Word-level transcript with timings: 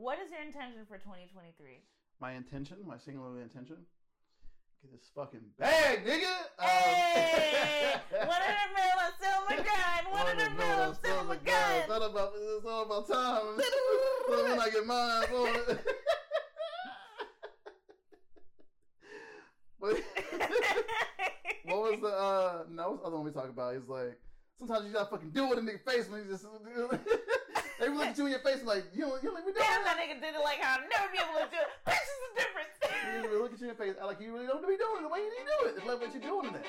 What 0.00 0.16
is 0.18 0.30
your 0.32 0.40
intention 0.40 0.86
for 0.88 0.96
2023? 0.96 1.84
My 2.20 2.32
intention, 2.32 2.78
my 2.86 2.96
singular 2.96 3.42
intention, 3.42 3.76
get 4.80 4.92
this 4.92 5.10
fucking 5.14 5.40
bag, 5.58 6.06
nigga. 6.06 6.24
Um, 6.58 6.66
Hey! 6.66 7.94
One 8.10 8.40
in 8.40 8.72
middle, 8.72 9.00
I'm 9.04 9.12
still 9.20 9.40
my 9.46 9.56
gun. 9.56 10.10
One 10.10 10.40
in 10.40 10.56
middle, 10.56 10.82
I'm 10.84 10.94
still 10.94 11.24
my 11.24 11.34
It's 11.34 11.44
gun. 11.44 11.88
not 12.00 12.10
about, 12.10 12.32
it's 12.34 12.64
all 12.66 12.82
about 12.84 13.08
time. 13.08 13.60
so 14.26 14.48
when 14.48 14.58
I 14.58 14.70
get 14.70 14.86
mine, 14.86 15.24
But- 19.80 20.02
what 21.64 21.80
was 21.92 22.00
the 22.00 22.08
uh 22.08 22.64
no 22.70 22.90
what's 22.90 23.00
the 23.02 23.06
other 23.06 23.16
one 23.16 23.24
we 23.24 23.30
talk 23.32 23.48
about? 23.48 23.74
He's 23.74 23.88
like 23.88 24.18
sometimes 24.58 24.86
you 24.86 24.92
gotta 24.92 25.08
fucking 25.10 25.30
do 25.30 25.52
it 25.52 25.58
in 25.58 25.66
nigga 25.66 25.80
face 25.84 26.08
when 26.10 26.22
you 26.24 26.28
just 26.30 26.44
they 27.80 27.88
look 27.88 28.06
at 28.06 28.18
you 28.18 28.26
in 28.26 28.30
your 28.32 28.40
face 28.40 28.62
like 28.62 28.84
you 28.94 29.00
don't 29.00 29.22
you 29.22 29.30
don't 29.30 29.40
even 29.40 29.54
do 29.54 29.58
Damn, 29.58 29.80
it. 29.80 29.84
that 29.84 29.96
nigga 29.96 30.20
did 30.20 30.34
it 30.34 30.40
like 30.44 30.60
I'll 30.62 30.80
never 30.80 31.10
be 31.10 31.18
able 31.18 31.40
to 31.40 31.48
do 31.50 31.56
it. 31.56 31.70
This 31.86 31.96
is 31.96 32.20
the 32.20 32.34
difference. 32.36 32.76
You 33.32 33.42
look 33.42 33.52
at 33.54 33.60
you 33.60 33.70
in 33.70 33.74
your 33.74 33.74
face 33.74 33.94
like 34.04 34.20
you 34.20 34.34
really 34.34 34.46
don't 34.46 34.60
be 34.60 34.76
doing 34.76 34.98
it 34.98 35.02
the 35.02 35.08
way 35.08 35.20
you 35.20 35.30
need 35.30 35.46
to 35.46 35.52
do 35.58 35.66
it. 35.66 35.74
It's 35.78 35.86
like 35.86 36.00
what 36.00 36.12
you're 36.12 36.22
doing 36.22 36.48
in 36.48 36.54
it. 36.54 36.66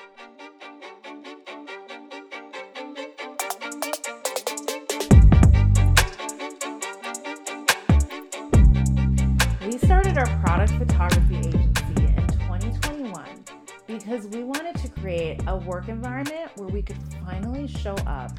We 9.66 9.78
started 9.78 10.16
our 10.16 10.26
product 10.40 10.72
photography 10.72 11.36
agency 11.36 12.06
in 12.06 12.26
2021 12.26 13.44
because 13.86 14.26
we 14.28 14.44
wanted 14.44 14.76
to 14.76 14.88
create 14.88 15.42
a 15.46 15.56
work 15.56 15.88
environment 15.88 16.50
where 16.56 16.68
we 16.68 16.80
could 16.80 16.96
finally 17.24 17.66
show 17.68 17.94
up 18.06 18.32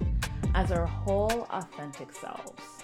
as 0.54 0.72
our 0.72 0.86
whole 0.86 1.48
authentic 1.52 2.14
selves. 2.14 2.84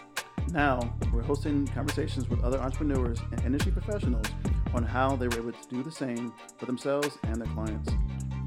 Now 0.51 0.79
we're 1.13 1.21
hosting 1.21 1.67
conversations 1.67 2.29
with 2.29 2.43
other 2.43 2.59
entrepreneurs 2.59 3.19
and 3.31 3.43
industry 3.45 3.71
professionals 3.71 4.25
on 4.73 4.83
how 4.83 5.15
they 5.15 5.27
were 5.27 5.37
able 5.37 5.51
to 5.51 5.67
do 5.69 5.83
the 5.83 5.91
same 5.91 6.33
for 6.57 6.65
themselves 6.65 7.17
and 7.23 7.35
their 7.35 7.51
clients. 7.53 7.91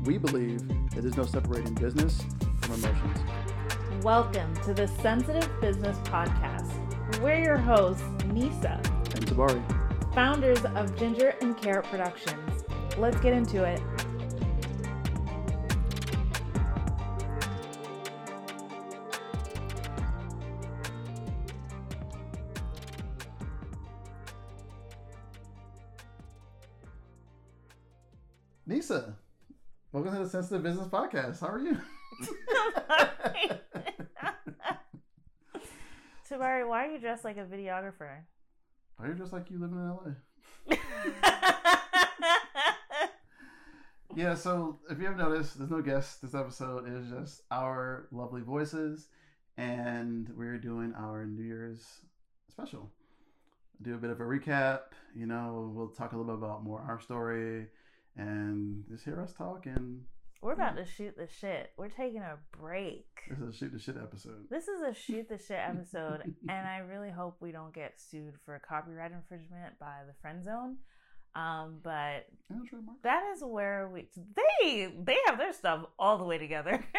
We 0.05 0.19
believe 0.19 0.67
that 0.91 1.03
there's 1.03 1.17
no 1.17 1.25
separating 1.25 1.75
business 1.75 2.23
from 2.63 2.75
emotions. 2.83 3.19
Welcome 4.03 4.55
to 4.65 4.75
the 4.75 4.89
Sensitive 4.89 5.49
Business 5.61 5.97
Podcast. 5.99 6.73
We're 7.21 7.41
your 7.43 7.57
hosts, 7.59 8.03
Neysa, 8.25 8.85
And 9.15 9.27
Tabari. 9.27 10.15
founders 10.15 10.65
of 10.65 10.97
Ginger 10.97 11.35
and 11.41 11.57
Carrot 11.57 11.85
Productions. 11.87 12.65
Let's 12.99 13.21
get 13.21 13.33
into 13.33 13.63
it. 13.65 13.81
Welcome 30.03 30.19
to 30.19 30.25
the 30.25 30.31
Sensitive 30.31 30.65
Business 30.65 30.89
Podcast. 30.89 31.39
How 31.39 31.47
are 31.47 31.61
you? 31.61 31.79
Tabari, 36.29 36.67
why 36.69 36.87
are 36.87 36.91
you 36.91 36.99
dressed 36.99 37.23
like 37.23 37.37
a 37.37 37.45
videographer? 37.45 38.17
Are 38.99 39.07
you 39.07 39.15
just 39.15 39.33
like 39.33 39.49
you 39.49 39.61
living 39.61 39.77
in 39.79 39.89
LA? 39.89 40.15
Yeah, 44.15 44.35
so 44.35 44.81
if 44.91 44.99
you 44.99 45.05
haven't 45.05 45.21
noticed, 45.21 45.57
there's 45.57 45.71
no 45.71 45.81
guest. 45.81 46.21
This 46.21 46.35
episode 46.35 46.87
is 46.87 47.09
just 47.09 47.43
our 47.51 48.09
lovely 48.11 48.43
voices, 48.43 49.07
and 49.57 50.29
we're 50.37 50.59
doing 50.59 50.93
our 50.99 51.25
New 51.25 51.45
Year's 51.45 52.01
special. 52.51 52.91
Do 53.81 53.95
a 53.95 53.99
bit 53.99 54.11
of 54.11 54.21
a 54.21 54.25
recap. 54.25 54.81
You 55.17 55.27
know, 55.27 55.73
we'll 55.75 55.89
talk 55.89 56.13
a 56.13 56.17
little 56.19 56.37
bit 56.37 56.45
about 56.45 56.63
more 56.65 56.85
our 56.87 57.01
story, 57.01 57.69
and 58.17 58.85
just 58.89 59.05
hear 59.05 59.21
us 59.21 59.33
talk. 59.33 59.67
And 59.67 60.03
We're 60.41 60.53
about 60.53 60.77
to 60.77 60.85
shoot 60.85 61.17
the 61.17 61.29
shit. 61.41 61.71
We're 61.77 61.89
taking 61.89 62.21
a 62.21 62.39
break. 62.59 63.07
this 63.29 63.39
is 63.39 63.49
a 63.49 63.57
shoot 63.57 63.73
the 63.73 63.79
shit 63.79 63.97
episode. 63.97 64.49
This 64.51 64.69
is 64.69 64.83
a 64.83 64.95
shoot 64.95 65.29
the 65.29 65.39
shit 65.39 65.59
episode, 65.69 66.23
and 66.49 66.69
I 66.69 66.79
really 66.79 67.11
hope 67.11 67.37
we 67.41 67.53
don't 67.53 67.75
get 67.75 68.01
sued 68.01 68.35
for 68.45 68.55
a 68.55 68.61
copyright 68.61 69.13
infringement 69.13 69.79
by 69.79 69.99
the 70.07 70.15
friend 70.21 70.45
zone. 70.45 70.77
Um, 71.35 71.79
but 71.83 72.27
that 73.03 73.23
is 73.35 73.43
where 73.43 73.89
we 73.89 74.07
they 74.37 74.93
they 75.03 75.17
have 75.27 75.39
their 75.39 75.55
stuff 75.55 75.87
all 75.99 76.19
the 76.19 76.25
way 76.25 76.37
together. 76.37 76.85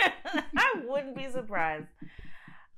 I 0.57 0.81
wouldn't 0.88 1.16
be 1.16 1.30
surprised. 1.30 1.85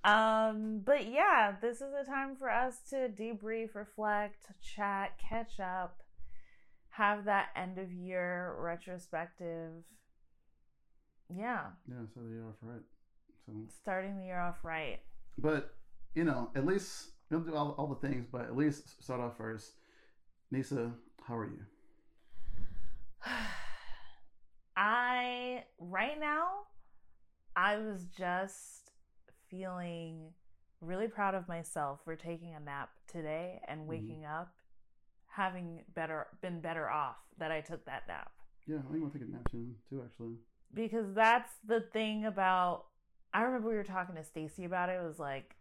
Um, 0.04 0.82
but 0.86 1.10
yeah, 1.10 1.54
this 1.62 1.78
is 1.78 1.94
a 2.00 2.06
time 2.06 2.36
for 2.36 2.50
us 2.50 2.76
to 2.90 3.10
debrief, 3.10 3.74
reflect, 3.74 4.46
chat, 4.62 5.18
catch 5.18 5.60
up, 5.60 5.98
have 6.96 7.26
that 7.26 7.50
end 7.56 7.78
of 7.78 7.92
year 7.92 8.56
retrospective. 8.58 9.72
Yeah, 11.30 11.62
Yeah, 11.88 12.06
so 12.14 12.22
the 12.22 12.30
year 12.30 12.46
off 12.48 12.56
right. 12.62 12.82
So, 13.46 13.52
starting 13.82 14.18
the 14.18 14.26
year 14.26 14.40
off 14.40 14.58
right. 14.64 15.00
but 15.38 15.76
you 16.14 16.24
know, 16.24 16.50
at 16.56 16.66
least 16.66 17.10
we'll 17.30 17.42
do 17.42 17.54
all, 17.56 17.76
all 17.78 17.88
the 17.88 18.08
things, 18.08 18.26
but 18.32 18.42
at 18.42 18.56
least 18.56 19.04
start 19.04 19.20
off 19.20 19.38
first. 19.38 19.74
Neysa, 20.54 20.94
how 21.28 21.38
are 21.38 21.46
you? 21.46 21.66
I 24.78 25.64
right 25.80 26.20
now 26.20 26.48
I 27.56 27.78
was 27.78 28.06
just 28.18 28.92
feeling 29.50 30.34
really 30.82 31.08
proud 31.08 31.36
of 31.36 31.48
myself 31.48 32.00
for 32.06 32.16
taking 32.16 32.54
a 32.54 32.60
nap 32.60 32.90
today 33.08 33.60
and 33.68 33.82
mm-hmm. 33.82 33.90
waking 33.90 34.26
up 34.26 34.55
having 35.36 35.82
better 35.94 36.28
been 36.42 36.62
better 36.62 36.90
off 36.90 37.18
that 37.38 37.52
I 37.52 37.62
took 37.62 37.86
that 37.86 38.04
nap. 38.08 38.32
Yeah, 38.68 38.78
I 38.78 38.92
think 38.92 39.02
we'll 39.04 39.12
take 39.12 39.22
a 39.22 39.32
nap 39.32 39.48
soon 39.52 39.76
too. 39.90 40.02
Actually, 40.06 40.36
Because 40.74 41.14
that's 41.14 41.52
the 41.68 41.82
thing 41.82 42.26
about 42.26 42.86
I 43.34 43.42
remember 43.44 43.70
we 43.70 43.76
were 43.76 43.84
talking 43.84 44.16
to 44.16 44.24
Stacy 44.24 44.64
about 44.66 44.90
it. 44.90 44.94
It 44.94 45.06
was 45.06 45.20
like 45.20 45.56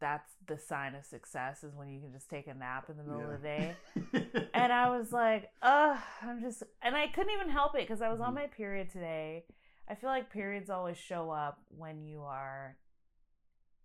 that's 0.00 0.32
the 0.46 0.58
sign 0.58 0.94
of 0.94 1.04
success 1.04 1.64
is 1.64 1.74
when 1.74 1.88
you 1.88 2.00
can 2.00 2.12
just 2.12 2.28
take 2.28 2.46
a 2.48 2.54
nap 2.54 2.90
in 2.90 2.96
the 2.96 3.04
middle 3.04 3.30
of 3.32 3.40
the 3.40 3.46
day. 3.48 3.76
and 4.54 4.72
I 4.72 4.90
was 4.96 5.10
like, 5.12 5.48
ugh, 5.62 5.98
I'm 6.22 6.42
just, 6.42 6.62
and 6.82 6.94
I 6.94 7.06
couldn't 7.06 7.32
even 7.32 7.48
help 7.48 7.74
it 7.74 7.80
because 7.80 8.02
I 8.02 8.10
was 8.10 8.20
on 8.20 8.32
Mhm. 8.32 8.34
my 8.34 8.46
period 8.48 8.90
today. 8.90 9.44
I 9.88 9.94
feel 9.94 10.10
like 10.10 10.30
periods 10.30 10.68
always 10.68 10.98
show 10.98 11.30
up 11.30 11.60
when 11.78 12.02
you 12.02 12.20
are 12.22 12.76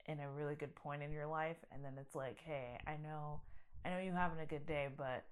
in 0.08 0.20
a 0.20 0.30
really 0.30 0.56
good 0.56 0.76
point 0.76 1.02
in 1.03 1.12
your 1.14 1.28
life, 1.28 1.58
and 1.72 1.86
then 1.86 1.94
it's 2.00 2.16
like, 2.16 2.40
hey, 2.42 2.78
I 2.86 2.98
know, 2.98 3.42
I 3.86 3.90
know 3.90 4.00
you're 4.00 4.14
having 4.14 4.40
a 4.40 4.46
good 4.46 4.66
day, 4.66 4.88
but 4.96 5.24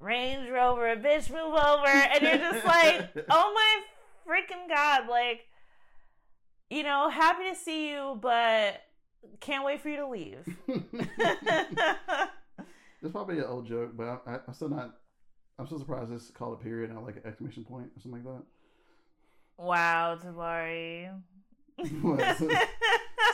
Range 0.00 0.48
Rover, 0.50 0.88
a 0.88 0.96
bitch, 0.96 1.30
move 1.30 1.54
over, 1.54 1.86
and 1.86 2.22
you're 2.22 2.38
just 2.38 2.64
like, 2.64 3.10
oh 3.30 3.54
my 3.54 3.80
freaking 4.26 4.68
god, 4.68 5.08
like, 5.08 5.40
you 6.70 6.82
know, 6.82 7.08
happy 7.08 7.50
to 7.50 7.56
see 7.56 7.90
you, 7.90 8.18
but 8.20 8.80
can't 9.40 9.64
wait 9.64 9.80
for 9.80 9.88
you 9.88 9.96
to 9.96 10.08
leave. 10.08 10.46
It's 13.04 13.12
probably 13.12 13.36
an 13.38 13.44
old 13.44 13.66
joke, 13.66 13.90
but 13.94 14.04
I, 14.04 14.18
I, 14.26 14.38
I'm 14.48 14.54
still 14.54 14.70
not. 14.70 14.94
I'm 15.58 15.66
still 15.66 15.78
surprised 15.78 16.10
it's 16.10 16.30
called 16.30 16.58
a 16.58 16.64
period, 16.64 16.90
not 16.90 17.04
like 17.04 17.16
an 17.16 17.22
exclamation 17.26 17.62
point 17.62 17.88
or 17.94 18.00
something 18.00 18.24
like 18.24 18.34
that. 18.34 19.62
Wow, 19.62 20.16
Tabari. 20.16 21.10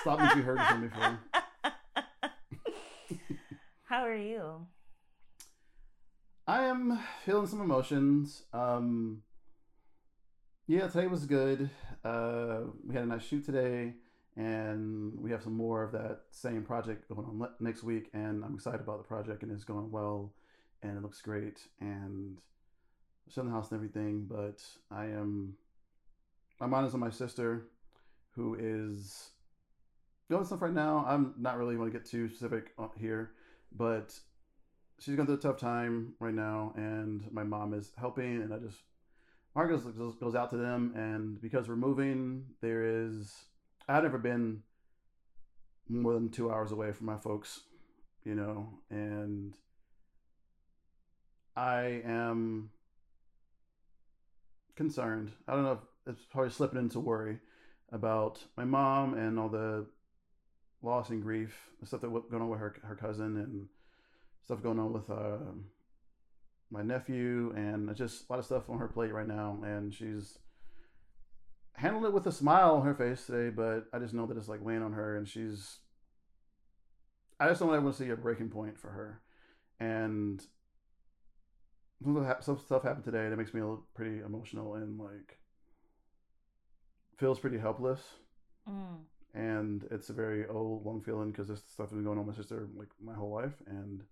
Stop 0.01 0.19
me 0.19 0.27
if 0.27 0.37
you 0.37 0.43
heard 0.43 0.59
it 0.59 0.67
from 0.67 0.89
before. 0.89 1.21
How 3.91 4.05
are 4.05 4.15
you? 4.15 4.69
I 6.47 6.63
am 6.63 6.97
feeling 7.25 7.49
some 7.49 7.61
emotions. 7.61 8.45
Um, 8.53 9.23
yeah, 10.69 10.87
today 10.87 11.09
was 11.09 11.27
good. 11.27 11.69
Uh, 12.05 12.61
we 12.87 12.95
had 12.95 13.03
a 13.03 13.09
nice 13.09 13.25
shoot 13.25 13.45
today, 13.45 13.95
and 14.37 15.19
we 15.19 15.33
have 15.33 15.43
some 15.43 15.57
more 15.57 15.83
of 15.83 15.91
that 15.91 16.21
same 16.31 16.63
project 16.63 17.09
going 17.09 17.27
on 17.27 17.41
le- 17.41 17.51
next 17.59 17.83
week. 17.83 18.11
And 18.15 18.45
I'm 18.45 18.55
excited 18.55 18.81
about 18.81 18.99
the 18.99 19.09
project, 19.09 19.43
and 19.43 19.51
it's 19.51 19.65
going 19.65 19.91
well, 19.91 20.35
and 20.85 20.97
it 20.97 21.03
looks 21.03 21.21
great, 21.21 21.59
and 21.81 22.39
still 23.29 23.43
in 23.43 23.49
the 23.49 23.57
house 23.57 23.73
and 23.73 23.79
everything. 23.79 24.25
But 24.31 24.63
I 24.93 25.07
am, 25.07 25.55
my 26.61 26.69
mind 26.69 26.87
is 26.87 26.95
on 26.95 27.01
my 27.01 27.11
sister, 27.11 27.67
who 28.37 28.55
is 28.55 29.31
doing 30.29 30.45
stuff 30.45 30.63
right 30.63 30.73
now. 30.73 31.05
I'm 31.09 31.35
not 31.41 31.59
really 31.59 31.77
want 31.77 31.93
to 31.93 31.99
get 31.99 32.09
too 32.09 32.29
specific 32.29 32.71
here, 32.97 33.33
but 33.73 34.19
she's 34.99 35.17
going 35.17 35.27
through 35.27 35.37
a 35.37 35.39
tough 35.39 35.59
time 35.59 36.15
right 36.21 36.35
now, 36.35 36.73
and 36.77 37.31
my 37.33 37.45
mom 37.45 37.75
is 37.75 37.93
helping, 37.99 38.43
and 38.43 38.53
I 38.53 38.59
just 38.59 38.79
goes 39.57 40.17
goes 40.17 40.35
out 40.35 40.51
to 40.51 40.57
them, 40.57 40.93
and 40.95 41.41
because 41.41 41.69
we're 41.69 41.77
moving, 41.77 42.45
there 42.61 42.85
is 42.85 43.33
I've 43.89 44.03
never 44.03 44.19
been 44.19 44.63
more 45.89 46.15
than 46.15 46.31
two 46.31 46.53
hours 46.53 46.71
away 46.71 46.93
from 46.93 47.07
my 47.07 47.17
folks, 47.17 47.61
you 48.25 48.35
know, 48.35 48.69
and 48.91 49.55
I 51.57 52.03
am 52.05 52.71
concerned. 54.77 55.33
I 55.49 55.55
don't 55.55 55.65
know 55.65 55.73
if 55.73 56.15
it's 56.15 56.25
probably 56.31 56.51
slipping 56.51 56.79
into 56.79 57.01
worry 57.01 57.39
about 57.93 58.39
my 58.57 58.65
mom 58.65 59.15
and 59.15 59.39
all 59.39 59.49
the 59.49 59.87
loss 60.83 61.11
and 61.11 61.23
grief, 61.23 61.71
the 61.81 61.87
stuff 61.87 62.01
that 62.01 62.11
was 62.11 62.25
going 62.31 62.43
on 62.43 62.49
with 62.49 62.61
her 62.61 62.75
her 62.83 62.97
cousin, 62.97 63.37
and 63.37 63.69
stuff 64.45 64.63
going 64.63 64.79
on 64.79 64.93
with 64.93 65.11
uh, 65.11 65.39
my 66.71 66.83
nephew, 66.83 67.53
and 67.57 67.95
just 67.97 68.29
a 68.29 68.33
lot 68.33 68.39
of 68.39 68.45
stuff 68.45 68.71
on 68.71 68.79
her 68.79 68.89
plate 68.89 69.13
right 69.13 69.29
now. 69.29 69.59
And 69.63 69.93
she's 69.93 70.39
handled 71.75 72.05
it 72.05 72.13
with 72.13 72.27
a 72.27 72.33
smile 72.33 72.77
on 72.77 72.87
her 72.87 72.95
face 72.95 73.27
today, 73.27 73.51
but 73.51 73.87
I 73.93 73.99
just 73.99 74.15
know 74.15 74.27
that 74.27 74.37
it's 74.37 74.49
like 74.49 74.65
weighing 74.65 74.83
on 74.83 74.93
her, 74.93 75.17
and 75.17 75.29
she's. 75.29 75.79
I 77.39 77.49
just 77.49 77.61
don't 77.61 77.73
ever 77.73 77.81
want 77.81 77.97
to 77.97 78.05
see 78.05 78.11
a 78.11 78.17
breaking 78.17 78.51
point 78.51 78.79
for 78.79 78.91
her, 78.91 79.23
and 79.79 80.43
some 82.41 82.59
stuff 82.59 82.83
happened 82.83 83.05
today 83.05 83.29
that 83.29 83.37
makes 83.37 83.53
me 83.53 83.63
pretty 83.95 84.21
emotional 84.21 84.75
and 84.75 84.99
like 84.99 85.39
feels 87.19 87.39
pretty 87.39 87.59
helpless. 87.59 88.01
Mm. 88.69 89.01
And 89.35 89.87
it's 89.91 90.11
a 90.11 90.13
very 90.13 90.47
old, 90.49 90.85
long 90.85 91.01
feeling 91.01 91.31
because 91.31 91.47
this 91.49 91.61
stuff 91.73 91.89
has 91.91 91.95
been 91.95 92.05
going 92.05 92.19
on 92.19 92.27
with 92.27 92.37
my 92.37 92.41
sister 92.43 92.69
like 92.77 92.89
my 93.01 93.15
whole 93.15 93.31
life, 93.31 93.55
and 93.67 94.03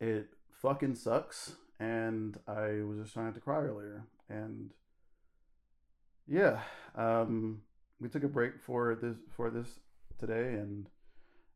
it 0.00 0.28
fucking 0.52 0.94
sucks. 0.94 1.56
And 1.78 2.38
I 2.48 2.82
was 2.82 2.98
just 3.02 3.12
trying 3.12 3.34
to 3.34 3.40
cry 3.40 3.56
earlier, 3.58 4.04
and 4.30 4.70
yeah, 6.26 6.60
um, 6.94 7.60
we 8.00 8.08
took 8.08 8.24
a 8.24 8.28
break 8.28 8.60
for 8.60 8.94
this 8.94 9.16
for 9.36 9.50
this 9.50 9.80
today, 10.18 10.54
and 10.54 10.88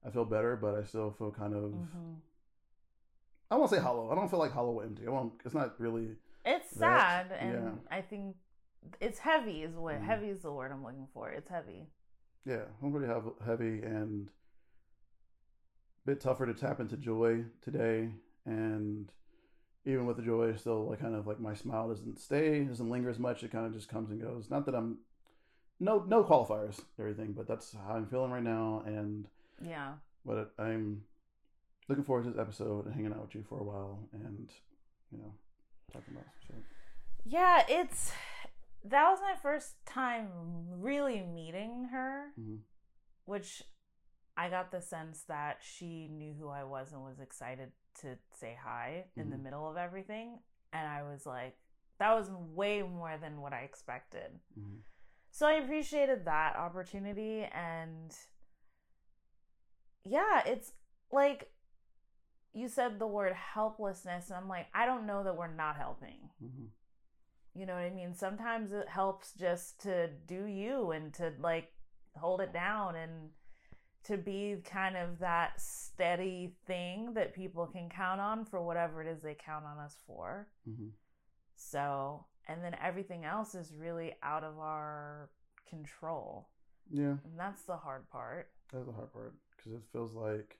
I 0.07 0.11
feel 0.11 0.25
better, 0.27 0.57
but 0.57 0.75
I 0.75 0.85
still 0.85 1.11
feel 1.13 1.31
kind 1.31 1.55
of. 1.55 1.71
hmm 1.73 2.15
I 3.51 3.57
won't 3.57 3.71
say 3.71 3.79
hollow. 3.79 4.11
I 4.11 4.15
don't 4.15 4.29
feel 4.29 4.39
like 4.41 4.53
hollow 4.53 4.81
empty. 4.81 5.07
I 5.07 5.11
won't. 5.11 5.33
It's 5.47 5.55
not 5.55 5.81
really. 5.81 6.17
It's 6.45 6.71
That- 6.73 7.29
sad, 7.31 7.39
and 7.41 7.53
yeah. 7.65 7.71
I 7.97 8.03
think 8.03 8.37
it's 9.01 9.19
heavy. 9.19 9.63
Is 9.63 9.75
what 9.75 9.95
Mhm. 9.95 10.03
heavy 10.05 10.29
is 10.29 10.43
the 10.43 10.53
word 10.53 10.71
I'm 10.71 10.83
looking 10.85 11.09
for. 11.15 11.31
It's 11.31 11.49
heavy. 11.49 11.87
Yeah, 12.45 12.63
I'm 12.83 12.93
pretty 12.93 13.13
heavy 13.45 13.83
and 13.83 14.29
a 16.07 16.11
bit 16.11 16.21
tougher 16.21 16.47
to 16.47 16.55
tap 16.55 16.81
into 16.81 16.97
joy 16.97 17.45
today. 17.63 18.11
And 18.47 19.11
even 19.85 20.07
with 20.07 20.17
the 20.17 20.23
joy, 20.23 20.55
still 20.57 20.89
like 20.89 21.01
kind 21.01 21.15
of 21.15 21.27
like 21.27 21.41
my 21.41 21.55
smile 21.55 21.89
doesn't 21.89 22.19
stay, 22.21 22.61
doesn't 22.65 22.89
linger 22.91 23.11
as 23.11 23.19
much. 23.19 23.43
It 23.43 23.53
kind 23.53 23.67
of 23.67 23.75
just 23.75 23.89
comes 23.89 24.11
and 24.11 24.21
goes. 24.21 24.51
Not 24.51 24.65
that 24.67 24.75
I'm 24.75 24.99
no 25.81 26.05
no 26.09 26.25
qualifiers 26.25 26.81
everything, 26.99 27.33
but 27.33 27.47
that's 27.47 27.75
how 27.87 27.95
I'm 27.95 28.07
feeling 28.07 28.31
right 28.31 28.43
now. 28.43 28.83
And 28.87 29.27
Yeah. 29.63 29.93
but 30.25 30.53
I'm 30.59 31.03
looking 31.89 32.05
forward 32.05 32.25
to 32.25 32.31
this 32.31 32.39
episode 32.41 32.87
and 32.87 32.95
hanging 32.95 33.13
out 33.13 33.21
with 33.23 33.35
you 33.35 33.45
for 33.49 33.61
a 33.61 33.65
while 33.65 33.99
and 34.13 34.51
you 35.13 35.19
know 35.19 35.33
talking 35.93 36.15
about 36.15 36.25
some 36.47 36.57
shit. 36.57 36.65
Yeah, 37.25 37.65
it's 37.69 38.13
that 38.85 39.11
was 39.11 39.21
my 39.21 39.35
first 39.41 39.75
time 39.87 40.29
really 40.81 41.21
meeting 41.23 41.85
her, 41.87 42.33
Mhm. 42.39 42.63
which 43.25 43.63
I 44.37 44.49
got 44.49 44.71
the 44.71 44.81
sense 44.81 45.25
that 45.25 45.63
she 45.63 46.09
knew 46.09 46.33
who 46.35 46.49
I 46.49 46.63
was 46.65 46.93
and 46.93 47.03
was 47.03 47.19
excited 47.19 47.73
to 47.95 48.19
say 48.31 48.55
hi 48.55 49.11
in 49.17 49.31
the 49.31 49.37
Mhm. 49.37 49.43
middle 49.43 49.69
of 49.69 49.77
everything. 49.77 50.43
And 50.73 50.87
I 50.89 51.03
was 51.03 51.27
like, 51.27 51.59
that 51.99 52.15
was 52.15 52.31
way 52.31 52.83
more 52.83 53.19
than 53.19 53.41
what 53.41 53.53
I 53.53 53.61
expected. 53.63 54.41
Mhm. 54.57 54.83
So 55.31 55.47
I 55.49 55.55
appreciated 55.55 56.25
that 56.27 56.55
opportunity 56.57 57.45
and 57.45 58.17
yeah, 60.05 60.43
it's 60.47 60.73
like 61.11 61.53
you 62.53 62.69
said 62.69 62.99
the 62.99 63.07
word 63.07 63.33
helplessness 63.35 64.29
and 64.31 64.37
I'm 64.37 64.49
like, 64.49 64.69
I 64.75 64.87
don't 64.87 65.07
know 65.07 65.23
that 65.25 65.37
we're 65.37 65.53
not 65.53 65.77
helping. 65.77 66.31
You 67.59 67.67
know 67.67 67.75
what 67.75 67.83
I 67.83 67.91
mean? 67.91 68.15
Sometimes 68.15 68.73
it 68.73 68.89
helps 68.89 69.33
just 69.33 69.81
to 69.83 70.09
do 70.29 70.45
you 70.45 70.93
and 70.93 71.13
to 71.15 71.33
like 71.41 71.73
hold 72.17 72.41
it 72.41 72.53
down 72.53 72.95
and 72.95 73.31
to 74.05 74.17
be 74.17 74.57
kind 74.65 74.97
of 74.97 75.19
that 75.19 75.61
steady 75.61 76.55
thing 76.67 77.15
that 77.15 77.35
people 77.35 77.67
can 77.67 77.89
count 77.89 78.21
on 78.21 78.45
for 78.45 78.63
whatever 78.63 79.03
it 79.03 79.09
is 79.09 79.21
they 79.23 79.35
count 79.35 79.65
on 79.65 79.79
us 79.79 79.97
for. 80.07 80.47
Mhm. 80.69 80.91
So, 81.57 82.25
and 82.47 82.63
then 82.63 82.77
everything 82.81 83.25
else 83.25 83.57
is 83.57 83.73
really 83.75 84.15
out 84.23 84.45
of 84.45 84.59
our 84.61 85.29
control. 85.69 86.49
Yeah. 86.91 87.17
And 87.25 87.37
that's 87.37 87.65
the 87.65 87.77
hard 87.77 88.09
part. 88.09 88.51
That's 88.73 88.87
the 88.87 88.93
hard 88.93 89.13
part 89.13 89.35
because 89.57 89.73
it 89.73 89.83
feels 89.93 90.15
like, 90.15 90.59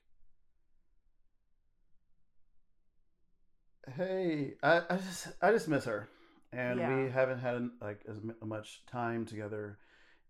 hey, 3.95 4.55
I, 4.61 4.81
I 4.89 4.97
just 4.97 5.27
I 5.41 5.51
just 5.51 5.69
miss 5.69 5.85
her, 5.85 6.09
and 6.53 6.79
Yeah. 6.79 7.05
we 7.05 7.11
haven't 7.11 7.39
had 7.39 7.69
like 7.81 8.01
as 8.09 8.17
much 8.43 8.83
time 8.87 9.25
together. 9.25 9.77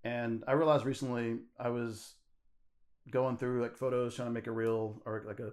And 0.04 0.44
I 0.48 0.54
realized 0.54 0.86
recently 0.86 1.39
I 1.60 1.69
was 1.69 2.16
going 3.12 3.38
through 3.38 3.62
like 3.62 3.77
photos, 3.77 4.16
trying 4.16 4.27
to 4.30 4.33
make 4.33 4.48
a 4.48 4.51
reel 4.51 5.01
or 5.06 5.24
like 5.27 5.39
a 5.39 5.51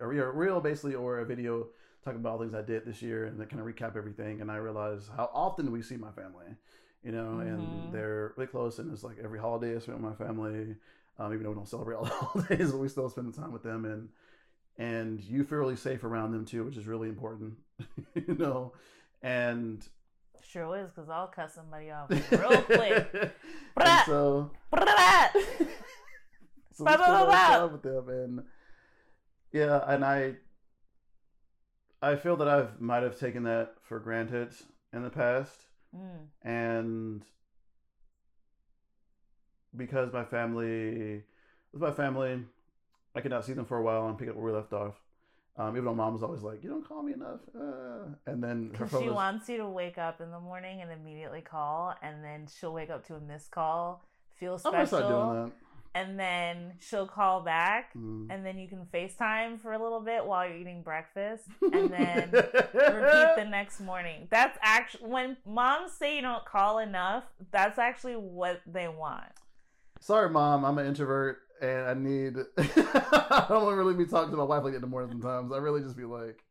a 0.00 0.06
re- 0.06 0.18
a 0.18 0.30
reel 0.30 0.60
basically 0.60 0.94
or 0.94 1.18
a 1.18 1.24
video 1.26 1.66
talking 2.04 2.20
about 2.20 2.32
all 2.32 2.38
things 2.38 2.54
I 2.54 2.62
did 2.62 2.84
this 2.84 3.02
year 3.02 3.24
and 3.24 3.38
then 3.38 3.46
kind 3.48 3.60
of 3.60 3.66
recap 3.66 3.96
everything. 3.96 4.40
And 4.40 4.50
I 4.50 4.56
realized 4.56 5.10
how 5.16 5.30
often 5.34 5.72
we 5.72 5.82
see 5.82 5.96
my 5.96 6.10
family, 6.12 6.46
you 7.02 7.12
know, 7.12 7.40
Mhm. 7.40 7.48
and 7.48 7.92
they're 7.92 8.32
really 8.36 8.46
close. 8.46 8.78
And 8.78 8.92
it's 8.92 9.02
like 9.04 9.18
every 9.22 9.38
holiday 9.38 9.74
I 9.74 9.78
spend 9.78 10.02
with 10.02 10.18
my 10.18 10.26
family, 10.26 10.76
um, 11.18 11.32
even 11.32 11.42
though 11.42 11.50
we 11.50 11.54
don't 11.56 11.68
celebrate 11.68 11.96
all 11.98 12.04
the 12.04 12.10
holidays, 12.10 12.70
but 12.72 12.78
we 12.78 12.88
still 12.88 13.08
spend 13.10 13.32
time 13.34 13.52
with 13.52 13.62
them. 13.62 13.84
And 13.84 14.08
and 14.78 15.22
you 15.22 15.44
feel 15.44 15.58
really 15.58 15.76
safe 15.76 16.04
around 16.04 16.32
them 16.32 16.44
too, 16.44 16.64
which 16.64 16.76
is 16.76 16.86
really 16.86 17.08
important, 17.08 17.54
you 18.14 18.34
know. 18.34 18.72
And 19.22 19.86
Sure 20.42 20.76
is, 20.78 20.90
because 20.90 21.08
I'll 21.10 21.26
cut 21.28 21.50
somebody 21.50 21.90
off 21.90 22.08
real 22.10 22.62
quick. 22.62 23.32
so 24.06 24.50
so 26.72 26.84
we 26.84 26.84
Bow, 26.84 26.94
spend 26.94 27.00
a 27.00 27.12
lot 27.12 27.28
of 27.28 27.32
time 27.34 27.72
with 27.72 27.82
them, 27.82 28.08
and 28.08 28.44
yeah, 29.52 29.82
and 29.86 30.04
I, 30.04 30.34
I 32.02 32.16
feel 32.16 32.36
that 32.36 32.48
I've 32.48 32.80
might 32.80 33.02
have 33.02 33.18
taken 33.18 33.42
that 33.44 33.74
for 33.88 33.98
granted 33.98 34.50
in 34.92 35.02
the 35.02 35.10
past, 35.10 35.52
Mm. 35.94 36.26
and 36.42 37.22
because 39.74 40.12
my 40.12 40.24
family, 40.24 41.22
with 41.72 41.82
my 41.82 41.92
family, 41.92 42.44
I 43.14 43.20
could 43.20 43.30
not 43.30 43.44
see 43.44 43.52
them 43.54 43.64
for 43.66 43.78
a 43.78 43.82
while 43.82 44.06
and 44.08 44.18
pick 44.18 44.28
up 44.28 44.36
where 44.36 44.44
we 44.44 44.52
left 44.52 44.72
off. 44.72 44.94
Um, 45.58 45.70
even 45.74 45.86
though 45.86 45.94
mom 45.94 46.12
was 46.12 46.22
always 46.22 46.42
like, 46.42 46.62
"You 46.62 46.68
don't 46.70 46.86
call 46.86 47.02
me 47.02 47.14
enough," 47.14 47.40
uh, 47.58 48.08
and 48.26 48.42
then 48.44 48.72
her 48.78 48.86
phone 48.86 49.02
she 49.02 49.08
was, 49.08 49.14
wants 49.16 49.48
you 49.48 49.56
to 49.58 49.66
wake 49.68 49.96
up 49.98 50.20
in 50.20 50.30
the 50.30 50.40
morning 50.40 50.82
and 50.82 50.92
immediately 50.92 51.40
call, 51.40 51.94
and 52.02 52.22
then 52.22 52.46
she'll 52.58 52.74
wake 52.74 52.90
up 52.90 53.06
to 53.06 53.14
a 53.14 53.20
missed 53.20 53.50
call, 53.50 54.04
feel 54.38 54.54
I'm 54.54 54.58
special, 54.58 54.86
start 54.86 55.08
doing 55.08 55.44
that. 55.46 55.52
and 55.94 56.20
then 56.20 56.72
she'll 56.80 57.06
call 57.06 57.40
back, 57.40 57.94
Mm. 57.94 58.26
and 58.28 58.44
then 58.44 58.58
you 58.58 58.68
can 58.68 58.84
FaceTime 58.92 59.58
for 59.58 59.72
a 59.72 59.82
little 59.82 60.00
bit 60.00 60.26
while 60.26 60.46
you're 60.46 60.58
eating 60.58 60.82
breakfast, 60.82 61.44
and 61.72 61.90
then 61.90 62.30
repeat 62.32 63.36
the 63.36 63.46
next 63.50 63.80
morning. 63.80 64.28
That's 64.30 64.58
actually 64.60 65.08
when 65.08 65.38
moms 65.46 65.92
say 65.92 66.16
you 66.16 66.22
don't 66.22 66.44
call 66.44 66.80
enough. 66.80 67.24
That's 67.50 67.78
actually 67.78 68.16
what 68.16 68.60
they 68.66 68.88
want. 68.88 69.24
Sorry, 70.00 70.28
mom. 70.28 70.66
I'm 70.66 70.76
an 70.76 70.86
introvert, 70.86 71.38
and 71.60 71.86
I 71.86 71.94
need. 71.94 72.36
I 72.58 73.46
don't 73.48 73.74
really 73.74 73.94
be 73.94 74.06
talking 74.06 74.30
to 74.30 74.36
my 74.36 74.44
wife 74.44 74.62
like 74.62 74.72
that 74.72 74.76
in 74.76 74.82
the 74.82 74.88
morning. 74.88 75.10
Sometimes 75.10 75.52
I 75.52 75.58
really 75.58 75.82
just 75.82 75.96
be 75.96 76.04
like, 76.04 76.42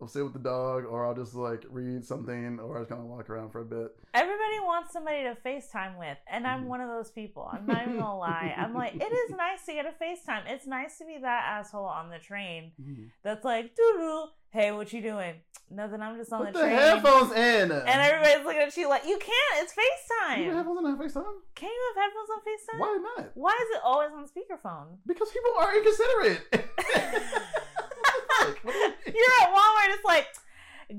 I'll 0.00 0.08
sit 0.08 0.22
with 0.24 0.34
the 0.34 0.38
dog, 0.38 0.84
or 0.84 1.06
I'll 1.06 1.14
just 1.14 1.34
like 1.34 1.64
read 1.70 2.04
something, 2.04 2.58
or 2.60 2.76
I 2.76 2.80
just 2.80 2.90
kind 2.90 3.00
of 3.00 3.06
walk 3.08 3.30
around 3.30 3.50
for 3.50 3.60
a 3.60 3.64
bit. 3.64 3.96
Everybody 4.12 4.60
wants 4.62 4.92
somebody 4.92 5.22
to 5.22 5.36
FaceTime 5.44 5.98
with, 5.98 6.18
and 6.30 6.46
I'm 6.46 6.64
Mhm. 6.64 6.68
one 6.68 6.80
of 6.82 6.88
those 6.88 7.10
people. 7.10 7.48
I'm 7.50 7.64
not 7.66 7.82
even 7.82 7.98
gonna 7.98 8.18
lie. 8.18 8.54
I'm 8.56 8.74
like, 8.74 8.94
it 8.94 9.10
is 9.12 9.30
nice 9.36 9.64
to 9.66 9.72
get 9.72 9.86
a 9.86 9.92
FaceTime. 10.02 10.42
It's 10.48 10.66
nice 10.66 10.98
to 10.98 11.04
be 11.06 11.16
that 11.18 11.44
asshole 11.46 11.84
on 11.86 12.10
the 12.10 12.18
train 12.18 12.72
that's 13.22 13.44
like, 13.44 13.74
doo 13.74 14.24
hey, 14.50 14.72
what 14.72 14.90
you 14.92 15.02
doing? 15.02 15.34
Nothing. 15.70 16.00
I'm 16.00 16.16
just 16.16 16.32
on 16.32 16.44
Put 16.46 16.52
the, 16.54 16.60
the 16.60 16.64
train. 16.66 16.76
headphones 16.76 17.32
in. 17.32 17.72
And 17.72 17.88
everybody's 18.00 18.44
looking 18.46 18.62
at 18.62 18.76
you 18.76 18.88
like, 18.88 19.04
you 19.04 19.18
can't. 19.18 19.62
It's 19.64 19.74
FaceTime. 19.74 20.38
You 20.38 20.44
have 20.44 20.56
headphones 20.66 20.78
on 20.86 20.96
FaceTime? 20.98 21.34
Can 21.54 21.68
you 21.70 21.92
have 21.94 22.04
headphones 22.04 22.30
on 22.30 22.40
FaceTime? 22.40 22.80
Why 22.80 22.98
not? 23.16 23.30
Why 23.34 23.50
is 23.50 23.76
it 23.76 23.82
always 23.84 24.10
on 24.12 24.24
speakerphone? 24.26 24.98
Because 25.06 25.28
people 25.30 25.50
are 25.58 25.76
inconsiderate. 25.76 26.42
Like, 28.46 28.64
you- 28.64 28.72
You're 29.14 29.42
at 29.42 29.48
Walmart, 29.54 29.94
it's 29.94 30.04
like, 30.04 30.26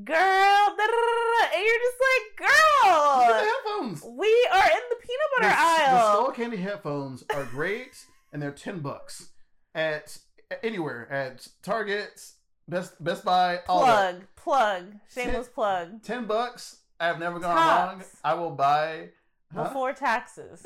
girl, 0.04 0.18
and 0.78 1.64
you're 1.64 1.82
just 1.82 2.00
like, 2.08 2.38
Get 2.40 2.48
the 2.48 3.34
girl, 3.34 3.46
headphones. 3.66 4.04
we 4.04 4.48
are 4.52 4.64
in 4.66 4.82
the 4.90 4.96
peanut 4.96 5.30
butter 5.38 5.50
the 5.50 5.60
aisle. 5.60 5.96
The 5.96 6.14
Skull 6.14 6.32
Candy 6.32 6.58
headphones 6.58 7.24
are 7.34 7.44
great, 7.46 8.06
and 8.34 8.42
they're 8.42 8.52
ten 8.52 8.80
bucks 8.80 9.30
at 9.76 10.18
anywhere 10.64 11.12
at 11.12 11.48
Target, 11.64 12.22
Best 12.68 13.02
Best 13.04 13.24
Buy, 13.26 13.60
plug, 13.66 14.24
plug, 14.36 14.94
shameless 15.14 15.48
plug. 15.50 16.02
ten 16.04 16.26
bucks. 16.26 16.78
I've 17.00 17.20
never 17.20 17.40
gone 17.40 17.56
Tops. 17.56 17.92
wrong. 17.94 18.04
I 18.24 18.34
will 18.34 18.52
buy. 18.52 19.10
Huh? 19.56 19.64
Before 19.66 19.94
taxes. 19.94 20.66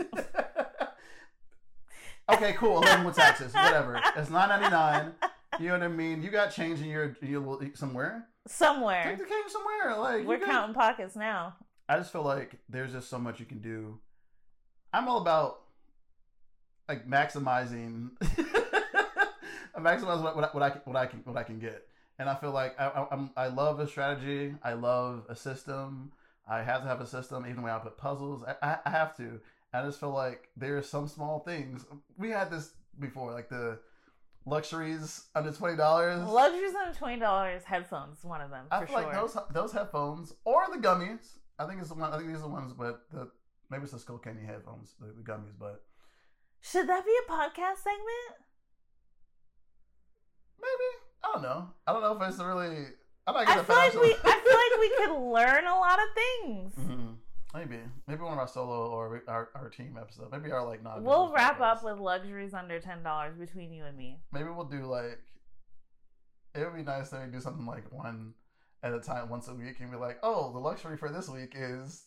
okay, 2.31 2.53
cool. 2.53 2.77
Eleven 2.77 3.05
with 3.05 3.15
taxes, 3.15 3.53
whatever. 3.53 3.99
It's 4.15 4.29
nine 4.29 4.49
ninety 4.49 4.69
nine. 4.69 5.11
You 5.59 5.67
know 5.67 5.73
what 5.73 5.83
I 5.83 5.87
mean? 5.89 6.23
You 6.23 6.29
got 6.31 6.51
change 6.51 6.79
in 6.81 6.87
your 6.87 7.15
your 7.21 7.59
somewhere. 7.75 8.25
Somewhere. 8.47 9.03
Take 9.03 9.17
the 9.19 9.25
change 9.25 9.51
somewhere. 9.51 9.97
Like 9.97 10.25
We're 10.25 10.39
got- 10.39 10.47
counting 10.49 10.73
pockets 10.75 11.15
now. 11.15 11.55
I 11.89 11.97
just 11.97 12.11
feel 12.11 12.23
like 12.23 12.55
there's 12.69 12.93
just 12.93 13.09
so 13.09 13.19
much 13.19 13.39
you 13.39 13.45
can 13.45 13.59
do. 13.59 13.99
I'm 14.93 15.07
all 15.07 15.21
about. 15.21 15.61
like 16.87 17.07
maximizing, 17.07 18.11
I'm 19.75 19.83
maximizing 19.83 20.23
what, 20.23 20.35
what, 20.35 20.43
I- 20.45 20.49
what 20.53 20.63
I 20.63 20.69
can 20.69 20.81
what 20.85 20.95
I 20.97 21.05
can 21.05 21.19
what 21.25 21.37
I 21.37 21.43
can 21.43 21.59
get, 21.59 21.87
and 22.19 22.29
I 22.29 22.35
feel 22.35 22.51
like 22.51 22.79
I, 22.79 22.87
I, 22.87 23.07
I'm 23.11 23.29
I 23.37 23.47
love 23.47 23.79
a 23.79 23.87
strategy. 23.87 24.55
I 24.63 24.73
love 24.73 25.25
a 25.29 25.35
system. 25.35 26.11
I 26.47 26.61
have 26.63 26.81
to 26.81 26.87
have 26.87 26.99
a 27.01 27.05
system, 27.07 27.45
even 27.49 27.61
when 27.61 27.71
I 27.71 27.79
put 27.79 27.97
puzzles. 27.97 28.43
I, 28.43 28.55
I, 28.71 28.77
I 28.85 28.89
have 28.89 29.15
to. 29.17 29.39
I 29.73 29.83
just 29.83 29.99
feel 29.99 30.11
like 30.11 30.49
there 30.57 30.77
are 30.77 30.81
some 30.81 31.07
small 31.07 31.39
things. 31.39 31.85
We 32.17 32.29
had 32.29 32.51
this 32.51 32.71
before, 32.99 33.31
like 33.31 33.47
the 33.49 33.79
luxuries 34.45 35.25
under 35.35 35.51
twenty 35.51 35.77
dollars. 35.77 36.21
Luxuries 36.27 36.73
under 36.75 36.97
twenty 36.97 37.19
dollars. 37.19 37.63
Headphones, 37.63 38.19
is 38.19 38.25
one 38.25 38.41
of 38.41 38.49
them 38.49 38.65
I 38.71 38.79
feel 38.85 38.87
sure. 38.87 39.05
like 39.05 39.13
those 39.13 39.37
those 39.51 39.71
headphones 39.71 40.33
or 40.45 40.65
the 40.71 40.79
gummies. 40.79 41.37
I 41.59 41.65
think 41.67 41.79
it's 41.79 41.89
the 41.89 41.95
one. 41.95 42.11
I 42.11 42.17
think 42.17 42.29
these 42.29 42.37
are 42.37 42.41
the 42.41 42.47
ones, 42.49 42.73
but 42.73 43.01
the 43.11 43.29
maybe 43.69 43.83
it's 43.83 43.91
the 43.91 43.99
Skull 43.99 44.17
Candy 44.17 44.45
headphones, 44.45 44.95
the, 44.99 45.07
the 45.07 45.21
gummies. 45.23 45.53
But 45.59 45.83
Should 46.61 46.87
that 46.89 47.05
be 47.05 47.11
a 47.27 47.31
podcast 47.31 47.77
segment? 47.77 48.41
maybe 50.59 50.89
I 51.23 51.31
don't 51.33 51.41
know. 51.43 51.69
I 51.87 51.93
don't 51.93 52.01
know 52.01 52.23
if 52.23 52.29
it's 52.29 52.39
really. 52.39 52.85
I'm 53.27 53.35
not 53.35 53.47
I 53.47 53.63
feel 53.63 53.75
like 53.75 53.93
we. 53.93 54.15
I 54.23 54.39
feel 54.43 54.57
like 54.57 54.79
we 54.79 54.89
could 54.97 55.31
learn 55.31 55.65
a 55.65 55.77
lot 55.77 55.99
of 55.99 56.07
things. 56.15 56.73
Mhm. 56.75 57.10
Maybe 57.53 57.79
maybe 58.07 58.21
one 58.21 58.31
of 58.33 58.39
our 58.39 58.47
solo 58.47 58.87
or 58.89 59.23
our, 59.27 59.49
our 59.55 59.69
team 59.69 59.97
episode. 59.99 60.31
Maybe 60.31 60.51
our 60.51 60.65
like 60.65 60.81
not. 60.83 61.03
We'll 61.03 61.31
wrap 61.33 61.59
podcasts. 61.59 61.77
up 61.77 61.83
with 61.83 61.99
luxuries 61.99 62.53
under 62.53 62.79
ten 62.79 63.03
dollars 63.03 63.35
between 63.37 63.73
you 63.73 63.83
and 63.83 63.97
me. 63.97 64.19
Maybe 64.31 64.49
we'll 64.49 64.65
do 64.65 64.85
like. 64.85 65.19
It 66.55 66.59
would 66.65 66.75
be 66.75 66.83
nice 66.83 67.09
that 67.09 67.25
we 67.25 67.31
do 67.31 67.41
something 67.41 67.65
like 67.65 67.91
one 67.91 68.33
at 68.83 68.93
a 68.93 68.99
time, 68.99 69.29
once 69.29 69.47
a 69.47 69.53
week, 69.53 69.79
and 69.81 69.91
be 69.91 69.97
like, 69.97 70.17
"Oh, 70.23 70.51
the 70.53 70.59
luxury 70.59 70.95
for 70.97 71.09
this 71.09 71.27
week 71.27 71.53
is 71.55 72.05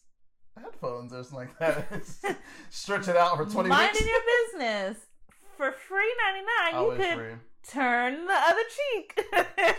headphones 0.58 1.12
or 1.12 1.22
something 1.24 1.48
like 1.48 1.58
that." 1.58 2.04
Stretch 2.70 3.08
it 3.08 3.16
out 3.16 3.36
for 3.36 3.44
twenty 3.44 3.68
Minding 3.68 3.92
weeks. 3.92 4.06
your 4.06 4.20
business 4.52 4.96
for 5.58 5.72
free 5.72 6.14
ninety 6.24 6.46
nine. 6.62 6.72
You 6.72 6.78
Always 6.78 6.98
could 7.00 7.14
free. 7.18 7.34
turn 7.68 8.26
the 8.26 8.32
other 8.32 8.62
cheek. 8.76 9.24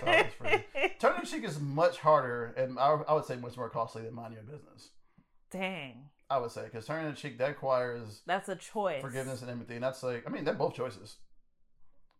always 0.06 0.26
free. 0.40 0.92
Turning 1.00 1.22
the 1.22 1.28
cheek 1.28 1.44
is 1.44 1.60
much 1.60 1.98
harder, 1.98 2.54
and 2.56 2.78
I, 2.78 2.98
I 3.08 3.14
would 3.14 3.26
say 3.26 3.36
much 3.36 3.58
more 3.58 3.70
costly 3.70 4.04
than 4.04 4.14
minding 4.14 4.36
your 4.38 4.44
business. 4.58 4.90
Dang, 5.60 6.10
I 6.30 6.38
would 6.38 6.52
say 6.52 6.64
because 6.66 6.86
turning 6.86 7.10
the 7.10 7.16
cheek 7.18 7.38
that 7.38 7.48
requires 7.48 8.22
that's 8.26 8.50
a 8.50 8.56
choice. 8.56 9.02
forgiveness 9.02 9.42
and 9.42 9.50
empathy, 9.52 9.76
and 9.76 9.84
that's 9.84 10.04
like 10.04 10.24
I 10.28 10.30
mean 10.30 10.44
they're 10.44 10.54
both 10.54 10.76
choices. 10.76 11.18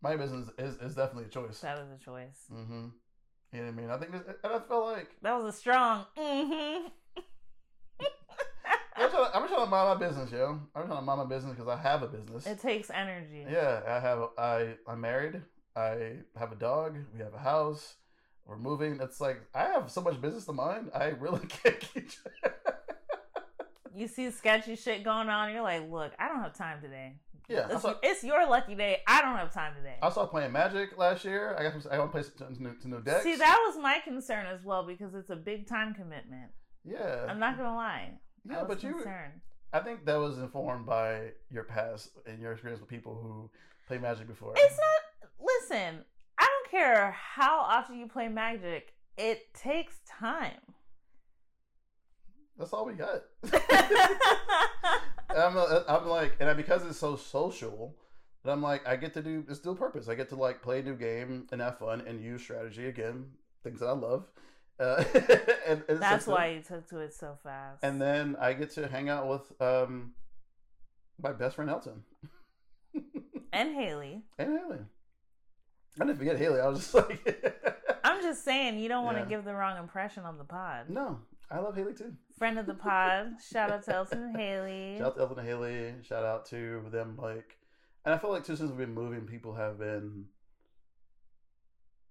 My 0.02 0.16
business 0.16 0.48
is, 0.58 0.76
is 0.76 0.94
definitely 0.94 1.24
a 1.24 1.28
choice. 1.28 1.60
That 1.60 1.78
is 1.78 1.88
a 1.90 2.04
choice. 2.04 2.44
Mm-hmm. 2.52 2.86
You 3.52 3.60
know 3.60 3.64
what 3.66 3.68
I 3.68 3.70
mean? 3.72 3.90
I 3.90 3.96
think, 3.96 4.12
this- 4.12 4.36
and 4.44 4.52
I 4.52 4.58
feel 4.60 4.84
like 4.84 5.08
That 5.22 5.34
was 5.42 5.54
a 5.54 5.56
strong. 5.58 6.04
Mm-hmm. 6.18 6.88
I'm 8.98 9.10
trying, 9.10 9.24
to, 9.30 9.36
I'm 9.36 9.48
trying 9.48 9.64
to 9.64 9.70
mind 9.70 10.00
my 10.00 10.06
business, 10.06 10.30
yo. 10.32 10.58
I'm 10.74 10.86
trying 10.86 10.98
to 10.98 11.02
mind 11.02 11.18
my 11.18 11.26
business 11.26 11.54
because 11.54 11.68
I 11.68 11.76
have 11.76 12.02
a 12.02 12.08
business. 12.08 12.46
It 12.46 12.60
takes 12.60 12.90
energy. 12.90 13.44
Yeah, 13.50 13.80
I 13.86 14.00
have. 14.00 14.28
I 14.38 14.74
I'm 14.88 15.00
married. 15.00 15.42
I 15.74 16.16
have 16.38 16.52
a 16.52 16.56
dog. 16.56 16.96
We 17.14 17.20
have 17.22 17.34
a 17.34 17.38
house. 17.38 17.96
We're 18.46 18.56
moving. 18.58 18.98
It's 19.02 19.20
like 19.20 19.40
I 19.54 19.64
have 19.64 19.90
so 19.90 20.00
much 20.00 20.20
business 20.20 20.46
to 20.46 20.52
mind. 20.52 20.90
I 20.94 21.06
really 21.08 21.46
can't 21.48 21.78
keep. 21.80 22.08
You 23.96 24.08
see 24.08 24.30
sketchy 24.30 24.76
shit 24.76 25.02
going 25.04 25.30
on, 25.30 25.52
you're 25.52 25.62
like, 25.62 25.90
look, 25.90 26.12
I 26.18 26.28
don't 26.28 26.40
have 26.40 26.54
time 26.54 26.82
today. 26.82 27.14
yeah, 27.48 27.66
It's, 27.70 27.80
saw, 27.80 27.94
it's 28.02 28.22
your 28.22 28.46
lucky 28.46 28.74
day. 28.74 28.98
I 29.06 29.22
don't 29.22 29.36
have 29.36 29.54
time 29.54 29.74
today. 29.74 29.96
I 30.02 30.10
saw 30.10 30.26
playing 30.26 30.52
Magic 30.52 30.98
last 30.98 31.24
year. 31.24 31.56
I 31.58 31.62
got 31.62 31.80
some, 31.80 31.90
I 31.90 31.98
want 31.98 32.12
to 32.12 32.20
play 32.20 32.30
some, 32.36 32.62
new, 32.62 32.74
to 32.74 32.88
new 32.88 33.00
decks. 33.00 33.24
See, 33.24 33.36
that 33.36 33.58
was 33.66 33.78
my 33.80 34.00
concern 34.04 34.44
as 34.46 34.62
well 34.62 34.86
because 34.86 35.14
it's 35.14 35.30
a 35.30 35.36
big 35.36 35.66
time 35.66 35.94
commitment. 35.94 36.50
Yeah, 36.84 37.24
I'm 37.26 37.38
not 37.38 37.56
gonna 37.56 37.74
lie. 37.74 38.10
yeah, 38.48 38.64
but 38.68 38.82
you. 38.82 38.92
concerned. 38.92 39.40
I 39.72 39.80
think 39.80 40.04
that 40.04 40.16
was 40.16 40.36
informed 40.38 40.84
by 40.84 41.30
your 41.50 41.64
past 41.64 42.10
and 42.26 42.38
your 42.38 42.52
experience 42.52 42.80
with 42.80 42.90
people 42.90 43.14
who 43.14 43.50
play 43.88 43.96
Magic 43.96 44.28
before. 44.28 44.52
It's 44.56 44.76
not. 44.76 45.30
Listen, 45.70 46.04
I 46.38 46.44
don't 46.44 46.70
care 46.70 47.12
how 47.12 47.60
often 47.60 47.98
you 47.98 48.08
play 48.08 48.28
Magic. 48.28 48.92
It 49.16 49.54
takes 49.54 49.94
time. 50.06 50.60
That's 52.58 52.72
all 52.72 52.86
we 52.86 52.94
got. 52.94 53.22
I'm, 55.30 55.56
I'm 55.88 56.06
like, 56.08 56.36
and 56.40 56.48
I, 56.48 56.54
because 56.54 56.84
it's 56.86 56.98
so 56.98 57.16
social, 57.16 57.94
that 58.44 58.52
I'm 58.52 58.62
like, 58.62 58.86
I 58.86 58.96
get 58.96 59.12
to 59.14 59.22
do 59.22 59.44
it's 59.48 59.58
dual 59.58 59.74
purpose. 59.74 60.08
I 60.08 60.14
get 60.14 60.28
to 60.30 60.36
like 60.36 60.62
play 60.62 60.80
a 60.80 60.82
new 60.82 60.94
game 60.94 61.46
and 61.52 61.60
have 61.60 61.78
fun 61.78 62.02
and 62.06 62.22
use 62.22 62.42
strategy 62.42 62.86
again, 62.86 63.26
things 63.62 63.80
that 63.80 63.86
I 63.86 63.92
love. 63.92 64.24
Uh, 64.78 65.02
and, 65.66 65.82
and 65.88 66.00
That's 66.00 66.26
why 66.26 66.48
you 66.48 66.60
took 66.62 66.88
to 66.90 67.00
it 67.00 67.12
so 67.14 67.36
fast. 67.42 67.82
And 67.82 68.00
then 68.00 68.36
I 68.40 68.52
get 68.52 68.70
to 68.72 68.86
hang 68.88 69.08
out 69.08 69.26
with 69.28 69.60
um 69.60 70.12
my 71.22 71.32
best 71.32 71.56
friend 71.56 71.70
Elton 71.70 72.02
and 73.52 73.74
Haley. 73.74 74.22
and 74.38 74.50
Haley. 74.58 74.78
I 76.00 76.04
didn't 76.04 76.18
forget 76.18 76.38
Haley. 76.38 76.60
I 76.60 76.68
was 76.68 76.78
just 76.80 76.94
like, 76.94 77.98
I'm 78.04 78.20
just 78.22 78.44
saying 78.44 78.78
you 78.78 78.88
don't 78.88 79.04
want 79.04 79.16
to 79.16 79.22
Yeah. 79.22 79.28
give 79.30 79.44
the 79.44 79.54
wrong 79.54 79.78
impression 79.78 80.24
on 80.24 80.36
the 80.38 80.44
pod. 80.44 80.88
no, 80.90 81.20
I 81.50 81.58
love 81.58 81.74
Haley 81.76 81.94
too. 81.94 82.12
Friend 82.38 82.58
of 82.58 82.66
the 82.66 82.74
pod. 82.74 83.34
Shout 83.50 83.70
out 83.70 83.82
to 83.84 83.94
Elton 83.94 84.22
and 84.22 84.36
Haley. 84.36 84.96
Shout 84.98 85.06
out 85.08 85.14
to 85.16 85.20
Elton 85.22 85.38
and 85.38 85.48
Haley. 85.48 85.94
Shout 86.02 86.24
out 86.24 86.44
to 86.46 86.82
them. 86.90 87.16
Like, 87.20 87.56
and 88.04 88.14
I 88.14 88.18
feel 88.18 88.30
like 88.30 88.44
too 88.44 88.56
since 88.56 88.68
we've 88.70 88.78
been 88.78 88.94
moving, 88.94 89.22
people 89.22 89.54
have 89.54 89.78
been. 89.78 90.26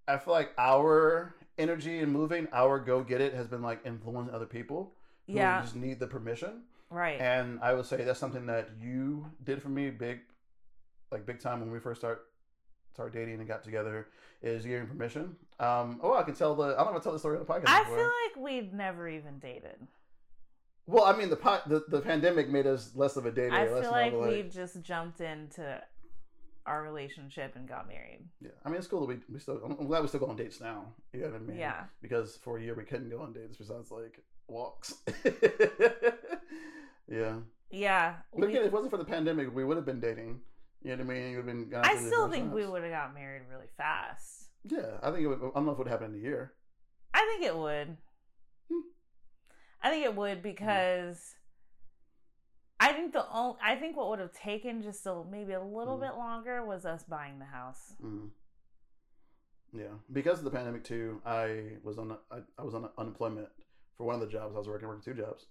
I 0.08 0.18
feel 0.18 0.34
like 0.34 0.52
our 0.58 1.34
energy 1.58 1.98
in 1.98 2.10
moving, 2.10 2.46
our 2.52 2.78
go 2.78 3.02
get 3.02 3.20
it, 3.20 3.34
has 3.34 3.46
been 3.48 3.62
like 3.62 3.80
influencing 3.84 4.34
other 4.34 4.46
people 4.46 4.94
who 5.26 5.34
Yeah, 5.34 5.60
just 5.62 5.74
need 5.76 5.98
the 6.00 6.06
permission. 6.06 6.62
right. 6.90 7.20
And 7.20 7.58
I 7.60 7.74
would 7.74 7.86
say 7.86 8.02
that's 8.04 8.20
something 8.20 8.46
that 8.46 8.70
you 8.80 9.26
did 9.44 9.60
for 9.62 9.68
me, 9.68 9.90
big, 9.90 10.20
like 11.10 11.26
big 11.26 11.40
time 11.40 11.60
when 11.60 11.70
we 11.70 11.80
first 11.80 12.00
start 12.00 12.26
started 12.94 13.12
dating 13.18 13.40
and 13.40 13.48
got 13.48 13.62
together, 13.62 14.08
is 14.42 14.64
giving 14.64 14.86
permission. 14.86 15.36
Um, 15.60 15.98
oh, 16.02 16.14
I 16.16 16.22
can 16.22 16.34
tell 16.34 16.54
the. 16.54 16.74
I 16.78 16.84
don't 16.84 16.92
know 16.92 16.98
if 16.98 17.02
I 17.02 17.04
tell 17.04 17.12
the 17.12 17.18
story 17.18 17.38
on 17.38 17.44
the 17.44 17.52
podcast. 17.52 17.64
I 17.68 17.82
before. 17.82 17.96
feel 17.96 18.06
like 18.06 18.36
we'd 18.44 18.72
never 18.74 19.08
even 19.08 19.38
dated. 19.38 19.86
Well, 20.86 21.04
I 21.04 21.16
mean, 21.16 21.30
the, 21.30 21.36
po- 21.36 21.62
the 21.66 21.84
the 21.88 22.00
pandemic 22.00 22.48
made 22.48 22.66
us 22.66 22.92
less 22.94 23.16
of 23.16 23.26
a 23.26 23.32
dater. 23.32 23.52
I 23.52 23.68
less 23.68 23.82
feel 23.82 23.90
like 23.90 24.12
a, 24.12 24.18
we 24.18 24.42
just 24.44 24.80
jumped 24.82 25.20
into 25.20 25.82
our 26.64 26.82
relationship 26.82 27.54
and 27.56 27.68
got 27.68 27.88
married. 27.88 28.20
Yeah, 28.40 28.50
I 28.64 28.68
mean 28.68 28.78
it's 28.78 28.86
cool 28.86 29.00
that 29.00 29.06
we 29.06 29.18
we 29.32 29.38
still. 29.40 29.60
I'm 29.64 29.86
glad 29.86 30.02
we 30.02 30.08
still 30.08 30.20
go 30.20 30.26
on 30.26 30.36
dates 30.36 30.60
now. 30.60 30.92
You 31.12 31.20
know 31.22 31.26
what 31.30 31.36
I 31.36 31.38
mean? 31.40 31.56
Yeah. 31.58 31.84
Because 32.02 32.36
for 32.36 32.58
a 32.58 32.62
year 32.62 32.74
we 32.74 32.84
couldn't 32.84 33.10
go 33.10 33.20
on 33.20 33.32
dates 33.32 33.56
besides 33.56 33.90
like 33.90 34.20
walks. 34.48 34.94
yeah. 37.08 37.36
Yeah. 37.70 38.14
We- 38.32 38.46
again, 38.48 38.60
if 38.62 38.66
it 38.66 38.72
wasn't 38.72 38.90
for 38.90 38.96
the 38.96 39.04
pandemic, 39.04 39.54
we 39.54 39.64
would 39.64 39.76
have 39.76 39.86
been 39.86 40.00
dating. 40.00 40.40
You 40.82 40.96
know 40.96 41.04
what 41.04 41.12
I 41.12 41.14
mean? 41.18 41.30
You 41.30 41.36
would 41.38 41.48
have 41.48 41.70
been. 41.70 41.80
I 41.84 41.96
still 41.96 42.28
think 42.28 42.52
we 42.54 42.66
would 42.66 42.82
have 42.82 42.92
got 42.92 43.14
married 43.14 43.42
really 43.50 43.66
fast. 43.76 44.50
Yeah, 44.68 44.98
I 45.02 45.10
think 45.10 45.22
it 45.22 45.28
would. 45.28 45.38
I 45.38 45.50
don't 45.54 45.66
know 45.66 45.72
if 45.72 45.78
it 45.78 45.84
would 45.84 45.88
happen 45.88 46.14
in 46.14 46.20
a 46.20 46.22
year. 46.22 46.52
I 47.14 47.24
think 47.26 47.44
it 47.44 47.56
would. 47.56 47.96
I 49.86 49.90
think 49.90 50.04
it 50.04 50.16
would 50.16 50.42
because 50.42 51.36
I 52.80 52.92
think 52.92 53.12
the 53.12 53.24
only 53.32 53.56
I 53.62 53.76
think 53.76 53.96
what 53.96 54.08
would 54.10 54.18
have 54.18 54.32
taken 54.32 54.82
just 54.82 55.06
a 55.06 55.22
maybe 55.30 55.52
a 55.52 55.62
little 55.62 55.94
Hmm. 55.94 56.02
bit 56.02 56.14
longer 56.16 56.64
was 56.64 56.84
us 56.84 57.04
buying 57.04 57.38
the 57.38 57.44
house. 57.44 57.94
Mm. 58.02 58.30
Yeah, 59.72 59.94
because 60.12 60.38
of 60.38 60.44
the 60.44 60.50
pandemic 60.50 60.82
too, 60.82 61.20
I 61.24 61.76
was 61.84 61.98
on 61.98 62.16
I, 62.32 62.38
I 62.58 62.62
was 62.64 62.74
on 62.74 62.88
unemployment 62.98 63.48
for 63.96 64.04
one 64.06 64.16
of 64.16 64.20
the 64.20 64.26
jobs 64.26 64.56
I 64.56 64.58
was 64.58 64.66
working, 64.66 64.88
working 64.88 65.02
two 65.04 65.14
jobs, 65.20 65.46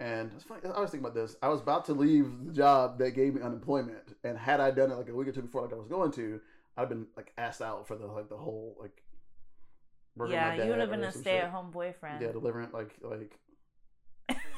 and 0.00 0.32
it's 0.34 0.42
funny. 0.44 0.62
I 0.64 0.80
was 0.80 0.90
thinking 0.90 1.04
about 1.06 1.14
this. 1.14 1.36
I 1.40 1.48
was 1.48 1.60
about 1.60 1.84
to 1.86 1.92
leave 1.94 2.46
the 2.46 2.52
job 2.52 2.98
that 2.98 3.12
gave 3.12 3.34
me 3.34 3.42
unemployment, 3.42 4.16
and 4.24 4.36
had 4.36 4.58
I 4.58 4.72
done 4.72 4.90
it 4.90 4.96
like 4.96 5.08
a 5.08 5.14
week 5.14 5.28
or 5.28 5.32
two 5.32 5.42
before, 5.42 5.62
like 5.62 5.72
I 5.72 5.76
was 5.76 5.86
going 5.88 6.10
to, 6.12 6.40
I'd 6.76 6.88
been 6.88 7.06
like 7.16 7.32
asked 7.38 7.62
out 7.62 7.86
for 7.86 7.94
the 7.96 8.06
like 8.06 8.28
the 8.28 8.36
whole 8.36 8.76
like. 8.80 9.02
yeah, 10.28 10.54
you 10.54 10.70
would 10.70 10.80
have 10.80 10.90
been 10.90 11.04
a 11.04 11.12
stay-at-home 11.12 11.70
boyfriend. 11.70 12.20
Yeah, 12.22 12.32
delivering 12.32 12.68
like 12.72 12.94
like 13.02 13.38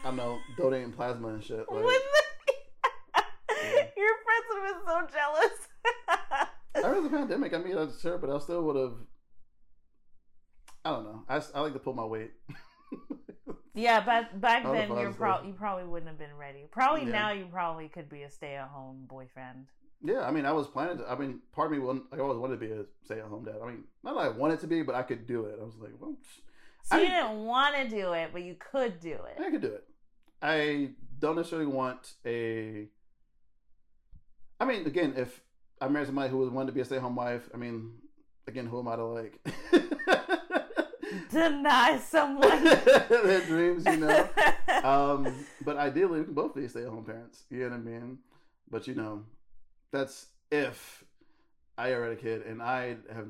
I 0.03 0.09
don't 0.09 0.17
know, 0.17 0.39
donating 0.57 0.93
plasma 0.93 1.29
and 1.29 1.43
shit. 1.45 1.65
Like, 1.71 1.85
it- 1.85 2.03
Your 3.97 4.15
friends 4.25 4.47
would 4.51 4.63
have 4.65 4.75
been 4.75 4.87
so 4.87 5.19
jealous. 5.19 5.69
After 6.75 7.01
the 7.03 7.09
pandemic, 7.17 7.55
I 7.55 7.59
mean, 7.59 7.77
I'm 7.79 7.93
sure, 8.01 8.19
but 8.19 8.31
I 8.31 8.39
still 8.41 8.63
would 8.65 8.77
have. 8.77 8.95
I 10.85 10.91
don't 10.91 11.05
know. 11.05 11.23
I, 11.29 11.41
I 11.55 11.61
like 11.61 11.73
to 11.75 11.79
pull 11.79 11.95
my 11.95 12.05
weight. 12.05 12.33
yeah, 13.75 14.01
but 14.05 14.41
back 14.41 14.65
then 14.65 14.91
you're 14.91 15.13
pro- 15.13 15.45
you 15.45 15.53
probably 15.53 15.85
wouldn't 15.85 16.09
have 16.09 16.19
been 16.19 16.37
ready. 16.37 16.65
Probably 16.73 17.03
Yeah. 17.05 17.13
now 17.13 17.31
you 17.31 17.47
probably 17.47 17.89
could 17.89 18.09
be 18.09 18.23
a 18.23 18.31
stay 18.31 18.57
at 18.57 18.69
home 18.69 19.05
boyfriend. 19.09 19.67
yeah, 20.03 20.23
I 20.27 20.33
mean, 20.33 20.45
I 20.45 20.51
was 20.53 20.67
planning. 20.67 20.99
To, 20.99 21.09
I 21.09 21.17
mean, 21.17 21.39
part 21.53 21.67
of 21.67 21.73
me, 21.73 21.79
wasn't- 21.79 22.07
I 22.13 22.19
always 22.19 22.39
wanted 22.39 22.59
to 22.59 22.67
be 22.67 22.73
a 22.73 22.85
stay-at-home 23.05 23.45
dad. 23.45 23.57
I 23.63 23.67
mean, 23.69 23.85
not 24.03 24.15
that 24.15 24.21
I 24.21 24.29
wanted 24.31 24.59
to 24.61 24.67
be, 24.67 24.83
but 24.83 24.97
I 24.97 25.03
could 25.03 25.27
do 25.29 25.45
it. 25.45 25.59
I 25.61 25.65
was 25.65 25.77
like, 25.81 25.93
well, 26.01 26.17
So 26.83 26.97
I- 26.97 27.01
you 27.03 27.07
didn't 27.09 27.45
want 27.45 27.77
to 27.77 27.89
do 27.89 28.13
it, 28.15 28.31
but 28.33 28.43
you 28.43 28.57
could 28.59 28.99
do 28.99 29.13
it. 29.15 29.41
I 29.41 29.51
could 29.51 29.63
do 29.63 29.69
it. 29.69 29.85
I 30.43 30.91
don't 31.19 31.37
necessarily 31.37 31.67
want 31.67 32.15
a. 32.27 32.89
I 34.61 34.65
mean, 34.65 34.87
again, 34.87 35.15
if 35.17 35.41
I 35.81 35.89
married 35.89 36.07
somebody 36.07 36.31
who 36.31 36.49
wanted 36.51 36.67
to 36.67 36.73
be 36.73 36.81
a 36.81 36.85
stay-at-home 36.85 37.17
wife, 37.17 37.49
I 37.55 37.57
mean, 37.57 37.93
again, 38.47 38.67
who 38.67 38.79
am 38.79 38.89
I 38.89 38.97
to 38.97 39.05
like? 39.05 39.39
Deny 41.31 41.99
someone. 41.99 42.65
their 42.65 43.41
dreams, 43.47 43.85
you 43.87 43.97
know. 43.97 44.29
Um, 44.83 45.33
but 45.65 45.77
ideally, 45.77 46.19
we 46.21 46.25
can 46.25 46.35
both 46.35 46.57
be 46.57 46.67
stay-at-home 46.67 47.05
parents. 47.05 47.45
You 47.51 47.61
know 47.61 47.69
what 47.69 47.75
I 47.75 47.79
mean? 47.79 48.19
But 48.69 48.89
you 48.89 48.97
know, 48.97 49.23
that's 49.93 50.27
if 50.51 51.05
I 51.79 51.93
ever 51.93 52.09
had 52.09 52.13
a 52.15 52.21
kid, 52.21 52.43
and 52.43 52.61
I 52.61 52.97
have 53.13 53.29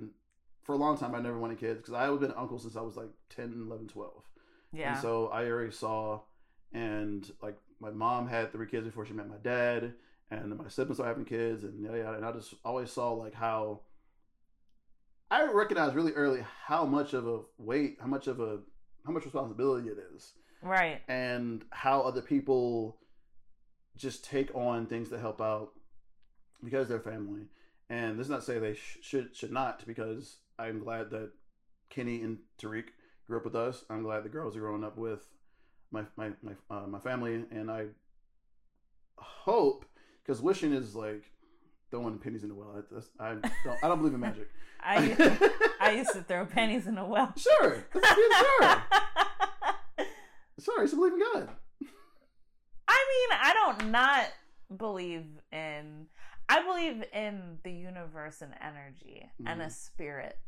for 0.62 0.74
a 0.74 0.76
long 0.76 0.96
time 0.96 1.14
I 1.14 1.20
never 1.20 1.38
wanted 1.38 1.58
kids 1.58 1.78
because 1.78 1.94
I 1.94 2.04
have 2.04 2.20
been 2.20 2.30
an 2.30 2.36
uncle 2.36 2.58
since 2.58 2.76
I 2.76 2.80
was 2.80 2.96
like 2.96 3.10
10, 3.30 3.64
11, 3.66 3.88
12. 3.88 4.12
Yeah. 4.72 4.92
And 4.92 5.02
so 5.02 5.28
I 5.28 5.44
already 5.46 5.72
saw, 5.72 6.20
and 6.72 7.30
like 7.42 7.56
my 7.80 7.90
mom 7.90 8.28
had 8.28 8.52
three 8.52 8.66
kids 8.66 8.86
before 8.86 9.04
she 9.04 9.12
met 9.12 9.28
my 9.28 9.36
dad, 9.42 9.94
and 10.30 10.50
then 10.50 10.58
my 10.58 10.68
siblings 10.68 11.00
are 11.00 11.06
having 11.06 11.24
kids, 11.24 11.64
and 11.64 11.82
yeah. 11.82 12.14
And 12.14 12.24
I 12.24 12.32
just 12.32 12.54
always 12.64 12.90
saw 12.90 13.12
like 13.12 13.34
how 13.34 13.80
I 15.30 15.50
recognized 15.50 15.94
really 15.94 16.12
early 16.12 16.44
how 16.66 16.84
much 16.84 17.14
of 17.14 17.26
a 17.26 17.40
weight, 17.58 17.96
how 18.00 18.06
much 18.06 18.26
of 18.26 18.40
a 18.40 18.60
how 19.06 19.12
much 19.12 19.24
responsibility 19.24 19.88
it 19.88 19.98
is, 20.14 20.32
right. 20.62 21.00
and 21.08 21.64
how 21.70 22.02
other 22.02 22.22
people 22.22 22.98
just 23.96 24.24
take 24.24 24.54
on 24.54 24.86
things 24.86 25.08
to 25.08 25.18
help 25.18 25.40
out 25.40 25.72
because 26.62 26.88
they're 26.88 27.00
family. 27.00 27.46
And 27.90 28.18
this 28.18 28.26
is 28.26 28.30
not 28.30 28.40
to 28.40 28.44
say 28.44 28.58
they 28.58 28.74
sh- 28.74 28.98
should 29.02 29.34
should 29.34 29.52
not, 29.52 29.84
because 29.86 30.36
I'm 30.58 30.78
glad 30.80 31.10
that 31.10 31.30
Kenny 31.90 32.22
and 32.22 32.38
Tariq 32.60 32.86
grew 33.26 33.38
up 33.38 33.44
with 33.44 33.56
us. 33.56 33.84
I'm 33.90 34.02
glad 34.02 34.24
the 34.24 34.28
girls 34.28 34.56
are 34.56 34.60
growing 34.60 34.84
up 34.84 34.96
with 34.96 35.26
my 35.92 36.02
my 36.16 36.30
my 36.42 36.52
uh, 36.70 36.86
my 36.86 36.98
family, 36.98 37.44
and 37.50 37.70
I 37.70 37.86
hope 39.18 39.84
because 40.24 40.40
wishing 40.42 40.72
is 40.72 40.94
like 40.94 41.24
throwing 41.90 42.18
pennies 42.18 42.42
in 42.42 42.48
the 42.48 42.54
well. 42.54 42.82
That's, 42.90 43.08
I 43.20 43.30
don't 43.64 43.84
I 43.84 43.88
don't 43.88 43.98
believe 43.98 44.14
in 44.14 44.20
magic. 44.20 44.48
I 44.80 45.38
I 45.80 45.90
used 45.92 46.12
to 46.12 46.22
throw 46.22 46.44
pennies 46.46 46.86
in 46.86 46.98
a 46.98 47.06
well. 47.06 47.32
sure, 47.36 47.84
sure, 47.92 48.02
sure. 48.02 48.62
I 49.98 50.80
used 50.82 50.90
to 50.92 50.96
believe 50.96 51.12
in 51.14 51.20
God. 51.20 51.48
I 52.88 53.28
mean, 53.30 53.38
I 53.40 53.52
don't 53.54 53.90
not 53.90 54.26
believe 54.76 55.26
in. 55.52 56.06
I 56.48 56.62
believe 56.62 57.04
in 57.12 57.58
the 57.62 57.70
universe 57.70 58.42
and 58.42 58.52
energy 58.60 59.30
and 59.46 59.62
a 59.62 59.66
Mhm. 59.66 59.72
spirit. 59.72 60.38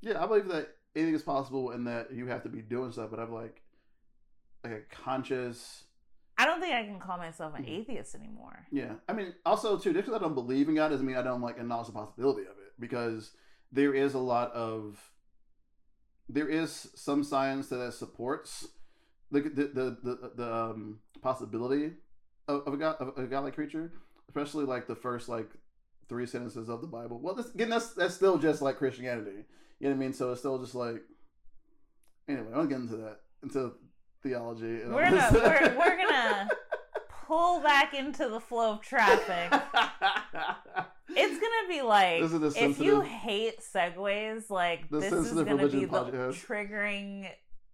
Yeah, 0.00 0.22
I 0.22 0.26
believe 0.26 0.48
that 0.48 0.76
anything 0.94 1.14
is 1.14 1.22
possible 1.22 1.70
and 1.70 1.86
that 1.86 2.12
you 2.12 2.26
have 2.26 2.42
to 2.42 2.48
be 2.48 2.60
doing 2.60 2.92
stuff, 2.92 3.10
but 3.10 3.18
I'm 3.20 3.32
like 3.32 3.62
like 4.64 4.72
a 4.72 4.80
conscious 4.94 5.84
I 6.40 6.44
don't 6.46 6.60
think 6.60 6.72
I 6.72 6.84
can 6.84 7.00
call 7.00 7.18
myself 7.18 7.54
an 7.56 7.64
Mhm. 7.64 7.80
atheist 7.80 8.14
anymore. 8.14 8.64
Yeah, 8.70 8.94
I 9.08 9.12
mean, 9.12 9.34
also 9.44 9.76
too, 9.76 9.92
just 9.92 10.06
because 10.06 10.14
I 10.14 10.22
don't 10.22 10.34
believe 10.34 10.68
in 10.68 10.76
God 10.76 10.90
doesn't 10.90 11.04
mean 11.04 11.16
I 11.16 11.22
don't 11.22 11.40
like 11.40 11.58
acknowledge 11.58 11.88
the 11.88 11.92
possibility 11.92 12.42
of 12.42 12.56
it. 12.58 12.74
Because 12.78 13.32
there 13.72 13.92
is 13.92 14.14
a 14.14 14.20
lot 14.20 14.52
of, 14.52 15.12
there 16.28 16.48
is 16.48 16.92
some 16.94 17.24
science 17.24 17.68
that 17.70 17.92
supports 17.92 18.68
the 19.32 19.40
the 19.40 19.64
the 19.66 19.98
the, 20.02 20.32
the 20.36 20.54
um, 20.54 21.00
possibility 21.20 21.94
of, 22.46 22.62
of 22.68 22.74
a 22.74 22.76
god 22.76 22.96
of 23.00 23.18
a 23.18 23.26
godlike 23.26 23.54
creature, 23.56 23.92
especially 24.28 24.64
like 24.64 24.86
the 24.86 24.94
first 24.94 25.28
like 25.28 25.50
three 26.08 26.24
sentences 26.24 26.68
of 26.68 26.80
the 26.80 26.86
Bible. 26.86 27.18
Well, 27.20 27.34
this, 27.34 27.52
again, 27.52 27.68
that's 27.68 27.94
that's 27.94 28.14
still 28.14 28.38
just 28.38 28.62
like 28.62 28.76
Christianity. 28.78 29.44
You 29.80 29.88
know 29.88 29.90
what 29.90 29.96
I 29.96 29.98
mean? 29.98 30.12
So 30.12 30.30
it's 30.30 30.40
still 30.40 30.58
just 30.58 30.76
like. 30.76 31.02
Anyway, 32.28 32.48
I 32.52 32.56
won't 32.58 32.68
get 32.68 32.78
into 32.78 32.96
that 32.98 33.20
into 33.42 33.72
theology. 34.28 34.82
and 34.82 34.94
We're 34.94 35.04
gonna 35.10 35.30
we're, 35.32 35.76
we're 35.78 35.96
gonna 36.04 36.48
pull 37.26 37.60
back 37.60 37.94
into 37.94 38.28
the 38.28 38.40
flow 38.40 38.72
of 38.72 38.80
traffic. 38.82 39.52
It's 41.10 41.40
gonna 41.40 41.68
be 41.68 41.82
like 41.82 42.20
This 42.22 42.32
is 42.32 42.40
the 42.54 42.64
if 42.64 42.78
you 42.80 43.00
hate 43.00 43.60
segues, 43.60 44.50
like 44.50 44.88
this 44.90 45.10
is 45.12 45.32
gonna 45.32 45.44
be 45.44 45.52
religion 45.54 45.80
the 45.90 46.34
triggering 46.46 47.28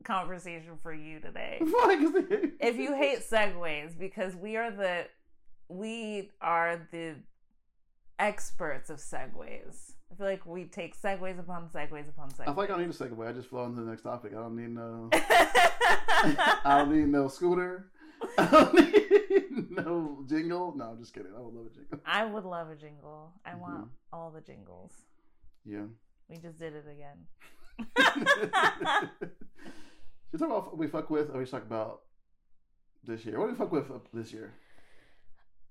conversation 0.04 0.78
for 0.82 0.92
you 0.94 1.18
today. 1.20 1.58
Why? 1.60 1.96
'Cause 1.96 2.12
they- 2.28 2.50
if 2.68 2.76
you 2.76 2.94
hate 2.94 3.20
segues, 3.30 3.98
because 3.98 4.36
we 4.36 4.56
are 4.56 4.70
the 4.70 5.06
we 5.68 6.30
are 6.40 6.86
the 6.92 7.16
experts 8.18 8.90
of 8.90 8.98
segues. 8.98 9.93
I 10.14 10.16
feel 10.16 10.26
like 10.26 10.46
we 10.46 10.64
take 10.64 11.00
segues 11.00 11.40
upon 11.40 11.68
segues 11.74 12.08
upon 12.08 12.30
segues. 12.30 12.42
I 12.42 12.44
feel 12.46 12.54
like 12.54 12.70
I 12.70 12.76
don't 12.78 12.82
need 12.86 12.90
a 12.94 12.98
segue. 12.98 13.28
I 13.28 13.32
just 13.32 13.48
flow 13.48 13.64
into 13.64 13.80
the 13.82 13.90
next 13.90 14.02
topic. 14.02 14.30
I 14.32 14.36
don't 14.36 14.54
need 14.56 14.70
no. 14.70 15.08
I 15.12 16.76
don't 16.78 16.92
need 16.96 17.08
no 17.08 17.26
scooter. 17.26 17.90
I 18.38 18.46
don't 18.46 18.74
need 18.74 19.70
no 19.70 20.24
jingle. 20.28 20.72
No, 20.76 20.84
I'm 20.90 20.98
just 21.00 21.12
kidding. 21.14 21.32
I 21.36 21.40
would 21.40 21.52
love 21.54 21.66
a 21.66 21.70
jingle. 21.74 21.98
I 22.06 22.24
would 22.24 22.44
love 22.44 22.70
a 22.70 22.76
jingle. 22.76 23.32
I 23.44 23.50
Mm-hmm. 23.50 23.60
want 23.60 23.88
all 24.12 24.30
the 24.30 24.40
jingles. 24.40 24.92
Yeah. 25.64 25.86
We 26.28 26.36
just 26.38 26.58
did 26.60 26.74
it 26.74 26.84
again. 26.88 27.26
Should 29.18 29.30
we 30.32 30.38
talk 30.38 30.48
about 30.48 30.66
what 30.66 30.78
we 30.78 30.86
fuck 30.86 31.10
with, 31.10 31.30
or 31.30 31.38
we 31.40 31.46
talk 31.46 31.62
about 31.62 32.02
this 33.04 33.24
year? 33.26 33.38
What 33.38 33.46
do 33.46 33.52
we 33.52 33.58
fuck 33.58 33.72
with 33.72 33.86
this 34.12 34.32
year? 34.32 34.52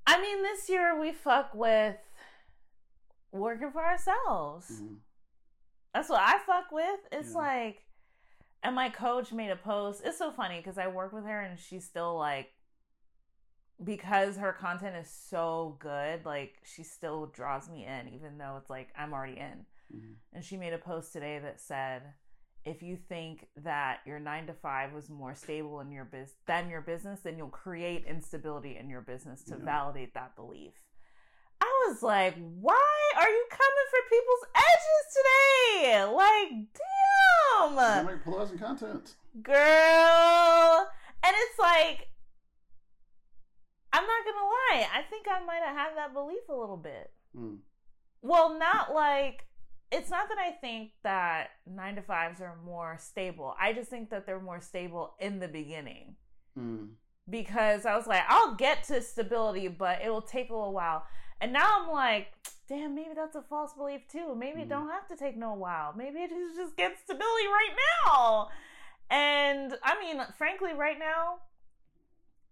I 0.06 0.20
mean, 0.22 0.42
this 0.44 0.68
year 0.70 1.00
we 1.00 1.12
fuck 1.14 1.54
with 1.56 1.96
working 3.34 3.72
for 3.72 3.84
ourselves. 3.84 4.70
Mhm. 4.82 5.00
That's 5.94 6.10
what 6.10 6.22
I 6.22 6.40
fuck 6.40 6.72
with. 6.72 7.00
It's 7.12 7.32
Yeah. 7.34 7.38
like, 7.38 7.86
and 8.64 8.76
my 8.76 8.90
coach 8.90 9.32
made 9.34 9.50
a 9.52 9.56
post. 9.56 10.02
It's 10.06 10.18
so 10.18 10.32
funny 10.32 10.58
because 10.58 10.78
I 10.78 10.88
work 10.88 11.12
with 11.12 11.26
her 11.26 11.42
and 11.42 11.60
she's 11.60 11.86
still 11.86 12.16
like, 12.18 12.54
because 13.84 14.38
her 14.38 14.54
content 14.54 14.96
is 14.96 15.10
so 15.10 15.76
good, 15.80 16.26
like 16.26 16.60
she 16.64 16.84
still 16.84 17.26
draws 17.28 17.70
me 17.70 17.86
in, 17.86 18.08
even 18.10 18.38
though 18.38 18.56
it's 18.58 18.70
like 18.70 18.94
I'm 18.96 19.14
already 19.14 19.38
in. 19.40 19.66
Mhm. 19.94 20.16
And 20.32 20.46
she 20.46 20.58
made 20.58 20.74
a 20.74 20.78
post 20.78 21.12
today 21.12 21.40
that 21.40 21.60
said, 21.60 22.14
if 22.64 22.82
you 22.82 22.96
think 22.96 23.50
that 23.58 24.00
your 24.06 24.20
nine 24.20 24.48
to 24.48 24.54
five 24.54 24.94
was 24.94 25.10
more 25.10 25.36
stable 25.36 25.82
in 25.82 25.92
your 25.92 26.06
biz 26.06 26.36
than 26.46 26.70
your 26.70 26.82
business, 26.82 27.22
then 27.22 27.38
you'll 27.38 27.50
create 27.50 28.06
instability 28.06 28.78
in 28.78 28.90
your 28.90 29.02
business 29.02 29.44
to 29.46 29.58
Yeah. 29.58 29.66
validate 29.66 30.14
that 30.14 30.36
belief. 30.36 30.74
I 31.86 31.90
was 31.90 32.02
like, 32.04 32.36
why 32.60 33.12
are 33.18 33.30
you 33.30 33.46
coming 33.50 33.88
for 33.90 34.10
people's 34.10 34.46
edges 34.56 35.06
today? 35.18 36.04
Like, 36.06 36.52
You 36.52 36.68
damn, 37.76 38.06
make 38.06 38.24
polarizing 38.24 38.58
content. 38.60 39.16
girl. 39.42 40.88
And 41.26 41.36
it's 41.38 41.60
like, 41.60 42.10
I'm 43.92 44.04
not 44.04 44.26
gonna 44.26 44.46
lie, 44.48 44.88
I 44.98 45.04
think 45.10 45.28
I 45.30 45.44
might 45.46 45.62
have 45.66 45.76
had 45.76 45.98
that 45.98 46.14
belief 46.14 46.42
a 46.50 46.54
little 46.56 46.78
bit. 46.78 47.12
Mm. 47.38 47.58
Well, 48.22 48.58
not 48.58 48.94
like 48.94 49.46
it's 49.92 50.10
not 50.10 50.28
that 50.30 50.40
I 50.40 50.52
think 50.52 50.92
that 51.04 51.50
nine 51.68 51.96
to 51.98 52.02
fives 52.02 52.42
are 52.42 52.56
more 52.66 52.98
stable. 53.00 53.54
I 53.62 53.74
just 53.74 53.92
think 53.92 54.10
that 54.10 54.26
they're 54.26 54.40
more 54.40 54.62
stable 54.62 55.14
in 55.20 55.40
the 55.40 55.48
beginning 55.48 56.16
Mm. 56.58 56.90
because 57.30 57.86
I 57.86 57.96
was 57.96 58.08
like, 58.08 58.24
I'll 58.28 58.56
get 58.56 58.84
to 58.86 59.02
stability, 59.02 59.68
but 59.68 60.02
it 60.04 60.10
will 60.10 60.22
take 60.24 60.50
a 60.50 60.54
little 60.56 60.74
while. 60.74 61.04
And 61.42 61.52
now 61.54 61.82
I'm 61.82 61.92
like, 61.92 62.28
damn, 62.70 62.96
maybe 62.96 63.12
that's 63.16 63.36
a 63.36 63.42
false 63.42 63.74
belief 63.74 64.08
too. 64.08 64.36
Maybe 64.36 64.62
it 64.62 64.66
Mhm. 64.68 64.70
don't 64.70 64.90
have 64.90 65.08
to 65.10 65.16
take 65.16 65.36
no 65.36 65.54
while. 65.54 65.94
Maybe 65.96 66.20
it 66.22 66.32
is 66.32 66.56
just 66.56 66.76
get 66.78 66.98
stability 67.00 67.48
right 67.48 67.76
now. 68.06 68.50
And 69.10 69.78
I 69.84 70.00
mean, 70.00 70.24
frankly, 70.38 70.74
right 70.74 70.98
now, 70.98 71.40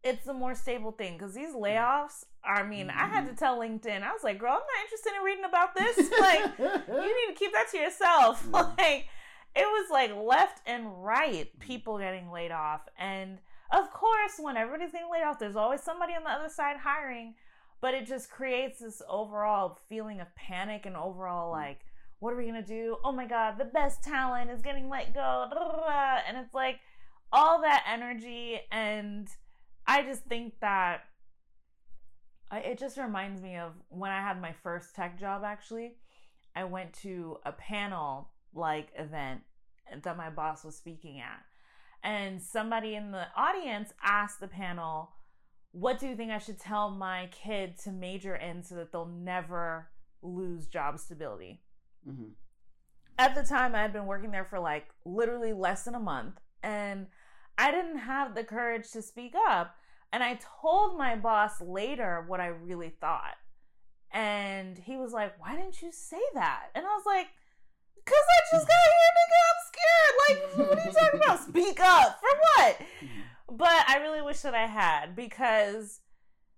it's 0.03 0.25
the 0.25 0.33
more 0.33 0.55
stable 0.55 0.91
thing 0.91 1.17
because 1.17 1.33
these 1.33 1.53
layoffs. 1.53 2.25
I 2.43 2.63
mean, 2.63 2.89
I 2.89 3.05
had 3.07 3.27
to 3.27 3.35
tell 3.35 3.59
LinkedIn. 3.59 4.01
I 4.01 4.11
was 4.11 4.23
like, 4.23 4.39
girl, 4.39 4.53
I'm 4.53 4.59
not 4.59 4.83
interested 4.83 5.13
in 5.15 5.23
reading 5.23 5.45
about 5.45 5.75
this. 5.75 6.11
Like, 6.19 6.57
you 6.57 7.17
need 7.17 7.33
to 7.33 7.39
keep 7.39 7.53
that 7.53 7.67
to 7.71 7.77
yourself. 7.77 8.43
Yeah. 8.53 8.61
Like 8.77 9.07
it 9.53 9.65
was 9.65 9.89
like 9.91 10.11
left 10.15 10.61
and 10.65 11.03
right 11.03 11.47
people 11.59 11.97
getting 11.99 12.31
laid 12.31 12.51
off. 12.51 12.81
And 12.97 13.37
of 13.71 13.91
course, 13.91 14.33
when 14.39 14.57
everybody's 14.57 14.91
getting 14.91 15.09
laid 15.11 15.23
off, 15.23 15.39
there's 15.39 15.55
always 15.55 15.81
somebody 15.83 16.13
on 16.13 16.23
the 16.23 16.29
other 16.31 16.49
side 16.49 16.77
hiring. 16.77 17.35
But 17.81 17.93
it 17.95 18.05
just 18.05 18.29
creates 18.29 18.79
this 18.79 19.01
overall 19.09 19.79
feeling 19.89 20.21
of 20.21 20.33
panic 20.35 20.85
and 20.85 20.95
overall 20.95 21.49
mm. 21.49 21.53
like, 21.53 21.79
what 22.19 22.33
are 22.33 22.37
we 22.37 22.45
gonna 22.45 22.61
do? 22.61 22.97
Oh 23.03 23.11
my 23.11 23.25
god, 23.25 23.57
the 23.57 23.65
best 23.65 24.03
talent 24.03 24.51
is 24.51 24.61
getting 24.61 24.87
let 24.89 25.13
go. 25.13 25.49
And 26.27 26.37
it's 26.37 26.53
like 26.53 26.79
all 27.33 27.61
that 27.61 27.83
energy 27.91 28.59
and 28.71 29.27
I 29.87 30.03
just 30.03 30.23
think 30.25 30.53
that 30.61 31.01
I, 32.51 32.59
it 32.59 32.77
just 32.77 32.97
reminds 32.97 33.41
me 33.41 33.57
of 33.57 33.73
when 33.89 34.11
I 34.11 34.21
had 34.21 34.39
my 34.39 34.53
first 34.61 34.95
tech 34.95 35.19
job 35.19 35.43
actually. 35.43 35.95
I 36.55 36.65
went 36.65 36.93
to 37.01 37.37
a 37.45 37.51
panel 37.53 38.29
like 38.53 38.89
event 38.97 39.41
that 40.03 40.17
my 40.17 40.29
boss 40.29 40.63
was 40.63 40.75
speaking 40.75 41.19
at. 41.19 41.41
And 42.03 42.41
somebody 42.41 42.95
in 42.95 43.11
the 43.11 43.27
audience 43.35 43.93
asked 44.03 44.39
the 44.39 44.47
panel, 44.47 45.11
What 45.71 45.99
do 45.99 46.07
you 46.07 46.15
think 46.15 46.31
I 46.31 46.37
should 46.37 46.59
tell 46.59 46.89
my 46.91 47.29
kid 47.31 47.77
to 47.79 47.91
major 47.91 48.35
in 48.35 48.63
so 48.63 48.75
that 48.75 48.91
they'll 48.91 49.05
never 49.05 49.89
lose 50.21 50.67
job 50.67 50.99
stability? 50.99 51.61
Mhm. 52.07 52.31
At 53.17 53.35
the 53.35 53.43
time, 53.43 53.75
I 53.75 53.81
had 53.81 53.93
been 53.93 54.05
working 54.05 54.31
there 54.31 54.45
for 54.45 54.59
like 54.59 54.87
literally 55.05 55.53
less 55.53 55.83
than 55.83 55.95
a 55.95 55.99
month, 55.99 56.39
and 56.63 57.07
I 57.57 57.71
didn't 57.71 57.99
have 57.99 58.33
the 58.35 58.43
courage 58.43 58.91
to 58.91 59.01
speak 59.01 59.33
up. 59.47 59.75
And 60.13 60.23
I 60.23 60.39
told 60.61 60.97
my 60.97 61.15
boss 61.15 61.61
later 61.61 62.25
what 62.27 62.41
I 62.41 62.47
really 62.47 62.89
thought. 62.89 63.37
And 64.11 64.77
he 64.77 64.97
was 64.97 65.13
like, 65.13 65.39
Why 65.39 65.55
didn't 65.55 65.81
you 65.81 65.91
say 65.91 66.21
that? 66.33 66.69
And 66.75 66.85
I 66.85 66.89
was 66.89 67.05
like, 67.05 67.27
Because 67.95 68.19
I 68.19 68.55
just 68.57 68.67
got 68.67 68.75
here, 68.97 69.13
nigga. 69.17 69.39
I'm 69.47 69.61
scared. 69.71 70.15
Like, 70.27 70.69
what 70.69 70.79
are 70.79 70.87
you 70.87 70.91
talking 70.93 71.19
about? 71.23 71.39
Speak 71.47 71.79
up. 71.79 72.19
For 72.19 72.37
what? 72.57 72.81
But 73.51 73.83
I 73.87 73.97
really 73.97 74.21
wish 74.21 74.41
that 74.41 74.55
I 74.55 74.65
had 74.67 75.15
because 75.15 75.99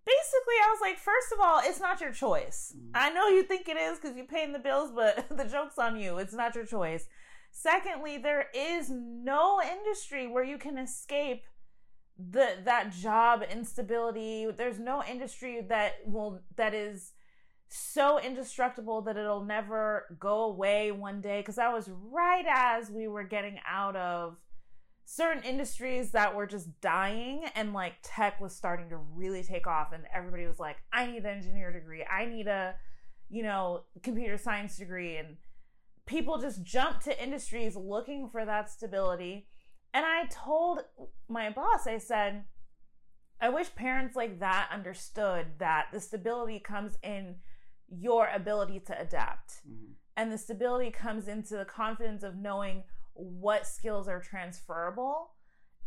basically 0.06 0.56
I 0.64 0.70
was 0.70 0.80
like, 0.82 0.98
first 0.98 1.32
of 1.34 1.40
all, 1.42 1.60
it's 1.64 1.80
not 1.80 2.00
your 2.02 2.12
choice. 2.12 2.76
Mhm. 2.78 2.92
I 2.94 3.10
know 3.10 3.28
you 3.28 3.44
think 3.44 3.68
it 3.68 3.78
is 3.78 3.98
because 4.00 4.16
you're 4.16 4.26
paying 4.26 4.54
the 4.54 4.60
bills, 4.60 4.92
but 4.94 5.28
the 5.38 5.46
joke's 5.46 5.78
on 5.80 6.00
you. 6.00 6.20
It's 6.20 6.34
not 6.34 6.56
your 6.56 6.66
choice. 6.66 7.08
Secondly, 7.52 8.18
there 8.18 8.48
is 8.54 8.90
no 8.90 9.62
industry 9.62 10.28
where 10.28 10.44
you 10.44 10.58
can 10.58 10.78
escape 10.78 11.44
the 12.18 12.58
that 12.64 12.92
job 12.92 13.44
instability. 13.52 14.48
There's 14.52 14.80
no 14.80 15.04
industry 15.04 15.62
that 15.70 15.94
will 16.06 16.42
that 16.56 16.74
is 16.74 17.12
so 17.70 18.20
indestructible 18.20 19.02
that 19.02 19.18
it'll 19.18 19.44
never 19.44 20.16
go 20.20 20.44
away 20.44 20.92
one 20.92 21.22
day 21.22 21.40
because 21.40 21.56
that 21.56 21.74
was 21.74 21.90
right 21.90 22.46
as 22.48 22.92
we 22.92 23.08
were 23.08 23.24
getting 23.24 23.60
out 23.68 23.96
of 23.96 24.38
certain 25.06 25.44
industries 25.44 26.12
that 26.12 26.34
were 26.36 26.48
just 26.48 26.80
dying 26.82 27.44
and 27.56 27.74
like 27.74 27.94
tech 28.04 28.40
was 28.40 28.56
starting 28.56 28.90
to 28.90 28.98
really 28.98 29.44
take 29.44 29.68
off 29.68 29.92
and 29.92 30.04
everybody 30.14 30.46
was 30.48 30.60
like 30.60 30.78
i 30.94 31.06
need 31.06 31.24
an 31.26 31.38
engineer 31.38 31.72
degree. 31.74 32.04
I 32.10 32.26
need 32.26 32.48
a 32.48 32.76
you 33.30 33.44
know 33.44 33.84
computer 34.02 34.38
science 34.38 34.78
degree. 34.78 35.18
And 35.18 35.38
people 36.06 36.38
just 36.38 36.64
jumped 36.64 37.04
to 37.06 37.24
industries 37.24 37.76
looking 37.76 38.30
for 38.30 38.46
that 38.46 38.70
stability. 38.70 39.48
And 39.94 40.06
i 40.06 40.26
told 40.30 40.80
my 41.28 41.50
boss 41.50 41.86
i 41.88 41.98
said 41.98 42.46
i 43.42 43.50
wish 43.50 43.74
parents 43.76 44.16
like 44.16 44.40
that 44.40 44.70
understood 44.72 45.48
that 45.60 45.88
the 45.92 46.00
stability 46.00 46.60
comes 46.60 46.98
in 47.04 47.36
your 47.90 48.28
ability 48.34 48.80
to 48.80 49.00
adapt. 49.00 49.62
Mhm. 49.68 49.94
and 50.16 50.32
the 50.32 50.38
stability 50.38 50.92
comes 50.92 51.28
into 51.28 51.56
the 51.58 51.66
confidence 51.66 52.24
of 52.24 52.36
knowing 52.36 52.84
what 53.14 53.68
skills 53.68 54.08
are 54.08 54.20
transferable 54.20 55.32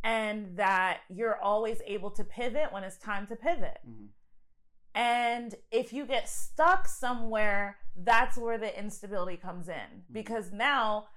and 0.04 0.56
that 0.56 1.00
you're 1.08 1.40
always 1.40 1.80
able 1.86 2.10
to 2.12 2.22
pivot 2.24 2.72
when 2.72 2.84
it's 2.84 2.96
time 2.98 3.26
to 3.26 3.36
pivot. 3.36 3.78
Mhm. 3.88 4.08
And 4.94 5.54
if 5.70 5.92
you 5.92 6.06
get 6.06 6.28
stuck 6.28 6.86
somewhere, 6.88 7.78
that's 7.96 8.36
where 8.38 8.56
the 8.58 8.78
instability 8.78 9.36
comes 9.36 9.68
in 9.68 10.04
because 10.10 10.52
now 10.52 11.08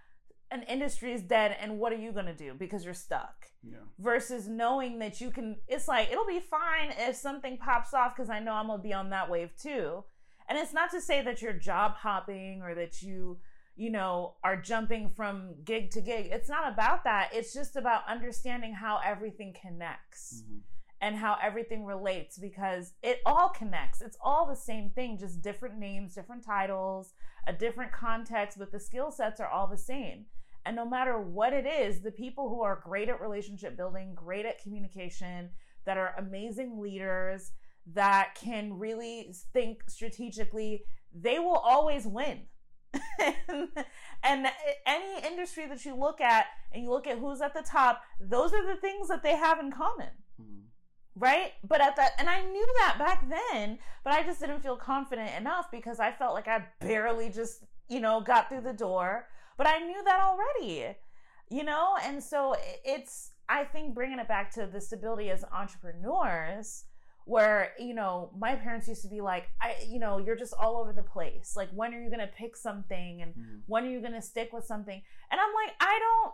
an 0.52 0.64
industry 0.64 1.14
is 1.14 1.22
dead 1.22 1.56
and 1.60 1.78
what 1.80 1.94
are 1.94 1.98
you 1.98 2.12
going 2.12 2.26
to 2.26 2.34
do 2.36 2.54
because 2.54 2.84
you're 2.86 2.94
stuck? 2.94 3.46
Yeah. 3.62 3.80
versus 3.98 4.48
knowing 4.48 5.00
that 5.00 5.20
you 5.20 5.32
can 5.32 5.58
it's 5.68 5.90
like 5.90 6.10
it'll 6.10 6.26
be 6.26 6.40
fine 6.40 6.94
if 6.98 7.18
something 7.18 7.58
pops 7.58 7.94
off 7.94 8.16
because 8.16 8.30
i 8.30 8.40
know 8.40 8.54
i'm 8.54 8.68
gonna 8.68 8.82
be 8.82 8.94
on 8.94 9.10
that 9.10 9.30
wave 9.30 9.54
too 9.62 10.06
and 10.48 10.58
it's 10.58 10.72
not 10.72 10.90
to 10.92 11.02
say 11.02 11.22
that 11.22 11.42
you're 11.42 11.52
job 11.52 11.96
hopping 11.96 12.62
or 12.62 12.74
that 12.74 13.02
you 13.02 13.38
you 13.80 13.90
know 13.90 14.36
are 14.44 14.58
jumping 14.58 15.10
from 15.10 15.56
gig 15.64 15.90
to 15.90 16.02
gig 16.02 16.28
it's 16.32 16.50
not 16.50 16.72
about 16.72 17.04
that 17.06 17.30
it's 17.34 17.54
just 17.54 17.76
about 17.76 18.02
understanding 18.08 18.74
how 18.74 19.00
everything 19.06 19.56
connects 19.60 20.44
Mhm. 20.44 20.60
and 21.02 21.16
how 21.16 21.38
everything 21.42 21.86
relates 21.86 22.38
because 22.38 22.94
it 23.02 23.22
all 23.26 23.48
connects. 23.50 24.02
It's 24.02 24.18
all 24.22 24.46
the 24.46 24.56
same 24.56 24.90
thing, 24.90 25.18
just 25.18 25.42
different 25.42 25.78
names, 25.78 26.14
different 26.14 26.44
titles, 26.44 27.14
a 27.48 27.54
different 27.54 27.94
context, 27.94 28.58
but 28.60 28.70
the 28.74 28.82
skill 28.82 29.10
sets 29.10 29.40
are 29.40 29.48
all 29.48 29.68
the 29.68 29.78
same. 29.78 30.26
And 30.66 30.76
no 30.76 30.84
matter 30.86 31.18
what 31.18 31.54
it 31.54 31.66
is, 31.66 32.02
the 32.02 32.12
people 32.12 32.50
who 32.50 32.62
are 32.64 32.76
great 32.84 33.08
at 33.08 33.22
relationship 33.22 33.78
building, 33.78 34.14
great 34.14 34.46
at 34.46 34.62
communication, 34.62 35.52
that 35.86 35.98
are 35.98 36.14
amazing 36.18 36.80
leaders, 36.82 37.54
that 37.88 38.36
can 38.36 38.78
really 38.78 39.34
think 39.54 39.90
strategically, 39.90 40.84
they 41.14 41.40
will 41.40 41.62
always 41.74 42.06
win. 42.06 42.42
And, 43.20 43.70
and 44.24 44.48
any 44.86 45.26
industry 45.26 45.68
that 45.68 45.86
you 45.86 45.96
look 45.96 46.22
at 46.22 46.46
and 46.72 46.84
you 46.84 46.90
look 46.90 47.08
at 47.08 47.18
who's 47.20 47.42
at 47.42 47.54
the 47.54 47.62
top, 47.62 48.02
those 48.20 48.54
are 48.54 48.66
the 48.66 48.80
things 48.80 49.08
that 49.08 49.24
they 49.24 49.36
have 49.36 49.60
in 49.60 49.72
common. 49.72 50.10
Mhm. 50.42 50.64
right? 51.16 51.54
But 51.68 51.82
at 51.82 51.96
that 51.98 52.12
and 52.18 52.30
i 52.30 52.42
knew 52.42 52.68
that 52.80 52.96
back 52.98 53.28
then 53.30 53.80
but 54.04 54.14
i 54.14 54.24
just 54.24 54.40
didn't 54.40 54.62
feel 54.62 54.78
confident 54.78 55.32
enough 55.38 55.70
because 55.72 56.00
i 56.00 56.12
felt 56.12 56.34
like 56.34 56.48
i 56.48 56.64
barely 56.80 57.30
just 57.30 57.66
you 57.90 58.00
know 58.00 58.22
got 58.22 58.48
through 58.50 58.62
the 58.62 58.74
door. 58.74 59.28
But 59.58 59.68
i 59.68 59.80
knew 59.80 60.02
that 60.06 60.22
already 60.22 60.96
you 61.52 61.64
know? 61.64 61.98
And 62.04 62.24
so 62.24 62.56
it's 62.86 63.32
i 63.50 63.64
think 63.64 63.94
bringing 63.96 64.20
it 64.20 64.28
back 64.28 64.52
to 64.54 64.68
the 64.68 64.80
stability 64.80 65.30
as 65.32 65.44
entrepreneurs 65.52 66.86
where 67.30 67.74
you 67.78 67.94
know 67.94 68.32
my 68.38 68.56
parents 68.56 68.88
used 68.88 69.04
to 69.04 69.08
be 69.08 69.22
like 69.22 69.46
i 69.62 69.76
you 69.88 70.00
know 70.00 70.18
you're 70.18 70.36
just 70.36 70.54
all 70.60 70.78
over 70.78 70.92
the 70.92 71.04
place 71.04 71.54
like 71.56 71.70
when 71.80 71.94
are 71.94 72.02
you 72.02 72.10
going 72.10 72.20
to 72.28 72.34
pick 72.42 72.56
something 72.58 73.22
and 73.22 73.34
Mhm. 73.36 73.62
when 73.68 73.84
are 73.86 73.90
you 73.96 74.02
going 74.02 74.14
to 74.14 74.22
stick 74.22 74.50
with 74.52 74.66
something? 74.66 75.00
And 75.32 75.40
I'm 75.40 75.54
like, 75.62 75.76
I 75.80 76.00
don't 76.06 76.34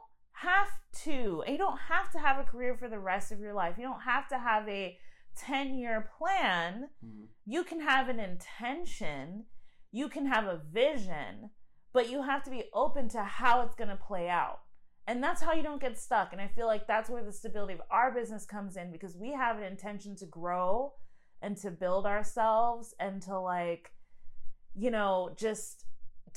have 0.49 0.69
to. 1.03 1.43
You 1.47 1.57
don't 1.57 1.79
have 1.93 2.11
to 2.13 2.19
have 2.19 2.37
a 2.39 2.43
career 2.51 2.75
for 2.77 2.87
the 2.89 2.99
rest 2.99 3.31
of 3.33 3.39
your 3.39 3.53
life. 3.53 3.75
You 3.77 3.83
don't 3.83 4.01
have 4.01 4.27
to 4.29 4.37
have 4.39 4.67
a 4.69 4.97
10 5.35 5.73
year 5.75 6.09
plan. 6.17 6.89
Mhm. 7.03 7.27
You 7.45 7.63
can 7.65 7.81
have 7.81 8.07
an 8.09 8.19
intention, 8.21 9.45
you 9.91 10.07
can 10.09 10.25
have 10.27 10.45
a 10.45 10.57
vision, 10.57 11.49
but 11.93 12.09
you 12.09 12.21
have 12.23 12.43
to 12.43 12.49
be 12.49 12.69
open 12.73 13.09
to 13.09 13.23
how 13.23 13.61
it's 13.61 13.75
going 13.75 13.89
to 13.97 13.97
play 13.97 14.29
out. 14.29 14.61
And 15.07 15.21
that's 15.21 15.41
how 15.41 15.53
you 15.53 15.61
don't 15.61 15.81
get 15.81 15.99
stuck. 15.99 16.33
And 16.33 16.41
I 16.41 16.47
feel 16.47 16.65
like 16.65 16.87
that's 16.87 17.09
where 17.09 17.23
the 17.23 17.31
stability 17.31 17.73
of 17.73 17.81
our 17.91 18.11
business 18.11 18.45
comes 18.45 18.75
in 18.75 18.91
because 18.91 19.15
we 19.15 19.31
have 19.31 19.57
an 19.57 19.63
intention 19.63 20.15
to 20.17 20.25
grow 20.25 20.93
and 21.41 21.55
to 21.57 21.69
build 21.69 22.07
ourselves 22.07 22.95
and 22.99 23.21
to 23.23 23.39
like, 23.39 23.91
you 24.75 24.89
know, 24.89 25.35
just 25.37 25.85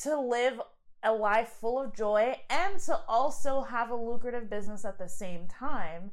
to 0.02 0.20
live 0.20 0.60
a 1.02 1.12
life 1.12 1.48
full 1.60 1.80
of 1.80 1.96
joy 1.96 2.36
and 2.50 2.78
to 2.80 3.00
also 3.08 3.62
have 3.62 3.90
a 3.90 3.96
lucrative 3.96 4.50
business 4.50 4.84
at 4.84 4.98
the 4.98 5.08
same 5.08 5.46
time. 5.48 6.10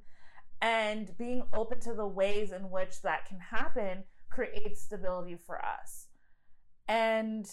And 0.61 1.15
being 1.17 1.43
open 1.53 1.81
to 1.81 1.93
the 1.93 2.07
ways 2.07 2.53
in 2.53 2.69
which 2.71 3.01
that 3.01 3.25
can 3.25 3.39
happen 3.39 4.03
creates 4.29 4.81
stability 4.81 5.37
for 5.45 5.63
us. 5.63 6.07
And 6.87 7.45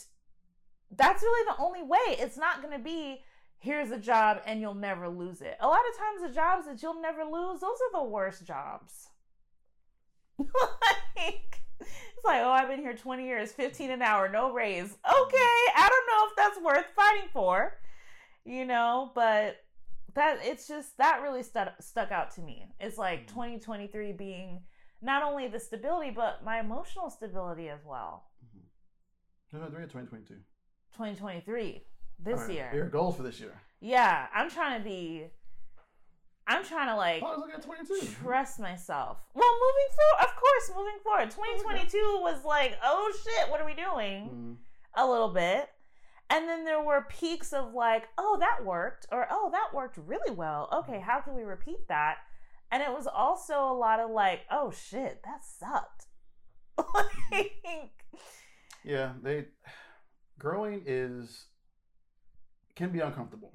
that's 0.97 1.23
really 1.23 1.47
the 1.49 1.63
only 1.63 1.83
way. 1.83 2.17
It's 2.19 2.37
not 2.37 2.63
going 2.63 2.77
to 2.77 2.83
be 2.83 3.23
here's 3.63 3.93
a 3.93 3.99
job 3.99 4.43
and 4.45 4.61
you'll 4.61 4.75
never 4.75 5.09
lose 5.09 5.41
it. 5.41 5.57
A 5.61 5.67
lot 5.67 5.79
of 5.91 5.97
times, 5.97 6.29
the 6.29 6.35
jobs 6.35 6.67
that 6.67 6.83
you'll 6.83 7.01
never 7.01 7.23
lose, 7.25 7.61
those 7.61 7.79
are 7.81 8.03
the 8.03 8.09
worst 8.09 8.45
jobs. 8.45 9.09
like, 10.39 11.63
it's 11.81 12.25
like, 12.25 12.43
oh, 12.43 12.51
I've 12.51 12.69
been 12.69 12.81
here 12.81 12.95
20 12.95 13.25
years, 13.25 13.53
15 13.53 13.93
an 13.93 14.03
hour, 14.03 14.29
no 14.29 14.53
raise. 14.53 14.91
Okay, 14.91 15.61
I 15.77 15.89
don't 15.89 16.07
know 16.09 16.27
if 16.29 16.37
that's 16.37 16.61
worth 16.61 16.87
fighting 16.97 17.29
for, 17.33 17.79
you 18.45 18.65
know, 18.65 19.13
but 19.15 19.59
that 20.15 20.41
it's 20.43 20.67
just 20.67 20.99
that 20.99 21.23
really 21.23 21.43
stuck 21.43 21.81
stuck 21.81 22.11
out 22.11 22.33
to 22.33 22.43
me. 22.43 22.67
It's 22.81 22.99
like 22.99 23.27
Mhm. 23.27 23.29
2023 23.29 24.13
being 24.13 24.65
not 25.01 25.23
only 25.23 25.47
the 25.47 25.61
stability, 25.61 26.11
but 26.11 26.45
my 26.45 26.59
emotional 26.59 27.11
stability 27.11 27.69
as 27.69 27.85
well. 27.85 28.31
2023 29.51 29.85
or 29.85 29.87
2022? 29.87 30.35
2023 30.93 31.87
this 32.25 32.41
right, 32.41 32.51
year. 32.51 32.71
Your 32.75 32.89
goals 32.89 33.17
for 33.17 33.23
this 33.23 33.41
year. 33.41 33.53
Yeah, 33.81 34.27
I'm 34.35 34.51
trying 34.51 34.81
to 34.81 34.85
be. 34.85 35.27
I'm 36.47 36.65
trying 36.65 36.89
to 36.89 36.97
like 36.97 37.23
I 37.23 37.27
was 37.27 37.39
looking 37.39 37.55
at 37.55 37.63
22. 37.63 38.07
trust 38.23 38.59
myself. 38.59 39.19
Well, 39.35 39.53
moving 39.53 39.97
forward, 39.97 40.29
of 40.29 40.37
course, 40.37 40.73
moving 40.77 40.99
forward. 41.03 41.31
2022 41.31 41.99
was 42.21 42.45
like, 42.45 42.77
oh 42.83 43.13
shit, 43.23 43.51
what 43.51 43.61
are 43.61 43.67
we 43.67 43.75
doing? 43.75 44.29
Mhm. 44.29 44.57
A 44.97 45.09
little 45.09 45.29
bit. 45.29 45.71
And 46.31 46.49
then 46.49 46.65
there 46.65 46.83
were 46.83 47.07
peaks 47.09 47.53
of 47.53 47.75
like, 47.75 48.09
oh, 48.17 48.39
that 48.41 48.65
worked, 48.65 49.07
or 49.13 49.27
oh, 49.31 49.51
that 49.53 49.75
worked 49.75 49.99
really 49.99 50.35
well. 50.35 50.69
Okay, 50.73 50.99
how 50.99 51.21
can 51.21 51.35
we 51.35 51.43
repeat 51.43 51.89
that? 51.89 52.19
And 52.71 52.83
it 52.83 52.91
was 52.91 53.07
also 53.07 53.65
a 53.65 53.77
lot 53.77 54.01
of 54.01 54.11
like, 54.11 54.41
oh 54.51 54.71
shit, 54.71 55.23
that 55.25 55.45
sucked. 55.45 56.07
like, 57.31 57.93
Yeah, 58.83 59.13
they 59.23 59.47
growing 60.39 60.83
is 60.87 61.47
can 62.75 62.91
be 62.91 63.01
uncomfortable. 63.01 63.53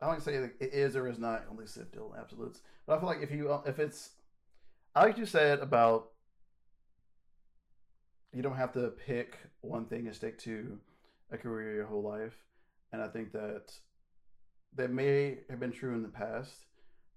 I 0.00 0.06
don't 0.06 0.14
like 0.14 0.24
to 0.24 0.24
say 0.24 0.34
it 0.60 0.72
is 0.72 0.96
or 0.96 1.08
is 1.08 1.18
not 1.18 1.44
only 1.50 1.66
sit 1.66 1.88
still 1.88 2.14
absolutes, 2.18 2.60
but 2.86 2.96
I 2.96 3.00
feel 3.00 3.08
like 3.08 3.22
if 3.22 3.30
you 3.30 3.52
uh, 3.52 3.62
if 3.66 3.78
it's 3.78 4.10
I 4.94 5.04
like 5.04 5.18
you 5.18 5.26
said 5.26 5.60
about 5.60 6.10
you 8.32 8.42
don't 8.42 8.56
have 8.56 8.72
to 8.72 8.88
pick 8.88 9.38
one 9.60 9.86
thing 9.86 10.06
and 10.06 10.14
stick 10.14 10.38
to 10.40 10.78
a 11.32 11.38
career 11.38 11.74
your 11.74 11.86
whole 11.86 12.02
life, 12.02 12.34
and 12.92 13.02
I 13.02 13.08
think 13.08 13.32
that 13.32 13.72
that 14.76 14.90
may 14.90 15.38
have 15.50 15.58
been 15.58 15.72
true 15.72 15.94
in 15.94 16.02
the 16.02 16.08
past, 16.08 16.66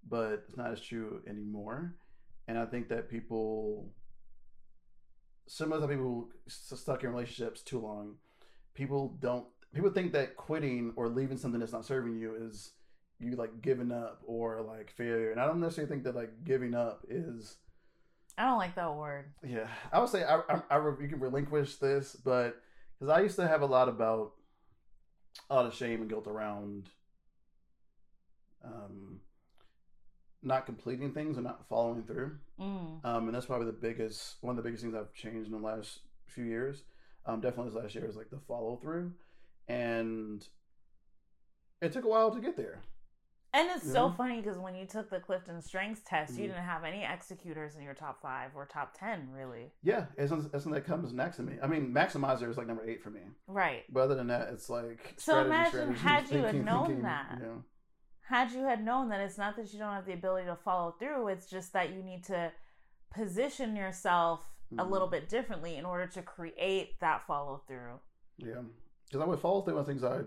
but 0.10 0.46
it's 0.48 0.58
not 0.58 0.72
as 0.72 0.82
true 0.82 1.22
anymore. 1.28 1.96
And 2.48 2.58
I 2.58 2.66
think 2.66 2.90
that 2.90 3.10
people 3.10 3.92
similar 5.48 5.82
to 5.82 5.88
people 5.88 6.30
stuck 6.48 7.04
in 7.04 7.10
relationships 7.10 7.62
too 7.62 7.80
long, 7.80 8.16
people 8.74 9.18
don't. 9.20 9.46
People 9.74 9.92
think 9.92 10.12
that 10.14 10.36
quitting 10.36 10.94
or 10.96 11.08
leaving 11.08 11.38
something 11.38 11.60
that's 11.60 11.72
not 11.72 11.86
serving 11.86 12.18
you 12.18 12.36
is 12.36 12.72
you 13.20 13.36
like 13.36 13.62
giving 13.62 13.92
up 13.92 14.22
or 14.26 14.62
like 14.62 14.92
failure. 14.92 15.32
And 15.32 15.40
I 15.40 15.46
don't 15.46 15.60
necessarily 15.60 15.90
think 15.90 16.04
that 16.04 16.16
like 16.16 16.44
giving 16.44 16.74
up 16.74 17.06
is. 17.10 17.58
I 18.38 18.46
don't 18.46 18.58
like 18.58 18.76
that 18.76 18.96
word. 18.96 19.26
Yeah, 19.48 19.68
I 19.92 20.00
would 20.00 20.10
say 20.10 20.24
I, 20.24 20.38
I, 20.50 20.62
I 20.70 20.76
re- 20.78 21.04
you 21.04 21.10
can 21.10 21.20
relinquish 21.20 21.76
this, 21.76 22.16
but 22.16 22.62
because 23.00 23.16
I 23.16 23.22
used 23.22 23.36
to 23.38 23.48
have 23.48 23.62
a 23.62 23.66
lot 23.66 23.90
about 23.90 24.34
a 25.50 25.56
lot 25.56 25.66
of 25.66 25.74
shame 25.74 26.02
and 26.02 26.10
guilt 26.10 26.28
around 26.28 26.90
um 28.64 29.20
not 30.44 30.66
completing 30.66 31.14
things 31.14 31.38
and 31.38 31.46
not 31.46 31.68
following 31.70 32.04
through. 32.04 32.32
Mm. 32.60 33.06
Um, 33.06 33.26
and 33.28 33.36
that's 33.36 33.46
probably 33.46 33.68
the 33.68 33.74
biggest 33.74 34.36
one 34.42 34.58
of 34.58 34.58
the 34.58 34.68
biggest 34.68 34.84
things 34.84 34.96
I've 34.96 35.14
changed 35.14 35.52
in 35.52 35.62
the 35.62 35.66
last 35.66 36.00
few 36.28 36.46
years. 36.46 36.84
Um, 37.26 37.42
definitely 37.42 37.72
this 37.72 37.82
last 37.84 37.96
year 37.96 38.06
is 38.06 38.16
like 38.16 38.32
the 38.32 38.40
follow 38.48 38.78
through, 38.82 39.12
and 39.72 40.48
it 41.82 41.92
took 41.92 42.06
a 42.06 42.08
while 42.08 42.32
to 42.32 42.40
get 42.40 42.56
there. 42.58 42.80
And 43.54 43.70
it's 43.76 43.92
so 43.92 44.10
funny 44.10 44.40
because 44.40 44.58
when 44.58 44.76
you 44.76 44.86
took 44.86 45.10
the 45.10 45.20
Clifton 45.20 45.62
Strengths 45.62 46.02
test, 46.06 46.36
you 46.38 46.46
Mhm. 46.46 46.48
didn't 46.54 46.64
have 46.64 46.86
any 46.86 47.04
executors 47.04 47.76
in 47.76 47.82
your 47.82 47.94
top 47.94 48.22
five 48.22 48.56
or 48.56 48.66
top 48.66 48.94
ten, 48.98 49.30
really. 49.30 49.74
Yeah, 49.84 50.06
it's 50.18 50.30
something 50.30 50.72
that 50.72 50.86
comes 50.86 51.12
next 51.12 51.36
to 51.38 51.44
me. 51.44 51.60
I 51.62 51.68
mean, 51.68 51.92
maximizer 51.94 52.50
is 52.50 52.58
like 52.58 52.68
number 52.68 52.86
eight 52.88 53.04
for 53.04 53.10
me. 53.10 53.24
Right. 53.48 53.84
But 53.92 54.04
other 54.04 54.16
than 54.16 54.28
that, 54.28 54.54
it's 54.54 54.70
like 54.70 55.16
So 55.18 55.44
strategy, 55.44 55.48
imagine 55.50 55.98
strategy, 55.98 56.02
had 56.02 56.32
you 56.32 56.44
had 56.46 56.66
known 56.66 56.86
thinking, 56.86 57.04
that. 57.04 57.38
You 57.40 57.46
know. 57.46 57.64
Had 58.22 58.52
you 58.52 58.64
had 58.64 58.86
known 58.86 59.10
that 59.10 59.20
it's 59.20 59.38
not 59.38 59.58
that 59.58 59.74
you 59.74 59.80
don't 59.80 59.94
have 59.94 60.06
the 60.06 60.14
ability 60.14 60.46
to 60.48 60.56
follow 60.56 60.92
through, 60.92 61.28
it's 61.28 61.50
just 61.50 61.74
that 61.74 61.92
you 61.92 62.02
need 62.02 62.24
to 62.26 62.54
position 63.10 63.76
yourself 63.76 64.50
a 64.72 64.76
Mhm. 64.86 64.90
little 64.90 65.10
bit 65.10 65.28
differently 65.28 65.76
in 65.76 65.84
order 65.86 66.08
to 66.08 66.22
create 66.22 66.98
that 67.02 67.28
follow 67.28 67.58
through. 67.68 68.00
Yeah, 68.38 68.64
because 69.12 69.24
I 69.24 69.28
would 69.28 69.40
follow 69.40 69.62
through 69.62 69.78
on 69.78 69.86
things 69.86 70.04
I 70.04 70.22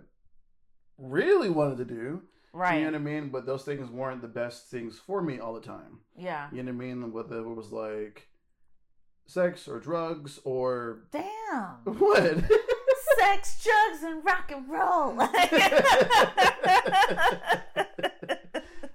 really 0.98 1.48
wanted 1.48 1.78
to 1.78 1.84
do. 1.86 2.22
Right. 2.52 2.74
You 2.78 2.84
know 2.84 2.92
what 2.92 3.00
I 3.00 3.04
mean? 3.04 3.30
But 3.30 3.46
those 3.46 3.64
things 3.64 3.90
weren't 3.90 4.20
the 4.22 4.28
best 4.28 4.70
things 4.70 4.98
for 4.98 5.22
me 5.22 5.38
all 5.40 5.54
the 5.54 5.60
time. 5.60 6.00
yeah. 6.16 6.48
You 6.52 6.62
know 6.62 6.72
what 6.72 6.84
I 6.84 6.86
mean? 6.86 7.12
Whether 7.12 7.38
it 7.38 7.54
was 7.54 7.72
like 7.72 8.28
sex 9.26 9.66
or 9.66 9.80
drugs 9.80 10.38
or 10.44 11.04
Damn. 11.10 11.24
what? 11.84 12.44
Sex, 13.18 13.62
drugs, 13.64 14.02
and 14.02 14.24
rock 14.24 14.50
and 14.52 14.68
roll. 14.68 15.16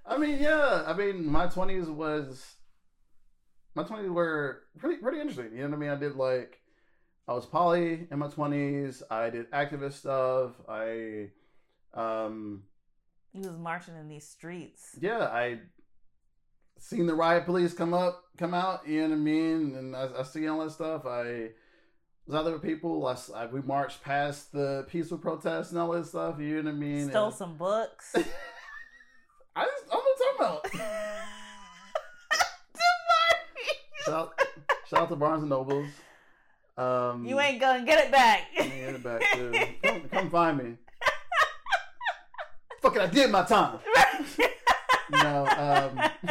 I 0.06 0.17
mean, 0.17 0.39
yeah. 0.39 0.84
I 0.86 0.93
mean, 0.93 1.25
my 1.25 1.47
twenties 1.47 1.88
was 1.88 2.56
my 3.75 3.84
twenties 3.84 4.10
were 4.12 4.63
pretty 4.78 5.02
pretty 5.02 5.19
interesting. 5.19 5.52
You 5.54 5.63
know 5.63 5.69
what 5.69 5.75
I 5.75 5.80
mean? 5.80 5.89
I 5.89 5.95
did 5.95 6.15
like 6.15 6.59
I 7.30 7.34
was 7.34 7.46
poly 7.46 8.08
in 8.10 8.18
my 8.18 8.28
twenties. 8.28 9.04
I 9.12 9.30
did 9.30 9.52
activist 9.52 10.00
stuff. 10.00 10.54
I 10.68 11.28
um 11.94 12.63
he 13.32 13.42
was 13.42 13.56
marching 13.56 13.96
in 13.96 14.08
these 14.08 14.28
streets. 14.28 14.98
yeah, 15.00 15.26
I 15.26 15.60
seen 16.80 17.06
the 17.06 17.13
riot 17.13 17.46
police 17.46 17.72
come 17.76 17.94
up, 17.94 18.24
come 18.39 18.56
out. 18.56 18.88
You 18.88 19.04
know 19.04 19.10
what 19.10 19.13
I 19.13 19.18
mean? 19.18 19.76
And 19.76 19.96
I, 19.96 20.10
I 20.18 20.24
see 20.24 20.48
all 20.48 20.63
that 20.63 20.72
stuff. 20.72 21.06
I 21.06 21.50
was 22.26 22.36
out 22.36 22.46
there 22.46 22.54
with 22.54 22.63
people. 22.63 23.06
I 23.06 23.46
we 23.46 23.62
marched 23.62 24.02
past 24.02 24.52
the 24.52 24.88
peaceful 24.89 25.20
protests 25.20 25.70
and 25.70 25.80
all 25.80 25.92
that 25.92 26.08
stuff. 26.08 26.39
You 26.39 26.63
know 26.63 26.72
what 26.72 26.78
I 26.78 26.80
mean? 26.80 27.10
Stole 27.12 27.28
And 27.28 27.36
some 27.36 27.58
books. 27.58 28.12
I 28.15 28.22
just 28.24 28.34
I 29.56 29.65
don't 29.65 29.92
know 29.92 30.00
what 30.00 30.39
I'm 30.42 30.65
talking 30.65 30.80
about. 30.80 30.89
shout, 34.06 34.42
shout 34.89 35.02
out 35.02 35.10
to 35.10 35.15
Barnes 35.15 35.44
and 35.44 35.52
Nobles. 35.52 35.89
Um, 36.80 37.26
you 37.26 37.39
ain't 37.39 37.60
gonna 37.60 37.86
get 37.86 38.06
it 38.06 38.12
back. 38.12 38.44
get 38.56 38.68
it 38.68 39.04
back 39.04 39.22
too. 39.34 39.54
Come, 39.84 40.02
come 40.10 40.30
find 40.30 40.58
me. 40.58 40.76
Fucking, 42.82 43.02
I 43.02 43.08
did 43.08 43.30
my 43.30 43.44
time. 43.44 43.80
No, 45.12 45.42
um, 45.48 46.00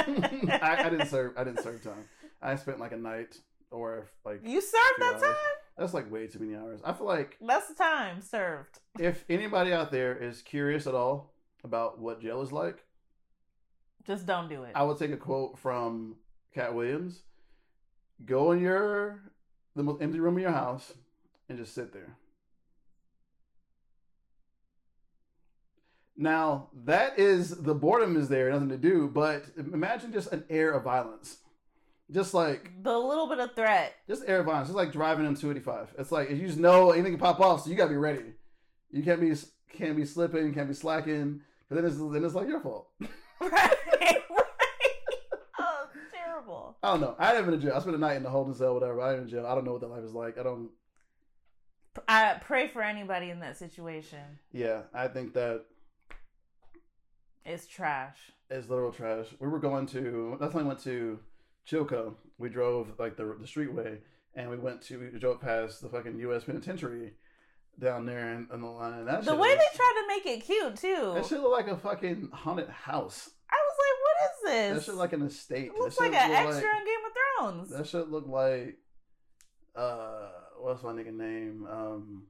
I, 0.62 0.84
I 0.84 0.88
didn't 0.88 1.08
serve. 1.08 1.32
I 1.36 1.42
didn't 1.42 1.64
serve 1.64 1.82
time. 1.82 2.04
I 2.40 2.54
spent 2.54 2.78
like 2.78 2.92
a 2.92 2.96
night 2.96 3.36
or 3.72 4.06
like 4.24 4.40
you 4.44 4.60
served 4.60 5.00
that 5.00 5.14
hours. 5.14 5.22
time? 5.22 5.34
that's 5.76 5.94
like 5.94 6.10
way 6.12 6.28
too 6.28 6.38
many 6.38 6.54
hours. 6.54 6.80
I 6.84 6.92
feel 6.92 7.06
like 7.06 7.36
That's 7.40 7.74
time 7.74 8.22
served. 8.22 8.78
if 9.00 9.24
anybody 9.28 9.72
out 9.72 9.90
there 9.90 10.16
is 10.16 10.42
curious 10.42 10.86
at 10.86 10.94
all 10.94 11.32
about 11.64 11.98
what 11.98 12.20
jail 12.22 12.40
is 12.40 12.52
like, 12.52 12.84
Just 14.06 14.26
don't 14.26 14.48
do 14.48 14.62
it. 14.62 14.70
I 14.76 14.84
would 14.84 14.96
take 14.96 15.10
a 15.10 15.16
quote 15.16 15.58
from 15.58 16.14
Katt 16.54 16.72
Williams. 16.72 17.22
Go 18.24 18.52
in 18.52 18.60
your 18.60 19.22
the 19.78 19.84
most 19.84 20.02
empty 20.02 20.18
room 20.18 20.36
in 20.36 20.42
your 20.42 20.52
house 20.52 20.92
and 21.48 21.56
just 21.56 21.72
sit 21.72 21.92
there. 21.92 22.16
Now 26.16 26.68
that 26.84 27.16
is 27.18 27.62
the 27.62 27.74
boredom 27.74 28.16
is 28.16 28.28
there, 28.28 28.50
nothing 28.50 28.70
to 28.70 28.76
do. 28.76 29.08
But 29.08 29.44
imagine 29.56 30.12
just 30.12 30.32
an 30.32 30.42
air 30.50 30.72
of 30.72 30.82
violence, 30.82 31.38
just 32.10 32.34
like 32.34 32.72
the 32.82 32.98
little 32.98 33.28
bit 33.28 33.38
of 33.38 33.54
threat. 33.54 33.94
just 34.08 34.24
air 34.26 34.40
of 34.40 34.46
violence. 34.46 34.68
It's 34.68 34.76
like 34.76 34.90
driving 34.90 35.26
eighty 35.26 35.60
five. 35.60 35.94
It's 35.96 36.10
like 36.10 36.28
if 36.28 36.38
you 36.38 36.48
just 36.48 36.58
know 36.58 36.90
anything 36.90 37.12
can 37.12 37.20
pop 37.20 37.38
off, 37.38 37.62
so 37.62 37.70
you 37.70 37.76
gotta 37.76 37.90
be 37.90 37.96
ready. 37.96 38.32
You 38.90 39.04
can't 39.04 39.20
be 39.20 39.32
can't 39.72 39.96
be 39.96 40.04
slipping, 40.04 40.52
can't 40.52 40.66
be 40.66 40.74
slacking, 40.74 41.40
because 41.68 41.82
then 41.82 41.84
it's 41.84 42.12
then 42.12 42.24
it's 42.24 42.34
like 42.34 42.48
your 42.48 42.60
fault. 42.60 42.88
Right. 43.40 43.52
right. 43.52 44.22
Oh, 45.60 45.86
it's 45.94 46.12
terrible. 46.12 46.67
I 46.82 46.92
don't 46.92 47.00
know. 47.00 47.16
I 47.18 47.26
haven't 47.28 47.46
been 47.46 47.54
in 47.54 47.60
jail. 47.60 47.72
I 47.74 47.80
spent 47.80 47.96
a 47.96 47.98
night 47.98 48.16
in 48.16 48.22
the 48.22 48.30
holding 48.30 48.54
cell, 48.54 48.74
whatever. 48.74 49.00
I 49.00 49.12
ain't 49.12 49.22
in 49.22 49.28
jail. 49.28 49.46
I 49.46 49.54
don't 49.54 49.64
know 49.64 49.72
what 49.72 49.80
that 49.80 49.88
life 49.88 50.04
is 50.04 50.12
like. 50.14 50.38
I 50.38 50.42
don't. 50.42 50.70
I 52.06 52.34
pray 52.40 52.68
for 52.68 52.82
anybody 52.82 53.30
in 53.30 53.40
that 53.40 53.56
situation. 53.56 54.20
Yeah, 54.52 54.82
I 54.94 55.08
think 55.08 55.34
that 55.34 55.64
It's 57.44 57.66
trash. 57.66 58.18
It's 58.50 58.68
literal 58.68 58.92
trash. 58.92 59.26
We 59.40 59.48
were 59.48 59.58
going 59.58 59.86
to. 59.88 60.36
That's 60.40 60.54
when 60.54 60.64
we 60.64 60.68
went 60.68 60.82
to 60.84 61.18
Chilco. 61.68 62.14
We 62.38 62.48
drove 62.48 62.92
like 62.98 63.16
the 63.16 63.24
the 63.24 63.46
streetway, 63.46 63.98
and 64.34 64.48
we 64.48 64.56
went 64.56 64.80
to 64.82 65.10
we 65.12 65.18
drove 65.18 65.40
past 65.40 65.82
the 65.82 65.88
fucking 65.88 66.18
U.S. 66.20 66.44
Penitentiary 66.44 67.14
down 67.80 68.06
there 68.06 68.32
in, 68.34 68.46
in 68.52 68.60
the 68.60 68.66
line. 68.68 69.04
That 69.04 69.24
The 69.24 69.34
way 69.34 69.50
they 69.50 69.76
tried 69.76 69.94
to 70.00 70.06
make 70.08 70.26
it 70.26 70.44
cute 70.44 70.76
too. 70.76 71.12
that 71.14 71.26
shit 71.26 71.40
look 71.40 71.52
like 71.52 71.68
a 71.68 71.76
fucking 71.76 72.30
haunted 72.32 72.68
house. 72.68 73.30
Like, 74.48 74.74
That 74.74 74.82
shit 74.82 74.94
like 74.94 75.12
an 75.12 75.22
estate. 75.22 75.66
it 75.66 75.78
looks 75.78 75.96
that 75.96 76.04
like 76.04 76.14
an 76.14 76.30
look 76.30 76.54
extra 76.54 76.68
like- 76.70 76.80
in 76.80 76.84
Game 76.86 77.04
of 77.06 77.12
Thrones. 77.56 77.70
That 77.70 77.86
should 77.86 78.10
look 78.10 78.26
like 78.26 78.78
uh 79.76 80.28
what's 80.60 80.82
my 80.82 80.92
nigga 80.92 81.12
name? 81.14 81.66
Um 81.70 82.22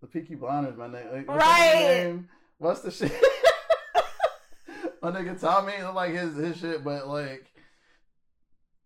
the 0.00 0.06
Peaky 0.08 0.34
Blinders, 0.34 0.76
my 0.76 0.88
name. 0.88 1.26
What's 1.26 1.28
Right. 1.44 1.74
name? 2.04 2.28
What's 2.58 2.80
the 2.80 2.90
shit? 2.90 3.12
my 5.02 5.10
nigga 5.10 5.40
Tommy 5.40 5.72
look 5.82 5.94
like 5.94 6.12
his 6.12 6.36
his 6.36 6.56
shit, 6.58 6.84
but 6.84 7.06
like 7.08 7.46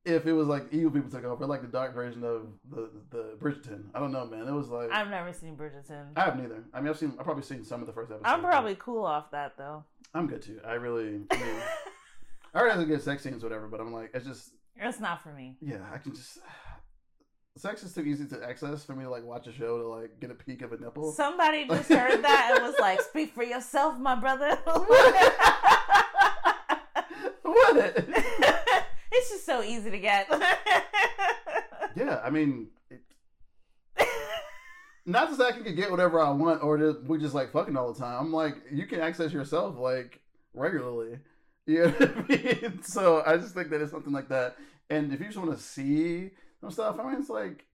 if 0.04 0.24
it 0.24 0.32
was 0.32 0.46
like 0.46 0.66
evil 0.72 0.92
people 0.92 1.10
took 1.10 1.24
over, 1.24 1.46
like 1.46 1.62
the 1.62 1.66
dark 1.68 1.92
version 1.94 2.22
of 2.22 2.46
the 2.70 2.88
the 3.10 3.36
Bridgerton. 3.40 3.86
I 3.92 3.98
don't 3.98 4.12
know, 4.12 4.24
man. 4.24 4.46
It 4.46 4.52
was 4.52 4.68
like 4.68 4.90
I've 4.92 5.08
never 5.10 5.32
seen 5.32 5.56
Bridgerton. 5.56 6.12
I 6.16 6.20
have 6.26 6.36
neither. 6.38 6.62
I 6.72 6.80
mean, 6.80 6.90
I've 6.90 6.98
seen. 6.98 7.12
I've 7.18 7.24
probably 7.24 7.42
seen 7.42 7.64
some 7.64 7.80
of 7.80 7.86
the 7.88 7.92
first 7.92 8.12
episodes. 8.12 8.30
I'm 8.32 8.40
probably 8.40 8.76
cool 8.78 9.04
off 9.04 9.32
that 9.32 9.56
though. 9.58 9.82
I'm 10.14 10.28
good 10.28 10.42
too. 10.42 10.60
I 10.64 10.74
really. 10.74 11.22
I 11.30 11.36
mean, 11.36 11.56
I 12.56 12.60
already 12.60 12.74
has 12.76 12.82
a 12.84 12.86
good 12.86 13.02
sex 13.02 13.22
scenes, 13.22 13.44
or 13.44 13.48
whatever. 13.48 13.68
But 13.68 13.80
I'm 13.80 13.92
like, 13.92 14.12
it's 14.14 14.24
just 14.24 14.52
it's 14.76 14.98
not 14.98 15.22
for 15.22 15.30
me. 15.30 15.58
yeah, 15.60 15.82
I 15.92 15.98
can 15.98 16.14
just. 16.14 16.38
Sex 17.58 17.82
is 17.82 17.94
too 17.94 18.02
easy 18.02 18.26
to 18.26 18.44
access 18.46 18.84
for 18.84 18.94
me 18.94 19.04
to 19.04 19.10
like 19.10 19.24
watch 19.24 19.46
a 19.46 19.52
show 19.52 19.78
to 19.78 19.88
like 19.88 20.20
get 20.20 20.30
a 20.30 20.34
peek 20.34 20.60
of 20.60 20.74
a 20.74 20.76
nipple. 20.78 21.10
Somebody 21.12 21.66
just 21.68 21.88
heard 21.88 22.22
that 22.22 22.52
and 22.54 22.62
was 22.62 22.74
like, 22.78 23.00
"Speak 23.00 23.34
for 23.34 23.42
yourself, 23.42 23.98
my 23.98 24.14
brother." 24.14 24.56
what? 27.42 27.94
it's 29.12 29.30
just 29.30 29.46
so 29.46 29.62
easy 29.62 29.90
to 29.90 29.98
get. 29.98 30.26
yeah, 31.96 32.20
I 32.22 32.28
mean, 32.28 32.68
it, 32.90 33.00
not 35.06 35.28
just 35.28 35.40
say 35.40 35.46
I 35.46 35.52
can 35.52 35.74
get 35.74 35.90
whatever 35.90 36.20
I 36.20 36.30
want 36.30 36.62
or 36.62 36.76
just, 36.76 37.04
we 37.04 37.18
just 37.18 37.34
like 37.34 37.52
fucking 37.52 37.74
all 37.76 37.92
the 37.92 37.98
time. 37.98 38.18
I'm 38.18 38.32
like, 38.34 38.56
you 38.70 38.86
can 38.86 39.00
access 39.00 39.32
yourself 39.32 39.78
like 39.78 40.20
regularly. 40.52 41.18
You 41.66 41.82
know 41.82 41.88
what 41.90 42.16
I 42.16 42.22
mean? 42.28 42.78
So 42.82 43.22
I 43.26 43.36
just 43.36 43.54
think 43.54 43.70
that 43.70 43.80
it's 43.80 43.90
something 43.90 44.12
like 44.12 44.28
that. 44.28 44.56
And 44.88 45.12
if 45.12 45.18
you 45.20 45.26
just 45.26 45.36
want 45.38 45.50
to 45.50 45.62
see 45.62 46.30
some 46.60 46.70
stuff, 46.70 46.96
I 47.00 47.02
mean, 47.10 47.20
it's 47.20 47.28
like 47.30 47.64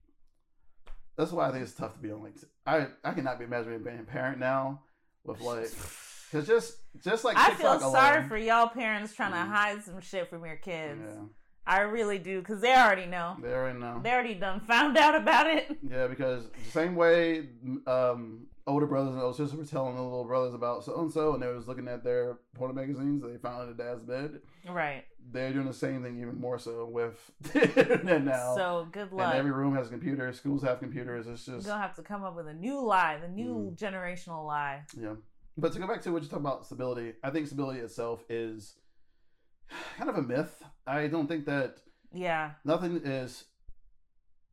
that's 1.15 1.31
why 1.31 1.47
I 1.47 1.51
think 1.51 1.63
it's 1.63 1.73
tough 1.73 1.93
to 1.93 1.99
be 1.99 2.11
on. 2.11 2.23
Like, 2.23 2.33
I 2.65 2.87
I 3.03 3.13
cannot 3.13 3.37
be 3.39 3.45
imagining 3.45 3.83
being 3.83 3.99
a 3.99 4.03
parent 4.03 4.39
now 4.39 4.81
with 5.23 5.39
like, 5.41 5.69
cause 6.31 6.47
just 6.47 6.77
just 7.03 7.23
like 7.23 7.37
I 7.37 7.53
feel 7.53 7.79
sorry 7.79 8.17
alone- 8.17 8.29
for 8.29 8.37
y'all 8.37 8.67
parents 8.67 9.13
trying 9.13 9.31
to 9.31 9.37
Mhm. 9.37 9.47
hide 9.55 9.83
some 9.83 10.01
shit 10.01 10.29
from 10.29 10.43
your 10.43 10.55
kids. 10.55 10.99
Yeah, 11.05 11.21
I 11.67 11.81
really 11.81 12.17
do 12.17 12.39
because 12.39 12.61
they 12.61 12.73
already 12.75 13.05
know. 13.05 13.37
they 13.41 13.53
already 13.53 13.77
know. 13.79 13.99
They 14.03 14.11
already 14.11 14.33
done 14.33 14.59
found 14.61 14.97
out 14.97 15.13
about 15.15 15.47
it. 15.47 15.77
Yeah, 15.87 16.07
because 16.07 16.49
the 16.49 16.71
same 16.71 16.95
way 16.95 17.49
um, 17.85 18.47
older 18.65 18.85
brothers 18.85 19.13
and 19.13 19.21
older 19.21 19.35
sisters 19.35 19.57
were 19.57 19.65
telling 19.65 19.95
the 19.95 20.01
little 20.01 20.23
brothers 20.23 20.53
about 20.53 20.83
so 20.85 20.99
and 21.01 21.11
so, 21.11 21.33
and 21.33 21.43
they 21.43 21.47
was 21.47 21.67
looking 21.67 21.87
at 21.87 22.03
their 22.03 22.37
porn 22.55 22.73
magazines 22.73 23.21
that 23.21 23.27
they 23.29 23.37
found 23.37 23.69
in 23.69 23.75
the 23.75 23.83
dad's 23.83 24.03
bed. 24.03 24.39
Right. 24.69 25.03
They're 25.31 25.51
doing 25.53 25.67
the 25.67 25.73
same 25.73 26.03
thing, 26.03 26.19
even 26.21 26.39
more 26.39 26.57
so 26.59 26.85
with 26.85 27.31
the 27.53 27.63
internet 27.91 28.23
now. 28.23 28.55
So 28.55 28.87
good 28.91 29.11
luck. 29.11 29.29
and 29.31 29.39
every 29.39 29.51
room 29.51 29.75
has 29.75 29.87
a 29.87 29.89
computer. 29.89 30.31
Schools 30.33 30.63
have 30.63 30.79
computers. 30.79 31.27
It's 31.27 31.47
You're 31.47 31.57
just 31.57 31.67
gonna 31.67 31.81
have 31.81 31.95
to 31.95 32.01
come 32.03 32.23
up 32.23 32.35
with 32.35 32.47
a 32.47 32.53
new 32.53 32.79
lie, 32.81 33.17
the 33.21 33.27
new 33.27 33.73
Mm. 33.73 33.77
generational 33.77 34.45
lie. 34.45 34.83
yeah. 34.99 35.15
But 35.57 35.73
to 35.73 35.79
go 35.79 35.87
back 35.87 36.01
to 36.03 36.11
what 36.11 36.23
you 36.23 36.29
talk 36.29 36.39
about 36.39 36.65
stability, 36.65 37.13
I 37.23 37.29
think 37.29 37.47
stability 37.47 37.79
itself 37.81 38.23
is 38.29 38.75
kind 39.97 40.09
of 40.09 40.17
a 40.17 40.21
myth. 40.21 40.63
I 40.87 41.07
don't 41.07 41.27
think 41.27 41.45
that 41.45 41.77
Yeah. 42.11 42.51
nothing 42.65 43.01
is 43.03 43.45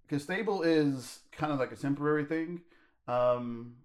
because 0.03 0.23
stable 0.25 0.63
is 0.63 1.21
kind 1.33 1.53
of 1.53 1.59
like 1.59 1.73
a 1.73 1.77
temporary 1.77 2.25
thing. 2.25 2.61
Um, 3.09 3.77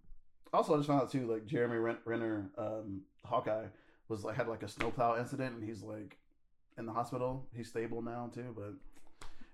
also, 0.56 0.74
I 0.74 0.78
just 0.78 0.88
found 0.88 1.02
out 1.02 1.12
too, 1.12 1.32
like 1.32 1.46
Jeremy 1.46 1.78
Ren- 1.78 1.98
Renner, 2.06 2.50
um, 2.58 3.02
Hawkeye, 3.24 3.66
was 4.08 4.24
like 4.24 4.36
had 4.36 4.48
like 4.48 4.64
a 4.64 4.68
snowplow 4.68 5.18
incident, 5.20 5.56
and 5.56 5.64
he's 5.68 5.82
like 5.84 6.18
in 6.78 6.86
the 6.86 6.92
hospital. 6.94 7.48
He's 7.56 7.68
stable 7.70 8.02
now 8.02 8.30
too, 8.34 8.54
but 8.56 8.74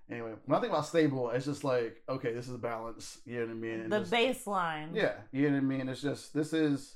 anyway, 0.10 0.32
when 0.46 0.58
I 0.58 0.62
think 0.62 0.74
about 0.74 0.86
stable, 0.86 1.30
it's 1.32 1.46
just 1.46 1.64
like 1.64 2.02
okay, 2.10 2.34
this 2.34 2.48
is 2.48 2.56
a 2.56 2.60
balance. 2.60 3.20
You 3.26 3.40
know 3.40 3.46
what 3.46 3.52
I 3.52 3.56
mean? 3.56 3.80
And 3.82 3.92
the 3.92 4.00
just- 4.00 4.12
baseline. 4.12 4.90
yeah, 4.94 5.14
you 5.32 5.44
know 5.50 5.56
what 5.56 5.64
I 5.64 5.66
mean. 5.66 5.90
It's 5.90 6.02
just 6.02 6.34
this 6.34 6.54
is 6.54 6.96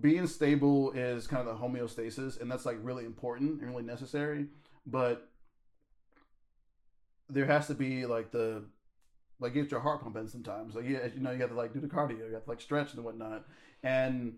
being 0.00 0.26
stable 0.26 0.92
is 0.92 1.26
kind 1.26 1.46
of 1.46 1.58
the 1.58 1.66
homeostasis, 1.66 2.40
and 2.40 2.50
that's 2.50 2.64
like 2.66 2.78
really 2.82 3.04
important 3.04 3.60
and 3.60 3.70
really 3.70 3.82
necessary. 3.82 4.46
But 4.86 5.28
there 7.28 7.46
has 7.46 7.66
to 7.68 7.74
be 7.74 8.06
like 8.06 8.30
the 8.32 8.64
like 9.40 9.54
get 9.54 9.70
your 9.70 9.80
heart 9.80 10.02
pumping 10.02 10.28
sometimes. 10.28 10.74
Like 10.74 10.86
yeah, 10.88 11.06
you 11.14 11.20
know, 11.20 11.30
you 11.32 11.40
have 11.40 11.50
to 11.50 11.56
like 11.56 11.72
do 11.72 11.80
the 11.80 11.88
cardio, 11.88 12.28
you 12.28 12.34
have 12.34 12.44
to 12.44 12.50
like 12.50 12.60
stretch 12.60 12.94
and 12.94 13.04
whatnot, 13.04 13.44
and 13.82 14.34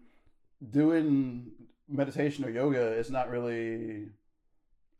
doing 0.70 1.50
meditation 1.88 2.44
or 2.44 2.50
yoga 2.50 2.92
is 2.96 3.10
not 3.10 3.28
really. 3.30 4.08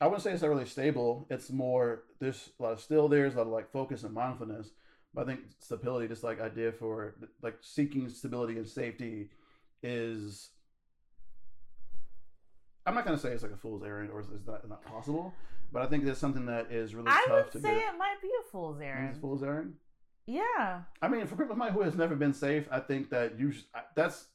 I 0.00 0.06
wouldn't 0.06 0.22
say 0.24 0.32
it's 0.32 0.42
not 0.42 0.50
really 0.50 0.66
stable. 0.66 1.26
It's 1.30 1.50
more 1.50 2.02
there's 2.18 2.50
a 2.58 2.62
lot 2.62 2.72
of 2.72 2.80
still 2.80 3.08
there, 3.08 3.20
there's 3.22 3.34
a 3.34 3.38
lot 3.38 3.46
of 3.46 3.52
like 3.52 3.70
focus 3.70 4.02
and 4.02 4.12
mindfulness. 4.12 4.70
But 5.14 5.22
I 5.22 5.26
think 5.26 5.40
stability, 5.60 6.08
just 6.08 6.24
like 6.24 6.40
idea 6.40 6.72
for 6.72 7.14
like 7.42 7.58
seeking 7.60 8.08
stability 8.08 8.56
and 8.56 8.66
safety, 8.68 9.28
is. 9.82 10.50
I'm 12.84 12.94
not 12.96 13.04
gonna 13.04 13.18
say 13.18 13.30
it's 13.30 13.44
like 13.44 13.52
a 13.52 13.56
fool's 13.56 13.84
errand 13.84 14.10
or 14.10 14.20
it's 14.20 14.28
not, 14.46 14.68
not 14.68 14.84
possible, 14.84 15.32
but 15.72 15.82
I 15.82 15.86
think 15.86 16.04
it's 16.04 16.18
something 16.18 16.46
that 16.46 16.72
is 16.72 16.94
really 16.96 17.08
I 17.10 17.24
tough 17.28 17.44
would 17.44 17.52
to 17.52 17.60
say 17.60 17.74
get. 17.78 17.94
it 17.94 17.98
might 17.98 18.16
be 18.20 18.28
a 18.40 18.50
fool's 18.50 18.78
It's 18.78 18.84
errand. 18.86 19.16
a 19.16 19.20
fool's 19.20 19.42
errand. 19.44 19.74
Yeah. 20.26 20.82
I 21.00 21.08
mean, 21.08 21.26
for 21.26 21.36
people 21.36 21.56
who 21.56 21.82
has 21.82 21.94
never 21.94 22.14
been 22.14 22.32
safe, 22.34 22.68
I 22.70 22.80
think 22.80 23.10
that 23.10 23.38
you 23.38 23.52
sh- 23.52 23.62
that's 23.96 24.26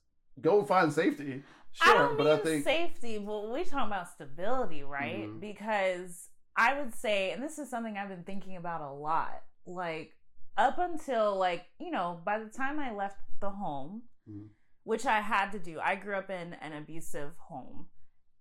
go 0.41 0.63
find 0.63 0.91
safety. 0.91 1.43
Sure, 1.71 1.95
I 1.95 1.97
don't 1.97 2.17
but 2.17 2.23
mean 2.26 2.34
I 2.34 2.38
think 2.38 2.63
safety, 2.63 3.17
but 3.19 3.52
we 3.52 3.63
talking 3.63 3.88
about 3.88 4.10
stability, 4.10 4.84
right? 4.84 5.28
Mhm. 5.28 5.39
Because 5.39 6.30
I 6.56 6.80
would 6.80 6.93
say, 6.93 7.32
and 7.32 7.41
this 7.41 7.60
is 7.60 7.69
something 7.69 7.97
I've 7.97 8.10
been 8.10 8.23
thinking 8.23 8.56
about 8.58 8.82
a 8.82 8.91
lot, 8.91 9.43
like 9.65 10.13
up 10.58 10.78
until 10.80 11.36
like, 11.38 11.65
you 11.80 11.91
know, 11.91 12.19
by 12.26 12.39
the 12.39 12.50
time 12.50 12.80
I 12.80 12.91
left 12.93 13.17
the 13.39 13.52
home, 13.52 14.04
Mhm. 14.30 14.50
which 14.84 15.06
I 15.06 15.21
had 15.21 15.52
to 15.52 15.60
do, 15.60 15.80
I 15.80 15.95
grew 15.95 16.15
up 16.15 16.30
in 16.32 16.54
an 16.56 16.73
abusive 16.73 17.38
home 17.38 17.89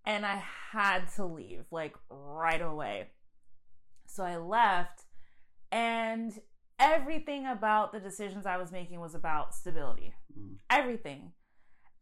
and 0.04 0.24
I 0.24 0.36
had 0.36 1.08
to 1.16 1.26
leave 1.26 1.66
like 1.70 1.94
right 2.08 2.62
away. 2.62 3.10
So 4.06 4.24
I 4.24 4.36
left 4.36 5.04
and 5.70 6.40
everything 6.78 7.46
about 7.46 7.92
the 7.92 8.00
decisions 8.00 8.46
I 8.46 8.56
was 8.56 8.72
making 8.72 9.00
was 9.00 9.14
about 9.14 9.54
stability. 9.54 10.14
Mhm. 10.36 10.58
Everything. 10.70 11.32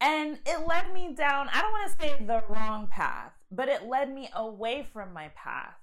And 0.00 0.40
it 0.44 0.66
led 0.66 0.92
me 0.92 1.14
down, 1.14 1.48
I 1.48 1.62
don't 1.62 1.72
want 1.72 1.90
to 1.92 2.02
say 2.02 2.24
the 2.24 2.44
wrong 2.48 2.88
path, 2.88 3.32
but 3.50 3.68
it 3.68 3.84
led 3.84 4.12
me 4.12 4.28
away 4.34 4.82
from 4.92 5.12
my 5.12 5.28
path. 5.28 5.76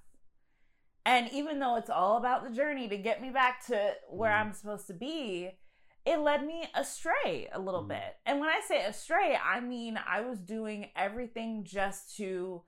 And 1.04 1.28
even 1.32 1.58
though 1.58 1.76
it's 1.76 1.90
all 1.90 2.16
about 2.16 2.44
the 2.44 2.54
journey 2.54 2.88
to 2.88 2.96
get 2.96 3.20
me 3.20 3.30
back 3.30 3.64
to 3.66 3.96
where 4.08 4.30
Mhm. 4.30 4.40
I'm 4.40 4.52
supposed 4.52 4.86
to 4.88 4.94
be, 4.94 5.58
it 6.04 6.18
led 6.18 6.44
me 6.46 6.68
astray 6.74 7.48
a 7.52 7.58
little 7.58 7.84
Mhm. 7.84 7.88
bit. 7.88 8.20
And 8.26 8.38
when 8.38 8.50
I 8.50 8.60
say 8.60 8.84
astray, 8.84 9.36
I 9.36 9.60
mean 9.60 9.96
I 9.96 10.20
was 10.20 10.40
doing 10.40 10.92
everything 10.94 11.64
just 11.64 12.16
to, 12.16 12.64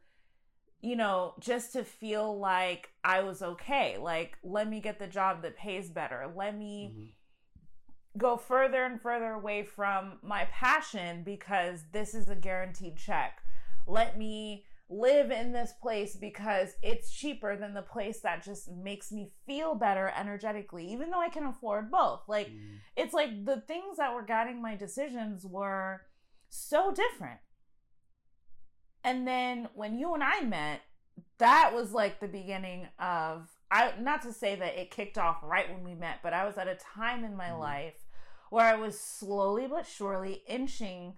you 0.84 0.96
know, 0.96 1.32
just 1.40 1.72
to 1.72 1.82
feel 1.82 2.38
like 2.38 2.90
I 3.02 3.22
was 3.22 3.40
okay. 3.42 3.96
Like, 3.96 4.36
let 4.42 4.68
me 4.68 4.80
get 4.80 4.98
the 4.98 5.06
job 5.06 5.40
that 5.42 5.56
pays 5.56 5.88
better. 5.88 6.30
Let 6.36 6.56
me 6.56 6.92
Mhm. 6.94 8.18
go 8.18 8.36
further 8.36 8.84
and 8.84 9.00
further 9.00 9.32
away 9.32 9.64
from 9.64 10.18
my 10.22 10.44
passion 10.46 11.24
because 11.24 11.84
this 11.92 12.14
is 12.14 12.28
a 12.28 12.36
guaranteed 12.36 12.98
check. 12.98 13.42
Let 13.86 14.18
me 14.18 14.66
live 14.90 15.30
in 15.30 15.52
this 15.52 15.72
place 15.80 16.16
because 16.16 16.76
it's 16.82 17.10
cheaper 17.10 17.56
than 17.56 17.72
the 17.72 17.82
place 17.82 18.20
that 18.20 18.42
just 18.42 18.70
makes 18.70 19.10
me 19.10 19.32
feel 19.46 19.74
better 19.74 20.12
energetically, 20.14 20.86
even 20.92 21.08
though 21.08 21.20
I 21.20 21.30
can 21.30 21.46
afford 21.46 21.90
both. 21.90 22.28
Like, 22.28 22.48
Mhm. 22.48 22.80
it's 22.94 23.14
like 23.14 23.46
the 23.46 23.62
things 23.62 23.96
that 23.96 24.12
were 24.14 24.22
guiding 24.22 24.60
my 24.60 24.76
decisions 24.76 25.46
were 25.46 26.02
so 26.50 26.92
different. 26.92 27.40
And 29.04 29.26
then 29.28 29.68
when 29.74 29.98
you 29.98 30.14
and 30.14 30.24
I 30.24 30.40
met, 30.40 30.80
that 31.38 31.72
was 31.74 31.92
like 31.92 32.18
the 32.20 32.26
beginning 32.28 32.88
of 32.98 33.50
I 33.70 33.92
not 34.00 34.22
to 34.22 34.32
say 34.32 34.54
that 34.56 34.78
it 34.78 34.90
kicked 34.90 35.18
off 35.18 35.38
right 35.42 35.70
when 35.72 35.84
we 35.84 35.94
met, 35.94 36.20
but 36.22 36.32
I 36.32 36.46
was 36.46 36.56
at 36.58 36.68
a 36.68 36.74
time 36.76 37.24
in 37.24 37.36
my 37.36 37.48
Mhm. 37.50 37.58
life 37.60 38.04
where 38.50 38.64
I 38.66 38.76
was 38.76 38.98
slowly 38.98 39.66
but 39.66 39.86
surely 39.86 40.42
inching 40.46 41.16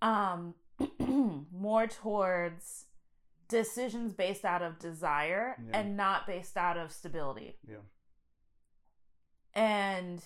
um 0.00 0.54
more 1.52 1.86
towards 1.86 2.86
decisions 3.48 4.14
based 4.14 4.44
out 4.44 4.62
of 4.62 4.78
desire 4.78 5.56
Yeah. 5.68 5.78
and 5.80 5.96
not 5.96 6.26
based 6.26 6.56
out 6.56 6.76
of 6.78 6.90
stability. 6.90 7.58
Yeah. 7.68 7.76
And 9.54 10.22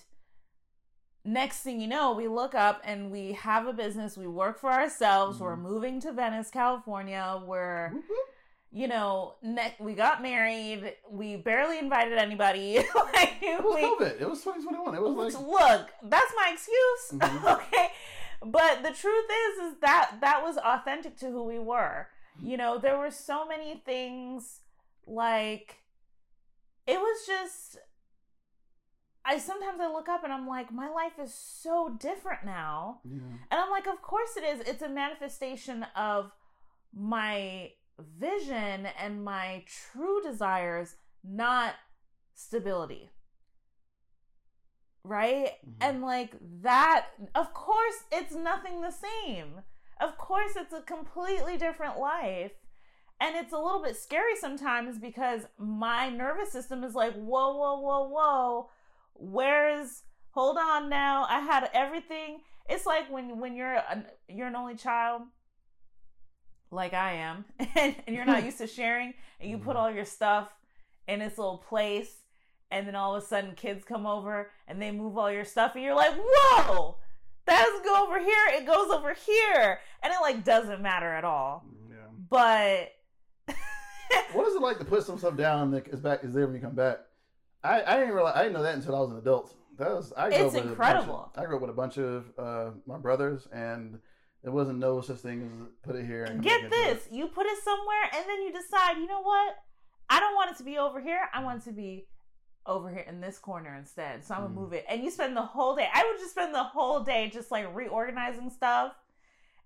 next 1.27 1.61
thing 1.61 1.81
you 1.81 1.89
know, 1.89 2.13
we 2.15 2.29
look 2.29 2.55
up 2.55 2.81
and 2.85 3.11
we 3.11 3.33
have 3.33 3.67
a 3.67 3.73
business. 3.73 4.17
We 4.17 4.27
work 4.27 4.59
for 4.59 4.71
ourselves. 4.73 5.41
We're 5.41 5.57
Mhm. 5.57 5.63
moving 5.63 6.01
to 6.03 6.13
Venice, 6.13 6.51
California. 6.51 7.43
We're, 7.45 7.91
whoop. 7.91 8.05
you 8.71 8.89
know, 8.89 9.35
ne- 9.43 9.75
we 9.81 9.95
got 9.95 10.23
married. 10.23 10.95
We 11.11 11.37
barely 11.37 11.79
invited 11.79 12.17
anybody. 12.19 12.77
like, 13.15 13.35
It 13.43 13.63
was 13.63 13.75
we, 13.77 13.83
COVID. 13.83 14.21
It 14.21 14.29
was 14.29 14.43
2021. 14.45 14.95
It 14.95 15.03
was 15.03 15.35
like 15.35 15.47
look, 15.47 15.91
that's 16.05 16.33
my 16.37 16.51
excuse. 16.53 17.21
Mhm. 17.21 17.55
okay. 17.57 17.89
But 18.45 18.83
the 18.83 18.93
truth 18.93 19.27
is, 19.49 19.73
is 19.73 19.75
that 19.81 20.19
that 20.21 20.43
was 20.45 20.59
authentic 20.59 21.17
to 21.19 21.31
who 21.31 21.43
we 21.43 21.59
were. 21.59 22.09
You 22.43 22.57
know, 22.59 22.77
there 22.79 22.99
were 22.99 23.11
so 23.11 23.47
many 23.47 23.83
things 23.85 24.61
like 25.07 25.77
it 26.87 27.01
was 27.01 27.27
just 27.27 27.79
I 29.29 29.39
sometimes 29.39 29.81
I 29.81 29.89
look 29.89 30.09
up 30.09 30.23
and 30.25 30.33
I'm 30.33 30.47
like, 30.47 30.73
my 30.73 30.89
life 30.89 31.19
is 31.23 31.35
so 31.35 31.97
different 31.99 32.45
now. 32.45 33.01
yeah. 33.05 33.19
And 33.51 33.61
I'm 33.61 33.71
like, 33.71 33.87
of 33.89 34.01
course 34.01 34.37
it 34.37 34.45
is. 34.45 34.61
It's 34.69 34.83
a 34.83 34.89
manifestation 34.89 35.85
of 35.97 36.31
my 36.95 37.73
vision 38.19 38.87
and 39.03 39.25
my 39.25 39.65
true 39.67 40.23
desires, 40.23 40.95
not 41.25 41.75
stability. 42.35 43.11
Right? 45.03 45.53
Mhm. 45.67 45.75
And 45.81 46.03
like 46.03 46.35
that, 46.63 47.07
of 47.35 47.53
course, 47.55 48.05
it's 48.13 48.35
nothing 48.35 48.81
the 48.81 48.91
same. 48.93 49.63
Of 50.01 50.19
course, 50.19 50.53
it's 50.57 50.73
a 50.73 50.83
completely 50.83 51.57
different 51.57 51.99
life. 51.99 52.53
And 53.21 53.35
it's 53.35 53.53
a 53.53 53.59
little 53.59 53.83
bit 53.83 53.97
scary 53.97 54.37
sometimes 54.37 54.99
because 54.99 55.47
my 55.59 56.11
nervous 56.11 56.53
system 56.53 56.85
is 56.85 56.95
like, 56.95 57.15
whoa, 57.15 57.57
whoa, 57.57 57.81
whoa, 57.81 58.09
whoa. 58.09 58.71
Where's 59.19 60.03
hold 60.31 60.57
on 60.59 60.89
now? 60.89 61.27
I 61.29 61.41
had 61.41 61.71
everything. 61.73 62.41
It's 62.69 62.87
like 62.87 63.11
when 63.11 63.39
when 63.41 63.55
you're 63.57 63.77
an 63.91 64.07
you're 64.29 64.49
an 64.49 64.57
only 64.57 64.75
child, 64.77 65.23
like 66.71 66.95
I 66.95 67.13
am, 67.15 67.45
and, 67.77 67.95
and 68.07 68.17
you're 68.17 68.25
not 68.25 68.45
used 68.51 68.59
to 68.59 68.67
sharing, 68.67 69.15
and 69.41 69.51
you 69.51 69.59
put 69.59 69.77
Mhm. 69.77 69.81
all 69.81 69.91
your 69.91 70.05
stuff 70.05 70.49
in 71.09 71.21
this 71.21 71.39
little 71.39 71.59
place, 71.59 72.13
and 72.71 72.87
then 72.87 72.95
all 72.97 73.15
of 73.15 73.23
a 73.23 73.27
sudden 73.27 73.55
kids 73.55 73.85
come 73.85 74.07
over 74.07 74.51
and 74.67 74.83
they 74.83 74.91
move 74.91 75.17
all 75.17 75.31
your 75.31 75.45
stuff, 75.45 75.75
and 75.77 75.85
you're 75.85 75.95
like, 75.95 76.15
whoa, 76.17 76.97
that 77.47 77.63
doesn't 77.65 77.85
go 77.85 78.05
over 78.05 78.19
here. 78.19 78.47
It 78.51 78.67
goes 78.67 78.91
over 78.91 79.15
here, 79.15 79.79
and 80.03 80.13
it 80.13 80.21
like 80.21 80.45
doesn't 80.45 80.83
matter 80.83 81.13
at 81.13 81.25
all. 81.25 81.65
Yeah. 81.89 81.97
But 82.29 82.93
What 84.33 84.49
is 84.49 84.55
it 84.57 84.63
like 84.63 84.79
to 84.79 84.85
put 84.85 85.05
some 85.05 85.19
stuff 85.19 85.37
down 85.37 85.71
that 85.73 85.87
is 85.89 86.01
back 86.01 86.25
is 86.25 86.35
there 86.35 86.47
when 86.47 86.55
you 86.57 86.61
come 86.61 86.75
back? 86.75 86.99
I, 87.65 87.83
I 87.85 87.97
didn't 87.99 88.15
realize 88.15 88.35
I 88.37 88.43
didn't 88.43 88.55
know 88.55 88.63
that 88.63 88.75
until 88.75 88.95
I 88.97 89.01
was 89.01 89.11
an 89.11 89.19
adult. 89.19 89.55
That 89.79 89.91
was 89.91 90.13
I 90.17 90.29
grew 90.31 90.39
It's 90.47 90.55
up 90.55 90.63
with 90.63 90.67
A 90.67 90.73
incredible. 90.73 91.15
bunch 91.15 91.37
of, 91.37 91.43
I 91.43 91.47
grew 91.47 91.57
up 91.57 91.61
with 91.63 91.71
a 91.71 91.75
bunch 91.75 91.99
of 91.99 92.25
uh, 92.39 92.71
my 92.87 92.97
brothers, 92.99 93.47
and 93.53 93.99
there 94.43 94.53
wasn't 94.53 94.79
no 94.79 95.01
such 95.01 95.19
thing 95.19 95.43
as 95.43 95.69
put 95.83 95.97
it 95.97 96.07
here. 96.07 96.25
And 96.25 96.43
Get 96.43 96.63
it. 96.65 96.71
this, 96.71 97.09
you 97.11 97.27
put 97.27 97.47
it 97.47 97.59
somewhere 97.65 98.05
and 98.17 98.25
then 98.29 98.43
you 98.43 98.53
decide, 98.53 98.97
you 98.99 99.07
know 99.07 99.21
what? 99.23 99.55
I 100.09 100.21
don't 100.21 100.35
want 100.37 100.53
it 100.53 100.57
to 100.59 100.63
be 100.65 100.79
over 100.79 101.01
here. 101.01 101.29
I 101.35 101.43
want 101.43 101.63
it 101.63 101.65
to 101.65 101.73
be 101.73 102.07
over 102.65 102.89
here 102.89 103.05
in 103.09 103.21
this 103.21 103.39
corner 103.39 103.75
instead. 103.77 104.25
So 104.25 104.35
I'm 104.35 104.43
gonna 104.43 104.53
Mhm. 104.55 104.57
move 104.57 104.73
it. 104.73 104.85
And 104.89 105.03
you 105.03 105.11
spend 105.11 105.37
the 105.37 105.43
whole 105.43 105.75
day. 105.75 105.89
I 105.93 106.05
would 106.09 106.19
just 106.21 106.31
spend 106.33 106.55
the 106.55 106.63
whole 106.63 107.01
day 107.01 107.29
just 107.33 107.51
like 107.51 107.67
reorganizing 107.75 108.51
stuff. 108.51 108.93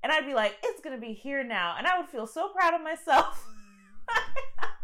And 0.03 0.11
I'd 0.11 0.25
be 0.27 0.33
like, 0.35 0.57
it's 0.63 0.81
gonna 0.81 0.99
be 0.99 1.13
here 1.13 1.45
now. 1.45 1.75
And 1.77 1.87
I 1.87 1.99
would 2.01 2.09
feel 2.09 2.27
so 2.27 2.49
proud 2.49 2.73
of 2.75 2.81
myself. 2.81 3.47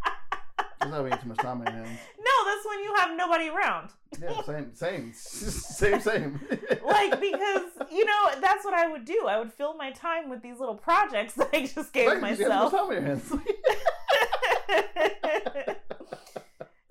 There's 0.91 1.11
not 1.11 1.21
too 1.23 1.29
much 1.29 1.39
time 1.39 1.61
on 1.61 1.67
your 1.67 1.85
hands. 1.85 1.99
no, 2.19 2.45
that's 2.45 2.67
when 2.67 2.81
you 2.81 2.95
have 2.97 3.17
nobody 3.17 3.49
around. 3.49 3.91
Yeah, 4.21 4.43
same, 4.43 4.75
same, 4.75 5.13
same, 5.15 6.01
same. 6.01 6.41
Like 6.87 7.21
because 7.21 7.63
you 7.91 8.05
know, 8.05 8.31
that's 8.41 8.65
what 8.65 8.73
I 8.75 8.87
would 8.91 9.05
do. 9.05 9.25
I 9.29 9.39
would 9.39 9.53
fill 9.53 9.75
my 9.77 9.91
time 9.91 10.29
with 10.31 10.41
these 10.43 10.59
little 10.61 10.77
projects 10.77 11.35
that 11.35 11.49
I 11.53 11.67
just 11.67 11.93
gave 11.93 12.09
Right, 12.09 12.21
'cause 12.21 12.39
you 12.39 12.49
have 12.51 12.71
myself. 12.71 12.73
too 12.73 12.77
time 12.77 12.87
on 12.87 12.93
your 12.93 13.03
hands. 13.03 13.33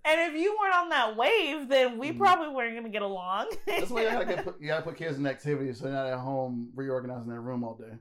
and 0.05 0.21
if 0.21 0.33
you 0.35 0.55
weren't 0.59 0.75
on 0.75 0.89
that 0.89 1.15
wave, 1.15 1.67
then 1.69 1.97
we 1.97 2.11
Mhm. 2.11 2.17
probably 2.19 2.49
weren't 2.49 2.75
gonna 2.75 2.89
get 2.89 3.01
along. 3.01 3.47
That's 3.65 3.89
why 3.89 4.03
you 4.03 4.09
gotta 4.09 4.25
get 4.25 4.45
you 4.59 4.67
gotta 4.67 4.83
put 4.83 4.97
kids 4.97 5.17
in 5.17 5.25
activities 5.25 5.77
so 5.79 5.85
they're 5.85 5.93
not 5.93 6.07
at 6.07 6.19
home 6.19 6.69
reorganizing 6.75 7.29
their 7.29 7.41
room 7.41 7.63
all 7.63 7.75
day. 7.75 7.97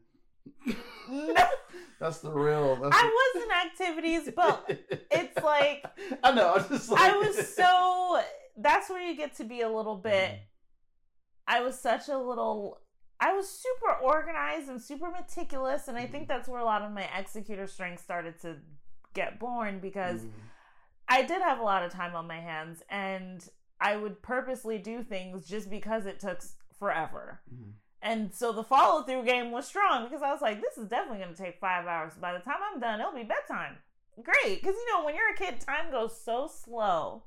No, 1.09 1.35
That's 2.01 2.19
the 2.19 2.31
real. 2.31 2.77
That's 2.77 2.97
I 2.97 3.05
was 3.35 3.45
in 3.45 3.51
activities, 3.87 4.33
but 4.35 4.67
it's 5.11 5.43
like 5.43 5.85
I 6.25 6.33
know. 6.33 6.55
I'm 6.55 6.69
just 6.69 6.91
like 6.91 7.01
I 7.01 7.17
was 7.17 7.55
so. 7.55 8.21
That's 8.57 8.89
where 8.91 9.01
you 9.01 9.17
get 9.17 9.37
to 9.37 9.45
be 9.45 9.61
a 9.63 9.69
little 9.69 9.97
bit. 9.97 10.39
I 11.47 11.61
was 11.61 11.79
such 11.79 12.09
a 12.09 12.19
little. 12.19 12.81
I 13.21 13.33
was 13.33 13.49
super 13.49 13.95
organized 14.03 14.69
and 14.69 14.81
super 14.83 15.11
meticulous, 15.11 15.89
and 15.89 15.97
I 15.97 16.07
think 16.07 16.29
that's 16.29 16.49
where 16.49 16.61
a 16.61 16.65
lot 16.65 16.83
of 16.83 16.91
my 16.93 17.09
executor 17.17 17.67
strength 17.67 18.03
started 18.03 18.41
to 18.43 18.57
get 19.15 19.39
born 19.39 19.79
because 19.81 20.23
Mm. 20.23 20.31
I 21.09 21.23
did 21.23 21.41
have 21.43 21.59
a 21.59 21.63
lot 21.63 21.83
of 21.85 21.93
time 21.93 22.17
on 22.17 22.27
my 22.27 22.41
hands, 22.41 22.83
and 22.89 23.47
I 23.81 23.97
would 23.97 24.23
purposely 24.23 24.79
do 24.79 25.03
things 25.03 25.47
just 25.47 25.69
because 25.71 26.07
it 26.07 26.19
took 26.19 26.41
forever. 26.79 27.41
Mhm. 27.53 27.73
And 28.05 28.35
so 28.35 28.53
the 28.53 28.63
follow 28.63 29.03
through 29.03 29.25
game 29.25 29.51
was 29.51 29.67
strong 29.67 30.05
because 30.05 30.21
I 30.21 30.31
was 30.31 30.43
like, 30.43 30.61
this 30.61 30.77
is 30.77 30.91
definitely 30.91 31.25
going 31.25 31.35
to 31.35 31.43
take 31.43 31.59
five 31.59 31.87
hours. 31.87 32.13
By 32.21 32.35
the 32.35 32.39
time 32.39 32.59
I'm 32.63 32.79
done, 32.79 33.01
it'll 33.01 33.15
be 33.15 33.23
bedtime. 33.23 33.79
Great. 34.23 34.61
Because, 34.61 34.77
you 34.77 34.93
know, 34.93 35.07
when 35.07 35.15
you're 35.15 35.33
a 35.33 35.37
kid, 35.37 35.59
time 35.59 35.91
goes 35.91 36.21
so 36.23 36.47
slow. 36.47 37.23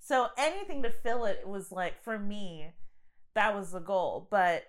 So 0.00 0.28
anything 0.38 0.82
to 0.84 0.90
fill 0.90 1.26
it 1.26 1.46
was 1.46 1.70
like, 1.70 2.02
for 2.02 2.18
me, 2.18 2.70
that 3.34 3.54
was 3.54 3.72
the 3.72 3.78
goal. 3.78 4.26
But 4.30 4.64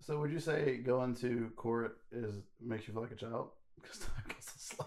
So 0.00 0.18
would 0.18 0.32
you 0.32 0.40
say 0.40 0.78
going 0.78 1.14
to 1.16 1.52
court 1.56 1.98
is 2.10 2.34
makes 2.58 2.88
you 2.88 2.94
feel 2.94 3.02
like 3.02 3.12
a 3.12 3.16
child? 3.16 3.50
Because 3.80 3.98
time 3.98 4.24
goes 4.28 4.36
so 4.40 4.76
slow. 4.76 4.86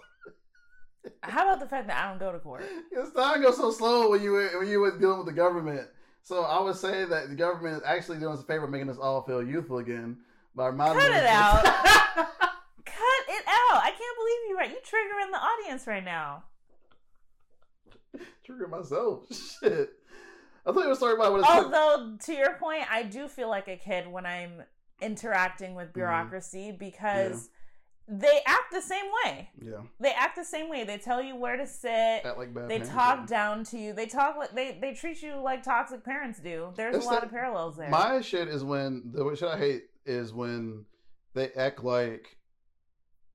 how 1.22 1.46
about 1.46 1.60
the 1.60 1.68
fact 1.68 1.86
that 1.86 2.04
I 2.04 2.08
don't 2.08 2.18
go 2.18 2.32
to 2.32 2.40
court? 2.40 2.64
Because 2.90 3.12
time 3.12 3.42
goes 3.42 3.56
so 3.56 3.70
slow 3.70 4.10
when 4.10 4.22
you 4.22 4.32
when 4.58 4.68
you 4.68 4.80
were 4.80 4.98
dealing 4.98 5.18
with 5.18 5.26
the 5.28 5.32
government. 5.32 5.86
So 6.22 6.42
I 6.44 6.60
would 6.62 6.76
say 6.76 7.04
that 7.04 7.28
the 7.28 7.34
government 7.34 7.76
is 7.78 7.82
actually 7.84 8.18
doing 8.18 8.34
us 8.34 8.40
a 8.40 8.44
favor, 8.44 8.66
making 8.66 8.90
us 8.90 8.98
all 8.98 9.22
feel 9.22 9.42
youthful 9.42 9.78
again 9.78 10.18
by 10.54 10.66
reminding 10.66 11.00
Cut 11.00 11.10
it 11.12 11.26
out. 11.26 11.64
Cut 12.84 13.24
it 13.28 13.44
out. 13.46 13.80
I 13.82 13.90
can't 13.96 14.16
believe 14.16 14.38
you 14.48 14.56
right. 14.56 14.70
You 14.70 14.76
triggering 14.76 15.30
the 15.32 15.38
audience 15.38 15.86
right 15.86 16.04
now. 16.04 16.44
Trigger 18.44 18.68
myself. 18.68 19.24
Shit. 19.62 19.90
I 20.66 20.72
thought 20.72 20.82
you 20.82 20.88
were 20.88 20.94
sorry 20.94 21.14
about 21.14 21.32
what 21.32 21.40
it's. 21.40 21.48
Although, 21.48 22.16
to 22.26 22.32
your 22.34 22.54
point, 22.54 22.84
I 22.90 23.02
do 23.04 23.26
feel 23.28 23.48
like 23.48 23.68
a 23.68 23.76
kid 23.76 24.06
when 24.06 24.26
I'm 24.26 24.62
interacting 25.00 25.68
Mm-hmm. 25.70 25.76
with 25.76 25.92
bureaucracy 25.94 26.76
because 26.78 27.48
they 28.12 28.40
act 28.44 28.72
the 28.72 28.80
same 28.82 29.04
way. 29.24 29.50
Yeah, 29.62 29.82
They 30.00 30.10
act 30.12 30.34
the 30.36 30.44
same 30.44 30.68
way. 30.68 30.82
They 30.84 30.98
tell 30.98 31.22
you 31.22 31.36
where 31.36 31.56
to 31.56 31.66
sit. 31.66 31.90
at 32.24 32.36
like 32.36 32.52
bad. 32.52 32.68
They 32.68 32.80
parenting. 32.80 32.92
talk 32.92 33.26
down 33.28 33.64
to 33.64 33.78
you. 33.78 33.92
They 33.92 34.06
talk 34.06 34.36
like 34.36 34.52
they 34.54 34.76
they 34.80 34.94
treat 34.94 35.22
you 35.22 35.36
like 35.36 35.62
toxic 35.62 36.04
parents 36.04 36.40
do. 36.40 36.72
There's 36.74 36.96
It's 36.96 37.04
a 37.04 37.08
lot 37.08 37.14
that- 37.20 37.24
of 37.26 37.30
parallels 37.30 37.76
there. 37.76 37.88
My 37.88 38.20
shit 38.20 38.48
is 38.48 38.64
when 38.64 39.12
the 39.14 39.34
shit 39.36 39.48
I 39.48 39.58
hate 39.58 39.84
is 40.04 40.32
when 40.32 40.86
they 41.34 41.50
act 41.52 41.84
like 41.84 42.36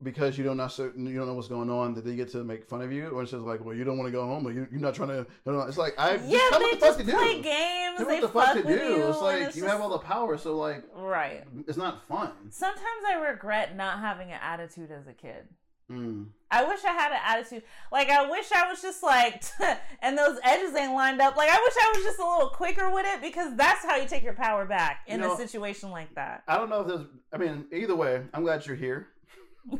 because 0.03 0.37
you 0.37 0.43
don't 0.43 0.57
know 0.57 0.67
certain 0.67 1.05
you 1.05 1.17
don't 1.17 1.27
know 1.27 1.33
what's 1.33 1.47
going 1.47 1.69
on 1.69 1.93
that 1.93 2.05
they 2.05 2.15
get 2.15 2.29
to 2.31 2.43
make 2.43 2.65
fun 2.65 2.81
of 2.81 2.91
you, 2.91 3.07
or 3.09 3.21
it's 3.21 3.31
just 3.31 3.43
like, 3.43 3.63
well, 3.63 3.75
you 3.75 3.83
don't 3.83 3.97
want 3.97 4.07
to 4.07 4.11
go 4.11 4.25
home, 4.25 4.45
or 4.45 4.51
you, 4.51 4.67
you're 4.71 4.81
not 4.81 4.93
trying 4.93 5.09
to. 5.09 5.25
You 5.45 5.51
know, 5.51 5.61
it's 5.61 5.77
like 5.77 5.93
I 5.97 6.15
yeah, 6.25 6.39
tell 6.49 6.59
they 6.59 6.65
what 6.65 6.79
the 6.79 6.85
fuck 6.85 6.97
just 6.97 6.99
to 6.99 7.05
do. 7.05 7.11
play 7.13 7.41
games. 7.41 7.97
They 7.99 8.03
what 8.05 8.21
the 8.21 8.27
fuck 8.29 8.45
fuck 8.47 8.55
to 8.57 8.63
do. 8.63 8.69
you. 8.73 9.07
it's 9.07 9.21
like 9.21 9.41
it's 9.41 9.55
you 9.55 9.61
just- 9.63 9.71
have 9.71 9.81
all 9.81 9.89
the 9.89 9.99
power, 9.99 10.37
so 10.37 10.57
like 10.57 10.83
right. 10.95 11.43
it's 11.67 11.77
not 11.77 12.05
fun. 12.07 12.31
Sometimes 12.49 12.81
I 13.07 13.15
regret 13.15 13.75
not 13.75 13.99
having 13.99 14.31
an 14.31 14.39
attitude 14.41 14.91
as 14.91 15.07
a 15.07 15.13
kid. 15.13 15.47
Mm. 15.91 16.29
I 16.49 16.63
wish 16.63 16.83
I 16.83 16.93
had 16.93 17.11
an 17.11 17.19
attitude. 17.23 17.61
Like 17.91 18.09
I 18.09 18.27
wish 18.29 18.51
I 18.51 18.67
was 18.69 18.81
just 18.81 19.03
like, 19.03 19.43
and 20.01 20.17
those 20.17 20.39
edges 20.43 20.73
ain't 20.75 20.93
lined 20.93 21.21
up. 21.21 21.37
Like 21.37 21.49
I 21.49 21.57
wish 21.63 21.73
I 21.79 21.93
was 21.95 22.03
just 22.03 22.17
a 22.19 22.27
little 22.27 22.49
quicker 22.49 22.89
with 22.91 23.05
it 23.05 23.21
because 23.21 23.55
that's 23.55 23.83
how 23.85 23.95
you 23.95 24.07
take 24.07 24.23
your 24.23 24.33
power 24.33 24.65
back 24.65 25.01
in 25.07 25.19
You 25.21 25.27
know- 25.27 25.33
a 25.35 25.37
situation 25.37 25.91
like 25.91 26.13
that. 26.15 26.43
I 26.47 26.57
don't 26.57 26.69
know 26.69 26.81
if 26.81 26.87
there's. 26.87 27.01
I 27.31 27.37
mean, 27.37 27.65
either 27.71 27.95
way, 27.95 28.23
I'm 28.33 28.41
glad 28.43 28.65
you're 28.65 28.75
here. 28.75 29.09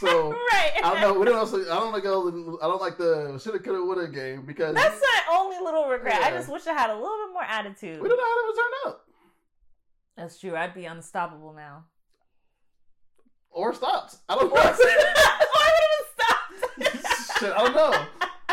So 0.00 0.30
right. 0.52 0.72
I 0.84 0.92
don't 0.92 1.00
know. 1.00 1.18
We 1.18 1.24
don't 1.26 1.36
also. 1.36 1.60
I 1.62 1.74
don't 1.80 1.92
like 1.92 2.04
go. 2.04 2.58
I 2.62 2.66
don't 2.68 2.80
like 2.80 2.98
the 2.98 3.36
shoulda, 3.42 3.58
coulda, 3.58 3.82
woulda 3.84 4.06
game 4.06 4.46
because 4.46 4.76
That's 4.76 5.00
my 5.00 5.36
only 5.36 5.56
little 5.58 5.88
regret. 5.88 6.22
I 6.22 6.30
just 6.30 6.48
wish 6.48 6.68
I 6.68 6.72
had 6.72 6.90
a 6.90 6.94
little 6.94 7.16
bit 7.26 7.32
more 7.32 7.42
attitude. 7.42 8.00
we 8.00 8.08
don't 8.08 8.16
know 8.16 8.22
how 8.22 8.34
that 8.36 8.44
would 8.46 8.56
turn 8.56 8.92
out 8.92 9.00
That's 10.16 10.38
true. 10.38 10.54
I'd 10.54 10.72
be 10.74 10.84
unstoppable 10.84 11.52
now. 11.52 11.86
or 13.50 13.74
stopped. 13.74 14.16
I 14.28 14.36
don't 14.36 14.54
know. 14.54 14.60
would 14.60 14.78
it 14.78 15.06
have 15.96 16.06
stopped? 16.14 17.40
Shit, 17.40 17.52
I 17.52 17.58
don't 17.64 17.74
know. 17.74 18.06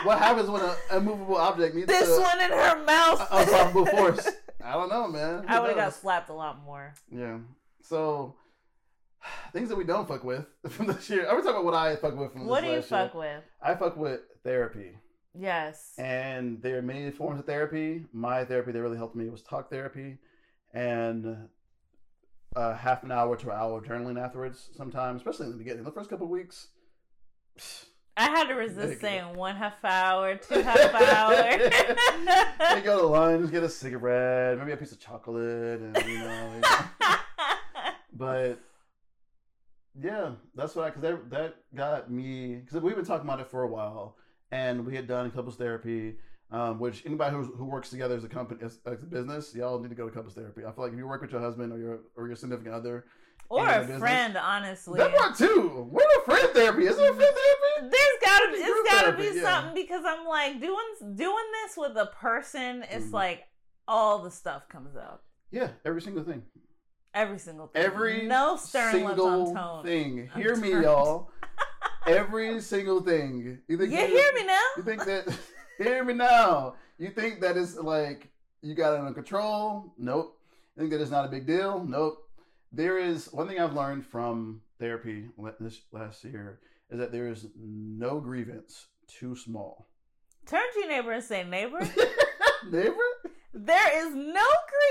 What 0.03 0.17
happens 0.17 0.49
when 0.49 0.63
an 0.63 0.75
immovable 0.97 1.35
object 1.37 1.75
needs 1.75 1.87
this 1.87 2.07
to 2.15 2.21
one 2.21 2.41
in 2.41 2.49
her 2.49 2.83
mouth. 2.85 3.27
unstoppable 3.29 3.85
force? 3.85 4.29
I 4.63 4.73
don't 4.73 4.89
know, 4.89 5.07
man. 5.07 5.43
Who 5.43 5.47
I 5.53 5.59
would 5.59 5.69
have 5.69 5.77
got 5.77 5.93
slapped 5.93 6.29
a 6.29 6.33
lot 6.33 6.63
more. 6.63 6.95
Yeah. 7.11 7.37
So 7.83 8.33
things 9.53 9.69
that 9.69 9.77
we 9.77 9.83
don't 9.83 10.07
fuck 10.07 10.23
with 10.23 10.45
from 10.69 10.87
this 10.87 11.09
year. 11.09 11.27
I'm 11.29 11.37
talking 11.37 11.51
about 11.51 11.65
what 11.65 11.73
I 11.73 11.95
fuck 11.95 12.15
with 12.15 12.31
from 12.31 12.41
this 12.41 12.45
year. 12.45 12.49
What 12.49 12.61
do 12.61 12.67
you 12.67 12.75
last 12.75 12.91
year. 12.91 12.99
fuck 12.99 13.15
with? 13.15 13.43
I 13.61 13.75
fuck 13.75 13.97
with 13.97 14.21
therapy. 14.43 14.97
Yes. 15.37 15.93
And 15.97 16.61
there 16.61 16.77
are 16.77 16.81
many 16.81 17.11
forms 17.11 17.39
of 17.39 17.45
therapy. 17.45 18.05
My 18.13 18.45
therapy 18.45 18.71
that 18.71 18.81
really 18.81 18.97
helped 18.97 19.15
me 19.15 19.29
was 19.29 19.41
talk 19.41 19.69
therapy, 19.69 20.17
and 20.73 21.47
uh, 22.55 22.75
half 22.75 23.03
an 23.03 23.11
hour 23.11 23.35
to 23.35 23.51
an 23.51 23.57
hour 23.57 23.77
of 23.77 23.83
journaling 23.83 24.21
afterwards. 24.21 24.69
Sometimes, 24.75 25.17
especially 25.21 25.47
in 25.47 25.51
the 25.51 25.57
beginning, 25.57 25.83
the 25.83 25.91
first 25.91 26.09
couple 26.09 26.25
of 26.25 26.31
weeks. 26.31 26.67
I 28.17 28.29
had 28.29 28.47
to 28.47 28.53
resist 28.53 29.01
saying 29.01 29.35
one 29.35 29.57
half 29.57 29.83
hour, 29.83 30.35
two 30.35 30.61
half 30.61 30.93
hour. 30.95 31.35
They 32.75 32.81
go 32.81 33.01
to 33.01 33.07
lunch, 33.07 33.51
get 33.51 33.63
a 33.63 33.69
cigarette, 33.69 34.57
maybe 34.57 34.71
a 34.71 34.77
piece 34.77 34.93
of 34.93 35.01
chocolate, 35.01 35.81
and 35.81 35.97
you 36.07 36.19
know. 36.19 36.61
but 38.13 38.59
yeah, 40.01 40.31
that's 40.55 40.75
what 40.75 40.85
I 40.85 40.89
because 40.89 41.01
that 41.03 41.29
that 41.31 41.55
got 41.73 42.11
me 42.11 42.55
because 42.55 42.81
we've 42.81 42.95
been 42.95 43.05
talking 43.05 43.27
about 43.27 43.39
it 43.39 43.47
for 43.47 43.63
a 43.63 43.67
while, 43.67 44.17
and 44.51 44.85
we 44.85 44.95
had 44.95 45.07
done 45.07 45.31
couples 45.31 45.55
therapy. 45.55 46.15
Um, 46.51 46.79
which 46.79 47.03
anybody 47.07 47.35
who's, 47.35 47.47
who 47.57 47.65
works 47.65 47.89
together 47.89 48.15
as 48.15 48.23
a 48.23 48.29
company 48.29 48.61
as, 48.63 48.77
as 48.85 49.01
a 49.01 49.05
business, 49.07 49.55
y'all 49.55 49.79
need 49.79 49.89
to 49.89 49.95
go 49.95 50.07
to 50.07 50.13
couples 50.13 50.35
therapy. 50.35 50.61
I 50.63 50.71
feel 50.71 50.83
like 50.83 50.93
if 50.93 50.97
you 50.99 51.07
work 51.07 51.21
with 51.21 51.31
your 51.31 51.41
husband 51.41 51.73
or 51.73 51.79
your 51.79 51.99
or 52.15 52.27
your 52.27 52.35
significant 52.35 52.75
other, 52.75 53.05
or 53.49 53.67
a 53.67 53.79
business. 53.79 53.99
friend, 53.99 54.37
honestly. 54.37 54.99
that 54.99 55.15
part 55.15 55.35
too. 55.35 55.87
Where's 55.89 56.07
the 56.15 56.21
friend 56.31 56.49
therapy? 56.53 56.85
Is 56.85 56.97
there 56.97 57.11
a 57.11 57.15
friend 57.15 57.35
therapy? 57.35 57.89
There's 57.97 58.17
gotta 58.23 58.51
be, 58.51 58.57
it's 58.59 58.91
gotta 58.91 59.05
therapy, 59.07 59.29
be 59.31 59.35
yeah. 59.37 59.43
something 59.43 59.73
because 59.83 60.03
I'm 60.05 60.25
like 60.27 60.61
doing 60.61 61.15
doing 61.15 61.45
this 61.63 61.75
with 61.77 61.97
a 61.97 62.05
person. 62.05 62.83
It's 62.91 63.07
Mhm. 63.07 63.13
like 63.13 63.43
all 63.87 64.19
the 64.19 64.31
stuff 64.31 64.69
comes 64.69 64.95
up, 64.95 65.23
Yeah, 65.51 65.69
every 65.83 66.01
single 66.01 66.23
thing. 66.23 66.43
Every 67.15 67.39
single 67.39 67.67
thing. 67.67 67.81
Every 67.83 68.27
no 68.27 68.55
stern 68.57 68.93
lips 68.93 69.07
single 69.07 69.53
tone. 69.53 69.83
thing. 69.83 70.29
I'm 70.35 70.41
Hear 70.41 70.55
me, 70.55 70.69
turned. 70.71 70.83
y'all. 70.83 71.31
Every 72.07 72.61
single 72.61 73.01
thing. 73.01 73.59
You 73.67 73.77
think 73.77 73.91
that- 73.91 74.09
hear 74.09 74.31
me 74.35 74.45
now? 74.45 74.61
You 74.77 74.83
think 74.83 75.05
that? 75.05 75.39
hear 75.79 76.03
me 76.03 76.13
now. 76.13 76.75
You 76.99 77.09
think 77.09 77.41
that 77.41 77.57
it's 77.57 77.75
like 77.77 78.29
you 78.61 78.75
got 78.75 78.93
it 78.93 78.99
under 78.99 79.13
control? 79.13 79.91
Nope. 79.97 80.37
You 80.75 80.81
think 80.81 80.91
that 80.91 81.01
it's 81.01 81.09
not 81.09 81.25
a 81.25 81.29
big 81.29 81.47
deal? 81.47 81.83
Nope. 81.83 82.29
There 82.71 82.99
is 82.99 83.31
one 83.33 83.47
thing 83.47 83.59
I've 83.59 83.73
learned 83.73 84.05
from 84.05 84.61
therapy 84.79 85.29
this 85.59 85.81
last 85.91 86.23
year 86.23 86.59
is 86.91 86.99
that 86.99 87.11
there 87.11 87.27
is 87.27 87.47
no 87.57 88.19
grievance 88.19 88.85
too 89.07 89.35
small. 89.35 89.87
Turn 90.45 90.61
to 90.73 90.79
your 90.81 90.89
neighbor 90.89 91.11
and 91.11 91.23
say, 91.23 91.43
neighbor, 91.43 91.79
Neighbor, 92.69 92.93
there 93.57 94.05
is 94.07 94.13
no 94.13 94.43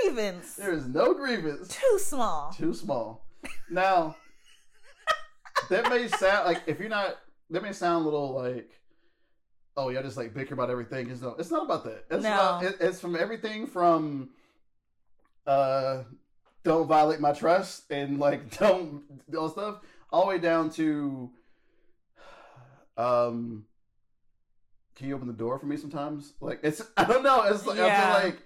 grievance 0.03 0.55
there 0.55 0.73
is 0.73 0.87
no 0.87 1.13
grievance 1.13 1.67
too 1.67 1.99
small. 1.99 2.51
too 2.51 2.73
small. 2.73 3.25
Now, 3.69 4.15
that 5.69 5.87
may 5.89 6.07
sound 6.07 6.47
like 6.47 6.63
if 6.65 6.79
you're 6.79 6.89
not, 6.89 7.15
that 7.51 7.61
may 7.61 7.71
sound 7.73 8.01
a 8.01 8.05
little 8.09 8.33
like, 8.33 8.71
oh, 9.77 9.89
y'all 9.89 10.01
just 10.03 10.17
like 10.17 10.33
bicker 10.33 10.55
about 10.55 10.69
everything. 10.71 11.09
It's 11.11 11.21
not. 11.21 11.39
It's 11.39 11.51
not 11.51 11.65
about 11.65 11.83
that. 11.83 12.05
It's 12.09 12.23
No. 12.23 12.33
about, 12.33 12.63
it, 12.63 12.77
it's 12.79 12.99
from 12.99 13.15
everything 13.15 13.67
from, 13.67 14.29
uh, 15.45 16.03
don't 16.63 16.87
violate 16.87 17.19
my 17.19 17.33
trust 17.33 17.91
and 17.91 18.19
like 18.19 18.57
don't 18.57 19.03
do 19.29 19.39
all 19.39 19.49
stuff, 19.49 19.81
all 20.11 20.21
the 20.23 20.27
way 20.29 20.37
down 20.39 20.69
to, 20.71 21.29
um. 22.97 23.65
Can 24.95 25.09
you 25.09 25.15
open 25.15 25.27
the 25.27 25.33
door 25.33 25.59
for 25.59 25.65
me 25.65 25.75
sometimes? 25.75 26.33
Like 26.39 26.61
it's 26.63 26.81
I 26.97 27.03
don't 27.03 27.21
know. 27.23 27.43
It's 27.43 27.65
like 27.65 27.77
I 27.79 27.85
Yeah. 27.87 28.01
feel 28.21 28.31
like 28.31 28.41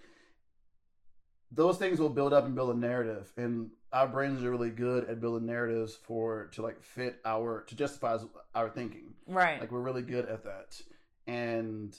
those 1.52 1.78
things 1.78 2.00
will 2.00 2.10
build 2.10 2.32
up 2.34 2.46
and 2.46 2.54
build 2.56 2.76
a 2.76 2.78
narrative 2.80 3.32
and 3.38 3.70
our 3.92 4.08
brains 4.08 4.44
are 4.44 4.52
really 4.52 4.70
good 4.70 5.10
at 5.10 5.20
building 5.20 5.48
narratives 5.48 5.96
for 5.96 6.46
to 6.54 6.62
like 6.62 6.82
fit 6.84 7.20
our 7.26 7.62
to 7.68 7.76
justify 7.76 8.18
our 8.54 8.70
thinking 8.70 9.14
Right. 9.28 9.60
like 9.60 9.72
we're 9.72 9.82
really 9.82 10.04
good 10.04 10.28
at 10.28 10.44
that 10.44 10.80
and 11.26 11.98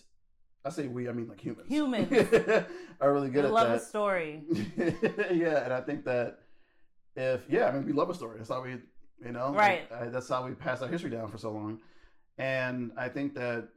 i 0.65 0.71
say 0.71 0.87
we 0.87 1.09
i 1.09 1.13
mean 1.13 1.27
like 1.29 1.41
humans 1.41 1.69
Humans. 1.69 2.13
are 3.01 3.13
really 3.13 3.31
good 3.31 3.45
I 3.45 3.49
at 3.49 3.55
love 3.55 3.71
a 3.71 3.81
story. 3.81 4.43
yeah 5.33 5.65
and 5.65 5.73
i 5.73 5.81
think 5.81 6.05
that 6.05 6.39
if 7.17 7.45
yeah 7.49 7.67
i 7.67 7.73
mean 7.73 7.85
we 7.87 7.93
love 7.93 8.09
a 8.11 8.15
story 8.15 8.39
that's 8.39 8.51
how 8.51 8.63
we 8.63 8.77
you 9.25 9.33
know 9.33 9.53
Right. 9.53 9.91
like, 9.91 10.03
I, 10.03 10.07
that's 10.11 10.29
how 10.29 10.47
we 10.47 10.53
pass 10.53 10.81
our 10.83 10.89
history 10.89 11.11
down 11.11 11.29
for 11.29 11.39
so 11.39 11.51
long 11.51 11.81
and 12.39 12.93
i 12.97 13.09
think 13.09 13.35
that 13.35 13.69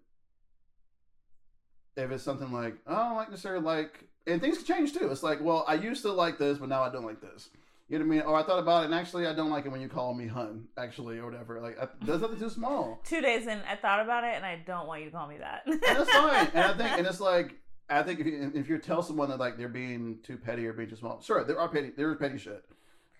if 1.95 2.09
it's 2.11 2.23
something 2.23 2.51
like 2.51 2.75
I 2.87 2.95
don't 3.07 3.15
like 3.15 3.29
necessarily 3.29 3.63
like, 3.63 4.05
and 4.27 4.41
things 4.41 4.57
can 4.57 4.65
change 4.65 4.93
too. 4.93 5.09
It's 5.11 5.23
like, 5.23 5.41
well, 5.41 5.65
I 5.67 5.75
used 5.75 6.01
to 6.03 6.11
like 6.11 6.37
this, 6.37 6.57
but 6.57 6.69
now 6.69 6.83
I 6.83 6.91
don't 6.91 7.05
like 7.05 7.21
this. 7.21 7.49
You 7.89 7.99
know 7.99 8.05
what 8.05 8.13
I 8.13 8.15
mean? 8.17 8.25
Or 8.27 8.35
I 8.35 8.43
thought 8.43 8.59
about 8.59 8.83
it, 8.83 8.85
and 8.85 8.95
actually, 8.95 9.27
I 9.27 9.33
don't 9.33 9.49
like 9.51 9.65
it 9.65 9.69
when 9.69 9.81
you 9.81 9.89
call 9.89 10.13
me 10.13 10.25
hun, 10.25 10.67
actually, 10.77 11.19
or 11.19 11.25
whatever. 11.25 11.59
Like, 11.61 11.77
I, 11.79 11.87
that's 12.05 12.21
nothing 12.21 12.39
too 12.39 12.49
small. 12.49 13.01
Two 13.05 13.21
days 13.21 13.45
in, 13.45 13.59
I 13.69 13.75
thought 13.75 13.99
about 13.99 14.23
it, 14.23 14.35
and 14.35 14.45
I 14.45 14.63
don't 14.65 14.87
want 14.87 15.01
you 15.01 15.09
to 15.09 15.15
call 15.15 15.27
me 15.27 15.37
that. 15.37 15.63
And 15.67 15.81
that's 15.81 16.09
fine. 16.13 16.47
And 16.53 16.63
I 16.63 16.73
think, 16.77 16.97
and 16.97 17.05
it's 17.05 17.19
like, 17.19 17.55
I 17.89 18.01
think 18.01 18.21
if 18.21 18.25
you 18.25 18.51
if 18.55 18.69
you 18.69 18.77
tell 18.77 19.03
someone 19.03 19.29
that 19.29 19.39
like 19.39 19.57
they're 19.57 19.67
being 19.67 20.19
too 20.23 20.37
petty 20.37 20.65
or 20.65 20.73
being 20.73 20.89
too 20.89 20.95
small, 20.95 21.21
sure, 21.21 21.43
there 21.43 21.59
are 21.59 21.67
petty, 21.67 21.91
there 21.95 22.11
is 22.11 22.17
petty 22.17 22.37
shit. 22.37 22.63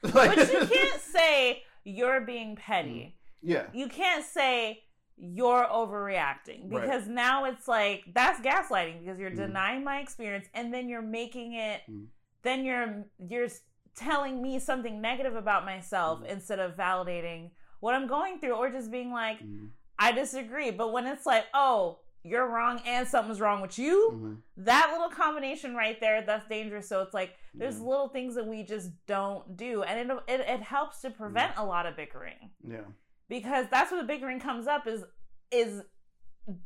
Like, 0.01 0.14
but 0.36 0.51
you 0.51 0.66
can't 0.66 1.01
say 1.01 1.64
you're 1.84 2.22
being 2.22 2.56
petty. 2.56 3.18
Yeah, 3.41 3.66
You 3.74 3.89
can't 3.89 4.24
say 4.24 4.84
you're 5.26 5.65
overreacting 5.71 6.69
Right. 6.71 6.82
because 6.82 7.07
now 7.07 7.45
it's 7.45 7.65
like 7.67 8.03
that's 8.13 8.41
gaslighting 8.41 8.99
because 8.99 9.17
you're 9.19 9.32
Mhm. 9.32 9.38
denying 9.38 9.84
my 9.84 9.99
experience 9.99 10.47
and 10.53 10.74
then 10.74 10.89
you're 10.89 11.01
making 11.01 11.53
it 11.53 11.82
Mhm. 11.89 12.07
then 12.41 12.65
you're 12.65 13.05
you're 13.30 13.47
telling 13.95 14.41
me 14.41 14.59
something 14.59 14.99
negative 14.99 15.36
about 15.36 15.63
myself 15.63 16.19
Mhm. 16.21 16.26
instead 16.28 16.59
of 16.59 16.76
validating 16.76 17.51
what 17.80 17.93
I'm 17.95 18.07
going 18.07 18.39
through 18.39 18.53
or 18.55 18.69
just 18.69 18.91
being 18.91 19.11
like 19.11 19.39
Mhm. 19.39 19.69
I 19.97 20.11
disagree 20.11 20.71
but 20.71 20.91
when 20.91 21.07
it's 21.07 21.26
like 21.26 21.45
oh 21.53 21.99
you're 22.26 22.47
wrong 22.47 22.82
and 22.86 23.07
something's 23.07 23.39
wrong 23.41 23.61
with 23.61 23.78
you 23.80 24.11
Mhm. 24.13 24.41
that 24.65 24.89
little 24.91 25.09
combination 25.09 25.74
right 25.76 25.99
there 26.01 26.21
that's 26.21 26.47
dangerous 26.47 26.88
so 26.89 27.01
it's 27.01 27.13
like 27.13 27.38
there's 27.53 27.80
little 27.80 28.09
things 28.09 28.36
that 28.36 28.47
we 28.47 28.63
just 28.63 28.91
don't 29.05 29.55
do 29.55 29.84
and 29.84 30.11
it 30.11 30.17
it, 30.28 30.39
it 30.41 30.61
helps 30.61 30.99
to 31.01 31.09
prevent 31.11 31.55
a 31.57 31.63
lot 31.63 31.86
of 31.86 31.95
bickering 31.95 32.49
yeah, 32.65 32.82
because 33.30 33.65
that's 33.71 33.91
where 33.91 34.01
the 34.01 34.07
bickering 34.07 34.39
comes 34.39 34.67
up 34.67 34.88
is 34.88 35.03
is 35.51 35.82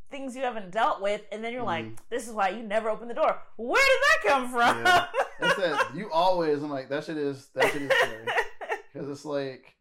things 0.09 0.35
you 0.35 0.41
haven't 0.41 0.71
dealt 0.71 1.01
with 1.01 1.21
and 1.31 1.43
then 1.43 1.53
you're 1.53 1.61
like 1.63 1.85
Mhm. 1.85 1.97
this 2.09 2.27
is 2.27 2.33
why 2.33 2.49
you 2.49 2.63
never 2.63 2.89
open 2.89 3.07
the 3.07 3.13
door 3.13 3.37
where 3.57 3.85
did 3.85 4.01
that 4.01 4.31
come 4.31 4.49
from 4.49 4.83
Yeah. 4.83 5.05
that's 5.39 5.55
that. 5.57 5.91
You 5.95 6.09
always, 6.11 6.63
I'm 6.63 6.69
like, 6.71 6.89
that 6.89 7.03
shit 7.03 7.17
is 7.17 7.47
that 7.53 7.71
shit 7.71 7.83
is 7.83 7.91
scary 7.91 8.25
because 8.93 9.09
it's 9.09 9.25
like 9.25 9.75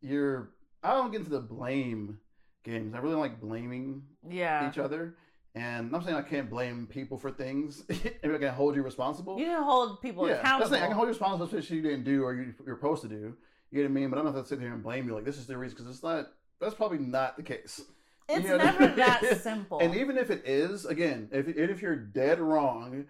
you're. 0.00 0.50
I 0.82 0.94
don't 0.94 1.10
get 1.10 1.18
into 1.18 1.30
the 1.30 1.40
blame 1.40 2.18
games. 2.64 2.94
I 2.94 2.98
really 2.98 3.12
don't 3.12 3.20
like 3.20 3.40
blaming 3.40 4.02
yeah 4.28 4.68
each 4.70 4.78
other. 4.78 5.16
And 5.54 5.94
I'm 5.94 6.02
saying 6.02 6.16
I 6.16 6.22
can't 6.22 6.48
blame 6.48 6.86
people 6.86 7.18
for 7.18 7.30
things. 7.30 7.84
if 7.88 8.14
I 8.24 8.38
can 8.38 8.54
hold 8.54 8.76
you 8.76 8.82
responsible. 8.82 9.38
you 9.38 9.46
can 9.46 9.62
hold 9.62 10.00
people 10.00 10.26
yeah, 10.26 10.34
that's 10.34 10.44
accountable 10.46 10.70
the 10.70 10.76
thing. 10.76 10.82
I 10.84 10.86
can 10.86 10.96
hold 10.96 11.06
you 11.06 11.10
responsible 11.12 11.46
for 11.48 11.60
shit 11.60 11.76
you 11.76 11.82
didn't 11.82 12.04
do 12.04 12.22
or 12.22 12.34
you, 12.34 12.54
you're 12.64 12.76
supposed 12.76 13.02
to 13.02 13.08
do. 13.08 13.36
You 13.70 13.82
know 13.82 13.88
what 13.88 13.90
I 13.90 14.00
mean? 14.00 14.10
But 14.10 14.18
I'm 14.18 14.24
not 14.24 14.32
going 14.32 14.44
to 14.44 14.48
sit 14.48 14.60
here 14.60 14.72
and 14.72 14.82
blame 14.82 15.06
you 15.06 15.14
like 15.14 15.24
this 15.24 15.38
is 15.38 15.46
the 15.46 15.56
reason 15.56 15.76
because 15.78 15.92
it's 15.92 16.02
not. 16.02 16.28
That's 16.60 16.74
probably 16.74 16.98
not 16.98 17.36
the 17.36 17.42
case. 17.42 17.80
it's 18.28 18.42
you 18.42 18.48
know 18.50 18.56
what 18.58 18.66
I 18.66 18.70
never 18.72 18.86
mean? 18.88 18.96
that 18.96 19.40
simple 19.42 19.78
And 19.80 19.94
even 19.94 20.18
if 20.18 20.30
it 20.30 20.42
is, 20.44 20.84
again, 20.84 21.28
if 21.32 21.48
if 21.48 21.80
you're 21.82 21.96
dead 21.96 22.38
wrong, 22.40 23.06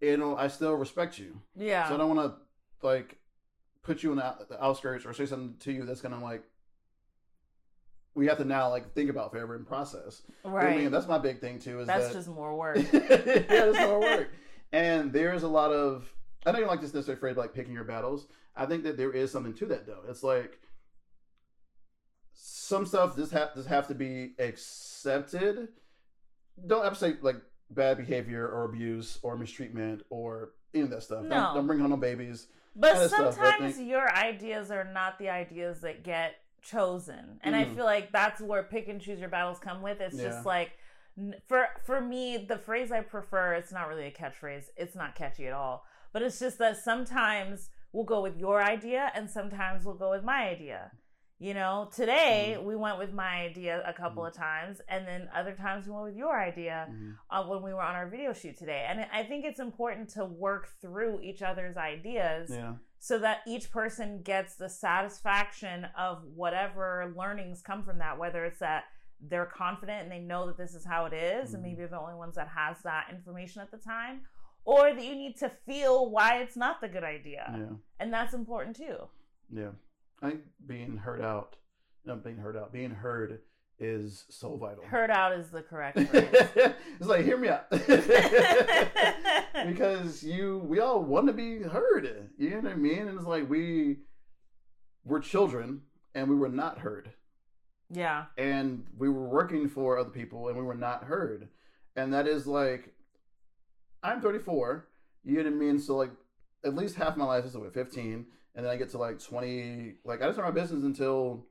it'll 0.00 0.36
I 0.36 0.48
still 0.48 0.74
respect 0.74 1.18
you. 1.18 1.40
yeah 1.56 1.88
So 1.88 1.94
I 1.94 1.98
don't 1.98 2.14
want 2.16 2.32
to 2.32 2.86
like 2.86 3.18
put 3.82 4.02
you 4.02 4.10
in 4.12 4.16
the, 4.18 4.24
out- 4.24 4.48
the 4.48 4.62
outskirts 4.64 5.04
or 5.04 5.12
say 5.12 5.26
something 5.26 5.56
to 5.60 5.72
you 5.72 5.84
that's 5.84 6.00
gonna 6.00 6.22
like 6.22 6.42
we 8.14 8.26
have 8.26 8.38
to 8.38 8.44
now 8.44 8.68
like 8.70 8.92
think 8.94 9.10
about 9.10 9.32
forever 9.32 9.56
and 9.56 9.66
process. 9.66 10.22
You 10.44 10.50
know 10.50 10.56
I 10.56 10.64
right 10.64 10.78
mean, 10.78 10.90
that's 10.90 11.08
my 11.08 11.18
big 11.18 11.40
thing 11.40 11.58
too. 11.58 11.80
Is 11.80 11.86
that's 11.86 12.08
that 12.08 12.14
just 12.14 12.28
more 12.28 12.56
work 12.56 12.76
yeah, 12.92 12.98
that's 13.48 13.78
more 13.78 14.00
work. 14.00 14.30
And 14.72 15.12
there's 15.12 15.44
a 15.44 15.48
lot 15.48 15.70
of 15.70 16.12
I 16.46 16.52
don't 16.52 16.60
even 16.60 16.68
like 16.68 16.80
this 16.80 16.92
necessarily 16.94 17.20
phrase 17.20 17.36
like 17.36 17.54
picking 17.54 17.72
your 17.74 17.84
battles. 17.84 18.26
I 18.56 18.66
think 18.66 18.84
that 18.84 18.96
there 18.96 19.12
is 19.12 19.30
something 19.32 19.54
to 19.54 19.66
that 19.66 19.86
though. 19.86 20.02
It's 20.08 20.22
like 20.22 20.60
some 22.32 22.86
stuff 22.86 23.16
just 23.16 23.32
have 23.32 23.54
just 23.54 23.68
have 23.68 23.88
to 23.88 23.94
be 23.94 24.32
accepted. 24.38 25.68
Don't 26.66 26.84
ever 26.84 26.94
say 26.94 27.14
like 27.22 27.36
bad 27.70 27.96
behavior 27.96 28.46
or 28.46 28.64
abuse 28.64 29.18
or 29.22 29.36
mistreatment 29.36 30.02
or 30.10 30.50
any 30.74 30.82
of 30.84 30.90
that 30.90 31.02
stuff. 31.02 31.22
No. 31.24 31.28
Don't, 31.30 31.54
don't 31.54 31.66
bring 31.66 31.78
home 31.78 31.90
no 31.90 31.96
babies. 31.96 32.48
But 32.76 32.92
kinda 32.92 33.08
stuff, 33.08 33.38
I 33.38 33.50
sometimes 33.50 33.76
think- 33.76 33.88
your 33.88 34.10
ideas 34.12 34.70
are 34.70 34.84
not 34.84 35.18
the 35.18 35.28
ideas 35.30 35.80
that 35.82 36.02
get 36.02 36.34
chosen, 36.60 37.38
and 37.42 37.54
I 37.54 37.64
Mhm. 37.64 37.76
feel 37.76 37.84
like 37.84 38.10
that's 38.10 38.40
where 38.40 38.62
pick 38.64 38.88
and 38.88 39.00
choose 39.00 39.20
your 39.20 39.28
battles 39.28 39.58
come 39.58 39.80
with. 39.82 40.00
It's 40.00 40.16
Yeah. 40.16 40.24
just 40.30 40.44
like 40.46 40.72
for 41.46 41.68
for 41.84 42.00
me, 42.00 42.38
the 42.38 42.58
phrase 42.58 42.90
I 42.90 43.00
prefer. 43.02 43.54
It's 43.54 43.70
not 43.70 43.88
really 43.88 44.06
a 44.06 44.10
catchphrase. 44.10 44.70
It's 44.76 44.96
not 44.96 45.14
catchy 45.14 45.46
at 45.46 45.52
all. 45.52 45.86
But 46.14 46.22
it's 46.22 46.38
just 46.38 46.58
that 46.58 46.78
sometimes 46.78 47.68
we'll 47.92 48.04
go 48.04 48.22
with 48.22 48.38
your 48.38 48.62
idea, 48.62 49.10
and 49.16 49.28
sometimes 49.28 49.84
we'll 49.84 49.96
go 49.96 50.10
with 50.12 50.22
my 50.24 50.48
idea. 50.48 50.92
You 51.40 51.54
know, 51.54 51.90
today 51.92 52.54
Mm-hmm. 52.56 52.66
we 52.68 52.76
went 52.76 52.98
with 52.98 53.12
my 53.12 53.42
idea 53.42 53.82
a 53.84 53.92
couple 53.92 54.24
of 54.24 54.32
times, 54.32 54.80
and 54.88 55.06
then 55.06 55.28
other 55.34 55.52
times 55.54 55.86
we 55.86 55.92
went 55.92 56.04
with 56.06 56.16
your 56.16 56.40
idea 56.40 56.86
Mhm. 56.88 57.16
uh, 57.30 57.44
when 57.48 57.60
we 57.62 57.74
were 57.74 57.82
on 57.82 57.96
our 57.96 58.08
video 58.08 58.32
shoot 58.32 58.56
today. 58.56 58.86
And 58.88 59.06
I 59.12 59.24
think 59.24 59.44
it's 59.44 59.58
important 59.58 60.08
to 60.10 60.24
work 60.24 60.68
through 60.80 61.20
each 61.22 61.42
other's 61.42 61.76
ideas 61.76 62.50
Yeah. 62.50 62.74
so 63.00 63.18
that 63.18 63.40
each 63.48 63.72
person 63.72 64.22
gets 64.22 64.54
the 64.54 64.68
satisfaction 64.68 65.86
of 65.98 66.24
whatever 66.24 67.12
learnings 67.16 67.60
come 67.60 67.82
from 67.84 67.98
that, 67.98 68.16
whether 68.18 68.44
it's 68.44 68.60
that 68.60 68.84
they're 69.20 69.46
confident 69.46 70.02
and 70.04 70.12
they 70.12 70.20
know 70.20 70.46
that 70.46 70.56
this 70.56 70.74
is 70.74 70.84
how 70.86 71.06
it 71.06 71.12
is, 71.12 71.52
and 71.54 71.62
Mhm. 71.62 71.66
maybe 71.66 71.76
they're 71.78 71.88
the 71.88 71.98
only 71.98 72.14
ones 72.14 72.36
that 72.36 72.48
has 72.48 72.80
that 72.82 73.10
information 73.10 73.60
at 73.60 73.70
the 73.72 73.78
time, 73.78 74.24
or 74.64 74.94
that 74.94 75.04
you 75.04 75.14
need 75.14 75.36
to 75.38 75.50
feel 75.66 76.10
why 76.10 76.38
it's 76.38 76.56
not 76.56 76.80
the 76.80 76.88
good 76.88 77.04
idea. 77.04 77.52
Yeah. 77.56 77.76
And 78.00 78.12
that's 78.12 78.34
important 78.34 78.76
too. 78.76 78.96
Yeah. 79.52 79.70
I 80.22 80.30
think 80.30 80.40
being 80.66 80.96
heard 80.96 81.20
out, 81.20 81.56
not 82.04 82.24
being 82.24 82.38
heard 82.38 82.56
out, 82.56 82.72
being 82.72 82.90
heard 82.90 83.40
is 83.78 84.24
so 84.30 84.56
vital. 84.56 84.84
Heard 84.84 85.10
out 85.10 85.32
is 85.32 85.50
the 85.50 85.62
correct 85.62 85.98
it's 85.98 86.74
like 87.00 87.24
hear 87.24 87.36
me 87.36 87.48
out 87.48 87.68
because 89.66 90.22
you 90.22 90.58
we 90.64 90.78
all 90.78 91.02
want 91.02 91.26
to 91.26 91.32
be 91.32 91.60
heard 91.60 92.30
you 92.38 92.50
know 92.50 92.60
what 92.60 92.72
i 92.72 92.76
mean 92.76 93.08
and 93.08 93.18
it's 93.18 93.26
like 93.26 93.50
we 93.50 93.98
were 95.04 95.18
children 95.18 95.82
and 96.14 96.28
we 96.28 96.36
were 96.36 96.48
not 96.48 96.78
heard 96.78 97.10
yeah. 97.90 98.26
and 98.38 98.84
we 98.96 99.08
were 99.08 99.28
working 99.28 99.68
for 99.68 99.98
other 99.98 100.10
people 100.10 100.48
and 100.48 100.56
we 100.56 100.62
were 100.62 100.74
not 100.74 101.04
heard 101.04 101.48
and 101.96 102.12
that 102.14 102.26
is 102.26 102.46
like 102.46 102.93
i'm 104.04 104.20
34 104.20 104.86
you 105.24 105.36
know 105.38 105.42
what 105.42 105.46
i 105.48 105.50
mean 105.50 105.78
so 105.80 105.96
like 105.96 106.10
at 106.64 106.74
least 106.76 106.94
half 106.94 107.16
my 107.16 107.24
life 107.24 107.44
is 107.44 107.54
like 107.56 107.72
15 107.74 108.26
and 108.54 108.64
then 108.64 108.72
i 108.72 108.76
get 108.76 108.90
to 108.90 108.98
like 108.98 109.18
20 109.18 109.94
like 110.04 110.20
i 110.20 110.24
didn't 110.24 110.34
start 110.34 110.54
my 110.54 110.60
business 110.60 110.84
until 110.84 111.44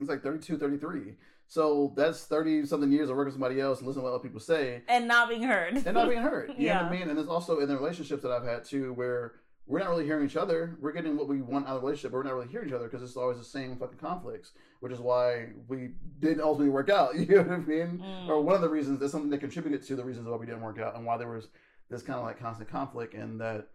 it's 0.00 0.08
like 0.08 0.22
32 0.22 0.56
33 0.58 1.14
so 1.48 1.92
that's 1.96 2.24
30 2.24 2.66
something 2.66 2.90
years 2.90 3.08
of 3.08 3.16
working 3.16 3.26
with 3.26 3.34
somebody 3.34 3.60
else 3.60 3.78
and 3.78 3.86
listening 3.86 4.04
to 4.04 4.10
what 4.10 4.14
other 4.16 4.22
people 4.22 4.40
say 4.40 4.82
And 4.88 5.06
not 5.06 5.28
being 5.28 5.42
heard. 5.44 5.74
and 5.76 5.94
not 5.94 6.08
being 6.08 6.22
heard. 6.22 6.52
You 6.58 6.68
know 6.70 6.74
what 6.82 6.84
I 6.86 6.90
mean? 6.90 7.08
And 7.08 7.18
it's 7.20 7.28
also 7.28 7.60
in 7.60 7.68
the 7.68 7.76
relationships 7.76 8.22
that 8.24 8.32
I've 8.32 8.42
had 8.44 8.64
too, 8.64 8.92
where 8.94 9.34
we're 9.68 9.80
not 9.80 9.88
really 9.88 10.04
hearing 10.04 10.24
each 10.24 10.36
other. 10.36 10.76
We're 10.80 10.92
getting 10.92 11.16
what 11.16 11.26
we 11.26 11.42
want 11.42 11.66
out 11.66 11.74
of 11.74 11.80
the 11.80 11.86
relationship, 11.86 12.12
but 12.12 12.18
we're 12.18 12.22
not 12.24 12.34
really 12.34 12.48
hearing 12.48 12.68
each 12.68 12.74
other 12.74 12.84
because 12.84 13.02
it's 13.02 13.16
always 13.16 13.38
the 13.38 13.44
same 13.44 13.76
fucking 13.76 13.98
conflicts, 13.98 14.52
which 14.78 14.92
is 14.92 15.00
why 15.00 15.48
we 15.66 15.90
didn't 16.20 16.40
ultimately 16.40 16.70
work 16.70 16.88
out. 16.88 17.16
You 17.16 17.36
know 17.36 17.42
what 17.42 17.52
I 17.52 17.56
mean? 17.58 17.98
Mm. 17.98 18.28
Or 18.28 18.40
one 18.42 18.54
of 18.54 18.60
the 18.60 18.68
reasons, 18.68 19.00
that's 19.00 19.10
something 19.10 19.30
that 19.30 19.38
contributed 19.38 19.84
to 19.86 19.96
the 19.96 20.04
reasons 20.04 20.28
why 20.28 20.36
we 20.36 20.46
didn't 20.46 20.60
work 20.60 20.78
out 20.78 20.94
and 20.94 21.04
why 21.04 21.16
there 21.16 21.28
was 21.28 21.48
this 21.90 22.02
kind 22.02 22.18
of 22.18 22.24
like 22.24 22.38
constant 22.38 22.70
conflict 22.70 23.14
and 23.14 23.40
that, 23.40 23.68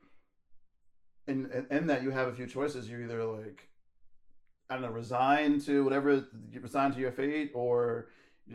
in, 1.27 1.49
in, 1.51 1.77
in 1.77 1.87
that 1.87 2.03
you 2.03 2.11
have 2.11 2.29
a 2.29 2.33
few 2.33 2.47
choices. 2.47 2.89
You 2.89 2.99
either 2.99 3.25
like, 3.25 3.67
I 4.69 4.75
don't 4.75 4.83
know, 4.83 4.91
resign 4.91 5.59
to 5.61 5.83
whatever, 5.83 6.25
you 6.51 6.61
resign 6.61 6.93
to 6.93 6.99
your 6.99 7.11
fate 7.11 7.51
or 7.53 8.07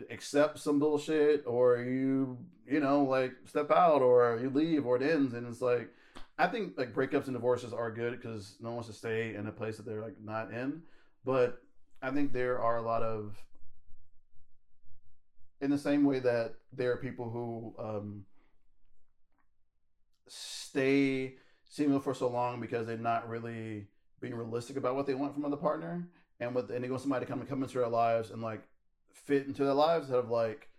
accept 0.09 0.59
some 0.59 0.79
bullshit 0.79 1.43
or 1.45 1.77
you 1.77 2.37
you 2.67 2.79
know 2.79 3.03
like 3.03 3.31
step 3.45 3.71
out 3.71 4.01
or 4.01 4.37
you 4.41 4.49
leave 4.49 4.85
or 4.85 4.97
it 4.97 5.01
ends 5.01 5.33
and 5.33 5.47
it's 5.47 5.61
like 5.61 5.89
i 6.37 6.47
think 6.47 6.73
like 6.77 6.93
breakups 6.93 7.25
and 7.25 7.33
divorces 7.33 7.73
are 7.73 7.91
good 7.91 8.19
because 8.19 8.55
no 8.59 8.69
one 8.69 8.75
wants 8.75 8.89
to 8.89 8.95
stay 8.95 9.35
in 9.35 9.47
a 9.47 9.51
place 9.51 9.77
that 9.77 9.85
they're 9.85 10.01
like 10.01 10.15
not 10.23 10.51
in 10.51 10.81
but 11.25 11.61
i 12.01 12.09
think 12.09 12.33
there 12.33 12.59
are 12.59 12.77
a 12.77 12.81
lot 12.81 13.01
of 13.01 13.37
in 15.61 15.69
the 15.71 15.77
same 15.77 16.03
way 16.03 16.19
that 16.19 16.53
there 16.71 16.91
are 16.91 16.97
people 16.97 17.29
who 17.29 17.73
um 17.83 18.23
stay 20.27 21.35
single 21.69 21.99
for 21.99 22.13
so 22.13 22.27
long 22.27 22.59
because 22.59 22.85
they're 22.85 22.97
not 22.97 23.27
really 23.29 23.87
being 24.21 24.35
realistic 24.35 24.77
about 24.77 24.95
what 24.95 25.05
they 25.05 25.13
want 25.13 25.33
from 25.33 25.43
another 25.43 25.61
partner 25.61 26.07
and 26.39 26.53
with 26.53 26.69
and 26.69 26.83
they 26.83 26.89
want 26.89 27.01
somebody 27.01 27.25
to 27.25 27.31
come 27.31 27.39
and 27.39 27.49
come 27.49 27.63
into 27.63 27.77
their 27.77 27.87
lives 27.87 28.31
and 28.31 28.41
like 28.41 28.61
fit 29.11 29.47
into 29.47 29.63
their 29.63 29.73
lives 29.73 30.05
instead 30.05 30.19
of 30.19 30.29
like 30.29 30.69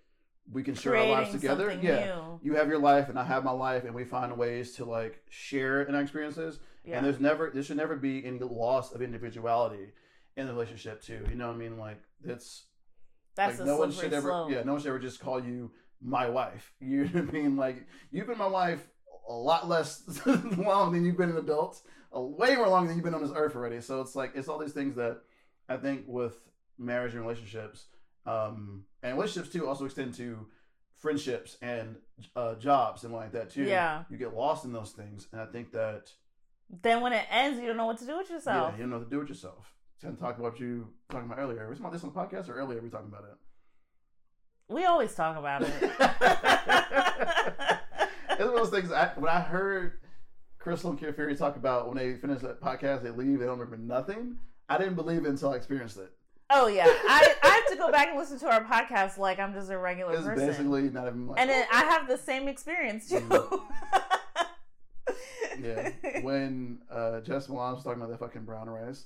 we 0.53 0.63
can 0.63 0.75
share 0.75 0.97
our 0.97 1.07
lives 1.07 1.33
together. 1.33 1.79
Yeah. 1.83 2.05
new. 2.17 2.41
You 2.43 2.55
have 2.55 2.69
your 2.69 2.79
life 2.79 3.09
and 3.09 3.19
I 3.19 3.25
have 3.25 3.45
my 3.45 3.51
life 3.51 3.85
and 3.85 3.95
we 3.95 4.05
find 4.05 4.37
ways 4.37 4.73
to 4.77 4.85
like 4.85 5.23
share 5.29 5.83
in 5.83 5.95
our 5.95 6.01
experiences. 6.01 6.59
Yeah. 6.85 6.97
And 6.97 7.07
there's 7.07 7.21
never 7.21 7.51
there 7.53 7.63
should 7.63 7.77
never 7.77 7.97
be 7.97 8.25
any 8.25 8.39
loss 8.39 8.93
of 8.93 9.03
individuality 9.03 9.93
in 10.37 10.47
the 10.47 10.53
relationship 10.53 11.03
too. 11.03 11.27
You 11.29 11.35
know 11.37 11.49
what 11.49 11.57
I 11.57 11.59
mean? 11.59 11.79
Like 11.79 12.01
it's 12.25 12.65
That's 13.35 13.59
like 13.59 13.67
a 13.69 13.71
no 13.71 13.77
one 13.79 13.93
should 13.93 14.13
ever 14.13 14.29
slope. 14.29 14.51
yeah, 14.51 14.63
no 14.63 14.73
one 14.73 14.81
should 14.81 14.89
ever 14.89 14.99
just 14.99 15.21
call 15.21 15.43
you 15.43 15.71
my 16.01 16.29
wife. 16.29 16.73
You 16.81 17.05
know 17.05 17.21
what 17.21 17.29
I 17.29 17.33
mean? 17.33 17.57
Like 17.57 17.87
you've 18.11 18.27
been 18.27 18.39
my 18.39 18.47
wife 18.47 18.89
a 19.29 19.33
lot 19.33 19.69
less 19.69 20.03
long 20.57 20.93
than 20.93 21.05
you've 21.05 21.19
been 21.19 21.31
an 21.31 21.37
adult, 21.37 21.83
a 22.13 22.23
way 22.23 22.57
more 22.57 22.69
long 22.69 22.87
than 22.87 22.97
you've 22.97 23.05
been 23.05 23.15
on 23.15 23.23
this 23.23 23.33
earth 23.35 23.55
already. 23.55 23.81
So 23.83 24.01
it's 24.01 24.17
like 24.17 24.33
it's 24.35 24.49
all 24.49 24.59
these 24.59 24.73
things 24.73 24.97
that 24.97 25.21
I 25.69 25.77
think 25.77 26.05
with 26.07 26.35
marriage 26.79 27.13
and 27.13 27.21
relationships, 27.23 27.87
um, 28.27 28.85
and 29.03 29.17
relationships 29.17 29.53
too 29.53 29.67
also 29.67 29.85
extend 29.85 30.15
to 30.15 30.47
friendships 30.97 31.57
and 31.63 31.97
uh, 32.35 32.55
jobs 32.57 33.05
and 33.05 33.13
like 33.13 33.33
that 33.33 33.51
too. 33.51 33.63
Yeah. 33.65 34.03
you 34.11 34.17
get 34.19 34.35
lost 34.35 34.65
in 34.65 34.73
those 34.73 34.91
things, 34.93 35.29
and 35.33 35.41
I 35.41 35.47
think 35.47 35.73
that 35.73 36.13
Then 36.83 37.01
when 37.03 37.13
it 37.13 37.25
ends, 37.31 37.61
you 37.61 37.67
don't 37.67 37.77
know 37.77 37.87
what 37.87 37.99
to 37.99 38.07
do 38.07 38.17
with 38.19 38.31
yourself. 38.31 38.73
Yeah, 38.73 38.77
you 38.77 38.83
don't 38.83 38.91
know 38.91 38.99
what 38.99 39.05
to 39.05 39.11
do 39.11 39.21
with 39.21 39.29
yourself. 39.29 39.73
Ten 40.01 40.17
talked 40.17 40.39
about 40.39 40.61
you 40.61 40.89
talking 41.11 41.27
about 41.27 41.41
earlier. 41.41 41.65
We 41.65 41.71
Was 41.71 41.81
about 41.81 41.93
this 41.93 42.05
on 42.05 42.13
the 42.13 42.19
podcast 42.19 42.49
or 42.49 42.55
earlier? 42.55 42.81
We 42.81 42.89
talking 42.89 43.09
about 43.09 43.25
it. 43.25 43.37
We 44.73 44.85
always 44.85 45.15
talk 45.15 45.37
about 45.37 45.63
it. 45.63 45.73
it's 48.31 48.41
one 48.41 48.49
of 48.49 48.55
those 48.55 48.71
things. 48.71 48.93
I, 48.93 49.09
when 49.17 49.31
I 49.31 49.41
heard 49.41 50.01
Crissle 50.61 50.91
and 50.91 51.01
Kid 51.01 51.15
Fury 51.15 51.35
talk 51.35 51.57
about 51.57 51.89
when 51.89 51.97
they 51.97 52.15
finish 52.15 52.43
that 52.43 52.61
podcast, 52.61 53.03
they 53.03 53.11
leave, 53.11 53.39
they 53.39 53.47
don't 53.47 53.59
remember 53.59 53.79
nothing. 53.79 54.37
I 54.69 54.77
didn't 54.77 54.97
believe 54.97 55.25
it 55.25 55.29
until 55.29 55.53
I 55.53 55.57
experienced 55.57 55.97
it. 55.97 56.13
Oh 56.51 56.67
yeah, 56.67 56.87
I, 56.87 57.35
I 57.43 57.49
have 57.49 57.67
to 57.73 57.77
go 57.77 57.91
back 57.93 58.09
and 58.09 58.19
listen 58.19 58.39
to 58.41 58.47
our 58.51 58.65
podcast 58.65 59.19
like 59.19 59.39
I'm 59.39 59.53
just 59.53 59.71
a 59.71 59.77
regular 59.77 60.15
It's 60.15 60.23
person. 60.25 60.47
basically 60.47 60.83
not 60.89 61.07
even 61.07 61.27
like. 61.27 61.41
and 61.41 61.51
then 61.51 61.67
I 61.71 61.85
have 61.85 62.09
the 62.09 62.17
same 62.17 62.49
experience 62.49 63.09
too. 63.09 63.23
yeah, 65.61 65.91
when 66.23 66.79
uh, 66.91 67.21
Jess 67.21 67.49
Milan 67.49 67.75
was 67.75 67.85
talking 67.85 68.01
about 68.01 68.11
that 68.11 68.21
fucking 68.21 68.45
brown 68.45 68.71
rice, 68.71 69.05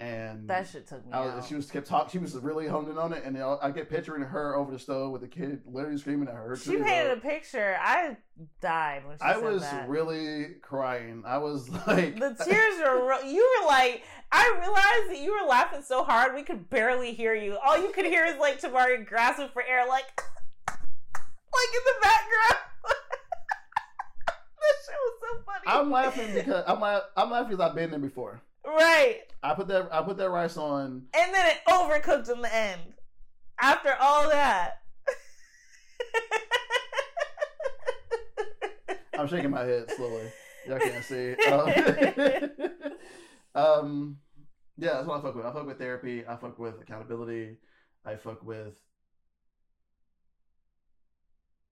and 0.00 0.48
that 0.48 0.68
shit 0.68 0.88
took 0.88 1.06
me 1.06 1.12
I 1.12 1.36
was, 1.36 1.46
she 1.46 1.54
was 1.54 1.70
kept 1.70 1.86
talking. 1.86 2.10
She 2.10 2.18
was 2.18 2.34
really 2.36 2.66
honing 2.66 2.98
on 2.98 3.12
it, 3.12 3.22
and 3.24 3.38
I 3.38 3.70
get 3.70 3.88
picturing 3.88 4.22
her 4.22 4.56
over 4.56 4.72
the 4.72 4.78
stove 4.78 5.12
with 5.12 5.20
the 5.20 5.28
kid 5.28 5.62
literally 5.66 5.98
screaming 5.98 6.28
at 6.28 6.34
her. 6.34 6.56
she 6.56 6.76
painted 6.76 7.16
a 7.16 7.20
picture. 7.20 7.76
I 7.80 8.16
died 8.60 9.06
when 9.06 9.18
she 9.18 9.22
I 9.24 9.34
said 9.34 9.42
was 9.44 9.62
that. 9.62 9.88
really 9.88 10.56
crying. 10.62 11.22
I 11.24 11.38
was 11.38 11.68
like, 11.86 12.18
the 12.18 12.36
tears 12.44 12.78
were. 12.80 13.22
You 13.24 13.60
were 13.60 13.66
like, 13.68 14.02
I 14.32 14.56
realized 14.60 15.10
that 15.10 15.22
you 15.22 15.32
were 15.32 15.46
laughing 15.48 15.82
so 15.82 16.02
hard 16.02 16.34
we 16.34 16.42
could 16.42 16.68
barely 16.70 17.14
hear 17.14 17.34
you. 17.34 17.56
All 17.64 17.80
you 17.80 17.92
could 17.92 18.06
hear 18.06 18.24
is 18.24 18.36
like 18.38 18.60
Tabari 18.60 19.06
grasping 19.06 19.48
for 19.52 19.62
air, 19.62 19.86
like, 19.86 20.06
like 20.68 20.76
in 20.76 21.82
the 21.84 21.94
background. 22.02 22.64
that 24.26 24.74
shit 24.84 24.96
was 24.98 25.14
so 25.20 25.42
funny. 25.46 25.64
I'm 25.66 25.90
laughing 25.90 26.34
because 26.34 26.64
I'm 26.66 26.82
I'm 27.16 27.30
laughing 27.30 27.50
because 27.50 27.70
I've 27.70 27.76
been 27.76 27.90
there 27.90 28.00
before. 28.00 28.42
Right, 28.66 29.20
I 29.42 29.54
put 29.54 29.68
that 29.68 29.88
I 29.92 30.02
put 30.02 30.16
that 30.18 30.30
rice 30.30 30.56
on. 30.56 31.06
and 31.14 31.34
then 31.34 31.46
it 31.46 31.58
overcooked 31.68 32.30
in 32.32 32.40
the 32.42 32.54
end. 32.54 32.80
After 33.60 33.94
all 34.00 34.28
that. 34.30 34.80
I'm 39.18 39.28
shaking 39.28 39.50
my 39.50 39.62
head 39.62 39.90
slowly. 39.90 40.32
Y'all 40.66 40.78
can't 40.78 41.04
see. 41.04 41.34
Um, 43.54 43.62
um, 43.62 44.16
yeah, 44.76 44.94
that's 44.94 45.06
what 45.06 45.20
I 45.20 45.22
fuck 45.22 45.36
with. 45.36 45.46
I 45.46 45.52
fuck 45.52 45.66
with 45.66 45.78
therapy. 45.78 46.24
I 46.26 46.36
fuck 46.36 46.58
with 46.58 46.80
accountability. 46.82 47.58
I 48.04 48.16
fuck 48.16 48.42
with. 48.44 48.74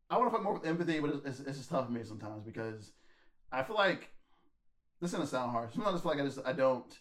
I 0.09 0.19
want 0.19 0.31
to 0.31 0.37
fuck 0.37 0.45
more 0.45 0.55
with 0.55 0.67
empathy, 0.67 1.01
but 1.01 1.11
it's, 1.11 1.27
it's, 1.27 1.41
it's 1.41 1.59
just 1.59 1.71
tough 1.71 1.87
for 1.87 1.93
me 1.93 2.05
sometimes 2.05 2.45
because 2.45 2.93
I 3.51 3.63
feel 3.63 3.77
like 3.77 4.11
this 5.03 5.11
is 5.11 5.17
gonna 5.17 5.27
sound 5.29 5.51
harsh. 5.51 5.75
Sometimes 5.75 5.99
I 5.99 6.03
feel 6.03 6.13
like 6.13 6.21
I 6.21 6.25
just 6.25 6.39
I 6.47 6.53
don't. 6.53 6.99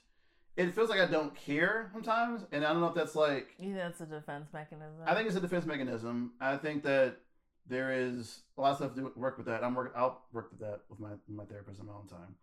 It 0.58 0.76
feels 0.76 0.90
like 0.90 1.00
I 1.00 1.06
don't 1.06 1.34
care 1.36 1.90
sometimes, 1.94 2.46
and 2.52 2.66
I 2.66 2.74
don't 2.74 2.82
know 2.82 2.88
if 2.88 2.96
that's 2.96 3.16
like 3.16 3.54
You 3.58 3.68
think 3.68 3.78
that's 3.78 4.02
a 4.02 4.06
defense 4.06 4.50
mechanism? 4.52 5.04
I 5.06 5.14
think 5.14 5.28
it's 5.28 5.38
a 5.38 5.40
defense 5.40 5.66
mechanism. 5.66 6.34
I 6.42 6.58
think 6.58 6.84
that 6.84 7.20
there 7.68 7.92
is 7.94 8.42
a 8.58 8.62
lot 8.62 8.72
of 8.72 8.78
stuff 8.78 8.96
to 8.96 9.02
do, 9.02 9.14
work 9.16 9.38
with 9.38 9.46
that. 9.46 9.64
I'm 9.64 9.76
work. 9.76 9.94
I'll 9.96 10.24
work 10.34 10.50
with 10.52 10.60
that 10.62 10.82
with 10.90 11.00
my 11.00 11.12
my 11.30 11.46
therapist 11.46 11.80
in 11.80 11.86
my 11.86 11.94
own 11.94 12.08
time, 12.08 12.36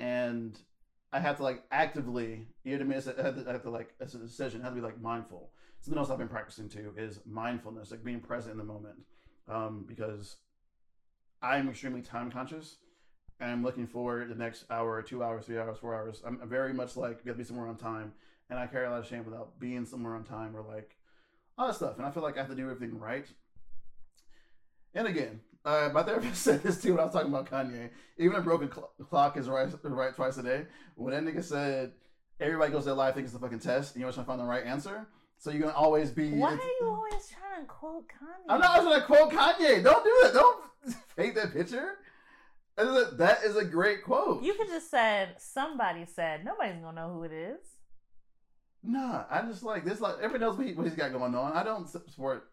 and 0.00 0.60
I 1.12 1.20
have 1.20 1.36
to 1.36 1.44
like 1.44 1.62
actively. 1.70 2.46
You 2.64 2.72
know 2.72 2.78
what 2.78 2.80
I 2.84 2.88
mean? 2.88 2.98
It's 2.98 3.06
a- 3.06 3.18
I 3.18 3.22
have 3.22 3.36
to, 3.44 3.48
I 3.48 3.52
have 3.52 3.62
to 3.62 3.70
like 3.70 3.94
it's 4.00 4.14
a 4.14 4.18
decision. 4.18 4.60
I 4.60 4.64
have 4.64 4.74
to 4.74 4.80
be 4.80 4.84
like 4.86 5.00
mindful. 5.00 5.52
Something 5.80 5.98
else 5.98 6.10
I've 6.10 6.18
been 6.18 6.28
practicing 6.28 6.68
too 6.68 6.92
is 6.98 7.20
mindfulness, 7.24 7.92
like 7.92 8.02
being 8.02 8.20
present 8.20 8.50
in 8.52 8.58
the 8.58 8.64
moment, 8.64 8.96
um, 9.46 9.84
because 9.86 10.36
I'm 11.40 11.68
extremely 11.68 12.02
time 12.02 12.30
conscious. 12.32 12.78
And 13.40 13.50
I'm 13.50 13.62
looking 13.62 13.86
for 13.86 14.24
the 14.28 14.34
next 14.34 14.64
hour, 14.70 15.00
two 15.02 15.22
hours, 15.22 15.46
three 15.46 15.58
hours, 15.58 15.78
four 15.78 15.94
hours. 15.94 16.22
I'm 16.26 16.40
very 16.48 16.72
much 16.72 16.96
like 16.96 17.24
got 17.24 17.32
to 17.32 17.38
be 17.38 17.44
somewhere 17.44 17.68
on 17.68 17.76
time, 17.76 18.12
and 18.50 18.58
I 18.58 18.66
carry 18.66 18.86
a 18.86 18.90
lot 18.90 18.98
of 18.98 19.06
shame 19.06 19.24
without 19.24 19.58
being 19.60 19.84
somewhere 19.86 20.14
on 20.14 20.24
time 20.24 20.56
or 20.56 20.62
like 20.62 20.96
all 21.56 21.68
that 21.68 21.74
stuff. 21.74 21.98
And 21.98 22.06
I 22.06 22.10
feel 22.10 22.22
like 22.22 22.36
I 22.36 22.40
have 22.40 22.50
to 22.50 22.56
do 22.56 22.68
everything 22.68 22.98
right. 22.98 23.26
And 24.94 25.06
again, 25.06 25.40
uh, 25.64 25.90
my 25.92 26.02
therapist 26.02 26.42
said 26.42 26.62
this 26.62 26.82
too 26.82 26.92
when 26.92 27.00
I 27.00 27.04
was 27.04 27.12
talking 27.12 27.28
about 27.28 27.50
Kanye. 27.50 27.90
Even 28.18 28.36
a 28.36 28.40
broken 28.40 28.70
cl- 28.72 28.90
clock 29.08 29.36
is 29.36 29.48
right, 29.48 29.68
right 29.84 30.14
twice 30.14 30.36
a 30.38 30.42
day. 30.42 30.66
When 30.96 31.12
that 31.12 31.22
nigga 31.22 31.44
said 31.44 31.92
everybody 32.40 32.72
goes 32.72 32.82
to 32.82 32.86
their 32.86 32.94
life 32.94 33.14
thinking 33.14 33.26
it's 33.26 33.34
a 33.34 33.38
fucking 33.38 33.60
test, 33.60 33.94
and 33.94 34.00
you're 34.00 34.06
always 34.06 34.14
trying 34.14 34.26
to 34.26 34.30
find 34.30 34.40
the 34.40 34.44
right 34.44 34.64
answer. 34.64 35.06
So 35.38 35.50
you're 35.50 35.60
gonna 35.60 35.74
always 35.74 36.10
be. 36.10 36.32
Why 36.32 36.52
are 36.52 36.56
you 36.80 36.86
always 36.86 37.28
trying 37.28 37.62
to 37.62 37.66
quote 37.66 38.06
Kanye? 38.08 38.46
I'm 38.48 38.60
not 38.60 38.82
trying 38.82 39.00
to 39.00 39.06
quote 39.06 39.30
Kanye. 39.30 39.82
Don't 39.84 40.04
do 40.04 40.20
that. 40.22 40.32
Don't 40.32 40.64
fake 41.16 41.34
that 41.36 41.52
picture. 41.52 41.98
That 42.78 42.86
is 42.86 42.96
a, 43.12 43.14
that 43.16 43.42
is 43.42 43.56
a 43.56 43.64
great 43.64 44.04
quote. 44.04 44.44
You 44.44 44.54
could 44.54 44.68
just 44.68 44.88
said 44.88 45.34
somebody 45.38 46.06
said 46.06 46.44
nobody's 46.44 46.80
gonna 46.80 47.00
know 47.00 47.12
who 47.12 47.24
it 47.24 47.32
is. 47.32 47.58
Nah, 48.84 49.24
I 49.28 49.42
just 49.42 49.64
like 49.64 49.84
this. 49.84 50.00
Like 50.00 50.14
everybody 50.22 50.44
knows 50.44 50.56
what, 50.56 50.66
he, 50.68 50.74
what 50.74 50.86
he's 50.86 50.94
got 50.94 51.12
going 51.12 51.34
on. 51.34 51.54
I 51.54 51.64
don't 51.64 51.88
support. 51.88 52.50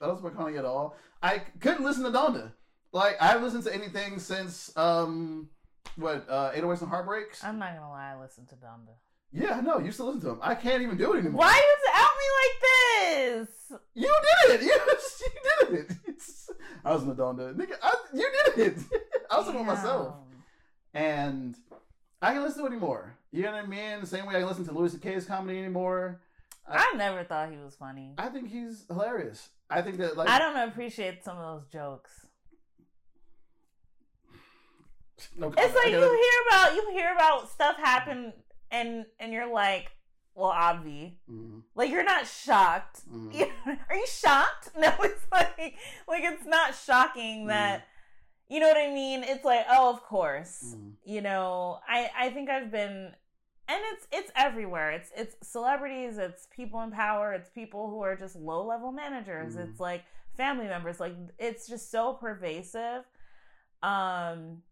I 0.00 0.06
don't 0.06 0.16
support 0.16 0.34
Kanye 0.34 0.58
at 0.58 0.64
all. 0.64 0.96
I 1.22 1.42
couldn't 1.60 1.84
listen 1.84 2.04
to 2.04 2.10
Donda. 2.10 2.52
Like 2.92 3.20
I 3.20 3.26
haven't 3.26 3.44
listened 3.44 3.64
to 3.64 3.74
anything 3.74 4.18
since 4.18 4.74
um 4.78 5.50
what 5.96 6.26
uh 6.26 6.52
808s 6.52 6.80
and 6.80 6.88
Heartbreaks. 6.88 7.44
I'm 7.44 7.58
not 7.58 7.74
gonna 7.74 7.90
lie, 7.90 8.14
I 8.16 8.20
listened 8.20 8.48
to 8.48 8.54
Donda. 8.54 8.94
Yeah, 9.32 9.60
no, 9.60 9.78
you 9.78 9.92
still 9.92 10.06
listen 10.06 10.22
to 10.22 10.30
him. 10.30 10.38
I 10.42 10.54
can't 10.54 10.82
even 10.82 10.96
do 10.96 11.12
it 11.14 11.18
anymore. 11.18 11.40
Why 11.40 11.54
you 11.54 11.92
out 11.94 12.10
me 12.18 12.26
like 12.42 13.48
this? 13.48 13.72
You 13.94 14.16
did 14.48 14.60
it. 14.60 14.66
You, 14.66 14.72
you 14.72 15.76
did 15.76 15.80
it. 15.80 15.96
It's, 16.06 16.50
I 16.84 16.92
was 16.92 17.04
the 17.04 17.14
Nigga, 17.14 17.74
I, 17.82 17.94
you 18.14 18.30
did 18.54 18.68
it. 18.68 18.78
I 19.30 19.38
was 19.38 19.46
with 19.46 19.66
myself. 19.66 20.14
And 20.94 21.56
I 22.22 22.32
can 22.32 22.42
listen 22.42 22.60
to 22.60 22.66
it 22.66 22.72
anymore. 22.72 23.18
You 23.32 23.42
know 23.42 23.52
what 23.52 23.64
I 23.64 23.66
mean? 23.66 24.00
The 24.00 24.06
same 24.06 24.26
way 24.26 24.36
I 24.36 24.38
can 24.38 24.48
listen 24.48 24.64
to 24.66 24.72
Louis 24.72 24.92
C.K.'s 24.92 25.26
comedy 25.26 25.58
anymore. 25.58 26.20
I 26.68 26.94
never 26.96 27.22
thought 27.22 27.50
he 27.50 27.58
was 27.58 27.74
funny. 27.74 28.14
I 28.18 28.28
think 28.28 28.50
he's 28.50 28.86
hilarious. 28.88 29.50
I 29.68 29.82
think 29.82 29.98
that 29.98 30.16
like 30.16 30.28
I 30.28 30.38
don't 30.38 30.56
appreciate 30.56 31.22
some 31.22 31.36
of 31.38 31.60
those 31.60 31.68
jokes. 31.70 32.26
no 35.36 35.48
It's 35.48 35.74
like 35.74 35.86
I 35.86 35.90
you 35.90 35.98
hear 35.98 36.40
about 36.48 36.74
you 36.74 36.90
hear 36.92 37.12
about 37.12 37.50
stuff 37.50 37.76
happen 37.76 38.32
and 38.70 39.06
and 39.20 39.32
you're 39.32 39.50
like, 39.52 39.90
well, 40.34 40.50
obvi. 40.52 41.14
Mhm, 41.30 41.62
Like 41.74 41.90
you're 41.90 42.04
not 42.04 42.26
shocked. 42.26 43.00
mhm. 43.10 43.50
Are 43.88 43.96
you 43.96 44.06
shocked? 44.06 44.70
No, 44.78 44.92
it's 45.00 45.24
like 45.32 45.76
like 46.08 46.22
it's 46.24 46.44
not 46.46 46.74
shocking 46.74 47.46
that 47.48 47.86
you 48.48 48.60
know 48.60 48.68
what 48.68 48.76
I 48.76 48.92
mean? 48.92 49.24
It's 49.24 49.44
like, 49.44 49.66
oh, 49.68 49.90
of 49.90 50.02
course. 50.04 50.62
Mhm. 50.76 50.92
You 51.04 51.20
know, 51.22 51.80
I 51.88 52.10
I 52.16 52.30
think 52.30 52.48
I've 52.50 52.70
been 52.70 53.12
and 53.68 53.80
it's 53.92 54.06
it's 54.12 54.30
everywhere. 54.36 54.92
It's 54.92 55.10
it's 55.16 55.34
celebrities, 55.42 56.18
it's 56.18 56.46
people 56.54 56.80
in 56.82 56.90
power, 56.92 57.32
it's 57.32 57.48
people 57.50 57.90
who 57.90 58.00
are 58.02 58.14
just 58.14 58.36
low-level 58.36 58.92
managers. 58.92 59.56
Mhm. 59.56 59.68
It's 59.70 59.80
like 59.80 60.04
family 60.36 60.66
members. 60.66 61.00
Like 61.00 61.14
it's 61.38 61.66
just 61.66 61.90
so 61.90 62.12
pervasive. 62.14 63.02
Um 63.82 64.62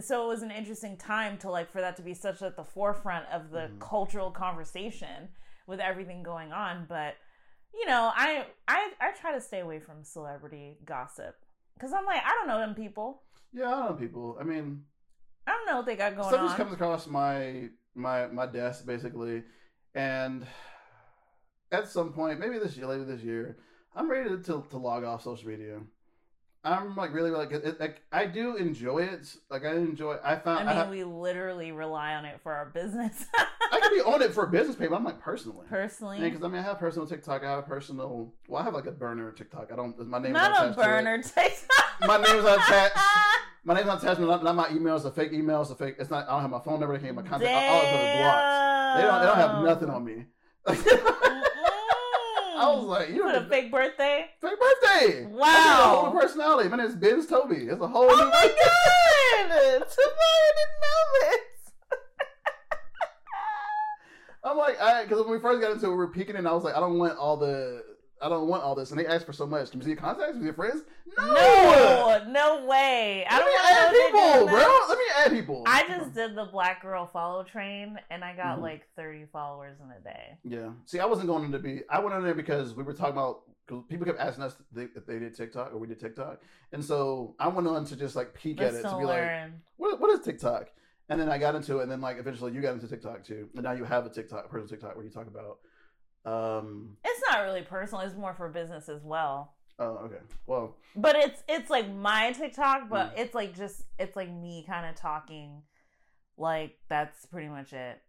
so 0.00 0.24
it 0.24 0.28
was 0.28 0.42
an 0.42 0.50
interesting 0.50 0.96
time 0.96 1.38
to 1.38 1.50
like 1.50 1.70
for 1.70 1.80
that 1.80 1.96
to 1.96 2.02
be 2.02 2.14
such 2.14 2.42
at 2.42 2.56
the 2.56 2.64
forefront 2.64 3.26
of 3.32 3.50
the 3.50 3.68
Mhm. 3.68 3.78
cultural 3.80 4.30
conversation 4.30 5.28
with 5.66 5.80
everything 5.80 6.22
going 6.22 6.52
on, 6.52 6.86
but 6.86 7.16
you 7.72 7.86
know, 7.86 8.12
I 8.14 8.46
I 8.68 8.92
I 9.00 9.12
try 9.12 9.32
to 9.32 9.40
stay 9.40 9.60
away 9.60 9.80
from 9.80 10.04
celebrity 10.04 10.78
gossip 10.84 11.36
cuz 11.80 11.92
I'm 11.92 12.04
like, 12.06 12.22
I 12.24 12.30
don't 12.34 12.46
know 12.48 12.58
them 12.58 12.74
people. 12.74 13.22
Yeah, 13.52 13.66
I 13.68 13.70
don't 13.70 13.90
know 13.90 13.94
people. 13.96 14.36
I 14.40 14.44
mean, 14.44 14.84
I 15.46 15.52
don't 15.52 15.66
know 15.66 15.76
what 15.76 15.86
they 15.86 15.96
got 15.96 16.14
going 16.16 16.28
stuff 16.28 16.40
on. 16.40 16.46
just 16.46 16.56
comes 16.56 16.72
across 16.72 17.06
my 17.06 17.70
my 17.94 18.26
my 18.28 18.46
desk 18.46 18.86
basically, 18.86 19.44
and 19.94 20.46
at 21.72 21.88
some 21.88 22.12
point, 22.12 22.38
maybe 22.40 22.58
this 22.58 22.76
year, 22.76 22.86
later 22.86 23.04
this 23.04 23.22
year, 23.22 23.58
I'm 23.94 24.10
ready 24.10 24.28
to 24.30 24.38
to, 24.38 24.64
to 24.70 24.78
log 24.78 25.04
off 25.04 25.22
social 25.22 25.48
media. 25.48 25.80
I'm 26.64 26.96
like 26.96 27.12
really 27.12 27.30
like 27.30 27.52
it, 27.52 27.78
like 27.78 28.00
I 28.10 28.24
do 28.24 28.56
enjoy 28.56 29.00
it. 29.00 29.36
Like 29.50 29.66
I 29.66 29.74
enjoy. 29.74 30.16
I 30.24 30.36
found. 30.36 30.68
I 30.68 30.72
mean, 30.72 30.82
I, 30.86 30.90
we 30.90 31.04
literally 31.04 31.72
rely 31.72 32.14
on 32.14 32.24
it 32.24 32.40
for 32.42 32.52
our 32.52 32.66
business. 32.66 33.26
I 33.36 33.80
can 33.80 33.92
be 33.92 34.00
on 34.06 34.22
it 34.22 34.32
for 34.32 34.46
business 34.46 34.76
but 34.76 34.90
I'm 34.90 35.04
like 35.04 35.20
personally. 35.20 35.66
Personally, 35.68 36.20
because 36.20 36.42
I 36.42 36.48
mean, 36.48 36.60
I 36.60 36.62
have 36.62 36.78
personal 36.78 37.06
TikTok. 37.06 37.44
I 37.44 37.50
have 37.50 37.66
personal. 37.66 38.32
Well, 38.48 38.62
I 38.62 38.64
have 38.64 38.72
like 38.72 38.86
a 38.86 38.92
burner 38.92 39.30
TikTok. 39.32 39.70
I 39.72 39.76
don't. 39.76 39.98
My 40.08 40.18
name's 40.18 40.32
not 40.32 40.68
a 40.68 40.72
burner 40.72 41.22
TikTok. 41.22 42.00
My 42.00 42.16
name's 42.16 42.44
not 42.44 42.58
attached. 42.58 42.98
My 43.66 43.72
name's 43.72 43.86
not 43.86 44.02
attached. 44.02 44.20
Not, 44.20 44.44
not 44.44 44.54
my 44.54 44.68
emails. 44.68 45.06
A 45.06 45.10
fake 45.10 45.32
emails. 45.32 45.70
A 45.70 45.74
fake. 45.74 45.96
It's 45.98 46.10
not. 46.10 46.28
I 46.28 46.32
don't 46.32 46.42
have 46.42 46.50
my 46.50 46.60
phone 46.60 46.80
number. 46.80 46.98
They 46.98 47.02
can't 47.02 47.16
my 47.16 47.22
contact. 47.22 47.50
All 47.50 47.80
I 47.80 47.84
put 47.84 48.00
is 48.00 48.16
blocked. 48.20 48.96
They 48.96 49.02
don't. 49.02 49.20
They 49.20 49.26
don't 49.26 49.36
have 49.36 49.64
nothing 49.64 49.88
on 49.88 50.04
me. 50.04 50.24
I 52.56 52.68
was 52.70 52.84
mm. 52.84 52.88
like, 52.88 53.08
you 53.10 53.22
Put 53.22 53.34
a 53.34 53.44
fake 53.46 53.70
birthday. 53.72 54.26
fake 54.40 54.52
birthday. 54.60 55.24
Wow. 55.26 55.46
A 55.46 55.96
whole 55.96 56.12
new 56.12 56.20
personality. 56.20 56.68
My 56.68 56.76
name's 56.76 56.94
Ben's 56.94 57.26
Toby. 57.26 57.56
It's 57.68 57.80
a 57.80 57.88
whole 57.88 58.06
Oh 58.08 58.14
new. 58.14 58.24
my 58.30 58.46
god! 58.46 59.82
Tabari 59.82 60.50
didn't 60.56 60.80
know 60.82 61.02
this. 61.20 61.72
I'm 64.44 64.56
like, 64.58 64.80
I 64.80 65.02
because 65.04 65.20
when 65.24 65.30
we 65.32 65.40
first 65.40 65.60
got 65.60 65.72
into 65.72 65.86
it, 65.86 65.90
we 65.90 65.96
were 65.96 66.08
peeking, 66.08 66.36
and 66.36 66.46
I 66.46 66.52
was 66.52 66.64
like, 66.64 66.76
I 66.76 66.80
don't 66.80 66.98
want 66.98 67.16
all 67.18 67.36
the. 67.36 67.82
I 68.24 68.28
don't 68.30 68.48
want 68.48 68.62
all 68.62 68.74
this, 68.74 68.90
and 68.90 68.98
they 68.98 69.06
asked 69.06 69.26
for 69.26 69.34
so 69.34 69.46
much. 69.46 69.70
Can 69.70 69.80
we 69.80 69.84
see 69.84 69.90
your 69.90 69.98
contacts 70.00 70.34
with 70.34 70.44
your 70.44 70.54
friends? 70.54 70.82
No, 71.18 71.26
No, 71.34 72.24
no 72.28 72.64
way. 72.66 73.26
I 73.28 73.34
Let 73.34 73.38
don't 73.40 73.48
me 73.48 73.54
wanna 73.54 73.68
add 73.68 73.82
know 73.82 73.86
if 73.86 73.92
they're 73.92 74.32
people, 74.32 74.46
bro. 74.48 74.78
Let 74.88 74.98
me 74.98 75.04
add 75.18 75.30
people. 75.30 75.64
I 75.66 75.86
just 75.88 76.14
did 76.14 76.34
the 76.34 76.46
black 76.46 76.80
girl 76.80 77.06
follow 77.06 77.42
train 77.44 78.00
and 78.10 78.24
I 78.24 78.34
got 78.34 78.58
Mhm. 78.58 78.62
like 78.62 78.88
30 78.96 79.26
followers 79.26 79.76
in 79.84 79.90
a 79.90 80.00
day. 80.00 80.38
Yeah. 80.42 80.70
See, 80.86 81.00
I 81.00 81.04
wasn't 81.04 81.28
going 81.28 81.52
to 81.52 81.58
be. 81.58 81.82
I 81.90 81.98
went 81.98 82.14
in 82.16 82.24
there 82.24 82.34
because 82.34 82.74
we 82.74 82.82
were 82.82 82.94
talking 82.94 83.12
about. 83.12 83.42
Cause 83.66 83.82
people 83.88 84.04
kept 84.04 84.18
asking 84.18 84.44
us 84.44 84.56
if 84.60 84.66
they, 84.72 84.82
if 84.98 85.06
they 85.06 85.18
did 85.18 85.34
TikTok 85.34 85.72
or 85.72 85.78
we 85.78 85.86
did 85.86 85.98
TikTok, 85.98 86.42
and 86.72 86.84
so 86.84 87.34
I 87.38 87.48
went 87.48 87.66
on 87.66 87.86
to 87.86 87.96
just 87.96 88.14
like 88.14 88.34
peek 88.34 88.60
at 88.60 88.74
Let's 88.74 88.84
it 88.84 88.88
to 88.90 88.98
be 88.98 89.04
like, 89.06 89.50
what, 89.78 89.98
what 90.00 90.10
is 90.10 90.22
TikTok? 90.24 90.70
And 91.08 91.18
then 91.18 91.30
I 91.30 91.38
got 91.38 91.54
into 91.54 91.78
it, 91.78 91.82
and 91.84 91.90
then 91.90 92.02
like 92.02 92.18
eventually 92.18 92.52
you 92.52 92.60
got 92.60 92.74
into 92.74 92.88
TikTok 92.88 93.24
too, 93.24 93.48
and 93.54 93.62
now 93.64 93.72
you 93.72 93.84
have 93.84 94.04
a 94.04 94.10
TikTok, 94.10 94.50
personal 94.50 94.68
TikTok, 94.68 94.96
where 94.96 95.04
you 95.04 95.10
talk 95.10 95.26
about. 95.28 95.60
Um. 96.24 96.96
It's 97.04 97.20
not 97.30 97.42
really 97.42 97.62
personal, 97.62 98.00
it's 98.04 98.16
more 98.16 98.34
for 98.34 98.48
business 98.48 98.88
as 98.88 99.02
well. 99.04 99.54
Oh, 99.78 99.98
okay. 100.04 100.18
Well, 100.46 100.76
But 100.96 101.16
it's 101.16 101.42
it's 101.48 101.68
like 101.70 101.90
my 101.92 102.32
TikTok, 102.32 102.88
but 102.88 103.14
Mm. 103.16 103.20
it's 103.20 103.34
like 103.34 103.54
just 103.56 103.82
it's 103.98 104.14
like 104.16 104.30
me 104.30 104.64
kind 104.66 104.86
of 104.86 104.94
talking. 104.94 105.62
Like 106.36 106.78
that's 106.88 107.26
pretty 107.26 107.48
much 107.48 107.72
it. 107.72 108.00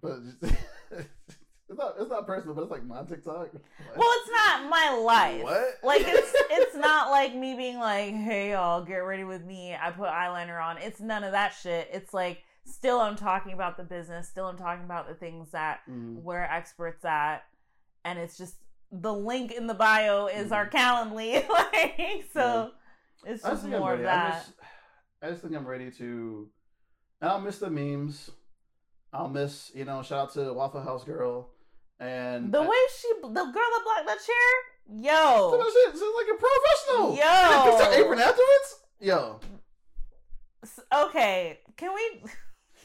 but 0.00 0.18
it's 0.90 1.78
not. 1.78 1.94
It's 1.98 2.10
not 2.10 2.26
personal, 2.26 2.54
but 2.54 2.62
it's 2.62 2.70
like 2.70 2.84
my 2.84 3.02
TikTok. 3.02 3.48
Well, 3.96 4.10
it's 4.20 4.30
not 4.30 4.68
my 4.68 5.00
life. 5.04 5.42
What? 5.42 5.74
Like 5.82 6.02
it's 6.04 6.32
it's 6.50 6.76
not 6.76 7.10
like 7.10 7.34
me 7.34 7.54
being 7.54 7.78
like, 7.78 8.12
"Hey 8.14 8.52
y'all, 8.52 8.84
get 8.84 8.98
ready 8.98 9.24
with 9.24 9.44
me. 9.44 9.74
I 9.74 9.90
put 9.90 10.08
eyeliner 10.08 10.62
on." 10.62 10.78
It's 10.78 11.00
none 11.00 11.24
of 11.24 11.32
that 11.32 11.54
shit. 11.60 11.88
It's 11.92 12.12
like 12.14 12.42
still 12.66 13.00
I'm 13.00 13.16
talking 13.16 13.52
about 13.52 13.76
the 13.76 13.84
business, 13.84 14.28
still 14.28 14.46
I'm 14.46 14.56
talking 14.58 14.84
about 14.84 15.08
the 15.08 15.14
things 15.14 15.50
that 15.52 15.80
Mhm. 15.88 16.22
we're 16.22 16.42
experts 16.42 17.04
at, 17.04 17.44
and 18.04 18.18
it's 18.18 18.36
just 18.38 18.56
the 18.92 19.12
link 19.12 19.50
in 19.52 19.66
the 19.66 19.74
bio 19.74 20.26
is 20.26 20.52
our 20.52 20.68
Calendly. 20.68 21.46
like 21.48 22.24
so, 22.32 22.70
it's 23.24 23.42
just 23.42 23.64
more 23.66 23.94
of 23.94 24.00
ready. 24.00 24.08
I 24.08 24.30
that. 24.30 24.44
just, 24.46 24.52
I 25.22 25.28
just 25.30 25.42
think 25.42 25.54
I'm 25.56 25.66
ready 25.66 25.90
to. 25.92 26.50
and 27.20 27.30
I'll 27.30 27.40
miss 27.40 27.58
the 27.58 27.70
memes. 27.70 28.30
I'll 29.12 29.28
miss, 29.28 29.70
you 29.74 29.84
know, 29.84 30.02
shout 30.02 30.18
out 30.28 30.32
to 30.34 30.52
Waffle 30.52 30.82
House 30.82 31.04
Girl. 31.04 31.50
And 32.00 32.52
The 32.52 32.58
I- 32.60 32.66
way 32.66 32.76
she, 32.98 33.08
the 33.22 33.28
girl 33.28 33.52
that 33.54 33.80
blocked 33.84 34.06
that 34.06 34.18
chair, 34.26 35.00
yo, 35.00 35.62
she's 35.62 36.00
like 36.00 36.26
a 36.34 36.38
professional. 36.38 37.16
Yo. 37.16 37.78
Her 37.78 38.00
apron 38.04 38.18
afterwards. 38.18 38.80
Yo, 39.00 39.40
okay, 40.92 41.60
can 41.76 41.92
we? 41.94 42.22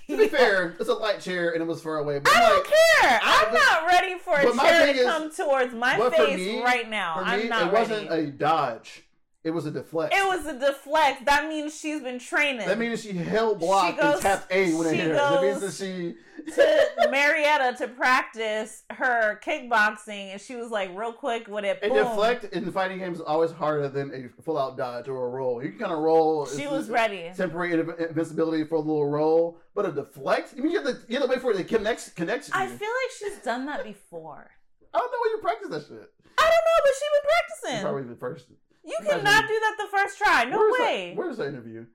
To 0.10 0.18
be 0.18 0.28
fair, 0.28 0.76
it's 0.80 0.89
a 0.89 0.93
light 0.93 1.22
chair 1.22 1.51
and 1.51 1.62
it 1.62 1.66
was 1.68 1.82
far 1.82 1.97
away. 1.99 2.20
But 2.20 2.34
I 2.36 2.39
don't 2.49 2.66
care. 2.68 3.20
I'm 3.24 3.53
not 3.53 3.88
ready 3.88 4.18
for 4.20 4.36
a 4.36 4.53
chair 4.55 4.93
to 4.93 4.99
is- 4.99 5.05
come 5.05 5.32
towards 5.32 5.74
my 5.74 5.97
face 6.10 6.38
me- 6.38 6.62
right 6.64 6.89
now. 6.89 7.16
for 7.20 7.24
I'm 7.24 7.39
me, 7.43 7.47
not 7.49 7.68
it 7.68 7.74
wasn't 7.74 8.10
ready. 8.10 8.24
a 8.24 8.28
dodge. 8.28 9.03
It 9.41 9.51
was 9.51 9.66
a 9.66 9.72
deflect. 9.72 10.14
it 10.14 10.26
was 10.28 10.45
a 10.47 10.60
deflect. 10.60 11.26
That 11.26 11.47
means 11.47 11.80
she's 11.80 12.01
been 12.01 12.20
training. 12.20 12.68
That 12.68 12.78
means 12.78 13.01
she 13.01 13.14
held 13.14 13.60
block 13.60 13.95
She 13.95 14.01
goes- 14.01 14.14
and 14.16 14.22
tapped 14.22 14.51
A 14.51 14.74
when 14.74 14.88
it 14.88 14.95
hit 14.95 15.07
her. 15.07 15.14
That 15.14 15.41
means 15.41 15.62
that 15.62 15.74
she. 15.74 16.16
To 16.56 17.08
Marietta 17.10 17.76
to 17.80 17.88
practice 17.88 18.84
her 18.91 19.39
kickboxing, 19.43 20.32
and 20.34 20.41
she 20.41 20.56
was 20.56 20.70
like, 20.72 20.89
real 20.95 21.14
quick 21.14 21.47
with 21.47 21.66
it. 21.66 21.82
Boom. 21.82 21.93
deflect 21.93 22.45
in 22.54 22.72
fighting 22.72 23.00
games 23.00 23.18
is 23.20 23.24
always 23.24 23.52
harder 23.52 23.88
than 23.89 24.14
a 24.38 24.41
full 24.41 24.58
out 24.58 24.78
dodge 24.78 25.08
or 25.08 25.26
a 25.28 25.30
roll. 25.30 25.64
You 25.64 25.70
can 25.72 25.80
kind 25.80 25.91
of 25.91 26.00
roll. 26.00 26.45
She 26.45 26.68
was 26.68 26.89
ready. 26.89 27.32
temporary 27.36 27.72
inv- 27.72 28.10
invincibility 28.10 28.64
for 28.64 28.76
a 28.76 28.80
little 28.80 29.08
roll, 29.08 29.60
but 29.76 29.86
a 29.86 29.91
deflect. 29.91 30.56
You 30.56 30.64
mean 30.64 30.72
you 30.74 30.84
have 30.84 30.88
to, 30.88 31.02
you 31.08 31.20
have 31.20 31.24
to 31.26 31.30
wait 31.30 31.41
for 31.41 31.52
it 31.52 31.58
to 31.58 31.64
connect. 31.64 32.12
I 32.54 32.68
feel 32.68 32.89
like 32.89 33.12
she's 33.18 33.38
done 33.39 33.66
that 33.66 33.84
before. 33.84 34.50
I 34.93 34.97
don't 35.00 35.12
know 35.12 35.18
where 35.20 35.32
you 35.36 35.41
practice 35.41 35.70
that 35.70 35.82
shit. 35.88 36.12
I 36.38 36.43
don't 36.43 36.52
know, 36.52 36.80
but 36.84 36.91
she 36.97 37.06
been 37.14 37.30
practicing. 37.30 37.82
probably 37.84 38.04
the 38.04 38.16
first. 38.16 38.45
You 38.86 38.95
Imagine- 39.02 39.26
cannot 39.26 39.47
do 39.47 39.60
that 39.60 39.76
the 39.78 39.97
first 39.97 40.18
try. 40.18 40.45
No 40.45 40.58
where's 40.58 40.80
way. 40.80 41.10
That, 41.10 41.18
where's 41.18 41.38
the 41.38 41.47
interview? 41.47 41.86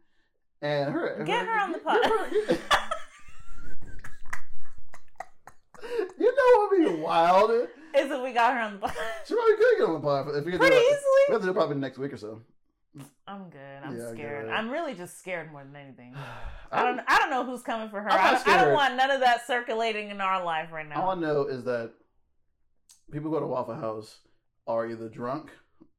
And 0.62 0.92
her. 0.92 1.24
Get 1.24 1.46
her 1.46 1.60
on 1.60 1.72
the 1.72 1.78
pod. 1.78 2.00
get 5.88 5.98
her- 5.98 6.04
get- 6.06 6.18
you 6.18 6.34
know 6.34 6.60
what 6.60 6.70
would 6.70 6.96
be 6.96 7.02
wild? 7.02 7.50
Is 7.50 8.10
if 8.10 8.22
we 8.22 8.32
got 8.32 8.54
her 8.54 8.60
on 8.60 8.72
the 8.74 8.78
pod. 8.80 8.92
She 9.26 9.34
probably 9.34 9.56
could 9.56 9.78
get 9.78 9.86
on 9.86 9.94
the 9.94 10.00
pod 10.00 10.28
if 10.34 10.44
we 10.44 10.50
could 10.52 10.60
Pretty 10.60 10.74
do 10.76 10.80
it. 10.80 10.84
We 10.84 10.86
easily. 10.86 11.32
have 11.32 11.40
to 11.40 11.46
do 11.46 11.50
it 11.50 11.54
probably 11.54 11.76
next 11.76 11.98
week 11.98 12.12
or 12.12 12.16
so. 12.16 12.42
I'm 13.26 13.50
good. 13.50 13.60
I'm 13.84 13.96
Yeah, 13.96 14.10
scared. 14.12 14.48
I'm 14.50 14.70
really 14.70 14.94
just 14.94 15.18
scared 15.18 15.50
more 15.52 15.64
than 15.64 15.74
anything. 15.76 16.14
I 16.72 16.82
don't. 16.84 17.00
I 17.06 17.18
don't 17.18 17.30
know 17.30 17.44
who's 17.44 17.62
coming 17.62 17.88
for 17.90 18.00
her. 18.00 18.10
I 18.10 18.32
don't, 18.32 18.48
I 18.48 18.64
don't 18.64 18.74
want 18.74 18.96
none 18.96 19.10
of 19.10 19.20
that 19.20 19.46
circulating 19.46 20.10
in 20.10 20.20
our 20.20 20.44
life 20.44 20.70
right 20.72 20.88
now. 20.88 21.02
All 21.02 21.10
I 21.10 21.14
know 21.14 21.44
is 21.44 21.64
that 21.64 21.92
people 23.12 23.30
who 23.30 23.36
go 23.36 23.40
to 23.40 23.46
Waffle 23.46 23.74
House 23.74 24.18
are 24.66 24.86
either 24.88 25.08
drunk 25.08 25.50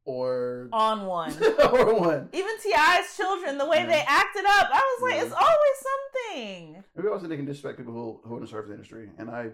or 0.05 0.69
On 0.73 1.05
one. 1.05 1.33
or 1.71 1.93
one. 1.99 2.29
Even 2.33 2.57
Ti's 2.61 3.15
children, 3.17 3.57
the 3.57 3.65
way 3.65 3.77
Yeah. 3.79 3.87
they 3.87 4.03
acted 4.07 4.45
up, 4.45 4.69
I 4.71 4.95
was 4.97 5.01
like, 5.03 5.15
Yeah. 5.15 5.23
it's 5.23 5.33
always 5.33 5.77
something. 6.33 6.83
Maybe 6.95 7.07
also 7.09 7.27
they 7.27 7.37
can 7.37 7.45
disrespect 7.45 7.77
people 7.77 7.93
who 7.93 8.21
who 8.27 8.35
are 8.35 8.37
in 8.37 8.43
the 8.43 8.49
service 8.49 8.71
industry, 8.71 9.09
and 9.17 9.29
I 9.29 9.49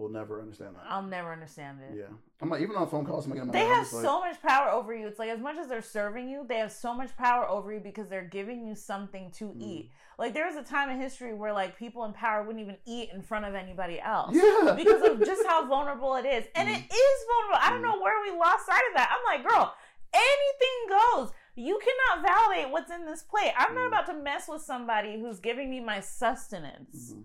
will 0.00 0.08
never 0.08 0.40
understand 0.40 0.74
that. 0.76 0.84
I'll 0.88 1.02
never 1.02 1.32
understand 1.32 1.78
it. 1.88 1.96
Yeah, 1.98 2.06
I'm 2.40 2.48
like 2.48 2.62
even 2.62 2.74
on 2.76 2.88
phone 2.88 3.04
calls, 3.04 3.26
They 3.26 3.38
I'm 3.38 3.52
have 3.52 3.82
just 3.82 3.92
like, 3.92 4.04
so 4.04 4.20
much 4.20 4.40
power 4.42 4.70
over 4.70 4.94
you. 4.94 5.06
It's 5.06 5.18
like 5.18 5.28
as 5.30 5.40
much 5.40 5.56
as 5.58 5.68
they're 5.68 5.82
serving 5.82 6.28
you, 6.28 6.44
they 6.48 6.56
have 6.58 6.72
so 6.72 6.94
much 6.94 7.16
power 7.16 7.48
over 7.48 7.72
you 7.72 7.80
because 7.80 8.08
they're 8.08 8.24
giving 8.24 8.66
you 8.66 8.74
something 8.74 9.30
to 9.32 9.44
Mm. 9.50 9.62
eat. 9.62 9.90
Like 10.18 10.34
there 10.34 10.46
was 10.46 10.56
a 10.56 10.62
time 10.62 10.90
in 10.90 11.00
history 11.00 11.34
where 11.34 11.52
like 11.52 11.78
people 11.78 12.04
in 12.04 12.12
power 12.12 12.42
wouldn't 12.42 12.62
even 12.62 12.76
eat 12.86 13.10
in 13.12 13.22
front 13.22 13.44
of 13.44 13.54
anybody 13.54 14.00
else. 14.00 14.34
yeah, 14.34 14.72
because 14.76 15.02
of 15.02 15.24
just 15.24 15.46
how 15.46 15.66
vulnerable 15.66 16.16
it 16.16 16.24
is. 16.26 16.44
And 16.54 16.68
it 16.68 16.76
Mhm. 16.80 16.84
is 16.90 17.18
vulnerable. 17.30 17.60
I 17.62 17.70
don't 17.70 17.80
Mhm. 17.80 17.96
know 17.96 18.02
where 18.02 18.20
we 18.22 18.30
lost 18.38 18.66
sight 18.66 18.82
of 18.90 18.96
that. 18.96 19.10
I'm 19.14 19.24
like, 19.42 19.48
girl, 19.48 19.74
anything 20.12 20.98
goes. 20.98 21.32
You 21.56 21.78
cannot 21.78 22.26
validate 22.26 22.70
what's 22.72 22.90
in 22.90 23.04
this 23.04 23.22
plate. 23.22 23.52
I'm 23.56 23.74
not 23.74 23.84
Mhm. 23.84 23.88
about 23.88 24.06
to 24.06 24.14
mess 24.14 24.48
with 24.48 24.62
somebody 24.62 25.20
who's 25.20 25.40
giving 25.40 25.68
me 25.70 25.80
my 25.80 26.00
sustenance. 26.00 27.12
Mhm. 27.12 27.24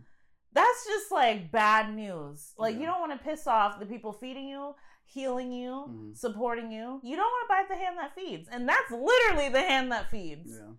That's 0.55 0.85
just 0.87 1.11
like 1.11 1.51
bad 1.51 1.93
news. 1.93 2.53
Like, 2.57 2.75
you 2.79 2.85
don't 2.87 2.99
want 3.01 3.11
to 3.11 3.23
piss 3.23 3.45
off 3.45 3.77
the 3.79 3.85
people 3.85 4.11
feeding 4.13 4.47
you, 4.47 4.73
healing 5.05 5.51
you, 5.51 5.85
Mhm. 5.89 6.17
supporting 6.17 6.71
you. 6.71 6.99
You 7.03 7.15
don't 7.15 7.25
want 7.25 7.43
to 7.47 7.53
bite 7.53 7.67
the 7.69 7.75
hand 7.75 7.97
that 7.99 8.15
feeds. 8.15 8.47
And 8.49 8.67
that's 8.67 8.89
literally 8.89 9.49
the 9.49 9.61
hand 9.61 9.91
that 9.91 10.09
feeds. 10.09 10.51
yeah, 10.57 10.71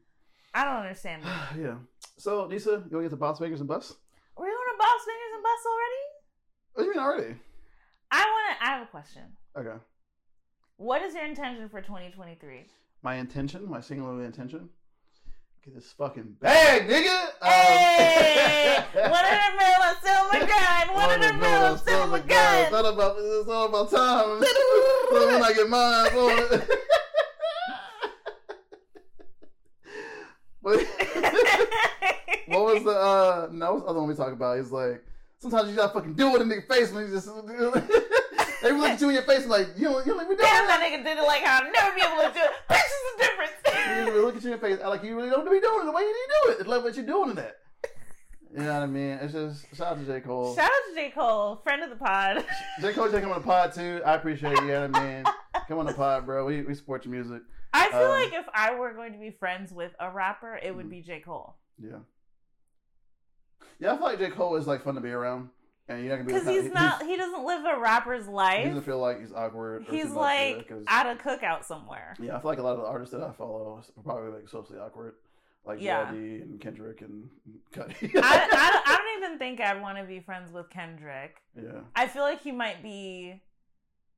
I 0.55 0.65
don't 0.65 0.77
understand 0.83 1.23
it. 1.25 1.29
yeah. 1.63 1.77
So 2.17 2.47
Lisa, 2.47 2.71
you 2.71 2.75
want 2.77 2.91
to 2.91 3.03
get 3.03 3.11
the 3.11 3.17
boss 3.17 3.39
makers 3.41 3.61
and 3.61 3.69
bus? 3.69 3.95
We're 4.37 4.47
going 4.47 4.57
to 4.73 4.79
Boss 4.79 5.05
Fingers 5.05 5.33
and 5.35 5.43
Bus 5.43 5.67
already? 5.73 6.03
What 6.73 6.83
do 6.83 6.89
you 6.89 6.95
mean 6.95 7.03
already? 7.05 7.41
I 8.11 8.25
want 8.25 8.59
to, 8.59 8.65
I 8.67 8.69
have 8.71 8.83
a 8.83 8.91
question. 8.91 9.23
Okay. 9.57 9.79
What 10.77 11.03
is 11.03 11.15
your 11.15 11.25
intention 11.25 11.69
for 11.69 11.81
2023? 11.81 12.67
My 13.03 13.15
intention, 13.17 13.69
my 13.69 13.81
singular 13.81 14.23
intention, 14.25 14.69
get 15.67 15.75
this 15.75 15.93
fucking 15.99 16.37
bag, 16.41 16.89
nigga. 16.89 17.25
Um, 17.43 17.51
Hey! 17.51 18.85
One 18.95 19.11
hundred 19.13 19.57
mil, 19.59 19.83
I'm 19.83 19.97
still 19.97 20.25
my 20.33 20.39
gun. 20.41 20.95
One 20.95 21.11
hundred 21.11 21.37
mil, 21.41 21.65
I'm 21.67 21.77
still 21.79 22.07
my 22.07 22.19
It's 22.19 22.27
gun. 22.27 22.73
not 22.73 22.85
about, 22.95 23.17
it's 23.19 23.49
not 23.49 23.65
about 23.67 23.91
time. 23.91 24.45
So 25.09 25.27
when 25.33 25.43
I 25.43 25.53
get 25.53 25.69
mine, 25.69 26.09
But- 30.63 30.85
what 32.49 32.65
was 32.75 32.83
the 32.83 32.91
uh 32.91 33.49
no 33.53 33.75
what's 33.75 33.85
the 33.85 33.91
other 33.91 34.01
one 34.01 34.09
we 34.09 34.15
talk 34.17 34.33
about? 34.33 34.57
He's 34.59 34.73
like 34.73 35.05
sometimes 35.39 35.69
you 35.71 35.77
gotta 35.77 35.93
fucking 35.93 36.15
do 36.15 36.35
it 36.35 36.43
in 36.43 36.49
nigga 36.49 36.67
face 36.67 36.91
when 36.93 37.05
you 37.07 37.13
just 37.13 37.27
they 38.63 38.73
look 38.73 38.89
at 38.91 39.01
you 39.01 39.09
in 39.11 39.15
your 39.15 39.23
face 39.23 39.47
like 39.47 39.69
you 39.77 39.85
don't 39.85 40.05
you 40.07 40.13
don't 40.15 40.25
even 40.25 40.37
do 40.37 40.43
Damn, 40.43 40.65
it. 40.65 40.67
that 40.67 40.81
nigga 40.83 41.05
did 41.05 41.19
it 41.19 41.23
like 41.23 41.43
I'll 41.47 41.71
never 41.71 41.95
be 41.95 42.01
able 42.03 42.23
to 42.29 42.35
do 42.35 42.41
it. 42.41 42.51
This 42.69 42.79
is 42.83 43.03
the 43.17 43.23
difference. 43.23 43.53
Really 43.89 44.21
look 44.21 44.37
at 44.37 44.43
you 44.43 44.53
in 44.53 44.59
your 44.61 44.69
face 44.71 44.79
like 44.85 45.03
you 45.05 45.17
really 45.17 45.31
don't 45.31 45.45
be 45.45 45.61
doing 45.61 45.81
it 45.83 45.85
the 45.87 45.93
way 45.93 46.03
you 46.03 46.27
do 46.45 46.51
it. 46.53 46.67
Like 46.67 46.83
what 46.83 46.97
you're 46.97 47.07
doing 47.07 47.31
in 47.31 47.37
that. 47.37 47.57
You 48.53 48.63
know 48.63 48.73
what 48.75 48.83
I 48.85 48.87
mean? 48.87 49.19
It's 49.21 49.33
just 49.35 49.67
shout 49.77 49.89
out 49.93 49.99
to 49.99 50.05
J. 50.07 50.21
Cole. 50.21 50.55
Shout 50.55 50.65
out 50.65 50.71
to 50.89 50.95
J. 50.95 51.11
Cole, 51.11 51.57
friend 51.63 51.83
of 51.83 51.91
the 51.91 51.97
pod. 51.97 52.45
J. 52.81 52.93
Cole 52.95 53.11
take 53.11 53.23
him 53.23 53.31
on 53.33 53.41
the 53.41 53.47
pod 53.47 53.75
too. 53.75 54.01
I 54.07 54.15
appreciate 54.15 54.53
it, 54.55 54.61
you 54.63 54.69
know 54.69 54.87
what 54.89 54.97
I 54.97 55.15
mean? 55.17 55.25
Come 55.69 55.79
on 55.79 55.87
the 55.87 55.93
pod, 55.93 56.25
bro. 56.27 56.45
We 56.47 56.63
we 56.63 56.75
support 56.75 57.05
your 57.05 57.13
music. 57.13 57.43
I 57.75 57.91
feel 57.91 58.01
Um, 58.03 58.11
like 58.11 58.33
if 58.33 58.47
I 58.55 58.75
were 58.75 58.95
going 58.95 59.13
to 59.13 59.19
be 59.19 59.31
friends 59.31 59.73
with 59.73 59.93
a 60.01 60.11
rapper, 60.11 60.59
it 60.63 60.75
would 60.75 60.87
Mhm. 60.87 60.91
be 60.91 61.03
J. 61.03 61.21
Cole. 61.21 61.57
Yeah. 61.79 61.99
Yeah, 63.79 63.93
I 63.93 63.97
feel 63.97 64.07
like 64.07 64.19
J. 64.19 64.31
Cole 64.31 64.57
is 64.57 64.67
like 64.67 64.83
fun 64.83 64.95
to 64.95 65.01
be 65.03 65.11
around. 65.11 65.51
And 65.89 66.01
you're 66.05 66.09
not 66.11 66.17
gonna 66.25 66.27
be 66.27 66.33
Because 66.33 66.49
he's 66.65 66.73
not, 66.73 67.05
he 67.05 67.17
doesn't 67.17 67.45
live 67.45 67.65
a 67.65 67.79
rapper's 67.81 68.27
life. 68.27 68.63
he 68.63 68.69
doesn't 68.69 68.83
feel 68.85 68.99
like 68.99 69.21
he's 69.21 69.33
awkward. 69.33 69.87
or 69.89 69.91
He's 69.93 70.11
like 70.11 70.71
at 70.89 71.07
a 71.07 71.15
cookout 71.17 71.65
somewhere. 71.65 72.15
Yeah, 72.21 72.37
I 72.37 72.41
feel 72.41 72.51
like 72.51 72.59
a 72.59 72.63
lot 72.63 72.73
of 72.77 72.81
the 72.83 72.87
artists 72.87 73.13
that 73.15 73.23
I 73.23 73.33
follow 73.33 73.81
are 73.97 74.03
probably 74.03 74.33
like 74.33 74.49
socially 74.49 74.79
awkward, 74.81 75.15
like 75.65 75.81
Yeah. 75.81 76.09
And 76.11 76.61
Kendrick 76.61 77.03
and 77.03 77.29
Cudi. 77.73 78.17
I, 78.17 78.19
I, 78.23 78.47
don't- 78.47 78.89
I 78.89 78.97
don't 78.97 79.23
even 79.25 79.39
think 79.39 79.61
I'd 79.61 79.81
want 79.81 79.99
to 79.99 80.05
be 80.05 80.19
friends 80.21 80.53
with 80.53 80.71
Kendrick. 80.71 81.37
yeah, 81.57 81.81
I 81.95 82.09
feel 82.09 82.23
like 82.23 82.43
he 82.43 82.51
might 82.53 82.83
be 82.83 83.41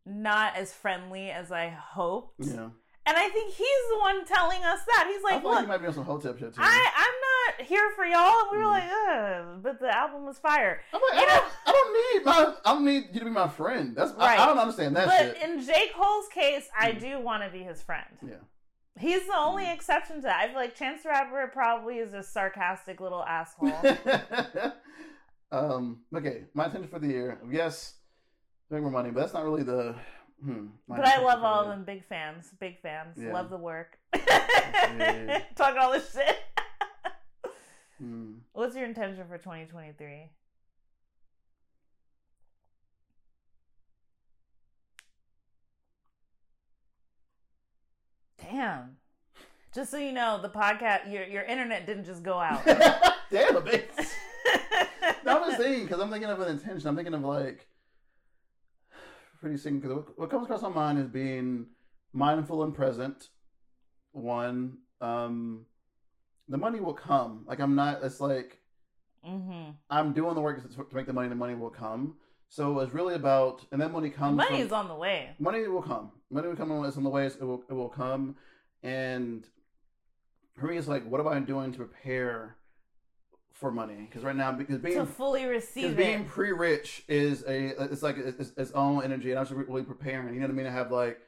not 0.07 0.57
as 0.57 0.73
friendly 0.73 1.31
as 1.31 1.53
I 1.53 1.69
hoped. 1.69 2.37
yeah. 2.47 2.71
And 3.07 3.16
I 3.16 3.31
think 3.31 3.55
he's 3.55 3.66
the 3.91 3.99
one 4.01 4.27
telling 4.27 4.62
us 4.64 4.81
that. 4.87 5.07
He's 5.11 5.23
I 5.25 5.37
like, 5.37 5.43
like 5.43 5.45
look, 5.45 5.61
he 5.62 5.66
might 5.66 5.79
be 5.81 5.87
on 5.87 5.95
some 5.95 6.05
hotep 6.05 6.39
shit 6.39 6.53
too. 6.55 6.61
I, 6.62 6.91
I'm 6.95 7.59
not 7.59 7.66
here 7.66 7.91
for 7.97 8.05
y'all. 8.05 8.41
And 8.41 8.49
we 8.53 8.59
were 8.59 8.64
Mhm. 8.64 8.71
like, 8.71 8.85
ugh, 9.09 9.62
but 9.62 9.81
the 9.81 9.97
album 9.97 10.27
was 10.27 10.39
fire. 10.39 10.83
I'm 10.93 11.01
like, 11.14 11.23
you 11.23 11.27
I, 11.27 11.51
don't, 11.79 11.97
I 11.97 12.12
don't 12.12 12.14
need 12.14 12.24
my, 12.24 12.55
I 12.64 12.72
don't 12.74 12.85
need 12.85 13.05
you 13.12 13.20
to 13.20 13.24
be 13.26 13.31
my 13.31 13.49
friend. 13.49 13.95
That's 13.97 14.12
I- 14.12 14.16
Right. 14.16 14.41
I, 14.41 14.47
don't 14.47 14.59
understand 14.59 14.97
that 14.97 15.07
but 15.07 15.18
shit. 15.39 15.43
in 15.51 15.61
J. 15.64 15.91
Cole's 15.95 16.29
case, 16.29 16.68
I 16.79 16.93
Mhm. 16.93 17.01
do 17.01 17.20
want 17.20 17.43
to 17.45 17.51
be 17.51 17.62
his 17.64 17.83
friend. 17.83 18.07
yeah, 18.22 18.35
He's 18.99 19.26
the 19.26 19.37
only 19.37 19.64
Mm. 19.64 19.74
exception 19.74 20.16
to 20.16 20.22
that. 20.22 20.41
I 20.41 20.47
feel 20.49 20.57
like 20.57 20.74
Chance 20.74 21.03
the 21.05 21.11
Rapper 21.11 21.51
probably 21.53 21.99
is 21.99 22.14
a 22.14 22.22
sarcastic 22.22 23.01
little 23.01 23.24
asshole. 23.24 23.72
um. 25.53 26.01
Okay, 26.14 26.45
my 26.55 26.66
intention 26.66 26.89
for 26.89 26.99
the 26.99 27.09
year. 27.09 27.39
Yes, 27.51 27.95
make 28.70 28.83
more 28.83 28.91
money, 28.91 29.11
but 29.11 29.20
that's 29.20 29.35
not 29.35 29.45
really 29.45 29.62
the. 29.62 29.95
Hmm, 30.45 30.66
but 30.89 31.05
I 31.05 31.20
love 31.20 31.43
all 31.43 31.62
of 31.62 31.68
them. 31.68 31.85
Big 31.85 32.05
fans. 32.05 32.49
Big 32.61 32.81
fans. 32.81 33.16
Yeah. 33.18 33.33
Love 33.33 33.51
the 33.51 33.57
work. 33.57 33.99
Talking 35.57 35.79
all 35.81 35.91
this 35.93 36.12
shit. 36.12 36.37
Hmm. 37.99 38.35
What's 38.53 38.76
your 38.76 38.85
intention 38.85 39.24
for 39.29 39.39
2023? 39.39 40.31
Damn. 48.51 48.96
Just 49.74 49.90
so 49.90 49.99
you 49.99 50.12
know, 50.12 50.40
the 50.40 50.49
podcast, 50.49 51.12
your 51.12 51.24
your 51.24 51.42
internet 51.42 51.86
didn't 51.86 52.05
just 52.05 52.22
go 52.22 52.38
out. 52.38 52.64
Damn 53.30 53.55
bitch. 53.57 54.14
No, 55.24 55.38
I'm 55.38 55.51
just 55.51 55.61
saying 55.61 55.84
because 55.84 56.01
I'm 56.01 56.11
thinking 56.11 56.30
of 56.30 56.40
an 56.40 56.49
intention. 56.49 56.88
I'm 56.88 56.96
thinking 56.96 57.14
of 57.14 57.22
like 57.22 57.66
pretty 59.40 59.59
soon 59.59 59.80
because 59.80 60.05
what 60.16 60.30
comes 60.30 60.44
across 60.44 60.62
my 60.62 60.70
mind 60.70 60.99
is 60.99 61.09
being 61.09 61.66
mindful 62.12 62.62
and 62.64 62.74
present. 62.74 63.28
One, 64.12 64.78
um, 65.03 65.66
the 66.49 66.57
money 66.57 66.80
will 66.80 66.94
come. 66.94 67.44
Like 67.46 67.61
I'm 67.61 67.74
not. 67.74 68.03
It's 68.03 68.20
like 68.20 68.59
mm-hmm. 69.26 69.72
I'm 69.90 70.12
doing 70.14 70.34
the 70.34 70.40
work 70.40 70.62
to 70.62 70.86
make 70.92 71.07
the 71.07 71.12
money. 71.12 71.28
The 71.28 71.34
money 71.34 71.55
will 71.55 71.70
come. 71.70 72.16
So 72.49 72.80
it's 72.80 72.94
really 72.94 73.14
about, 73.14 73.64
and 73.72 73.80
then 73.80 73.92
when 73.92 74.05
it 74.05 74.11
comes, 74.11 74.36
Money 74.36 74.57
from- 74.57 74.66
is 74.66 74.72
on 74.72 74.88
the 74.88 74.94
way. 74.94 75.30
money 75.38 75.66
will 75.68 75.82
come. 75.82 76.11
Money 76.30 76.49
will 76.49 76.57
come 76.57 76.68
some 76.68 76.99
of 76.99 77.03
the 77.05 77.11
ways 77.11 77.36
it 77.36 77.44
will 77.44 77.62
it 77.68 77.72
will 77.74 77.88
come, 77.88 78.36
and 78.82 79.46
for 80.59 80.66
me, 80.66 80.76
it's 80.76 80.88
like, 80.88 81.09
what 81.09 81.20
am 81.20 81.28
I 81.28 81.38
doing 81.40 81.72
to 81.72 81.78
prepare 81.78 82.57
for 83.53 83.70
money? 83.70 84.07
Because 84.09 84.24
right 84.24 84.36
now, 84.36 84.53
because 84.53 84.78
being 84.78 84.96
To 84.96 85.07
fully 85.07 85.44
receive 85.46 85.96
being 85.96 86.24
pre-rich 86.24 87.05
is 87.09 87.44
a 87.46 87.68
it's 87.84 88.03
like 88.03 88.16
it's, 88.18 88.53
its 88.57 88.72
own 88.72 89.05
energy, 89.05 89.30
and 89.30 89.38
I'm 89.38 89.46
just 89.46 89.57
really 89.57 89.84
preparing. 89.84 90.34
You 90.34 90.40
know 90.40 90.46
what 90.46 90.53
I 90.53 90.57
mean? 90.57 90.66
I 90.66 90.70
have 90.70 90.90
like 90.90 91.20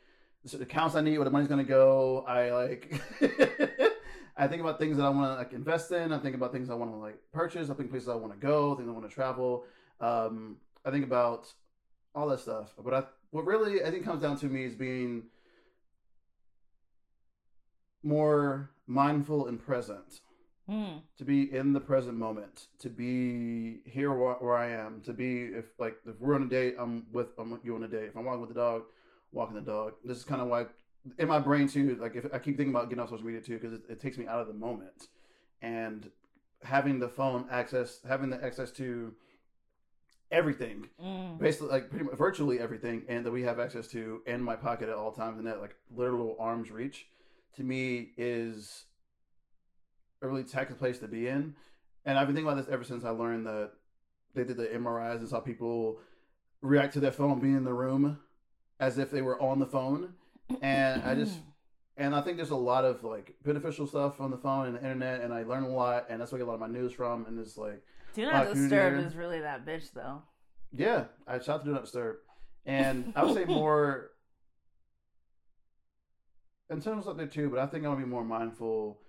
the 0.45 0.63
accounts 0.63 0.95
I 0.97 1.01
need, 1.03 1.19
where 1.19 1.25
the 1.25 1.31
money's 1.31 1.49
gonna 1.49 1.65
go. 1.65 2.25
I 2.27 2.51
like. 2.51 3.01
I 4.37 4.49
think 4.49 4.63
about 4.63 4.79
things 4.79 4.97
that 4.97 5.05
I 5.05 5.11
want 5.11 5.33
to 5.33 5.35
like 5.37 5.53
invest 5.53 5.93
in. 5.93 6.13
I 6.13 6.19
think 6.19 6.35
about 6.35 6.51
things 6.51 6.71
I 6.71 6.75
want 6.75 6.93
to 6.93 6.97
like 6.97 7.19
purchase. 7.31 7.69
I 7.69 7.75
think 7.75 7.91
places 7.91 8.09
I 8.09 8.15
want 8.15 8.33
to 8.33 8.39
go. 8.39 8.75
Things 8.75 8.89
I 8.89 8.93
want 8.93 9.07
to 9.09 9.15
travel. 9.15 9.65
Um, 10.01 10.57
I 10.85 10.91
think 10.91 11.05
about 11.05 11.53
all 12.15 12.29
that 12.29 12.41
stuff. 12.41 12.75
But 12.83 12.95
I, 12.95 13.03
what 13.31 13.45
really 13.45 13.85
I 13.85 13.91
think 13.91 14.05
comes 14.05 14.23
down 14.23 14.39
to 14.39 14.47
me 14.47 14.65
is 14.65 14.75
being 14.75 15.25
more 18.03 18.71
mindful 18.87 19.47
and 19.47 19.61
present 19.61 20.21
Mm. 20.71 21.03
to 21.19 21.25
be 21.25 21.53
in 21.53 21.73
the 21.73 21.81
present 21.81 22.17
moment, 22.17 22.69
to 22.79 22.89
be 22.89 23.81
here 23.85 24.13
where, 24.13 24.35
where 24.35 24.57
I 24.57 24.71
am, 24.71 25.01
to 25.01 25.13
be 25.13 25.47
if 25.47 25.65
like 25.81 25.97
if 26.07 26.21
we're 26.21 26.37
on 26.37 26.45
a 26.45 26.49
date, 26.49 26.77
I'm 26.79 27.07
with 27.11 27.29
I'm 27.39 27.51
with 27.51 27.65
you 27.65 27.75
on 27.75 27.83
a 27.83 27.89
date. 27.89 28.05
If 28.05 28.17
I'm 28.17 28.25
walking 28.25 28.43
with 28.43 28.51
the 28.51 28.61
dog, 28.61 28.83
walking 29.33 29.57
the 29.57 29.63
dog. 29.63 29.95
This 30.05 30.19
is 30.19 30.25
kind 30.25 30.41
of 30.41 30.47
why 30.47 30.67
in 31.19 31.27
my 31.27 31.41
brain 31.41 31.67
too. 31.67 31.99
Like 32.01 32.15
if 32.15 32.27
I 32.33 32.39
keep 32.39 32.57
thinking 32.57 32.73
about 32.73 32.89
getting 32.89 33.03
off 33.03 33.11
social 33.11 33.27
media 33.27 33.41
too, 33.41 33.55
because 33.59 33.73
it, 33.73 33.83
it 33.89 34.01
takes 34.01 34.17
me 34.17 34.29
out 34.29 34.39
of 34.41 34.47
the 34.47 34.55
moment, 34.55 35.09
and 35.61 36.09
having 36.63 37.01
the 37.01 37.09
phone 37.09 37.47
access, 37.51 37.99
having 38.07 38.31
the 38.31 38.45
access 38.45 38.71
to 38.73 39.13
everything, 40.31 40.89
Mm. 41.03 41.39
basically 41.39 41.69
like 41.69 41.91
pretty 41.91 42.05
much 42.05 42.15
virtually 42.17 42.59
everything, 42.61 43.05
and 43.09 43.25
that 43.27 43.31
we 43.33 43.43
have 43.43 43.59
access 43.59 43.87
to 43.89 44.23
in 44.27 44.43
my 44.43 44.57
pocket 44.57 44.89
at 44.89 44.95
all 44.95 45.13
times, 45.13 45.39
and 45.39 45.47
that 45.47 45.61
like 45.61 45.75
literal 45.95 46.37
arm's 46.39 46.71
reach, 46.71 47.07
to 47.57 47.63
me 47.65 48.13
is 48.17 48.85
a 50.23 50.29
really 50.29 50.45
taxing 50.45 50.77
place 50.77 50.99
to 50.99 51.09
be 51.09 51.27
in. 51.27 51.55
And 52.05 52.19
I've 52.19 52.27
been 52.27 52.37
thinking 52.37 52.51
about 52.53 52.65
this 52.65 52.73
ever 52.73 52.85
since 52.85 53.05
I 53.05 53.11
learned 53.11 53.47
that 53.47 53.73
they 54.35 54.45
did 54.45 54.57
the 54.57 54.67
MRIs 54.67 55.17
and 55.19 55.29
saw 55.29 55.41
people 55.41 55.99
react 56.63 56.93
to 56.95 57.01
their 57.01 57.13
phone 57.13 57.41
being 57.41 57.57
in 57.57 57.65
the 57.65 57.73
room 57.75 58.19
as 58.79 58.99
if 58.99 59.11
they 59.11 59.23
were 59.23 59.41
on 59.43 59.59
the 59.59 59.67
phone. 59.67 60.15
And 60.63 61.03
I 61.03 61.15
just 61.15 61.39
and 61.97 62.15
I 62.15 62.21
think 62.23 62.37
there's 62.37 62.51
a 62.51 62.57
lot 62.57 62.85
of 62.85 63.03
like 63.05 63.35
beneficial 63.45 63.87
stuff 63.87 64.21
on 64.21 64.31
the 64.31 64.39
phone 64.39 64.67
and 64.67 64.77
the 64.77 64.81
internet, 64.83 65.21
and 65.23 65.33
I 65.35 65.43
learn 65.43 65.65
a 65.65 65.69
lot, 65.69 66.07
and 66.09 66.21
that's 66.21 66.33
where 66.33 66.39
I 66.39 66.41
get 66.41 66.45
a 66.49 66.51
lot 66.51 66.55
of 66.55 66.61
my 66.61 66.69
news 66.69 66.93
from. 66.93 67.27
And 67.27 67.39
it's 67.39 67.57
like, 67.59 67.83
Do 68.15 68.25
not 68.27 68.49
community 68.49 68.61
disturb 68.75 68.99
is 69.07 69.15
really 69.17 69.41
that 69.41 69.65
bitch 69.67 69.93
though. 69.93 70.23
yeah, 70.73 71.05
I 71.27 71.39
shot 71.39 71.59
to 71.59 71.65
do 71.67 71.73
not 71.73 71.83
disturb, 71.85 72.17
and 72.67 73.13
I 73.17 73.25
would 73.25 73.35
say 73.35 73.45
more 73.61 74.11
And 76.69 76.83
terms 76.83 77.07
of 77.07 77.17
there 77.17 77.27
too, 77.27 77.51
but 77.51 77.59
I 77.59 77.67
think 77.67 77.85
I'm 77.85 77.93
gonna 77.93 78.05
be 78.05 78.11
more 78.11 78.25
mindful 78.25 79.01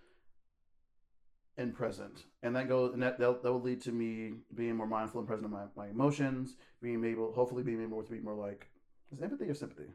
and 1.57 1.75
present, 1.75 2.23
and 2.41 2.55
that 2.55 2.67
goes 2.67 2.93
and 2.93 3.03
that 3.03 3.19
that, 3.19 3.43
that 3.43 3.51
will 3.51 3.61
lead 3.61 3.81
to 3.81 3.91
me 3.91 4.33
being 4.55 4.75
more 4.75 4.87
mindful 4.87 5.19
and 5.19 5.27
present 5.27 5.45
of 5.45 5.51
my, 5.51 5.65
my 5.75 5.87
emotions, 5.89 6.55
being 6.81 7.03
able, 7.05 7.33
hopefully, 7.33 7.61
being 7.63 7.81
able 7.81 8.01
to 8.03 8.11
be 8.11 8.19
more 8.19 8.33
like 8.35 8.67
is 9.11 9.21
empathy 9.21 9.45
or 9.45 9.53
sympathy, 9.53 9.89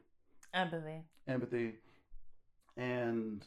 Empathy. 0.54 1.02
empathy, 1.26 1.74
and 2.76 3.44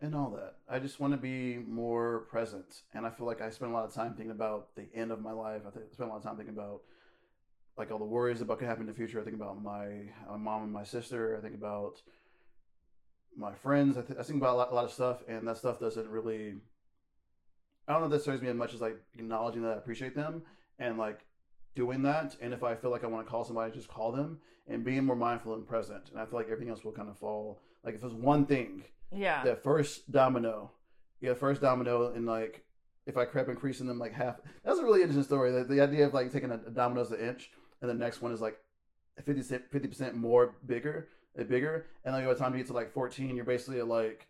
and 0.00 0.14
all 0.14 0.30
that. 0.30 0.56
I 0.68 0.78
just 0.78 1.00
want 1.00 1.12
to 1.12 1.16
be 1.16 1.58
more 1.58 2.20
present, 2.30 2.82
and 2.94 3.06
I 3.06 3.10
feel 3.10 3.26
like 3.26 3.40
I 3.40 3.50
spend 3.50 3.72
a 3.72 3.74
lot 3.74 3.84
of 3.84 3.94
time 3.94 4.14
thinking 4.14 4.30
about 4.30 4.74
the 4.76 4.86
end 4.94 5.10
of 5.10 5.20
my 5.20 5.32
life. 5.32 5.62
I 5.66 5.70
spend 5.70 6.08
a 6.08 6.12
lot 6.12 6.18
of 6.18 6.22
time 6.22 6.36
thinking 6.36 6.54
about 6.54 6.82
like 7.76 7.90
all 7.90 7.98
the 7.98 8.04
worries 8.04 8.40
about 8.40 8.58
could 8.58 8.68
happen 8.68 8.82
in 8.82 8.88
the 8.88 8.94
future. 8.94 9.20
I 9.20 9.24
think 9.24 9.36
about 9.36 9.62
my 9.62 10.10
my 10.28 10.36
mom 10.36 10.64
and 10.64 10.72
my 10.72 10.84
sister. 10.84 11.36
I 11.36 11.40
think 11.40 11.54
about 11.54 12.02
my 13.36 13.54
friends. 13.54 13.96
I, 13.96 14.02
th- 14.02 14.18
I 14.18 14.22
think 14.22 14.40
about 14.40 14.54
a 14.54 14.58
lot, 14.58 14.72
a 14.72 14.74
lot 14.74 14.84
of 14.84 14.92
stuff, 14.92 15.22
and 15.28 15.46
that 15.46 15.58
stuff 15.58 15.78
doesn't 15.78 16.08
really. 16.08 16.54
I 17.86 17.92
don't 17.92 18.02
know 18.02 18.06
if 18.06 18.12
that 18.12 18.24
serves 18.24 18.42
me 18.42 18.48
as 18.48 18.56
much 18.56 18.74
as 18.74 18.80
like 18.80 18.96
acknowledging 19.14 19.62
that 19.62 19.72
I 19.72 19.76
appreciate 19.76 20.14
them 20.14 20.42
and 20.78 20.98
like 20.98 21.20
doing 21.74 22.02
that. 22.02 22.36
And 22.42 22.52
if 22.52 22.62
I 22.62 22.74
feel 22.74 22.90
like 22.90 23.04
I 23.04 23.06
want 23.06 23.26
to 23.26 23.30
call 23.30 23.44
somebody, 23.44 23.72
just 23.72 23.88
call 23.88 24.12
them 24.12 24.40
and 24.66 24.84
being 24.84 25.04
more 25.04 25.16
mindful 25.16 25.54
and 25.54 25.66
present. 25.66 26.10
And 26.10 26.20
I 26.20 26.26
feel 26.26 26.38
like 26.38 26.50
everything 26.50 26.68
else 26.68 26.84
will 26.84 26.92
kind 26.92 27.08
of 27.08 27.16
fall. 27.16 27.60
Like 27.84 27.94
if 27.94 28.02
there's 28.02 28.12
one 28.12 28.44
thing, 28.44 28.82
Yeah. 29.12 29.42
that 29.44 29.62
first 29.62 30.10
domino, 30.10 30.70
yeah, 31.20 31.34
first 31.34 31.60
domino, 31.60 32.12
and 32.12 32.26
like 32.26 32.64
if 33.06 33.16
I 33.16 33.24
kept 33.24 33.48
increasing 33.48 33.86
them 33.86 33.98
like 33.98 34.12
half, 34.12 34.36
that's 34.64 34.78
a 34.78 34.84
really 34.84 35.00
interesting 35.00 35.24
story. 35.24 35.50
The, 35.50 35.64
the 35.64 35.80
idea 35.80 36.06
of 36.06 36.14
like 36.14 36.32
taking 36.32 36.50
a, 36.50 36.60
a 36.66 36.70
domino's 36.70 37.10
an 37.10 37.20
inch, 37.20 37.50
and 37.80 37.90
the 37.90 37.94
next 37.94 38.20
one 38.22 38.32
is 38.32 38.40
like 38.40 38.58
50 39.24 39.88
percent 39.88 40.14
more 40.14 40.54
bigger, 40.66 41.08
uh, 41.38 41.44
bigger, 41.44 41.86
and 42.04 42.14
like 42.14 42.24
by 42.26 42.32
the 42.34 42.38
time 42.38 42.52
you 42.52 42.58
get 42.58 42.66
to 42.68 42.72
like 42.72 42.92
fourteen, 42.92 43.34
you're 43.36 43.44
basically 43.44 43.80
like 43.82 44.26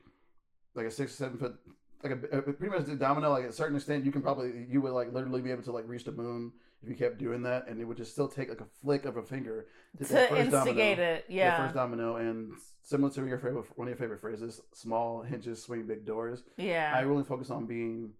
like 0.74 0.86
a 0.86 0.90
six 0.90 1.14
seven 1.14 1.38
foot. 1.38 1.56
Like 2.04 2.12
a, 2.12 2.38
a- 2.38 2.42
pretty 2.42 2.72
much 2.72 2.86
the 2.86 2.94
domino, 2.94 3.30
like 3.30 3.44
a 3.44 3.52
certain 3.52 3.74
extent, 3.76 4.04
you 4.04 4.12
can 4.12 4.22
probably 4.22 4.64
you 4.70 4.80
would 4.80 4.92
like 4.92 5.12
literally 5.12 5.42
be 5.42 5.50
able 5.50 5.64
to 5.64 5.72
like 5.72 5.88
reach 5.88 6.04
the 6.04 6.12
moon 6.12 6.52
if 6.82 6.88
you 6.88 6.94
kept 6.94 7.18
doing 7.18 7.42
that, 7.42 7.66
and 7.68 7.80
it 7.80 7.84
would 7.84 7.96
just 7.96 8.12
still 8.12 8.28
take 8.28 8.48
like 8.48 8.60
a 8.60 8.66
flick 8.82 9.04
of 9.04 9.16
a 9.16 9.22
finger 9.22 9.66
To 9.98 10.04
that 10.04 10.28
first 10.28 10.50
domino 10.50 10.56
instigate 10.70 10.98
it. 10.98 11.26
the 11.28 11.34
Yeah. 11.34 11.56
first 11.62 11.74
domino 11.74 12.16
and 12.16 12.52
similar 12.82 13.10
to 13.12 13.26
your 13.26 13.38
favorite 13.38 13.66
one 13.76 13.88
of 13.88 13.90
your 13.90 13.98
favorite 13.98 14.20
phrases 14.20 14.60
small 14.74 15.22
hinges 15.22 15.62
swing 15.62 15.86
big 15.86 16.06
doors 16.06 16.42
yeah. 16.56 16.92
i 16.94 17.00
really 17.00 17.24
focus 17.24 17.50
on 17.50 17.66
being 17.66 18.12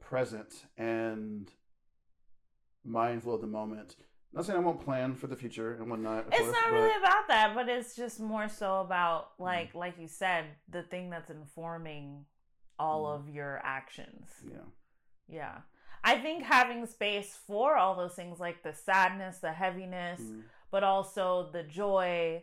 present 0.00 0.64
and 0.76 1.50
mindful 2.84 3.34
of 3.34 3.40
the 3.40 3.46
moment 3.46 3.94
not 4.32 4.44
saying 4.44 4.58
i 4.58 4.62
won't 4.62 4.80
plan 4.80 5.14
for 5.14 5.26
the 5.28 5.36
future 5.36 5.74
and 5.74 5.88
whatnot 5.88 6.24
it's 6.32 6.38
course, 6.38 6.52
not 6.52 6.64
but- 6.70 6.72
really 6.76 6.96
about 6.96 7.28
that, 7.28 7.52
but 7.54 7.68
it's 7.68 7.94
just 7.94 8.18
more 8.20 8.48
so 8.48 8.80
about 8.80 9.32
Mm-hmm. 9.34 9.42
like 9.44 9.74
like 9.74 9.98
you 9.98 10.08
said, 10.08 10.44
the 10.68 10.82
thing 10.82 11.10
that's 11.10 11.30
informing 11.30 12.24
all 12.78 13.04
Mhm. 13.06 13.14
of 13.20 13.28
your 13.28 13.60
actions. 13.62 14.28
yeah 14.50 14.64
Yeah. 15.28 15.58
I 16.04 16.18
think 16.18 16.42
having 16.42 16.84
space 16.86 17.36
for 17.46 17.76
all 17.76 17.94
those 17.94 18.14
things 18.14 18.40
like 18.40 18.62
the 18.62 18.72
sadness, 18.74 19.38
the 19.38 19.52
heaviness, 19.52 20.20
Mhm. 20.20 20.42
but 20.70 20.82
also 20.82 21.50
the 21.52 21.62
joy 21.62 22.42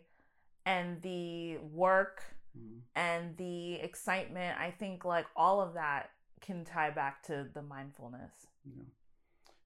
and 0.65 1.01
the 1.01 1.57
work 1.57 2.23
Mhm. 2.57 2.81
and 2.95 3.35
the 3.37 3.75
excitement, 3.75 4.59
I 4.59 4.71
think 4.71 5.03
like 5.05 5.27
all 5.35 5.59
of 5.61 5.73
that 5.73 6.11
can 6.41 6.63
tie 6.63 6.89
back 6.91 7.21
to 7.23 7.43
the 7.53 7.61
mindfulness. 7.61 8.47
yeah 8.65 8.83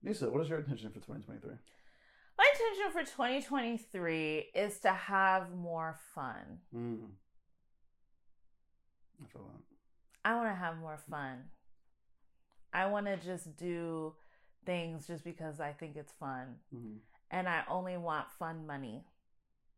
Neysa 0.03 0.31
what 0.31 0.41
is 0.41 0.49
your 0.49 0.59
intention 0.59 0.91
for 0.91 0.99
2023 0.99 1.57
My 2.37 2.47
intention 2.53 2.91
for 2.91 3.03
2023 3.03 4.39
is 4.55 4.79
to 4.79 4.91
have 4.91 5.51
more 5.53 5.93
fun. 6.15 6.61
mm. 6.73 7.11
i 9.23 9.27
feel 9.27 9.43
that 9.43 9.61
I 10.25 10.35
want 10.35 10.47
to 10.49 10.55
have 10.55 10.77
more 10.77 10.97
fun. 10.97 11.49
I 12.73 12.87
want 12.87 13.05
to 13.05 13.17
just 13.17 13.55
do 13.57 14.15
things 14.65 15.07
just 15.07 15.23
because 15.23 15.59
I 15.59 15.71
think 15.73 15.95
it's 15.95 16.11
fun. 16.13 16.55
Mhm. 16.73 16.97
And 17.31 17.47
I 17.49 17.63
only 17.69 17.97
want 17.97 18.27
fun 18.39 18.65
money. 18.67 19.05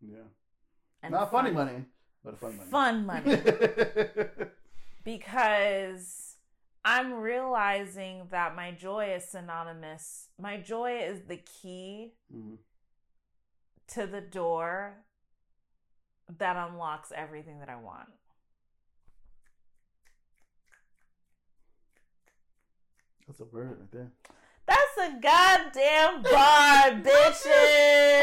yeah 0.01 0.27
And 1.01 1.11
not 1.13 1.31
funny 1.31 1.51
fun- 1.53 1.65
money 1.67 1.85
but 2.23 2.37
fun 2.37 2.57
money 2.57 2.69
Fun 2.69 3.05
money. 3.05 3.37
because 5.03 6.35
I'm 6.83 7.13
realizing 7.13 8.27
that 8.31 8.55
my 8.55 8.71
joy 8.71 9.13
is 9.15 9.25
synonymous. 9.29 10.29
My 10.39 10.57
joy 10.57 10.99
is 11.03 11.21
the 11.27 11.37
key 11.37 12.13
Mhm. 12.33 12.57
to 13.87 14.05
the 14.07 14.21
door 14.21 15.05
that 16.29 16.55
unlocks 16.55 17.11
everything 17.15 17.59
that 17.59 17.69
I 17.69 17.75
want. 17.75 18.09
That's 23.27 23.39
a 23.39 23.45
word 23.45 23.77
right 23.79 23.91
there. 23.91 24.11
That's 24.67 24.97
a 24.97 25.19
goddamn 25.21 26.23
bar, 26.23 26.91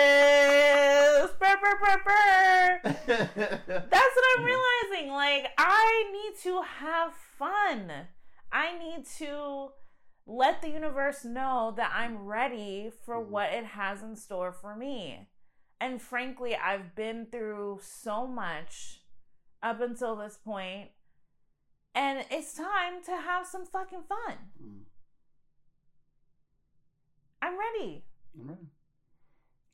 bitches. 0.03 1.39
Burr, 1.39 1.57
burr, 1.61 1.79
burr, 1.81 2.01
burr. 2.05 2.81
That's 3.07 4.15
what 4.17 4.25
I'm 4.39 4.45
realizing. 4.45 5.13
Like, 5.13 5.47
I 5.59 6.05
need 6.13 6.35
to 6.43 6.63
have 6.63 7.13
fun. 7.39 7.93
I 8.51 8.77
need 8.79 9.07
to 9.19 9.69
let 10.27 10.63
the 10.63 10.69
universe 10.71 11.25
know 11.25 11.73
that 11.77 11.93
I'm 11.95 12.27
ready 12.27 12.91
for 13.05 13.17
Mhm. 13.17 13.29
what 13.29 13.53
it 13.53 13.65
has 13.65 14.03
in 14.03 14.17
store 14.17 14.53
for 14.53 14.75
me. 14.77 15.29
And 15.81 16.01
frankly, 16.03 16.55
I've 16.57 16.95
been 16.95 17.27
through 17.27 17.81
so 17.83 18.27
much 18.27 19.01
up 19.63 19.81
until 19.81 20.15
this 20.17 20.39
point, 20.39 20.91
and 21.95 22.25
it's 22.31 22.55
time 22.55 23.03
to 23.05 23.17
have 23.17 23.47
some 23.47 23.65
fucking 23.67 24.05
fun. 24.05 24.85
I'm 27.43 27.59
ready. 27.59 28.05
I'm 28.39 28.49
ready. 28.49 28.69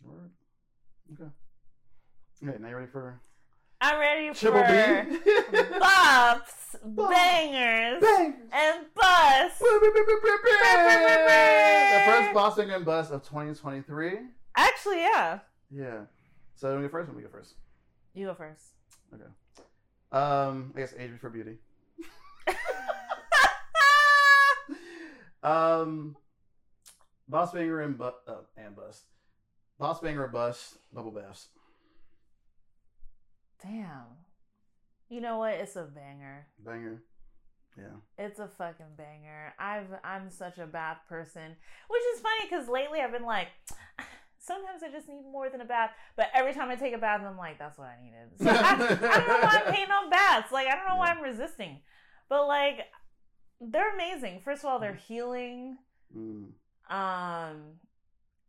Word. 0.02 0.30
Okay. 1.12 1.30
Okay, 2.48 2.58
now 2.62 2.68
you 2.68 2.76
ready 2.76 2.90
for 2.90 3.20
I'm 3.80 4.00
ready 4.00 4.28
for. 4.30 4.34
Triple 4.34 4.64
for 4.64 4.66
B? 4.66 5.18
bops, 5.78 6.74
Bop. 6.84 7.10
bangers, 7.10 8.00
Bang! 8.00 8.34
and 8.52 8.86
busts. 8.94 9.58
The 9.60 9.66
first 12.06 12.34
boss 12.34 12.56
banger 12.56 12.74
and 12.76 12.84
bust 12.84 13.12
of 13.12 13.22
2023. 13.22 14.18
Actually, 14.56 15.02
yeah. 15.02 15.38
Yeah. 15.70 16.00
So, 16.56 16.76
we 16.76 16.82
go 16.82 16.88
first. 16.88 17.12
We 17.14 17.22
go 17.22 17.28
first. 17.28 17.54
You 18.14 18.26
go 18.26 18.34
first. 18.34 18.62
Okay. 19.14 19.30
Um, 20.10 20.72
I 20.74 20.80
guess 20.80 20.94
age 20.98 21.12
before 21.12 21.30
beauty. 21.30 21.58
Um, 25.40 26.16
boss 27.28 27.52
banger 27.52 27.80
and 27.80 27.96
bu- 27.98 28.04
uh, 28.26 28.42
and 28.56 28.74
bust. 28.74 29.04
Boss 29.78 30.00
banger 30.00 30.24
or 30.24 30.28
bust. 30.28 30.78
Bubble 30.92 31.12
baths. 31.12 31.48
Damn. 33.62 34.06
You 35.08 35.20
know 35.20 35.38
what? 35.38 35.54
It's 35.54 35.76
a 35.76 35.82
banger. 35.82 36.46
Banger. 36.64 37.02
Yeah. 37.76 37.84
It's 38.18 38.38
a 38.38 38.48
fucking 38.48 38.94
banger. 38.96 39.54
I've 39.58 39.86
I'm 40.02 40.30
such 40.30 40.58
a 40.58 40.66
bath 40.66 40.98
person, 41.08 41.56
which 41.88 42.02
is 42.14 42.20
funny 42.20 42.48
because 42.48 42.68
lately 42.68 43.00
I've 43.00 43.12
been 43.12 43.24
like, 43.24 43.48
sometimes 44.38 44.82
I 44.82 44.90
just 44.90 45.08
need 45.08 45.22
more 45.30 45.48
than 45.48 45.60
a 45.60 45.64
bath. 45.64 45.90
But 46.16 46.26
every 46.34 46.52
time 46.52 46.70
I 46.70 46.76
take 46.76 46.94
a 46.94 46.98
bath, 46.98 47.20
I'm 47.24 47.36
like, 47.36 47.58
that's 47.58 47.78
what 47.78 47.88
I 47.88 48.02
needed. 48.02 48.30
So 48.38 48.48
I, 48.48 48.74
I 48.74 48.76
don't 48.76 49.28
know 49.28 49.38
why 49.40 49.62
I'm 49.64 49.72
hating 49.74 49.92
on 49.92 50.10
baths. 50.10 50.50
Like 50.52 50.66
I 50.66 50.74
don't 50.74 50.88
know 50.88 50.96
why 50.96 51.10
I'm 51.10 51.22
resisting. 51.22 51.80
But 52.28 52.46
like, 52.46 52.80
they're 53.60 53.94
amazing. 53.94 54.40
First 54.44 54.64
of 54.64 54.70
all, 54.70 54.78
they're 54.80 54.94
healing. 54.94 55.78
Mm. 56.16 56.50
Um, 56.88 57.78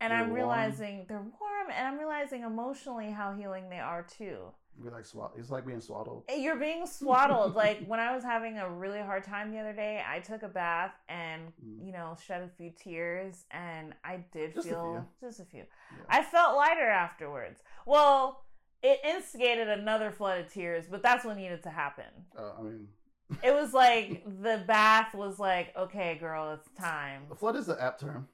and 0.02 0.12
They're 0.12 0.18
I'm 0.20 0.28
warm. 0.30 0.34
realizing 0.34 1.06
they're 1.10 1.18
warm, 1.20 1.68
and 1.76 1.88
I'm 1.88 1.98
realizing 2.00 2.44
emotionally 2.44 3.12
how 3.12 3.34
healing 3.34 3.70
they 3.70 3.80
are 3.80 4.04
too. 4.04 4.38
Be 4.82 4.90
like 4.90 5.06
swat. 5.06 5.34
It's 5.38 5.50
like 5.50 5.66
being 5.66 5.82
swaddled. 5.82 6.24
You're 6.34 6.56
being 6.56 6.86
swaddled. 6.88 7.54
like 7.54 7.86
when 7.86 8.00
I 8.00 8.16
was 8.16 8.24
having 8.24 8.58
a 8.60 8.70
really 8.70 9.00
hard 9.02 9.26
time 9.26 9.52
the 9.52 9.60
other 9.60 9.74
day, 9.74 10.02
I 10.10 10.20
took 10.20 10.42
a 10.44 10.48
bath 10.48 10.94
and 11.10 11.52
Mm. 11.62 11.86
you 11.86 11.92
know 11.92 12.16
shed 12.26 12.44
a 12.44 12.48
few 12.48 12.72
tears, 12.72 13.44
and 13.52 13.94
I 14.06 14.24
did 14.32 14.54
Just 14.54 14.68
a 14.68 14.70
feel 14.70 15.06
just 15.20 15.42
a 15.42 15.46
few. 15.46 15.66
Yeah. 15.92 16.04
I 16.08 16.24
felt 16.24 16.56
lighter 16.56 16.88
afterwards. 16.88 17.62
Well, 17.86 18.46
it 18.82 19.02
instigated 19.04 19.68
another 19.68 20.12
flood 20.12 20.40
of 20.40 20.50
tears, 20.54 20.86
but 20.90 21.04
that's 21.04 21.26
what 21.26 21.36
needed 21.36 21.62
to 21.64 21.70
happen. 21.70 22.06
Uh, 22.38 22.54
I 22.58 22.62
mean, 22.62 22.88
It 23.44 23.54
was 23.54 23.74
like 23.74 24.24
the 24.26 24.64
bath 24.68 25.14
was 25.14 25.40
like, 25.40 25.76
okay, 25.78 26.16
girl, 26.20 26.54
it's 26.54 26.68
time. 26.80 27.24
the 27.30 27.36
flood 27.36 27.56
is 27.56 27.68
the 27.68 27.82
apt 27.82 28.02
term. 28.02 28.28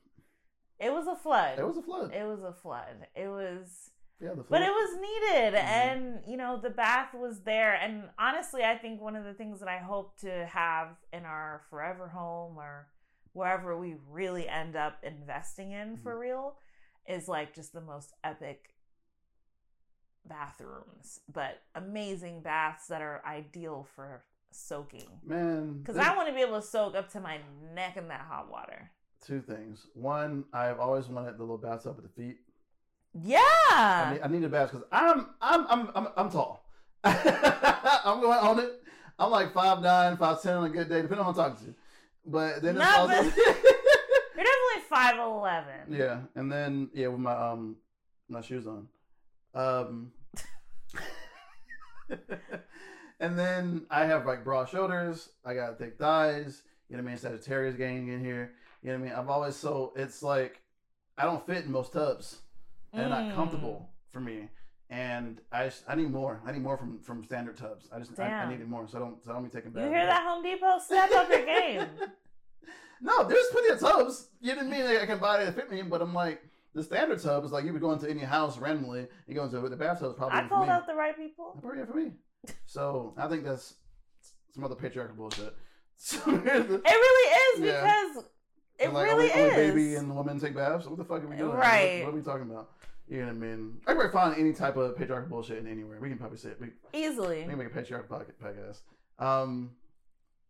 It 0.79 0.91
was 0.93 1.07
a 1.07 1.15
flood. 1.15 1.57
It 1.59 1.65
was 1.65 1.77
a 1.77 1.81
flood. 1.81 2.13
It 2.13 2.25
was 2.25 2.43
a 2.43 2.53
flood. 2.53 3.07
It 3.15 3.27
was 3.27 3.91
yeah, 4.21 4.29
the 4.29 4.35
flood. 4.43 4.47
but 4.49 4.61
it 4.61 4.69
was 4.71 4.95
needed 4.95 5.53
Mhm. 5.59 5.63
and 5.65 6.19
you 6.27 6.37
know 6.37 6.57
the 6.61 6.69
bath 6.69 7.13
was 7.13 7.41
there 7.41 7.73
and 7.73 8.09
honestly 8.17 8.63
i 8.63 8.77
think 8.77 9.01
one 9.01 9.13
of 9.17 9.25
the 9.25 9.33
things 9.33 9.59
that 9.59 9.67
i 9.67 9.77
hope 9.77 10.17
to 10.19 10.45
have 10.45 10.95
in 11.11 11.25
our 11.25 11.63
forever 11.69 12.07
home 12.07 12.57
or 12.57 12.87
wherever 13.33 13.77
we 13.77 13.97
really 14.09 14.47
end 14.47 14.77
up 14.77 14.99
investing 15.03 15.71
in 15.73 15.97
for 15.97 16.17
real 16.17 16.55
is 17.05 17.27
like 17.27 17.53
just 17.53 17.73
the 17.73 17.81
most 17.81 18.13
epic 18.23 18.73
bathrooms 20.25 21.19
but 21.31 21.61
amazing 21.75 22.41
baths 22.41 22.87
that 22.87 23.01
are 23.01 23.21
ideal 23.27 23.85
for 23.95 24.23
soaking 24.55 25.07
Man, 25.25 25.79
because 25.79 25.97
i 25.97 26.15
want 26.15 26.27
to 26.27 26.33
be 26.33 26.41
able 26.41 26.59
to 26.59 26.65
soak 26.65 26.95
up 26.95 27.11
to 27.11 27.19
my 27.19 27.39
neck 27.73 27.97
in 27.97 28.07
that 28.07 28.21
hot 28.21 28.49
water 28.49 28.91
two 29.25 29.41
things. 29.41 29.87
One, 29.93 30.45
I've 30.53 30.79
always 30.79 31.07
wanted 31.07 31.37
the 31.37 31.43
little 31.43 31.57
bathtub 31.57 31.95
at 31.97 32.03
the 32.03 32.09
feet. 32.09 32.37
yeah 33.13 33.41
I 33.71 34.11
need, 34.13 34.21
I 34.21 34.27
need 34.27 34.43
a 34.43 34.49
bath 34.49 34.71
because 34.71 34.85
I'm 34.91 35.27
I'm 35.41 35.65
I'm 35.67 35.89
I'm, 35.95 36.07
I'm 36.15 36.29
tall. 36.29 36.65
I'm 37.03 38.21
going 38.21 38.39
on 38.39 38.59
it. 38.59 38.81
I'm 39.17 39.31
like 39.31 39.53
five 39.53 39.81
nine, 39.81 40.17
five 40.17 40.41
ten 40.41 40.57
on 40.57 40.65
a 40.65 40.69
good 40.69 40.89
day, 40.89 41.01
depending 41.01 41.25
on 41.25 41.33
who 41.33 41.41
I'm 41.41 41.49
talking 41.51 41.67
to. 41.67 41.75
But 42.25 42.61
then 42.61 42.77
it's 42.77 42.85
also 42.85 43.13
you're 43.23 44.43
definitely 44.43 44.81
5'11 44.91 45.63
yeah, 45.89 46.19
and 46.35 46.51
then 46.51 46.89
yeah, 46.93 47.07
with 47.07 47.19
my 47.19 47.33
um 47.33 47.77
my 48.27 48.41
shoes 48.41 48.67
on. 48.67 48.87
Um, 49.53 50.11
and 53.25 53.37
then 53.39 53.85
I 53.89 54.05
have 54.05 54.25
like 54.25 54.43
broad 54.43 54.69
shoulders. 54.69 55.29
I 55.45 55.53
got 55.53 55.77
thick 55.77 55.97
thighs. 55.97 56.61
You 56.89 56.97
know 56.97 57.03
what 57.03 57.09
I 57.09 57.11
mean? 57.13 57.17
Sagittarius 57.17 57.75
gang 57.75 58.07
in 58.09 58.23
here. 58.23 58.53
You 58.83 58.91
know 58.91 58.99
what 58.99 59.05
I 59.05 59.09
mean? 59.09 59.19
I've 59.19 59.29
always 59.29 59.55
so 59.55 59.93
it's 59.95 60.21
like 60.21 60.61
I 61.17 61.23
don't 61.25 61.45
fit 61.45 61.65
in 61.65 61.71
most 61.71 61.93
tubs. 61.93 62.39
They're 62.93 63.09
not 63.09 63.23
Mm. 63.23 63.35
comfortable 63.35 63.89
for 64.11 64.19
me. 64.19 64.49
And 64.89 65.41
I 65.51 65.65
just, 65.65 65.83
I 65.87 65.95
need 65.95 66.11
more. 66.11 66.39
I 66.45 66.51
need 66.51 66.61
more 66.61 66.77
from 66.77 66.99
from 66.99 67.23
standard 67.23 67.57
tubs. 67.57 67.89
I 67.91 67.97
just 67.99 68.17
I, 68.19 68.27
I 68.27 68.49
needed 68.49 68.69
more, 68.69 68.87
so 68.87 68.97
I 68.97 69.01
don't 69.01 69.23
so 69.23 69.31
I 69.31 69.33
don't 69.33 69.43
be 69.43 69.49
taking 69.49 69.71
back. 69.71 69.83
You 69.85 69.89
hear 69.89 70.05
that, 70.05 70.23
Home 70.27 70.43
Depot? 70.43 70.77
Step 70.79 71.11
up 71.11 71.29
your 71.29 71.45
game. 71.45 71.87
No, 73.01 73.27
there's 73.27 73.45
plenty 73.51 73.69
of 73.73 73.79
tubs. 73.79 74.29
You 74.41 74.53
didn't 74.53 74.69
mean 74.69 74.85
like 74.85 75.01
I 75.01 75.05
can 75.05 75.19
buy 75.19 75.41
it 75.41 75.45
to 75.47 75.51
fit 75.51 75.69
me, 75.69 75.81
but 75.81 76.01
I'm 76.01 76.13
like 76.13 76.41
the 76.73 76.81
standard 76.83 77.21
tub 77.21 77.43
is 77.45 77.51
like 77.51 77.65
you 77.65 77.73
would 77.73 77.81
go 77.81 77.91
into 77.91 78.09
any 78.09 78.21
house 78.21 78.57
randomly. 78.57 79.07
You 79.27 79.35
go 79.35 79.43
into 79.43 79.59
the 79.59 79.75
bathtub 79.75 80.11
is 80.11 80.15
probably 80.17 80.37
I 80.39 80.47
called 80.47 80.69
out 80.69 80.87
the 80.87 80.95
right 80.95 81.15
people. 81.15 81.57
Probably 81.61 81.85
for 81.85 81.93
me. 81.93 82.11
So 82.65 83.13
I 83.17 83.27
think 83.27 83.43
that's 83.43 83.75
some 84.53 84.63
other 84.63 84.75
patriarchal 84.75 85.15
bullshit. 85.15 85.53
So 85.97 86.17
It 86.29 86.43
really 86.83 87.29
is 87.39 87.59
Yeah. 87.61 87.81
because 88.11 88.25
it 88.79 88.91
like, 88.93 89.05
really 89.07 89.31
only, 89.31 89.43
is. 89.43 89.53
only 89.53 89.55
baby 89.71 89.95
and 89.95 90.13
women 90.13 90.39
take 90.39 90.53
baths. 90.53 90.85
What 90.87 90.97
the 90.97 91.05
fuck 91.05 91.23
are 91.23 91.27
we 91.27 91.37
doing? 91.37 91.55
Right. 91.55 92.03
What, 92.03 92.13
are 92.13 92.17
we 92.17 92.21
talking 92.21 92.49
about? 92.49 92.71
You 93.07 93.19
know 93.19 93.27
what 93.27 93.31
I 93.31 93.33
mean? 93.35 93.77
I 93.87 93.93
can 93.93 94.11
find 94.11 94.37
any 94.37 94.51
type 94.51 94.75
of 94.75 94.97
patriarchal 94.97 95.29
bullshit 95.29 95.59
in 95.59 95.67
anywhere. 95.67 95.99
We 96.01 96.09
can 96.09 96.17
probably 96.17 96.37
say 96.37 96.49
it. 96.49 96.59
We, 96.59 96.67
Easily. 96.91 97.43
we 97.43 97.49
can 97.49 97.57
make 97.57 97.67
a 97.67 97.69
patriarchal 97.69 98.09
pocket 98.17 98.35
podcast. 98.41 98.79
Um, 99.25 99.71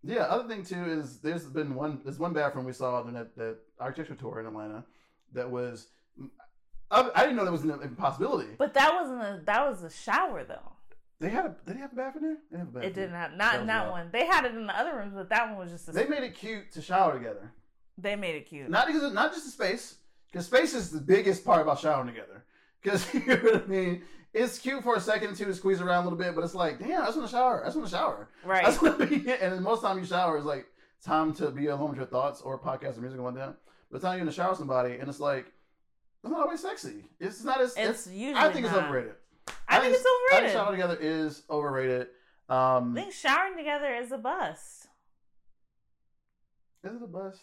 yeah. 0.04 0.22
Other 0.24 0.48
thing 0.48 0.64
too 0.64 0.84
is 0.86 1.20
there's 1.20 1.46
been 1.46 1.76
one. 1.76 2.00
There's 2.04 2.18
one 2.18 2.34
bathroom 2.34 2.66
we 2.66 2.72
saw 2.74 3.06
in 3.06 3.14
that 3.14 3.36
that 3.36 3.58
architecture 3.80 4.16
tour 4.16 4.40
in 4.40 4.48
Atlanta 4.48 4.84
that 5.34 5.50
was. 5.52 5.88
I, 6.90 7.10
I 7.16 7.22
didn't 7.22 7.36
know 7.36 7.44
there 7.44 7.52
was 7.52 7.64
an 7.64 7.72
impossibility. 7.84 8.50
But 8.58 8.74
that 8.76 8.94
wasn't 8.94 9.22
a 9.22 9.42
that 9.46 9.70
was 9.70 9.84
a 9.84 9.90
shower 9.92 10.44
though. 10.44 10.72
They 11.26 11.32
had 11.32 11.46
a. 11.46 11.56
Did 11.66 11.76
they 11.78 11.80
have 11.80 11.92
a 11.92 11.96
bath 11.96 12.16
in 12.18 12.22
there? 12.22 12.38
They 12.52 12.58
have 12.60 12.68
a 12.68 12.72
bath. 12.72 12.84
It 12.84 12.94
didn't 12.94 13.16
have 13.16 13.32
That 13.32 13.38
not 13.38 13.60
in 13.62 13.66
that 13.68 13.86
wild. 13.86 13.92
one. 13.94 14.10
They 14.12 14.28
had 14.28 14.46
it 14.46 14.54
in 14.54 14.68
the 14.68 14.80
other 14.80 14.96
rooms, 14.96 15.14
but 15.16 15.28
that 15.30 15.50
one 15.50 15.58
was 15.58 15.72
just 15.72 15.90
a, 15.90 15.92
They 15.92 16.06
made 16.06 16.22
it 16.22 16.36
cute 16.36 16.72
to 16.74 16.84
shower 16.84 17.14
together. 17.18 17.52
they 17.98 18.16
made 18.16 18.36
it 18.36 18.46
cute. 18.48 18.70
Not 18.70 18.86
because 18.86 19.02
of, 19.02 19.12
not 19.14 19.34
just 19.34 19.46
the 19.46 19.52
space, 19.52 19.96
because 20.32 20.46
space 20.46 20.76
is 20.76 20.92
the 20.92 21.02
biggest 21.02 21.44
part 21.44 21.64
about 21.64 21.80
showering 21.80 22.06
together. 22.06 22.44
Because 22.80 23.12
you 23.14 23.26
know 23.26 23.36
what 23.38 23.64
I 23.64 23.66
mean. 23.66 24.04
It's 24.36 24.60
cute 24.60 24.84
for 24.84 24.96
a 24.98 25.00
second 25.00 25.36
to 25.38 25.54
squeeze 25.56 25.82
around 25.82 26.02
a 26.06 26.10
little 26.10 26.20
bit, 26.20 26.36
but 26.36 26.44
it's 26.44 26.54
like, 26.54 26.78
damn, 26.78 27.02
I 27.02 27.06
just 27.06 27.18
want 27.18 27.28
to 27.30 27.36
shower. 27.36 27.64
I 27.64 27.68
just 27.68 27.78
want 27.78 27.90
to 27.90 27.96
shower. 27.96 28.30
I 28.44 28.48
right. 28.48 28.66
just 28.66 28.82
want 28.84 29.00
to 29.00 29.08
be. 29.08 29.16
And 29.32 29.52
then 29.54 29.64
most 29.64 29.82
time 29.82 29.98
you 29.98 30.06
shower 30.06 30.38
is 30.38 30.46
like 30.46 30.68
time 31.04 31.34
to 31.36 31.50
be 31.50 31.68
alone 31.68 31.90
with 31.90 31.98
your 31.98 32.06
thoughts 32.06 32.42
or 32.42 32.60
podcast 32.60 32.98
or 32.98 33.02
music 33.02 33.16
and 33.16 33.24
whatnot. 33.24 33.58
But 33.90 34.02
the 34.02 34.08
time 34.08 34.16
you're 34.18 34.22
in 34.22 34.28
the 34.28 34.32
shower 34.34 34.50
with 34.50 34.60
somebody 34.60 34.96
and 34.98 35.10
it's 35.10 35.20
like, 35.20 35.46
it's 36.24 36.32
not 36.32 36.42
always 36.42 36.60
sexy. 36.62 37.06
It's 37.20 37.44
not 37.44 37.62
as. 37.62 37.76
It's 37.78 38.06
It's, 38.06 38.08
usually 38.08 38.36
I 38.36 38.52
think 38.52 38.66
it's 38.66 38.76
not. 38.76 38.86
overrated. 38.86 39.14
I 39.68 39.80
think 39.80 39.94
it's 39.96 40.04
I 40.06 40.10
think 40.10 40.32
overrated. 40.34 40.52
shower 40.54 40.72
together 40.72 40.98
is 41.00 41.44
overrated. 41.50 42.08
I 42.50 42.78
Um, 42.78 42.94
think 42.94 43.12
showering 43.14 43.58
together 43.58 43.94
is 43.96 44.12
a 44.12 44.18
bust. 44.18 44.88
is 46.84 46.96
it 46.96 47.02
a 47.04 47.08
bust? 47.08 47.42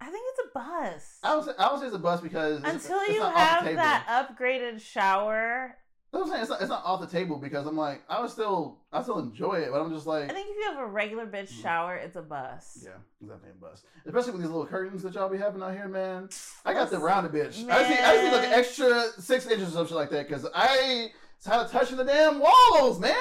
I 0.00 0.06
think 0.10 0.24
it's 0.30 0.40
a 0.48 0.58
bust. 0.58 1.18
I 1.22 1.36
would 1.36 1.44
say, 1.44 1.52
I 1.58 1.70
would 1.70 1.80
say 1.80 1.86
it's 1.86 1.94
a 1.94 1.98
bust 1.98 2.22
because 2.22 2.62
Until 2.64 2.98
it's 3.00 3.12
you 3.12 3.20
not 3.20 3.34
off 3.34 3.62
the 3.62 3.66
have 3.68 3.76
that 3.76 4.28
upgraded 4.38 4.80
shower, 4.80 5.76
I'm 6.22 6.28
saying. 6.28 6.40
It's 6.42 6.50
not, 6.50 6.60
it's 6.60 6.70
not 6.70 6.84
off 6.84 7.00
the 7.00 7.06
table 7.06 7.36
because 7.38 7.66
I'm 7.66 7.76
like, 7.76 8.02
I 8.08 8.20
would 8.20 8.30
still, 8.30 8.78
I 8.92 9.02
still 9.02 9.18
enjoy 9.18 9.54
it, 9.54 9.70
but 9.72 9.80
I'm 9.80 9.92
just 9.92 10.06
like, 10.06 10.24
I 10.30 10.34
think 10.34 10.48
if 10.50 10.56
you 10.56 10.64
have 10.72 10.78
a 10.78 10.86
regular 10.86 11.26
bitch 11.26 11.52
Mm. 11.52 11.62
shower, 11.62 11.96
it's 11.96 12.16
a 12.16 12.22
bust. 12.22 12.78
yeah, 12.84 12.90
it's 13.20 13.28
definitely 13.30 13.50
a 13.50 13.60
bust. 13.60 13.84
Especially 14.06 14.32
with 14.32 14.40
these 14.42 14.50
little 14.50 14.66
curtains 14.66 15.02
that 15.02 15.14
y'all 15.14 15.28
be 15.28 15.38
having 15.38 15.62
out 15.62 15.72
here, 15.72 15.88
man. 15.88 16.28
I 16.64 16.72
got 16.74 16.90
the 16.90 16.98
rounded 16.98 17.32
bitch. 17.32 17.68
I 17.70 17.78
just 17.78 17.90
need, 17.90 17.98
I 18.00 18.22
need 18.22 18.32
like 18.32 18.46
an 18.46 18.52
extra 18.52 19.04
six 19.18 19.46
inches 19.46 19.68
or 19.70 19.72
something 19.72 19.96
like 19.96 20.10
that 20.10 20.28
because 20.28 20.46
I 20.54 21.10
of 21.46 21.70
touching 21.70 21.96
the 21.96 22.04
damn 22.04 22.38
walls, 22.40 22.98
man. 23.00 23.14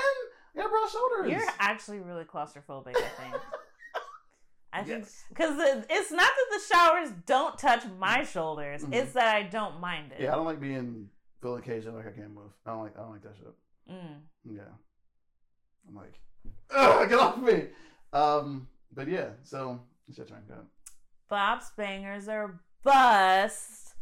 You 0.56 0.62
got 0.62 0.70
broad 0.70 0.90
shoulders. 0.90 1.32
You're 1.32 1.50
actually 1.60 2.00
really 2.00 2.24
claustrophobic, 2.26 2.96
I 2.96 3.02
think. 3.02 3.36
I 4.76 4.82
think 4.84 5.00
Yes. 5.04 5.24
because 5.30 5.56
it's 5.90 6.12
not 6.12 6.32
that 6.32 6.46
the 6.52 6.76
showers 6.76 7.10
don't 7.28 7.58
touch 7.60 7.84
my 8.00 8.24
shoulders; 8.24 8.84
Mhm. 8.84 8.94
it's 8.96 9.14
that 9.14 9.36
I 9.36 9.44
don't 9.44 9.80
mind 9.80 10.14
it. 10.14 10.22
Yeah, 10.22 10.34
I 10.34 10.36
don't 10.36 10.46
like 10.46 10.60
being 10.60 11.10
feeling 11.44 11.60
occasion 11.60 11.94
like 11.94 12.08
I 12.08 12.12
can't 12.12 12.34
move. 12.34 12.52
I 12.66 12.72
don't 12.72 12.84
like 12.84 12.98
I 12.98 13.02
don't 13.02 13.12
like 13.12 13.24
that 13.24 13.36
shit. 13.38 13.54
Mm. 13.92 14.22
Yeah. 14.46 14.62
I'm 15.88 15.96
like, 15.96 17.10
get 17.10 17.20
off 17.20 17.38
me. 17.38 17.66
Um, 18.14 18.70
but 18.94 19.10
yeah, 19.10 19.32
so 19.44 19.82
it's 20.08 20.18
your 20.18 20.26
turn. 20.26 20.44
Go. 20.48 20.56
Bob's 21.30 21.72
bangers 21.76 22.30
are 22.30 22.62
bust. 22.84 23.96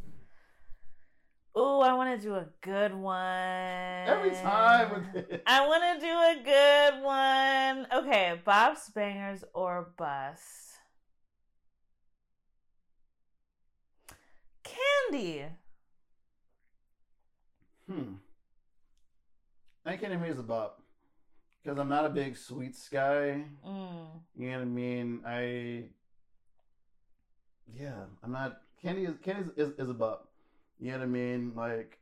Oh, 1.56 1.82
I 1.82 1.94
want 1.94 2.18
to 2.18 2.26
do 2.26 2.36
a 2.36 2.46
good 2.62 2.94
one. 2.94 3.18
Every 3.18 4.32
time 4.32 4.94
with 4.94 5.16
it. 5.32 5.44
I 5.46 5.68
want 5.68 6.00
to 6.00 6.06
do 6.06 6.14
a 6.14 6.36
good 6.46 7.04
one. 7.04 7.88
Okay, 8.06 8.40
Bob's 8.46 8.90
bangers 8.90 9.44
or 9.54 9.92
bust. 9.98 10.44
Candy. 14.64 15.46
Hmm. 17.92 18.14
I 19.86 19.92
think 19.92 20.04
enemy 20.04 20.30
is 20.30 20.40
a 20.40 20.44
bop. 20.44 20.82
Because 21.64 21.78
I'm 21.78 21.90
not 21.90 22.06
a 22.06 22.10
big 22.10 22.38
sweets 22.38 22.88
guy. 22.90 23.44
Mm. 23.66 24.08
You 24.36 24.50
know 24.52 24.58
what 24.58 24.62
I 24.62 24.66
mean? 24.66 25.22
I 25.26 25.84
Yeah, 27.76 28.06
I'm 28.24 28.32
not 28.32 28.62
candy 28.82 29.06
is 29.06 29.16
candy 29.24 29.50
is, 29.56 29.70
is, 29.70 29.80
is 29.80 29.90
a 29.90 29.94
bop. 29.94 30.28
You 30.80 30.92
know 30.92 31.00
what 31.00 31.04
I 31.04 31.08
mean? 31.08 31.54
Like 31.56 32.00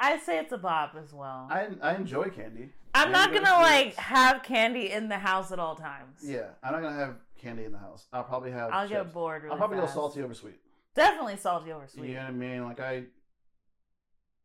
I 0.00 0.18
say 0.18 0.38
it's 0.38 0.52
a 0.52 0.58
bop 0.58 0.96
as 1.02 1.12
well. 1.12 1.48
I 1.50 1.68
I 1.82 1.94
enjoy 1.96 2.30
candy. 2.30 2.70
I'm 2.94 3.12
not 3.12 3.32
gonna 3.32 3.50
like 3.50 3.94
have 3.96 4.42
candy 4.42 4.90
in 4.90 5.08
the 5.08 5.18
house 5.18 5.52
at 5.52 5.58
all 5.58 5.74
times. 5.74 6.20
Yeah, 6.22 6.50
I'm 6.62 6.72
not 6.72 6.82
gonna 6.82 6.96
have 6.96 7.16
candy 7.38 7.64
in 7.64 7.72
the 7.72 7.78
house. 7.78 8.06
I'll 8.12 8.24
probably 8.24 8.52
have 8.52 8.70
I'll 8.72 8.88
chips. 8.88 9.02
get 9.02 9.12
bored 9.12 9.42
really 9.42 9.52
I'll 9.52 9.58
probably 9.58 9.78
fast. 9.78 9.94
go 9.94 10.00
salty 10.00 10.22
over 10.22 10.32
sweet. 10.34 10.58
Definitely 10.94 11.36
salty 11.36 11.72
over 11.72 11.86
sweet. 11.88 12.08
You 12.08 12.14
know 12.14 12.20
what 12.20 12.28
I 12.28 12.32
mean? 12.32 12.64
Like 12.64 12.80
I 12.80 13.04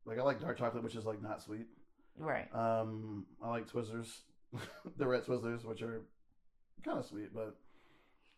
like 0.05 0.17
I 0.19 0.21
like 0.23 0.39
dark 0.39 0.57
chocolate, 0.57 0.83
which 0.83 0.95
is 0.95 1.05
like 1.05 1.21
not 1.21 1.41
sweet. 1.41 1.67
Right. 2.17 2.47
Um, 2.53 3.25
I 3.41 3.49
like 3.49 3.71
Twizzlers, 3.71 4.09
the 4.97 5.07
red 5.07 5.23
Twizzlers, 5.25 5.63
which 5.65 5.81
are 5.81 6.01
kind 6.83 6.97
of 6.99 7.05
sweet, 7.05 7.33
but 7.33 7.55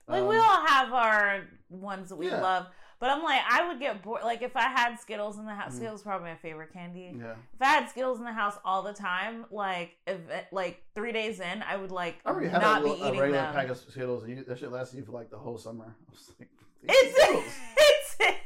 Like 0.08 0.22
um, 0.24 0.28
we 0.28 0.38
all 0.38 0.66
have 0.68 0.92
our 0.94 1.42
ones 1.70 2.10
that 2.10 2.16
we 2.18 2.28
yeah. 2.28 2.42
love, 2.42 2.68
but 3.00 3.10
I'm 3.10 3.24
like 3.24 3.42
I 3.50 3.68
would 3.68 3.80
get 3.80 4.04
bored. 4.04 4.22
Like 4.24 4.42
if 4.44 4.56
I 4.56 4.64
had 4.70 4.98
Skittles 5.00 5.40
in 5.40 5.46
the 5.46 5.54
house, 5.56 5.74
Mhm. 5.74 5.78
Skittles 5.78 6.00
is 6.02 6.04
probably 6.04 6.30
my 6.30 6.36
favorite 6.36 6.74
candy. 6.74 7.12
yeah. 7.18 7.32
If 7.56 7.62
I 7.62 7.66
had 7.66 7.90
Skittles 7.90 8.20
in 8.20 8.26
the 8.26 8.34
house 8.34 8.56
all 8.66 8.84
the 8.84 8.94
time, 8.94 9.46
like 9.52 9.96
if 10.06 10.20
like 10.52 10.84
three 10.94 11.12
days 11.12 11.40
in, 11.40 11.64
I 11.64 11.76
would 11.78 11.92
like 11.92 12.18
I 12.26 12.30
already 12.30 12.50
had 12.50 12.62
not 12.62 12.82
a, 12.82 12.86
be 12.86 12.92
a 12.92 12.94
eating 12.96 13.20
regular 13.20 13.32
them. 13.42 13.54
pack 13.54 13.70
of 13.70 13.78
Skittles, 13.78 14.24
and 14.24 14.38
you, 14.38 14.44
that 14.44 14.60
shit 14.60 14.72
lasted 14.72 14.98
you 14.98 15.06
for 15.06 15.12
like 15.14 15.30
the 15.32 15.38
whole 15.40 15.58
summer. 15.58 15.96
I 16.10 16.12
was 16.12 16.32
like, 16.40 16.50
It's 16.84 17.22
Skittles. 17.22 17.44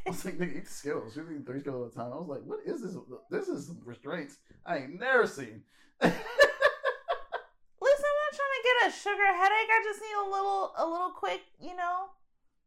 I 0.08 0.10
was 0.12 0.24
like, 0.26 0.38
nigga, 0.38 0.58
eat 0.58 0.68
Skittles. 0.68 1.16
You're 1.16 1.32
eating 1.32 1.44
three 1.46 1.60
Skittles 1.62 1.88
at 1.88 1.94
a 1.94 2.04
time. 2.04 2.14
I 2.14 2.18
was 2.18 2.28
like, 2.28 2.42
what 2.44 2.60
is 2.66 2.82
this? 2.82 2.96
This 3.32 3.48
is 3.48 3.68
some 3.68 3.80
restraints 3.84 4.38
I 4.66 4.78
ain't 4.78 5.00
never 5.00 5.26
seen. 5.28 5.64
Listen, 6.02 6.14
I'm 7.82 8.20
not 8.22 8.34
trying 8.34 8.56
to 8.56 8.64
get 8.64 8.88
a 8.88 8.92
sugar 8.92 9.26
headache. 9.26 9.70
I 9.72 9.82
just 9.84 10.02
need 10.02 10.16
a 10.28 10.30
little, 10.30 10.74
a 10.78 10.86
little 10.86 11.10
quick, 11.12 11.42
you 11.60 11.76
know, 11.76 12.08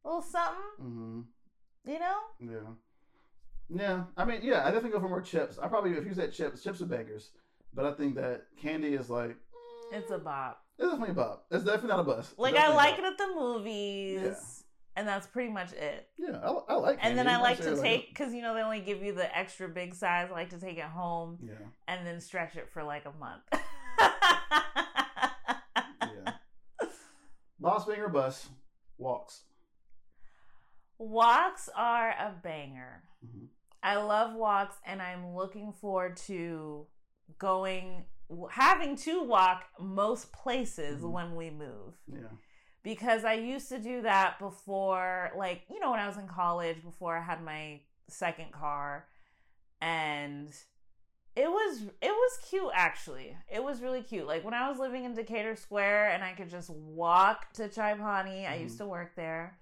a 0.05 0.09
little 0.09 0.22
something, 0.22 0.62
Mm-hmm. 0.82 1.20
you 1.91 1.99
know. 1.99 2.16
Yeah. 2.41 2.70
Yeah. 3.70 4.03
I 4.16 4.24
mean, 4.24 4.41
yeah, 4.43 4.62
I 4.62 4.70
definitely 4.70 4.91
go 4.91 5.01
for 5.01 5.09
more 5.09 5.20
chips. 5.22 5.59
I 5.59 5.68
probably, 5.68 5.93
if 5.93 6.05
you 6.07 6.14
said 6.14 6.32
chips, 6.32 6.62
chips 6.62 6.80
are 6.82 6.86
bangers. 6.86 7.30
But 7.74 7.84
I 7.84 7.93
think 7.93 8.14
that 8.16 8.47
candy 8.61 8.95
is 8.95 9.11
like, 9.11 9.36
It's 9.93 10.11
a 10.11 10.18
bop. 10.18 10.62
it's 10.78 10.89
definitely 10.89 11.12
a 11.12 11.14
bop. 11.14 11.45
It's 11.51 11.64
definitely 11.64 11.91
not 11.91 12.01
a 12.01 12.05
bust. 12.05 12.39
Like 12.39 12.57
I 12.57 12.72
like 12.74 12.99
it 12.99 13.05
at 13.05 13.18
the 13.18 13.28
movies, 13.34 14.20
Yeah. 14.22 14.34
And 14.99 15.07
that's 15.09 15.26
pretty 15.26 15.51
much 15.51 15.72
it. 15.72 16.09
Yeah, 16.18 16.36
I, 16.42 16.51
I 16.72 16.74
like 16.74 16.99
And 17.01 17.16
then. 17.16 17.28
I 17.28 17.40
like 17.40 17.59
to 17.59 17.80
take 17.80 18.09
because 18.09 18.34
you 18.34 18.42
know 18.42 18.53
they 18.55 18.61
only 18.62 18.80
give 18.80 19.03
you 19.03 19.14
the 19.14 19.34
extra 19.36 19.68
big 19.68 19.94
size. 19.94 20.28
I 20.30 20.32
like 20.32 20.51
to 20.51 20.59
take 20.59 20.76
it 20.76 20.84
home 20.84 21.38
Yeah. 21.42 21.55
and 21.86 22.07
then 22.07 22.20
stretch 22.20 22.57
it 22.57 22.68
for 22.72 22.82
like 22.82 23.05
a 23.07 23.12
month. 23.18 23.42
Yeah. 26.03 26.32
Boss 27.61 27.84
banger 27.86 28.09
bus 28.09 28.49
walks. 28.96 29.42
walks 30.99 31.68
are 31.76 32.11
a 32.11 32.34
banger. 32.42 33.03
Mhm. 33.24 33.49
I 33.82 33.96
love 33.96 34.34
walks, 34.34 34.76
and 34.86 35.01
I'm 35.01 35.34
looking 35.34 35.72
forward 35.72 36.16
to 36.28 36.86
going, 37.38 38.05
having 38.51 38.96
to 38.96 39.22
walk 39.22 39.64
most 39.78 40.32
places 40.32 41.01
Mhm. 41.03 41.11
when 41.12 41.36
we 41.36 41.51
move. 41.51 41.94
Yeah. 42.07 42.28
Because 42.82 43.24
I 43.24 43.34
used 43.34 43.68
to 43.70 43.78
do 43.78 44.02
that 44.02 44.38
before, 44.38 45.30
like, 45.36 45.62
you 45.70 45.80
know, 45.80 45.90
when 45.90 46.00
I 46.00 46.06
was 46.06 46.16
in 46.16 46.28
college, 46.28 46.82
before 46.82 47.16
I 47.16 47.22
had 47.22 47.42
my 47.42 47.80
second 48.08 48.52
car. 48.52 49.06
And 49.80 50.48
it 51.36 51.48
was 51.48 51.82
it 52.02 52.10
was 52.10 52.38
cute 52.48 52.70
actually. 52.74 53.36
It 53.48 53.62
was 53.62 53.80
really 53.80 54.02
cute. 54.02 54.26
Like 54.26 54.44
when 54.44 54.54
I 54.54 54.68
was 54.68 54.78
living 54.78 55.04
in 55.04 55.14
Decatur 55.14 55.54
Square 55.54 56.10
and 56.10 56.24
I 56.24 56.32
could 56.32 56.50
just 56.50 56.68
walk 56.70 57.52
to 57.54 57.68
Chai 57.68 57.94
Pani, 57.94 58.46
I 58.46 58.56
used 58.56 58.74
Mhm. 58.76 58.78
to 58.78 58.86
work 58.86 59.14
there. 59.14 59.58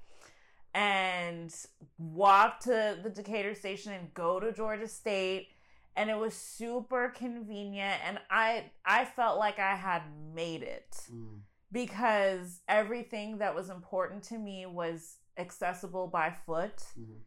And 0.74 1.54
walk 1.98 2.60
to 2.60 2.98
the 3.02 3.10
Decatur 3.10 3.54
station 3.54 3.92
and 3.92 4.12
go 4.14 4.38
to 4.40 4.52
Georgia 4.52 4.88
State 4.88 5.48
and 5.96 6.10
it 6.10 6.16
was 6.16 6.34
super 6.34 7.08
convenient 7.08 8.00
and 8.06 8.20
I 8.30 8.70
I 8.84 9.04
felt 9.06 9.38
like 9.38 9.58
I 9.58 9.74
had 9.74 10.02
made 10.34 10.62
it 10.62 10.96
Mm. 11.10 11.40
Because 11.72 12.60
everything 12.68 13.38
that 13.38 13.54
was 13.54 13.68
important 13.68 14.22
to 14.24 14.38
me 14.38 14.66
was 14.66 15.18
accessible 15.36 16.06
by 16.08 16.30
foot, 16.30 16.78
Mhm. 16.98 17.20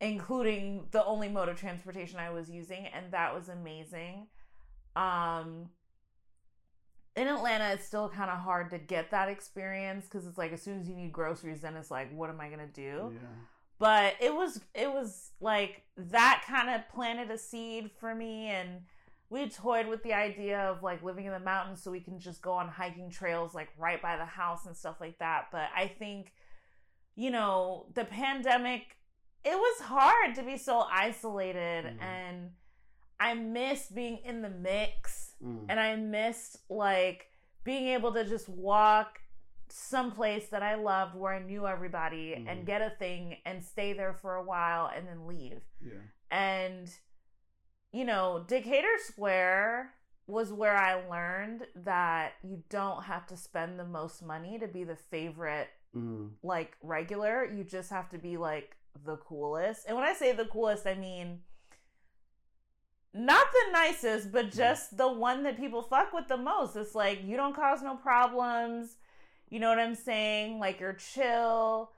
including 0.00 0.88
the 0.90 1.04
only 1.04 1.28
mode 1.28 1.48
of 1.48 1.58
transportation 1.58 2.18
I 2.18 2.30
was 2.30 2.50
using, 2.50 2.86
and 2.86 3.12
that 3.12 3.34
was 3.34 3.48
amazing. 3.48 4.28
Um, 4.96 5.70
in 7.16 7.26
Atlanta, 7.26 7.72
it's 7.72 7.84
still 7.84 8.08
kind 8.08 8.30
of 8.30 8.38
hard 8.38 8.70
to 8.70 8.78
get 8.78 9.10
that 9.10 9.28
experience 9.28 10.04
because 10.04 10.26
it's 10.26 10.38
like 10.38 10.52
as 10.52 10.62
soon 10.62 10.80
as 10.80 10.88
you 10.88 10.94
need 10.94 11.12
groceries, 11.12 11.60
then 11.60 11.76
it's 11.76 11.90
like, 11.90 12.12
what 12.12 12.30
am 12.30 12.40
I 12.40 12.48
gonna 12.50 12.66
do? 12.68 13.12
Yeah. 13.14 13.28
but 13.80 14.16
it 14.20 14.34
was 14.34 14.60
it 14.74 14.92
was 14.92 15.30
like 15.40 15.84
that 15.96 16.42
kind 16.48 16.68
of 16.68 16.88
planted 16.88 17.30
a 17.30 17.38
seed 17.38 17.92
for 18.00 18.12
me 18.12 18.46
and 18.48 18.84
we 19.30 19.48
toyed 19.48 19.86
with 19.86 20.02
the 20.02 20.12
idea 20.14 20.58
of 20.60 20.82
like 20.82 21.02
living 21.02 21.26
in 21.26 21.32
the 21.32 21.38
mountains 21.40 21.82
so 21.82 21.90
we 21.90 22.00
can 22.00 22.18
just 22.18 22.40
go 22.42 22.52
on 22.52 22.68
hiking 22.68 23.10
trails 23.10 23.54
like 23.54 23.68
right 23.78 24.00
by 24.00 24.16
the 24.16 24.24
house 24.24 24.66
and 24.66 24.76
stuff 24.76 24.96
like 25.00 25.18
that 25.18 25.46
but 25.52 25.68
i 25.76 25.86
think 25.86 26.32
you 27.14 27.30
know 27.30 27.86
the 27.94 28.04
pandemic 28.04 28.96
it 29.44 29.56
was 29.56 29.80
hard 29.82 30.34
to 30.34 30.42
be 30.42 30.56
so 30.56 30.80
isolated 30.90 31.84
Mhm. 31.84 32.02
and 32.02 32.50
i 33.20 33.34
missed 33.34 33.94
being 33.94 34.18
in 34.24 34.42
the 34.42 34.50
mix 34.50 35.34
Mm. 35.42 35.66
and 35.68 35.78
I 35.78 35.94
missed 35.94 36.56
like 36.68 37.28
being 37.62 37.88
able 37.88 38.12
to 38.14 38.24
just 38.24 38.48
walk 38.48 39.20
someplace 39.68 40.48
that 40.48 40.64
I 40.64 40.74
loved 40.74 41.14
where 41.14 41.32
I 41.32 41.38
knew 41.38 41.64
everybody 41.66 42.30
Mhm. 42.36 42.48
and 42.48 42.66
get 42.66 42.82
a 42.82 42.90
thing 42.90 43.36
and 43.44 43.62
stay 43.64 43.92
there 43.92 44.14
for 44.14 44.34
a 44.34 44.42
while 44.42 44.86
and 44.86 45.06
then 45.06 45.26
leave. 45.28 45.60
Yeah. 45.80 46.00
And 46.30 46.90
you 47.92 48.04
know, 48.04 48.44
Decatur 48.46 48.98
Square 48.98 49.94
was 50.26 50.52
where 50.52 50.76
I 50.76 51.06
learned 51.08 51.66
that 51.74 52.34
you 52.42 52.62
don't 52.68 53.04
have 53.04 53.26
to 53.28 53.36
spend 53.36 53.78
the 53.78 53.84
most 53.86 54.22
money 54.22 54.58
to 54.58 54.68
be 54.68 54.84
the 54.84 54.96
favorite 54.96 55.68
Mm. 55.96 56.32
like 56.42 56.76
regular. 56.82 57.46
You 57.46 57.64
just 57.64 57.88
have 57.88 58.10
to 58.10 58.18
be 58.18 58.36
like 58.36 58.76
the 59.06 59.16
coolest. 59.16 59.86
And 59.86 59.96
when 59.96 60.04
I 60.04 60.12
say 60.12 60.32
the 60.32 60.44
coolest, 60.44 60.86
I 60.86 60.94
mean 60.94 61.40
not 63.14 63.46
the 63.52 63.72
nicest, 63.72 64.30
but 64.30 64.50
just 64.52 64.96
the 64.96 65.08
one 65.10 65.42
that 65.44 65.56
people 65.56 65.82
fuck 65.82 66.12
with 66.12 66.28
the 66.28 66.36
most. 66.36 66.76
It's 66.76 66.94
like 66.94 67.24
you 67.24 67.36
don't 67.36 67.56
cause 67.56 67.82
no 67.82 67.96
problems. 67.96 68.96
You 69.48 69.60
know 69.60 69.70
what 69.70 69.78
I'm 69.78 69.94
saying? 69.94 70.58
Like 70.58 70.78
you're 70.78 70.92
chill 70.92 71.90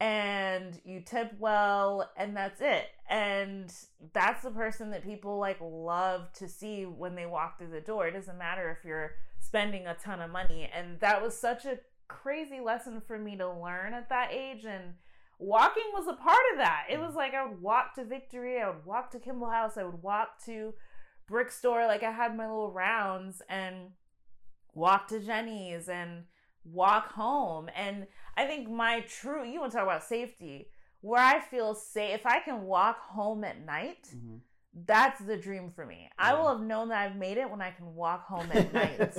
and 0.00 0.80
you 0.84 1.00
tip 1.00 1.32
well 1.38 2.10
and 2.16 2.34
that's 2.34 2.62
it. 2.62 2.86
And 3.08 3.72
that's 4.14 4.42
the 4.42 4.50
person 4.50 4.90
that 4.90 5.04
people 5.04 5.38
like 5.38 5.58
love 5.60 6.32
to 6.34 6.48
see 6.48 6.84
when 6.84 7.14
they 7.14 7.26
walk 7.26 7.58
through 7.58 7.70
the 7.70 7.80
door. 7.80 8.08
It 8.08 8.12
doesn't 8.12 8.38
matter 8.38 8.70
if 8.70 8.84
you're 8.84 9.12
spending 9.38 9.86
a 9.86 9.94
ton 9.94 10.22
of 10.22 10.30
money. 10.30 10.70
And 10.74 10.98
that 11.00 11.22
was 11.22 11.38
such 11.38 11.66
a 11.66 11.80
crazy 12.08 12.60
lesson 12.60 13.02
for 13.06 13.18
me 13.18 13.36
to 13.36 13.52
learn 13.52 13.92
at 13.92 14.08
that 14.08 14.30
age 14.32 14.64
and 14.64 14.94
walking 15.38 15.84
was 15.92 16.06
a 16.06 16.14
part 16.14 16.38
of 16.52 16.58
that. 16.58 16.86
It 16.90 16.98
was 16.98 17.14
like 17.14 17.34
I 17.34 17.46
would 17.46 17.60
walk 17.60 17.94
to 17.94 18.04
Victory, 18.04 18.60
I 18.60 18.68
would 18.68 18.86
walk 18.86 19.10
to 19.12 19.18
Kimball 19.18 19.50
House, 19.50 19.76
I 19.76 19.84
would 19.84 20.02
walk 20.02 20.42
to 20.46 20.74
Brick 21.28 21.50
Store, 21.50 21.86
like 21.86 22.02
I 22.02 22.10
had 22.10 22.36
my 22.36 22.46
little 22.46 22.72
rounds 22.72 23.42
and 23.48 23.90
walk 24.74 25.08
to 25.08 25.20
Jeni's 25.20 25.88
and 25.88 26.24
walk 26.64 27.12
home. 27.12 27.68
And 27.74 28.06
I 28.36 28.46
think 28.46 28.68
my 28.68 29.00
true 29.00 29.44
you 29.44 29.60
want 29.60 29.72
to 29.72 29.78
talk 29.78 29.86
about 29.86 30.04
safety, 30.04 30.68
where 31.00 31.22
I 31.22 31.40
feel 31.40 31.74
safe 31.74 32.14
if 32.14 32.26
I 32.26 32.40
can 32.40 32.62
walk 32.62 32.98
home 33.00 33.44
at 33.44 33.64
night, 33.64 34.08
Mhm. 34.14 34.40
that's 34.86 35.20
the 35.20 35.36
dream 35.36 35.70
for 35.70 35.84
me. 35.86 36.10
I 36.18 36.34
will 36.34 36.48
have 36.48 36.60
known 36.60 36.88
that 36.90 36.98
I've 37.00 37.16
made 37.16 37.38
it 37.38 37.50
when 37.50 37.60
I 37.62 37.70
can 37.70 37.94
walk 37.94 38.26
home 38.26 38.50
at 38.52 38.72
night. 38.72 39.16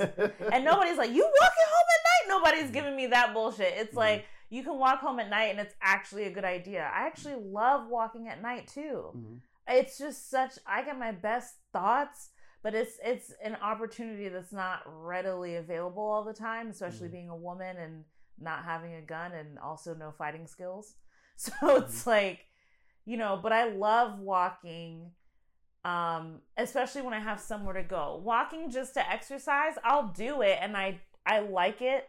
and 0.52 0.64
nobody's 0.64 0.96
like, 0.98 1.10
you 1.10 1.22
walking 1.24 1.68
home 1.74 1.88
at 1.96 2.04
night? 2.04 2.28
Nobody's 2.28 2.70
giving 2.70 2.96
me 2.96 3.06
that 3.08 3.34
bullshit. 3.34 3.74
It's 3.76 3.94
Mhm. 3.94 3.98
like 3.98 4.26
you 4.48 4.62
can 4.62 4.78
walk 4.78 5.00
home 5.00 5.18
at 5.18 5.28
night 5.30 5.50
and 5.50 5.60
it's 5.60 5.74
actually 5.80 6.24
a 6.24 6.30
good 6.30 6.44
idea. 6.44 6.82
I 6.94 7.06
actually 7.06 7.36
love 7.36 7.88
walking 7.88 8.28
at 8.28 8.40
night 8.42 8.68
too. 8.68 9.10
Mhm. 9.16 9.40
It's 9.68 9.96
just 9.98 10.28
such 10.30 10.58
I 10.66 10.82
get 10.82 10.98
my 10.98 11.12
best 11.12 11.56
thoughts, 11.72 12.30
but 12.62 12.74
it's 12.74 12.98
it's 13.04 13.32
an 13.44 13.56
opportunity 13.56 14.28
that's 14.28 14.52
not 14.52 14.82
readily 14.86 15.56
available 15.56 16.02
all 16.02 16.24
the 16.24 16.32
time, 16.34 16.70
especially 16.70 17.08
Mhm. 17.08 17.12
being 17.12 17.28
a 17.30 17.36
woman 17.36 17.76
and 17.76 18.04
not 18.38 18.64
having 18.64 18.94
a 18.94 19.02
gun 19.02 19.32
and 19.32 19.58
also 19.58 19.94
no 19.94 20.12
fighting 20.12 20.46
skills. 20.46 20.96
So 21.36 21.76
it's 21.76 22.06
like, 22.06 22.46
you 23.04 23.16
know, 23.16 23.38
but 23.42 23.52
I 23.52 23.68
love 23.70 24.18
walking 24.20 25.12
um 25.84 26.40
especially 26.56 27.02
when 27.02 27.14
I 27.14 27.18
have 27.20 27.40
somewhere 27.40 27.74
to 27.74 27.82
go. 27.82 28.20
Walking 28.22 28.70
just 28.70 28.94
to 28.94 29.10
exercise, 29.10 29.74
I'll 29.82 30.08
do 30.08 30.42
it 30.42 30.58
and 30.60 30.76
I 30.76 31.00
I 31.26 31.40
like 31.40 31.82
it, 31.82 32.08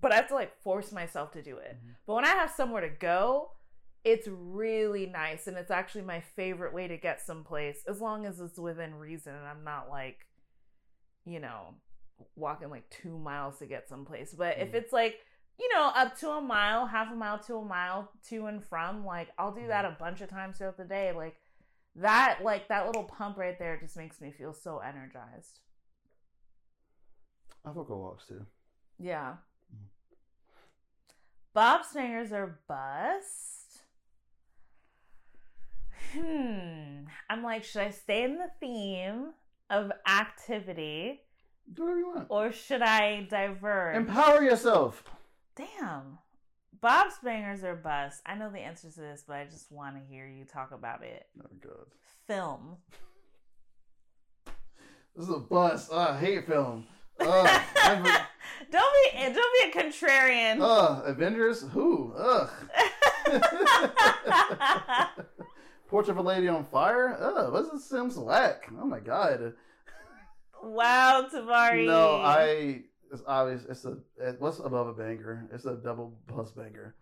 but 0.00 0.12
I 0.12 0.16
have 0.16 0.28
to 0.28 0.34
like 0.34 0.56
force 0.62 0.92
myself 0.92 1.32
to 1.32 1.42
do 1.42 1.56
it. 1.56 1.76
Mhm. 1.76 1.94
But 2.06 2.14
when 2.14 2.24
I 2.24 2.28
have 2.30 2.50
somewhere 2.50 2.82
to 2.82 2.88
go, 2.88 3.52
it's 4.04 4.26
really 4.28 5.06
nice 5.06 5.46
and 5.46 5.56
it's 5.56 5.70
actually 5.70 6.02
my 6.02 6.20
favorite 6.20 6.74
way 6.74 6.88
to 6.88 6.96
get 6.96 7.20
someplace 7.20 7.84
as 7.88 8.00
long 8.00 8.26
as 8.26 8.40
it's 8.40 8.58
within 8.58 8.94
reason 8.96 9.34
and 9.34 9.46
I'm 9.46 9.62
not 9.64 9.88
like 9.88 10.26
you 11.24 11.38
know 11.38 11.74
walking 12.36 12.68
like 12.70 12.88
2 12.90 13.16
miles 13.18 13.58
to 13.58 13.66
get 13.66 13.88
someplace. 13.88 14.34
But 14.34 14.58
if 14.58 14.70
Mhm. 14.70 14.74
it's 14.74 14.92
like 14.92 15.20
you 15.58 15.68
know, 15.74 15.92
up 15.94 16.16
to 16.16 16.30
a 16.30 16.40
mile, 16.40 16.86
half 16.86 17.12
a 17.12 17.14
mile 17.14 17.38
to 17.38 17.56
a 17.56 17.64
mile 17.64 18.10
to 18.28 18.46
and 18.46 18.64
from, 18.64 19.04
like 19.04 19.28
I'll 19.38 19.52
do 19.54 19.66
that 19.68 19.84
a 19.84 19.90
bunch 20.00 20.20
of 20.22 20.28
times 20.30 20.58
throughout 20.58 20.78
the 20.78 20.84
day. 20.84 21.12
Like 21.12 21.36
that 21.96 22.40
like 22.42 22.68
that 22.68 22.86
little 22.86 23.04
pump 23.04 23.36
right 23.36 23.56
there 23.58 23.76
just 23.78 23.96
makes 23.96 24.20
me 24.20 24.32
feel 24.32 24.54
so 24.54 24.78
energized. 24.78 25.60
I 27.64 27.68
fuck 27.68 27.88
with 27.88 27.98
walks 27.98 28.26
too. 28.26 28.44
Yeah. 28.98 29.36
Mhm. 29.72 29.86
Bob 31.52 31.84
Spangers 31.84 32.32
are 32.32 32.58
bust. 32.66 33.61
Hmm. 36.12 37.04
I'm 37.30 37.42
like, 37.42 37.64
should 37.64 37.82
I 37.82 37.90
stay 37.90 38.24
in 38.24 38.36
the 38.36 38.50
theme 38.60 39.32
of 39.70 39.90
activity 40.06 41.20
Do 41.72 41.82
whatever 41.84 41.98
you 41.98 42.08
want. 42.14 42.26
or 42.28 42.52
should 42.52 42.82
I 42.82 43.26
diverge? 43.30 43.96
Empower 43.96 44.42
yourself. 44.42 45.02
Damn. 45.56 46.18
Bob 46.80 47.12
Spangers 47.12 47.62
are 47.64 47.76
bust. 47.76 48.20
I 48.26 48.34
know 48.34 48.50
the 48.50 48.58
answer 48.58 48.90
to 48.90 49.00
this, 49.00 49.22
but 49.26 49.36
I 49.36 49.44
just 49.44 49.70
want 49.70 49.96
to 49.96 50.02
hear 50.12 50.26
you 50.26 50.44
talk 50.44 50.72
about 50.72 51.04
it. 51.04 51.26
Oh 51.40 51.46
god. 51.60 51.86
Film. 52.26 52.76
This 55.14 55.28
is 55.28 55.34
a 55.34 55.40
bust. 55.40 55.92
I 55.92 56.18
hate 56.18 56.46
film. 56.46 56.86
Don't 57.18 57.44
be 58.70 58.70
don't 58.70 58.72
be 58.72 59.68
a 59.68 59.70
contrarian. 59.82 60.58
Ugh. 60.62 61.02
Avengers? 61.04 61.60
Who? 61.72 62.14
Ugh. 62.16 62.48
Portrait 65.92 66.12
of 66.12 66.24
a 66.24 66.28
Lady 66.28 66.48
on 66.48 66.64
Fire? 66.64 67.16
Ugh. 67.20 67.52
What's 67.52 67.70
this 67.70 67.84
Sims 67.84 68.16
whack? 68.16 68.66
Oh 68.80 68.86
my 68.86 68.98
god. 68.98 69.52
wow, 70.62 71.26
Tabari. 71.32 71.86
No, 71.86 72.16
I. 72.16 72.82
It's 73.12 73.22
obvious. 73.26 73.64
It's 73.68 73.84
a. 73.84 73.98
It, 74.18 74.36
what's 74.40 74.58
above 74.58 74.88
a 74.88 74.94
banger? 74.94 75.46
It's 75.52 75.66
a 75.66 75.74
double 75.76 76.18
plus 76.28 76.50
banger. 76.52 76.94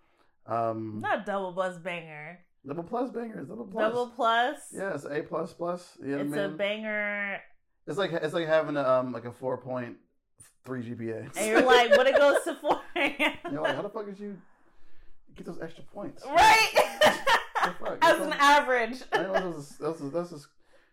Um, 0.46 0.98
not 1.00 1.24
double 1.24 1.52
buzz 1.52 1.78
banger. 1.78 2.40
double 2.66 2.82
plus 2.82 3.10
banger. 3.10 3.38
It's 3.38 3.48
double 3.48 3.66
plus. 3.66 3.82
Double 3.92 4.06
plus. 4.08 4.56
Yeah, 4.72 4.92
it's 4.94 5.04
A 5.04 5.22
plus 5.22 5.52
plus. 5.52 5.96
You 6.02 6.16
know 6.16 6.22
it's 6.22 6.30
what 6.30 6.38
I 6.40 6.42
a 6.42 6.48
mean? 6.48 6.56
banger, 6.56 7.40
It's 7.86 7.96
like 7.98 8.12
it's 8.12 8.34
like 8.34 8.48
having 8.48 8.76
a 8.76 8.82
um 8.82 9.12
like 9.12 9.24
a 9.24 9.30
four 9.32 9.56
point 9.58 9.98
three 10.64 10.82
GPA. 10.82 11.30
and 11.36 11.46
you're 11.46 11.62
like, 11.62 11.90
what 11.96 12.08
it 12.08 12.16
goes 12.16 12.42
to 12.44 12.54
four. 12.56 12.80
You're 12.96 13.62
like, 13.62 13.76
how 13.76 13.82
the 13.82 13.88
fuck 13.88 14.06
did 14.06 14.18
you 14.18 14.36
get 15.36 15.46
those 15.46 15.60
extra 15.62 15.84
points? 15.84 16.24
right? 16.26 16.72
Fuck? 17.78 17.98
As 18.02 18.18
That's 18.18 18.20
an 18.20 18.32
average. 18.38 19.02
I 19.12 19.22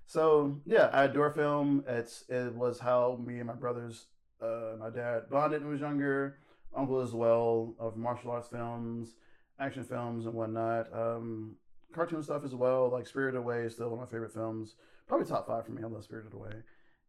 so 0.05 0.61
yeah, 0.65 0.89
I 0.93 1.03
adore 1.03 1.31
film. 1.31 1.83
It's 1.87 2.23
it 2.29 2.55
was 2.55 2.79
how 2.79 3.19
me 3.23 3.37
and 3.37 3.47
my 3.47 3.53
brothers, 3.53 4.07
uh, 4.41 4.77
my 4.79 4.89
dad 4.89 5.29
bonded 5.29 5.61
when 5.61 5.69
he 5.69 5.73
was 5.73 5.81
younger. 5.81 6.37
Uncle 6.75 7.01
as 7.01 7.13
well 7.13 7.75
of 7.79 7.97
martial 7.97 8.31
arts 8.31 8.47
films, 8.47 9.15
action 9.59 9.83
films 9.83 10.25
and 10.25 10.33
whatnot. 10.33 10.87
Um, 10.93 11.55
cartoon 11.93 12.23
stuff 12.23 12.43
as 12.45 12.55
well. 12.55 12.89
Like 12.89 13.07
Spirited 13.07 13.37
Away 13.37 13.63
is 13.63 13.73
still 13.73 13.89
one 13.89 13.99
of 13.99 14.07
my 14.07 14.11
favorite 14.11 14.33
films. 14.33 14.75
Probably 15.07 15.25
top 15.25 15.47
five 15.47 15.65
for 15.65 15.71
me. 15.71 15.81
I 15.83 15.87
love 15.87 16.03
Spirited 16.03 16.33
Away, 16.33 16.53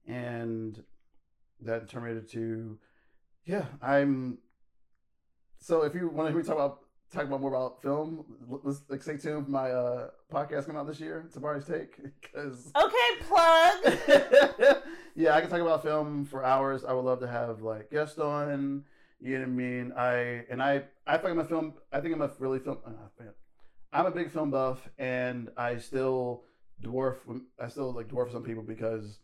and 0.07 0.83
that 1.61 1.89
terminated 1.89 2.29
to, 2.33 2.79
yeah. 3.45 3.67
I'm. 3.81 4.39
So 5.61 5.83
if 5.83 5.95
you 5.95 6.09
want 6.09 6.29
to 6.29 6.33
hear 6.33 6.41
me 6.41 6.47
talk 6.47 6.57
about 6.57 6.81
talk 7.13 7.25
about 7.25 7.41
more 7.41 7.55
about 7.55 7.83
film, 7.83 8.25
let's 8.63 8.83
like 8.89 9.03
stay 9.03 9.17
tuned 9.17 9.47
for 9.47 9.51
my 9.51 9.71
uh, 9.71 10.11
podcast 10.33 10.67
coming 10.67 10.81
out 10.81 10.87
this 10.87 11.01
year, 11.01 11.29
Tabari's 11.35 11.67
Take, 11.67 11.99
because 12.21 12.71
Okay, 12.77 13.25
plug. 13.27 14.79
yeah, 15.15 15.35
I 15.35 15.41
can 15.41 15.51
talk 15.51 15.61
about 15.61 15.83
film 15.83 16.25
for 16.25 16.45
hours. 16.45 16.85
I 16.85 16.93
would 16.93 17.05
love 17.05 17.21
to 17.21 17.29
have 17.29 17.63
like 17.63 17.91
guests 17.91 18.19
on. 18.19 18.85
You 19.21 19.35
know 19.35 19.41
what 19.41 19.49
I 19.49 19.51
mean? 19.51 19.93
I 19.97 20.13
and 20.51 20.63
I 20.63 20.83
I 21.07 21.17
think 21.17 21.31
I'm 21.31 21.39
a 21.41 21.45
film. 21.45 21.75
I 21.93 22.01
think 22.01 22.15
I'm 22.15 22.23
a 22.23 22.31
really 22.39 22.59
film. 22.59 22.79
Uh. 22.87 23.25
I'm 23.93 24.07
a 24.07 24.11
big 24.11 24.31
film 24.31 24.51
buff, 24.51 24.87
and 24.99 25.49
I 25.57 25.79
still 25.79 26.45
dwarf. 26.83 27.17
I 27.59 27.69
still 27.69 27.93
like 27.93 28.09
dwarf 28.09 28.31
some 28.33 28.43
people 28.43 28.63
because 28.63 29.19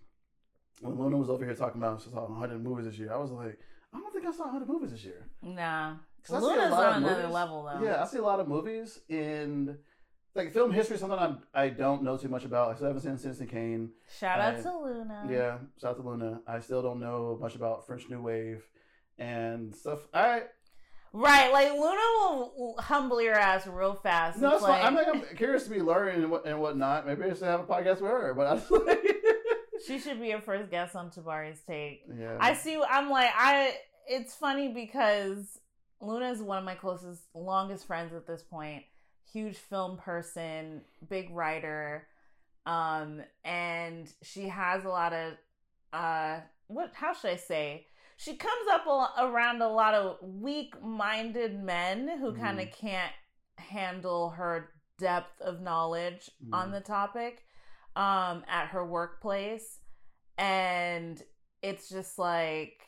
when 0.81 0.98
Luna 0.98 1.16
was 1.16 1.31
over 1.31 1.44
here 1.44 1.55
talking 1.55 1.81
about 1.81 2.02
she 2.02 2.11
saw 2.11 2.27
100 2.28 2.62
movies 2.62 2.86
this 2.86 2.98
year, 2.98 3.12
I 3.12 3.16
was 3.16 3.31
like, 3.31 3.59
I 3.93 3.98
don't 3.98 4.12
think 4.12 4.27
I 4.27 4.32
saw 4.32 4.44
100 4.44 4.69
movies 4.69 4.90
this 4.90 5.05
year. 5.05 5.27
Nah. 5.43 5.97
'Cause 6.27 6.37
I 6.37 6.41
see 6.41 6.45
a 6.47 6.49
Luna's 6.49 6.73
on 6.73 7.03
another 7.03 7.17
movies. 7.23 7.35
level 7.35 7.63
though. 7.65 7.85
Yeah, 7.85 8.03
I 8.03 8.07
see 8.07 8.19
a 8.19 8.23
lot 8.23 8.41
of 8.41 8.49
movies 8.49 9.01
in 9.09 9.79
like 10.35 10.53
film 10.53 10.73
history. 10.73 10.95
is 10.95 11.01
Something 11.01 11.19
I'm, 11.19 11.39
I 11.55 11.69
don't 11.69 12.03
know 12.03 12.17
too 12.17 12.29
much 12.29 12.45
about. 12.45 12.71
I 12.71 12.75
still 12.75 12.87
haven't 12.89 13.03
seen 13.03 13.19
Citizen 13.19 13.47
Kane. 13.47 13.91
Shout 14.19 14.41
out 14.41 14.55
I- 14.57 14.61
to 14.63 14.79
Luna. 14.79 15.27
Yeah, 15.31 15.59
shout 15.81 15.91
out 15.93 15.97
to 15.99 16.03
Luna. 16.09 16.41
I 16.47 16.61
still 16.61 16.83
don't 16.83 16.99
know 17.01 17.39
much 17.41 17.55
about 17.55 17.87
French 17.87 18.09
New 18.09 18.21
Wave 18.23 18.67
and 19.19 19.75
stuff. 19.75 20.01
I 20.13 20.45
Right, 21.17 21.53
like 21.53 21.71
Luna 21.73 22.01
will 22.57 22.75
humble 22.81 23.23
your 23.23 23.35
ass 23.37 23.69
real 23.69 23.95
fast. 23.95 24.41
no, 24.41 24.55
It's 24.55 24.63
like, 24.63 24.83
I'm 24.83 24.97
like 24.97 25.07
I'm 25.07 25.23
curious 25.37 25.63
to 25.63 25.71
be 25.71 25.81
learning 25.81 26.23
and 26.25 26.31
what 26.33 26.45
and 26.45 26.59
whatnot. 26.61 27.07
Maybe 27.07 27.23
I 27.23 27.29
should 27.35 27.43
have 27.45 27.61
a 27.61 27.65
podcast 27.65 28.01
with 28.01 28.11
her. 28.11 28.35
But 28.35 28.47
I 28.49 28.77
like, 28.85 29.17
she 29.87 30.01
should 30.01 30.21
be 30.21 30.27
your 30.29 30.41
first 30.41 30.71
guest 30.73 30.97
on 30.97 31.11
Tabari's 31.11 31.61
take. 31.65 32.03
yeah, 32.19 32.37
I 32.41 32.55
see. 32.55 32.83
I'm 32.91 33.11
like, 33.11 33.31
I. 33.37 33.77
It's 34.09 34.35
funny 34.35 34.69
because 34.69 35.61
Luna 36.05 36.31
is 36.31 36.43
one 36.43 36.59
of 36.59 36.65
my 36.65 36.75
closest, 36.75 37.23
longest 37.35 37.87
friends 37.87 38.13
at 38.15 38.27
this 38.27 38.43
point. 38.43 38.85
Huge 39.33 39.57
film 39.57 39.97
person, 39.97 40.83
big 41.09 41.31
writer, 41.31 42.07
um, 42.67 43.21
and 43.45 44.13
she 44.23 44.49
has 44.49 44.85
a 44.85 44.89
lot 44.89 45.13
of, 45.13 45.33
uh, 45.93 46.41
what? 46.69 46.93
How 46.95 47.13
should 47.15 47.31
I 47.31 47.37
say? 47.37 47.87
She 48.17 48.37
comes 48.37 48.67
up 48.71 48.87
a, 48.87 49.25
around 49.25 49.61
a 49.61 49.69
lot 49.69 49.95
of 49.95 50.19
weak-minded 50.23 51.63
men 51.63 52.19
who 52.21 52.33
kind 52.35 52.61
of 52.61 52.71
can't 52.71 53.13
handle 53.57 54.31
her 54.31 54.71
depth 54.99 55.41
of 55.41 55.61
knowledge 55.61 56.31
on 56.53 56.69
Mhm. 56.69 56.73
the 56.73 56.81
topic 56.81 57.43
um 57.97 58.45
at 58.49 58.69
her 58.69 58.85
workplace 58.85 59.79
and 60.39 61.23
it's 61.63 61.89
just 61.89 62.19
like 62.19 62.81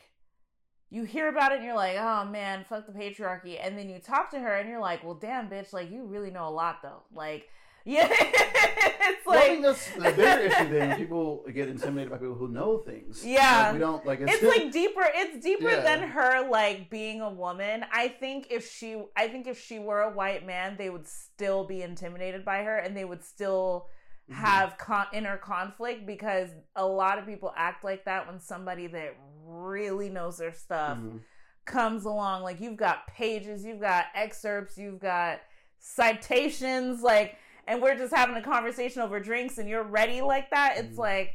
you 0.90 1.04
hear 1.04 1.28
about 1.28 1.52
it 1.52 1.56
and 1.56 1.64
you're 1.64 1.74
like 1.74 1.96
oh 1.98 2.24
man 2.24 2.64
fuck 2.68 2.86
the 2.86 2.92
patriarchy 2.92 3.58
and 3.60 3.76
then 3.76 3.88
you 3.88 3.98
talk 3.98 4.30
to 4.30 4.38
her 4.38 4.54
and 4.56 4.68
you're 4.68 4.80
like 4.80 5.02
well 5.04 5.14
damn 5.14 5.48
bitch 5.48 5.72
like 5.72 5.90
you 5.90 6.04
really 6.04 6.30
know 6.30 6.46
a 6.48 6.50
lot 6.50 6.80
though 6.82 7.02
like 7.14 7.48
yeah 7.86 8.08
it's 8.10 9.24
Well, 9.24 9.38
I 9.38 9.42
think 9.42 9.64
like 9.64 9.76
that's 9.76 9.90
the 9.90 10.02
bigger 10.10 10.40
issue. 10.46 10.68
Then 10.70 10.96
people 10.96 11.44
get 11.54 11.68
intimidated 11.68 12.10
by 12.10 12.18
people 12.18 12.34
who 12.34 12.48
know 12.48 12.78
things. 12.78 13.24
Yeah. 13.24 13.66
Like, 13.66 13.72
we 13.74 13.78
don't 13.78 14.04
like. 14.06 14.18
it's 14.22 14.42
like 14.42 14.72
deeper 14.72 15.04
it's 15.04 15.44
deeper 15.44 15.70
Yeah. 15.70 15.80
than 15.82 16.08
her 16.08 16.48
like 16.50 16.90
being 16.90 17.20
a 17.20 17.30
woman 17.30 17.84
i 17.92 18.08
think 18.08 18.48
if 18.50 18.68
she 18.70 19.00
i 19.16 19.28
think 19.28 19.46
if 19.46 19.60
she 19.60 19.78
were 19.78 20.00
a 20.00 20.12
white 20.12 20.44
man 20.44 20.74
they 20.76 20.90
would 20.90 21.06
still 21.06 21.64
be 21.64 21.82
intimidated 21.82 22.44
by 22.44 22.62
her 22.64 22.76
and 22.76 22.96
they 22.96 23.04
would 23.04 23.22
still. 23.24 23.86
Have 24.30 24.76
con- 24.78 25.06
inner 25.12 25.36
conflict 25.36 26.06
because 26.06 26.50
a 26.74 26.84
lot 26.84 27.18
of 27.18 27.26
people 27.26 27.52
act 27.56 27.84
like 27.84 28.04
that 28.04 28.26
when 28.26 28.40
somebody 28.40 28.86
that 28.88 29.16
really 29.44 30.08
knows 30.08 30.38
their 30.38 30.52
stuff 30.52 30.98
Mhm. 30.98 31.20
comes 31.64 32.04
along 32.04 32.42
like 32.42 32.60
you've 32.60 32.76
got 32.76 33.06
pages 33.06 33.64
you've 33.64 33.80
got 33.80 34.06
excerpts 34.14 34.76
you've 34.76 34.98
got 34.98 35.40
citations 35.78 37.02
like 37.02 37.36
and 37.68 37.80
we're 37.80 37.96
just 37.96 38.12
having 38.14 38.36
a 38.36 38.42
conversation 38.42 39.00
over 39.02 39.18
drinks 39.20 39.58
and 39.58 39.68
you're 39.68 39.82
ready 39.84 40.20
like 40.20 40.50
that 40.50 40.76
it's 40.76 40.96
Mhm. 40.96 40.98
like 40.98 41.34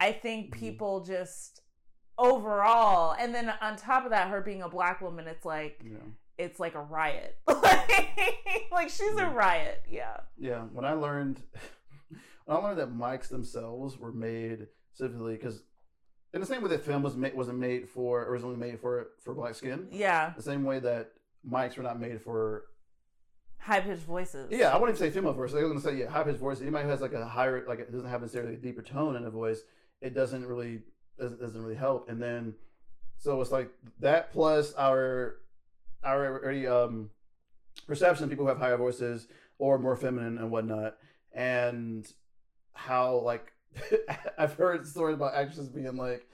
i 0.00 0.10
think 0.12 0.54
Mhm. 0.54 0.58
people 0.58 1.00
just 1.04 1.60
overall 2.18 3.12
and 3.18 3.34
then 3.34 3.50
on 3.60 3.76
top 3.76 4.04
of 4.04 4.10
that 4.10 4.28
her 4.28 4.40
being 4.40 4.62
a 4.62 4.68
black 4.68 5.00
woman 5.00 5.26
it's 5.26 5.44
like 5.44 5.80
Yeah. 5.84 5.98
it's 6.38 6.58
like 6.60 6.74
a 6.74 6.82
riot 6.82 7.38
like 8.72 8.88
she's 8.90 9.16
a 9.16 9.26
riot 9.28 9.82
yeah 9.88 10.18
Yeah, 10.38 10.62
when 10.72 10.84
I 10.84 10.92
learned, 10.92 11.42
I 12.48 12.56
learned 12.56 12.78
that 12.78 12.92
mics 12.92 13.28
themselves 13.28 13.98
were 13.98 14.12
made 14.12 14.66
specifically 14.92 15.34
because, 15.34 15.62
in 16.34 16.40
the 16.40 16.46
same 16.46 16.62
way 16.62 16.68
that 16.70 16.84
film 16.84 17.02
was 17.02 17.16
made, 17.16 17.34
wasn't 17.34 17.58
made 17.58 17.88
for 17.88 18.24
originally 18.28 18.56
made 18.56 18.80
for 18.80 19.08
for 19.22 19.34
black 19.34 19.54
skin, 19.54 19.88
Yeah, 19.90 20.32
the 20.36 20.42
same 20.42 20.64
way 20.64 20.78
that 20.80 21.12
mics 21.48 21.76
were 21.76 21.82
not 21.82 22.00
made 22.00 22.20
for. 22.20 22.64
high 23.58 23.80
pitched 23.80 24.02
voices. 24.02 24.48
Yeah, 24.50 24.70
I 24.70 24.76
wouldn't 24.78 24.98
even 24.98 25.10
say 25.10 25.14
female 25.14 25.32
voice. 25.32 25.52
I 25.52 25.62
was 25.62 25.64
going 25.64 25.74
to 25.80 25.80
say 25.82 25.96
yeah, 25.96 26.10
high 26.10 26.24
pitched 26.24 26.38
voice. 26.40 26.60
Anybody 26.60 26.84
who 26.84 26.90
has 26.90 27.00
like 27.00 27.12
a 27.12 27.24
higher, 27.24 27.64
like 27.68 27.78
it 27.78 27.92
doesn't 27.92 28.08
have 28.08 28.20
necessarily 28.22 28.54
a 28.54 28.56
deeper 28.56 28.82
tone 28.82 29.14
in 29.16 29.24
a 29.24 29.30
voice, 29.30 29.62
it 30.00 30.14
doesn't 30.14 30.44
really 30.46 30.80
doesn't, 31.18 31.40
doesn't 31.40 31.62
really 31.62 31.76
help. 31.76 32.08
And 32.08 32.20
then, 32.20 32.54
so 33.18 33.40
it's 33.40 33.52
like 33.52 33.70
that 34.00 34.32
plus 34.32 34.74
our 34.74 35.36
our 36.02 36.26
already 36.42 36.66
um 36.66 37.10
perception 37.86 38.24
of 38.24 38.30
people 38.30 38.44
who 38.44 38.48
have 38.48 38.58
higher 38.58 38.76
voices 38.76 39.28
or 39.58 39.78
more 39.78 39.94
feminine 39.96 40.38
and 40.38 40.50
whatnot, 40.50 40.96
and 41.32 42.10
how 42.74 43.16
like 43.16 43.52
I've 44.38 44.54
heard 44.54 44.86
stories 44.86 45.14
about 45.14 45.34
actresses 45.34 45.68
being 45.68 45.96
like, 45.96 46.26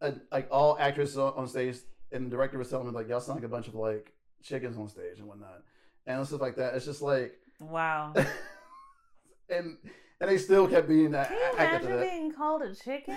a, 0.00 0.14
like 0.30 0.48
all 0.50 0.76
actresses 0.78 1.18
on, 1.18 1.46
stage, 1.48 1.76
and 2.12 2.26
the 2.26 2.30
director 2.30 2.58
was 2.58 2.68
telling 2.68 2.86
me 2.86 2.92
like 2.92 3.08
y'all 3.08 3.20
sound 3.20 3.38
like 3.38 3.46
a 3.46 3.48
bunch 3.48 3.68
of 3.68 3.74
like 3.74 4.12
chickens 4.42 4.76
on 4.76 4.88
stage 4.88 5.18
and 5.18 5.26
whatnot, 5.26 5.62
and 6.06 6.26
stuff 6.26 6.40
like 6.40 6.56
that. 6.56 6.74
It's 6.74 6.84
just 6.84 7.02
like, 7.02 7.34
Wow. 7.60 8.12
and 9.48 9.76
and 10.20 10.30
they 10.30 10.38
still 10.38 10.68
kept 10.68 10.88
being 10.88 11.14
a- 11.14 11.24
Can 11.24 11.36
you 11.36 11.52
imagine 11.52 12.00
being 12.00 12.32
called 12.32 12.62
a 12.62 12.74
chicken? 12.74 13.16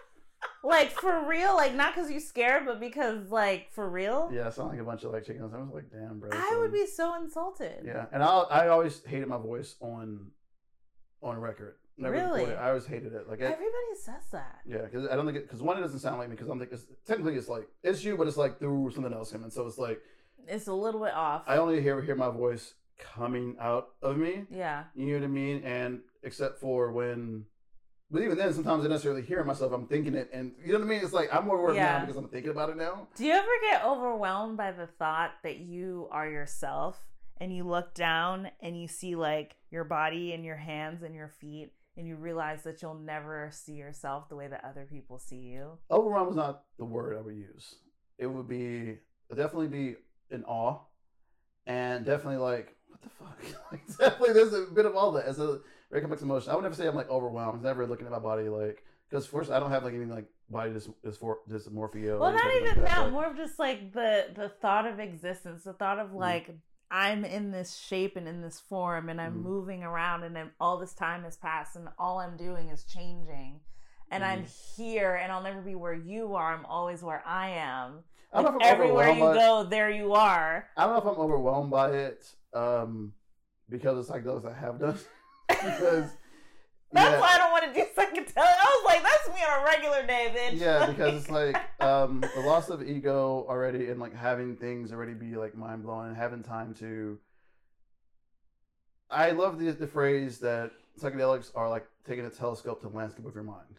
like 0.64 0.90
for 0.90 1.26
real? 1.28 1.54
Like 1.56 1.74
not 1.74 1.94
because 1.94 2.10
you're 2.10 2.20
scared, 2.20 2.64
but 2.66 2.80
because 2.80 3.30
like 3.30 3.72
for 3.72 3.88
real? 3.88 4.30
Yeah, 4.32 4.46
I 4.46 4.50
sound 4.50 4.70
like 4.70 4.80
a 4.80 4.84
bunch 4.84 5.04
of 5.04 5.12
like 5.12 5.24
chickens. 5.24 5.52
I 5.54 5.58
was 5.58 5.70
like, 5.72 5.90
damn, 5.90 6.20
bro. 6.20 6.30
I 6.32 6.56
would 6.58 6.72
be 6.72 6.86
so 6.86 7.16
insulted. 7.20 7.82
Yeah, 7.84 8.06
and 8.12 8.22
I 8.22 8.26
I 8.26 8.68
always 8.68 9.04
hated 9.04 9.28
my 9.28 9.38
voice 9.38 9.76
on 9.80 10.30
on 11.22 11.38
record. 11.38 11.76
Never 11.98 12.14
Really? 12.14 12.54
I 12.54 12.68
always 12.68 12.86
hated 12.86 13.12
it. 13.12 13.28
Like, 13.28 13.40
it, 13.40 13.44
Everybody 13.44 13.94
says 14.02 14.24
that. 14.32 14.60
yeah, 14.66 14.78
because 14.82 15.06
I 15.08 15.16
don't 15.16 15.26
think 15.26 15.42
because 15.42 15.60
one, 15.62 15.76
it 15.78 15.82
doesn't 15.82 15.98
sound 16.00 16.18
like 16.18 16.28
me 16.28 16.36
because 16.36 16.48
I'm 16.48 16.58
thinking 16.58 16.76
it's, 16.78 16.86
technically 17.06 17.34
it's 17.36 17.48
like 17.48 17.68
it's 17.82 18.02
you, 18.04 18.16
but 18.16 18.26
it's 18.26 18.36
like 18.36 18.58
through 18.58 18.90
something 18.94 19.12
else 19.12 19.30
coming. 19.32 19.50
So 19.50 19.66
it's 19.66 19.78
like 19.78 20.00
It's 20.48 20.66
a 20.68 20.72
little 20.74 21.00
bit 21.02 21.12
off. 21.14 21.42
I 21.46 21.58
only 21.58 21.80
hear 21.82 22.00
hear 22.02 22.14
my 22.16 22.30
voice 22.30 22.74
coming 22.98 23.56
out 23.60 23.88
of 24.02 24.16
me. 24.16 24.44
yeah. 24.50 24.84
You 24.94 25.06
know 25.06 25.20
what 25.20 25.24
I 25.24 25.28
mean? 25.28 25.62
And 25.64 26.00
except 26.22 26.60
for 26.60 26.92
when. 26.92 27.44
But 28.10 28.20
even 28.22 28.36
then, 28.36 28.52
sometimes 28.52 28.84
I 28.84 28.88
necessarily 28.88 29.22
hear 29.22 29.42
myself. 29.42 29.72
I'm 29.72 29.86
thinking 29.86 30.14
it, 30.14 30.28
and 30.34 30.52
you 30.62 30.72
know 30.74 30.80
what 30.80 30.84
I 30.84 30.88
mean. 30.88 31.00
It's 31.02 31.14
like 31.14 31.32
I'm 31.34 31.46
more 31.46 31.62
worried 31.62 31.76
Yeah. 31.76 31.98
now 31.98 32.00
because 32.00 32.16
I'm 32.16 32.28
thinking 32.28 32.50
about 32.50 32.68
it 32.70 32.76
now. 32.76 33.08
Do 33.16 33.24
you 33.24 33.32
ever 33.32 33.48
get 33.70 33.84
overwhelmed 33.84 34.56
by 34.58 34.72
the 34.72 34.86
thought 34.86 35.30
that 35.44 35.58
you 35.60 36.08
are 36.10 36.28
yourself 36.28 37.00
and 37.38 37.54
you 37.56 37.64
look 37.64 37.94
down 37.94 38.50
and 38.60 38.78
you 38.78 38.86
see 38.86 39.14
like 39.14 39.56
your 39.70 39.84
body 39.84 40.34
and 40.34 40.44
your 40.44 40.56
hands 40.56 41.02
and 41.02 41.14
your 41.14 41.28
feet 41.28 41.72
and 41.96 42.06
you 42.06 42.16
realize 42.16 42.62
that 42.64 42.80
you'll 42.82 42.94
never 42.94 43.50
see 43.52 43.74
yourself 43.74 44.28
the 44.28 44.36
way 44.36 44.48
that 44.48 44.64
other 44.64 44.86
people 44.90 45.18
see 45.18 45.36
you? 45.36 45.78
overwhelmed 45.90 46.30
is 46.30 46.36
not 46.36 46.64
the 46.78 46.84
word 46.84 47.16
I 47.16 47.20
would 47.20 47.36
use. 47.36 47.76
It 48.18 48.26
would 48.26 48.48
be 48.48 48.98
definitely 49.30 49.68
be 49.68 49.96
in 50.30 50.44
awe, 50.44 50.78
and 51.66 52.04
definitely 52.04 52.38
like 52.38 52.76
what 52.88 53.02
the 53.02 53.08
fuck. 53.10 53.62
like 53.72 53.86
definitely, 53.98 54.32
there's 54.34 54.52
a 54.54 54.66
bit 54.72 54.86
of 54.86 54.96
all 54.96 55.12
that 55.12 55.26
as 55.26 55.38
a 55.38 55.60
very 55.90 56.00
complex 56.00 56.22
emotion. 56.22 56.50
I 56.50 56.54
would 56.54 56.62
never 56.62 56.74
say 56.74 56.86
I'm 56.86 56.94
like 56.94 57.10
overwhelmed. 57.10 57.56
I'm 57.58 57.62
never 57.62 57.86
looking 57.86 58.06
at 58.06 58.12
my 58.12 58.18
body 58.18 58.48
like 58.48 58.82
because 59.10 59.26
first 59.26 59.50
I 59.50 59.58
don't 59.60 59.70
have 59.70 59.84
like 59.84 59.94
any 59.94 60.04
like 60.06 60.26
body 60.48 60.70
dys, 60.70 60.92
dysphor- 61.04 61.36
dysmorphia. 61.50 62.18
Well, 62.18 62.32
not 62.32 62.54
even 62.54 62.68
like 62.68 62.84
that. 62.86 63.04
but- 63.04 63.10
More 63.12 63.26
of 63.26 63.36
just 63.36 63.58
like 63.58 63.92
the 63.92 64.26
the 64.34 64.48
thought 64.60 64.86
of 64.86 64.98
existence, 65.00 65.64
the 65.64 65.72
thought 65.74 65.98
of 65.98 66.08
Mm. 66.10 66.14
like 66.16 66.50
I'm 66.92 67.24
in 67.24 67.50
this 67.52 67.76
shape 67.78 68.16
and 68.16 68.28
in 68.28 68.42
this 68.42 68.60
form, 68.60 69.08
and 69.08 69.18
I'm 69.20 69.36
Mhm. 69.38 69.42
moving 69.42 69.82
around, 69.82 70.24
and 70.24 70.36
I'm, 70.36 70.50
all 70.60 70.76
this 70.78 70.92
time 70.92 71.24
has 71.24 71.38
passed, 71.38 71.74
and 71.74 71.88
all 71.98 72.20
I'm 72.20 72.36
doing 72.36 72.68
is 72.68 72.84
changing, 72.84 73.60
and 74.10 74.22
I'm 74.22 74.40
Mm-hmm. 74.44 74.82
here, 74.82 75.14
and 75.14 75.32
I'll 75.32 75.42
never 75.42 75.62
be 75.62 75.74
where 75.74 75.94
you 75.94 76.34
are. 76.34 76.52
I'm 76.52 76.66
always 76.66 77.02
where 77.02 77.22
I 77.26 77.48
am. 77.48 78.04
I 78.34 78.42
don't 78.42 78.52
know 78.52 78.58
if 78.60 78.64
I'm 78.66 78.72
everywhere 78.74 79.08
you 79.10 79.20
by- 79.20 79.34
go, 79.34 79.62
there 79.64 79.90
you 79.90 80.12
are. 80.12 80.68
I 80.76 80.84
don't 80.84 80.92
know 80.92 80.98
if 81.10 81.16
I'm 81.16 81.22
overwhelmed 81.22 81.70
by 81.70 81.92
it 81.92 82.34
um, 82.52 83.14
because 83.70 83.98
it's 83.98 84.10
like 84.10 84.24
those 84.24 84.44
I 84.44 84.52
have 84.52 84.78
done. 84.78 84.98
because 85.48 86.10
That's 86.92 87.10
yeah. 87.10 87.20
why 87.20 87.28
I 87.32 87.38
don't 87.38 87.52
want 87.52 87.64
to 87.64 87.72
do 87.72 87.86
psychedelic. 87.96 88.36
I 88.36 88.82
was 88.82 88.84
like, 88.84 89.02
that's 89.02 89.28
me 89.28 89.44
on 89.44 89.60
a 89.60 89.64
regular 89.64 90.06
day, 90.06 90.32
bitch. 90.36 90.60
Yeah, 90.60 90.86
because 90.86 91.22
it's 91.22 91.30
like 91.30 91.56
um, 91.80 92.22
the 92.34 92.42
loss 92.42 92.68
of 92.68 92.82
ego 92.82 93.46
already, 93.48 93.88
and 93.88 93.98
like 93.98 94.14
having 94.14 94.56
things 94.56 94.92
already 94.92 95.14
be 95.14 95.36
like 95.36 95.56
mind 95.56 95.84
blowing, 95.84 96.08
and 96.08 96.16
having 96.16 96.42
time 96.42 96.74
to. 96.74 97.18
I 99.10 99.30
love 99.30 99.58
the 99.58 99.70
the 99.72 99.86
phrase 99.86 100.38
that 100.38 100.72
psychedelics 101.00 101.50
are 101.54 101.70
like 101.70 101.86
taking 102.06 102.26
a 102.26 102.30
telescope 102.30 102.82
to 102.82 102.88
the 102.88 102.96
landscape 102.96 103.26
of 103.26 103.34
your 103.34 103.44
mind, 103.44 103.78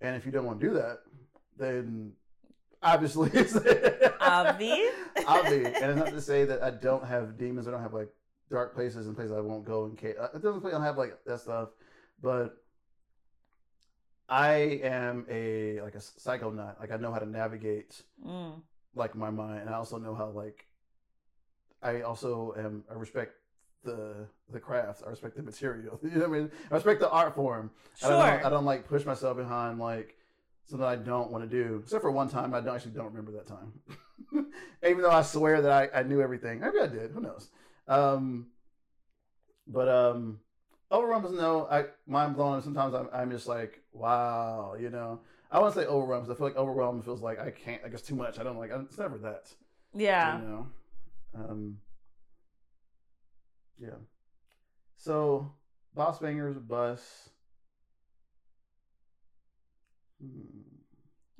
and 0.00 0.14
if 0.14 0.24
you 0.24 0.30
don't 0.30 0.44
want 0.44 0.60
to 0.60 0.66
do 0.66 0.74
that, 0.74 1.00
then 1.58 2.12
obviously 2.82 3.30
it's 3.34 3.54
Obvi. 3.54 4.88
Obvi. 5.18 5.66
and 5.66 5.90
it's 5.90 5.98
not 5.98 6.10
to 6.10 6.20
say 6.20 6.44
that 6.44 6.62
I 6.62 6.70
don't 6.70 7.04
have 7.04 7.38
demons, 7.38 7.68
I 7.68 7.70
don't 7.72 7.82
have 7.82 7.94
like 7.94 8.08
dark 8.50 8.74
places 8.74 9.06
and 9.06 9.16
places 9.16 9.32
I 9.32 9.40
won't 9.40 9.64
go 9.64 9.86
in 9.86 9.96
case. 9.96 10.14
It 10.34 10.42
doesn't 10.42 10.62
mean 10.62 10.68
I 10.68 10.76
don't 10.76 10.82
have 10.82 10.98
like 10.98 11.18
that 11.26 11.40
stuff, 11.40 11.70
but 12.22 12.56
I 14.28 14.80
am 14.82 15.26
a 15.30 15.80
like 15.80 15.94
a 15.94 15.98
psychonaut. 15.98 16.78
Like 16.80 16.90
I 16.92 16.96
know 16.96 17.12
how 17.12 17.18
to 17.18 17.26
navigate 17.26 18.02
Mm. 18.26 18.60
like 18.94 19.14
my 19.14 19.30
mind, 19.30 19.60
and 19.60 19.70
I 19.70 19.74
also 19.74 19.98
know 19.98 20.14
how 20.14 20.28
like 20.28 20.66
I 21.82 22.02
also 22.02 22.54
am. 22.58 22.84
I 22.90 22.94
respect 22.94 23.32
the 23.84 24.26
the 24.52 24.60
craft. 24.60 25.02
I 25.06 25.10
respect 25.10 25.36
the 25.36 25.42
material. 25.42 25.98
You 26.02 26.10
know 26.10 26.28
what 26.28 26.36
I 26.36 26.40
mean? 26.40 26.50
I 26.70 26.74
respect 26.74 27.00
the 27.00 27.10
art 27.10 27.34
form. 27.34 27.70
I 28.04 28.08
don't, 28.08 28.18
Sure. 28.18 28.46
I 28.46 28.50
don't 28.50 28.64
like 28.64 28.86
push 28.88 29.04
myself 29.06 29.36
behind 29.36 29.78
like 29.78 30.16
something 30.66 30.86
I 30.86 30.96
don't 30.96 31.30
want 31.30 31.48
to 31.48 31.50
do. 31.50 31.80
Except 31.82 32.02
for 32.02 32.10
one 32.10 32.28
time, 32.28 32.52
I 32.52 32.60
don't 32.60 32.74
actually 32.74 32.92
don't 32.92 33.06
remember 33.06 33.32
that 33.32 33.46
time. 33.46 33.72
Even 34.86 35.02
though 35.02 35.10
I 35.10 35.22
swear 35.22 35.62
that 35.62 35.70
I, 35.94 36.00
I 36.00 36.02
knew 36.02 36.20
everything. 36.20 36.60
Maybe 36.60 36.78
I 36.80 36.86
did. 36.88 37.12
Who 37.12 37.20
knows? 37.20 37.48
Um, 37.86 38.48
but 39.66 39.88
um, 39.88 40.40
overwhelmed 40.90 41.26
is 41.26 41.32
no. 41.32 41.66
I 41.70 41.86
mind 42.06 42.36
blown. 42.36 42.62
Sometimes 42.62 42.94
I'm 42.94 43.08
I'm 43.12 43.30
just 43.30 43.46
like 43.46 43.82
wow. 43.92 44.74
You 44.78 44.90
know. 44.90 45.20
I 45.50 45.60
want 45.60 45.74
to 45.74 45.80
say 45.80 45.86
overwhelmed. 45.86 46.26
'cause 46.26 46.34
I 46.34 46.38
feel 46.38 46.46
like 46.48 46.56
overwhelmed 46.56 47.04
feels 47.04 47.22
like 47.22 47.38
I 47.38 47.50
can't. 47.50 47.82
Like 47.82 47.92
it's 47.92 48.02
too 48.02 48.14
much. 48.16 48.38
I 48.38 48.42
don't 48.42 48.58
like. 48.58 48.70
It's 48.72 48.98
never 48.98 49.18
that. 49.18 49.54
Yeah. 49.94 50.38
You 50.38 50.44
know. 50.46 50.66
Um. 51.34 51.78
Yeah. 53.78 53.96
So, 54.96 55.52
Boss 55.94 56.18
Bangers 56.18 56.58
bus. 56.58 57.30
Hmm. 60.20 60.67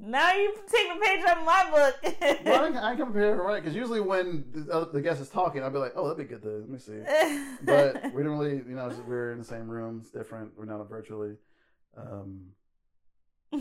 Now 0.01 0.33
you 0.33 0.55
take 0.73 0.89
the 0.95 1.05
page 1.05 1.25
out 1.27 1.39
of 1.39 1.45
my 1.45 1.70
book. 1.73 1.97
Well, 2.45 2.65
I, 2.65 2.69
can- 2.70 2.77
I 2.77 2.95
can 2.95 3.07
compare 3.07 3.35
right 3.37 3.61
because 3.62 3.75
usually 3.75 4.01
when 4.01 4.45
the, 4.53 4.89
the 4.93 5.01
guest 5.01 5.20
is 5.20 5.29
talking, 5.29 5.62
I'll 5.62 5.70
be 5.70 5.79
like, 5.79 5.95
"Oh, 5.97 6.05
that'd 6.09 6.19
be 6.19 6.33
good 6.33 6.43
to 6.43 6.49
let 6.59 6.69
me 6.69 6.79
see." 6.79 7.01
But 7.62 8.12
we 8.15 8.23
don't 8.23 8.39
really, 8.39 8.57
you 8.59 8.77
know, 8.77 8.93
we're 9.09 9.33
in 9.33 9.39
the 9.39 9.45
same 9.45 9.69
room. 9.69 9.99
It's 10.03 10.11
different. 10.11 10.53
We're 10.57 10.66
not 10.66 10.89
virtually. 10.89 11.35
Um, 11.97 12.53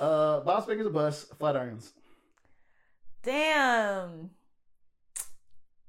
uh, 0.00 0.40
Bangers 0.40 0.86
a 0.86 0.90
bus. 0.90 1.24
Flat 1.38 1.56
irons. 1.56 1.92
Damn. 3.22 4.30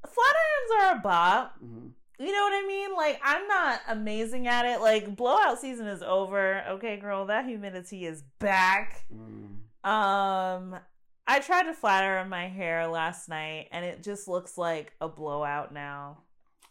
Flat 0.06 0.36
irons 0.36 0.72
are 0.84 0.95
a 0.98 0.99
bop. 1.02 1.56
hmm 1.60 1.88
You 2.18 2.32
know 2.32 2.44
what 2.44 2.54
I 2.54 2.66
mean? 2.68 2.96
Like, 2.96 3.20
I'm 3.24 3.48
not 3.48 3.82
amazing 3.90 4.48
at 4.48 4.66
it. 4.66 4.82
Like, 4.82 5.16
blowout 5.16 5.60
season 5.60 5.88
is 5.88 6.02
over. 6.02 6.64
Okay, 6.70 6.98
girl, 6.98 7.26
that 7.26 7.46
humidity 7.46 8.06
is 8.06 8.24
back. 8.40 9.06
Mm. 9.14 9.90
Um, 9.90 10.80
I 11.28 11.40
tried 11.40 11.64
to 11.64 11.74
flat 11.74 12.04
iron 12.04 12.30
my 12.30 12.48
hair 12.48 12.88
last 12.88 13.28
night, 13.28 13.68
and 13.72 13.84
it 13.84 14.02
just 14.02 14.28
looks 14.28 14.58
like 14.58 14.94
a 15.02 15.10
blowout 15.10 15.74
now. 15.74 16.20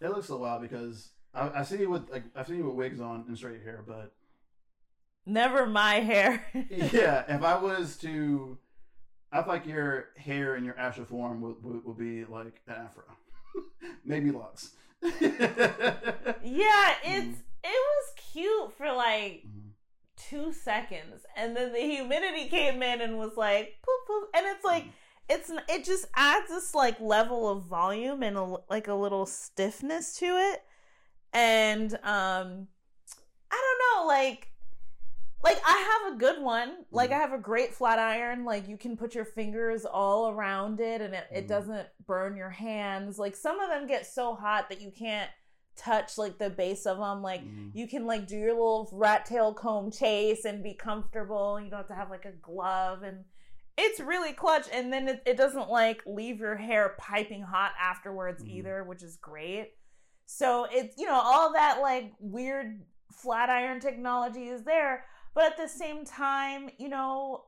It 0.00 0.08
looks 0.08 0.30
a 0.30 0.36
while 0.36 0.60
because 0.60 1.10
I, 1.34 1.60
I 1.60 1.62
see 1.62 1.78
you 1.78 1.90
with 1.90 2.10
like 2.10 2.24
I've 2.34 2.46
seen 2.46 2.58
you 2.58 2.64
with 2.64 2.74
wigs 2.74 3.00
on 3.00 3.24
and 3.28 3.36
straight 3.36 3.62
hair, 3.62 3.84
but 3.86 4.12
Never 5.26 5.66
my 5.66 5.94
hair. 6.00 6.44
yeah, 6.70 7.24
if 7.28 7.42
I 7.42 7.56
was 7.56 7.96
to, 7.98 8.58
I 9.32 9.42
feel 9.42 9.52
like 9.52 9.66
your 9.66 10.08
hair 10.16 10.54
and 10.54 10.66
your 10.66 10.78
afro 10.78 11.04
form 11.04 11.40
would, 11.40 11.62
would, 11.62 11.84
would 11.84 11.98
be 11.98 12.24
like 12.24 12.60
an 12.66 12.74
afro, 12.74 13.04
maybe 14.04 14.30
locks. 14.30 14.70
yeah, 16.42 16.94
it's 17.04 17.38
it 17.62 17.66
was 17.66 18.12
cute 18.32 18.72
for 18.76 18.92
like 18.92 19.44
Mhm. 19.46 19.70
two 20.16 20.52
seconds, 20.52 21.24
and 21.36 21.56
then 21.56 21.72
the 21.72 21.80
humidity 21.80 22.48
came 22.48 22.82
in 22.82 23.00
and 23.00 23.18
was 23.18 23.36
like 23.36 23.76
poof 23.82 24.00
poof, 24.06 24.28
and 24.34 24.46
it's 24.46 24.64
like 24.64 24.86
it's 25.28 25.50
it 25.68 25.84
just 25.84 26.06
adds 26.14 26.48
this 26.48 26.74
like 26.74 26.98
level 27.00 27.48
of 27.48 27.64
volume 27.64 28.22
and 28.22 28.36
a, 28.36 28.56
like 28.70 28.88
a 28.88 28.94
little 28.94 29.26
stiffness 29.26 30.16
to 30.18 30.26
it, 30.26 30.62
and 31.32 31.94
um, 32.02 32.68
I 33.50 33.56
don't 33.60 33.80
know, 34.02 34.06
like 34.08 34.50
like 35.44 35.60
I 35.64 36.00
have 36.04 36.14
a 36.14 36.18
good 36.18 36.42
one. 36.42 36.84
Like 36.90 37.10
Mhm. 37.10 37.14
I 37.14 37.18
have 37.18 37.32
a 37.32 37.38
great 37.38 37.74
flat 37.74 37.98
iron. 37.98 38.44
Like 38.44 38.66
you 38.66 38.76
can 38.76 38.96
put 38.96 39.14
your 39.14 39.24
fingers 39.26 39.84
all 39.84 40.30
around 40.30 40.80
it 40.80 41.00
and 41.00 41.14
it, 41.14 41.26
it 41.30 41.44
Mhm. 41.44 41.48
doesn't 41.48 41.88
burn 42.06 42.36
your 42.36 42.50
hands. 42.50 43.18
Like 43.18 43.36
some 43.36 43.60
of 43.60 43.68
them 43.68 43.86
get 43.86 44.06
so 44.06 44.34
hot 44.34 44.68
that 44.70 44.80
you 44.80 44.90
can't 44.90 45.30
touch 45.76 46.16
like 46.18 46.38
the 46.38 46.48
base 46.50 46.86
of 46.86 46.98
them. 46.98 47.20
Like 47.22 47.42
Mhm. 47.42 47.72
you 47.74 47.86
can 47.86 48.06
like 48.06 48.26
do 48.26 48.38
your 48.38 48.54
little 48.54 48.88
rat 48.92 49.26
tail 49.26 49.52
comb 49.52 49.90
chase 49.90 50.44
and 50.44 50.62
be 50.62 50.74
comfortable. 50.74 51.60
You 51.60 51.68
don't 51.70 51.78
have 51.80 51.88
to 51.88 51.94
have 51.94 52.10
like 52.10 52.24
a 52.24 52.32
glove 52.32 53.02
and 53.02 53.24
it's 53.76 53.98
really 54.00 54.32
clutch 54.32 54.66
and 54.72 54.92
then 54.92 55.08
it, 55.08 55.22
it 55.26 55.36
doesn't 55.36 55.68
like 55.68 56.00
leave 56.06 56.38
your 56.38 56.56
hair 56.56 56.94
piping 56.96 57.42
hot 57.42 57.72
afterwards 57.78 58.42
Mhm. 58.42 58.48
either, 58.50 58.84
which 58.84 59.02
is 59.02 59.16
great. 59.16 59.74
So 60.26 60.64
it's 60.70 60.96
you 60.96 61.06
know, 61.06 61.20
all 61.20 61.52
that 61.52 61.80
like 61.82 62.12
weird 62.18 62.86
flat 63.12 63.50
iron 63.50 63.78
technology 63.80 64.48
is 64.48 64.64
there, 64.64 65.04
but 65.34 65.44
at 65.44 65.56
the 65.56 65.68
same 65.68 66.04
time, 66.04 66.70
you 66.78 66.88
know, 66.88 67.44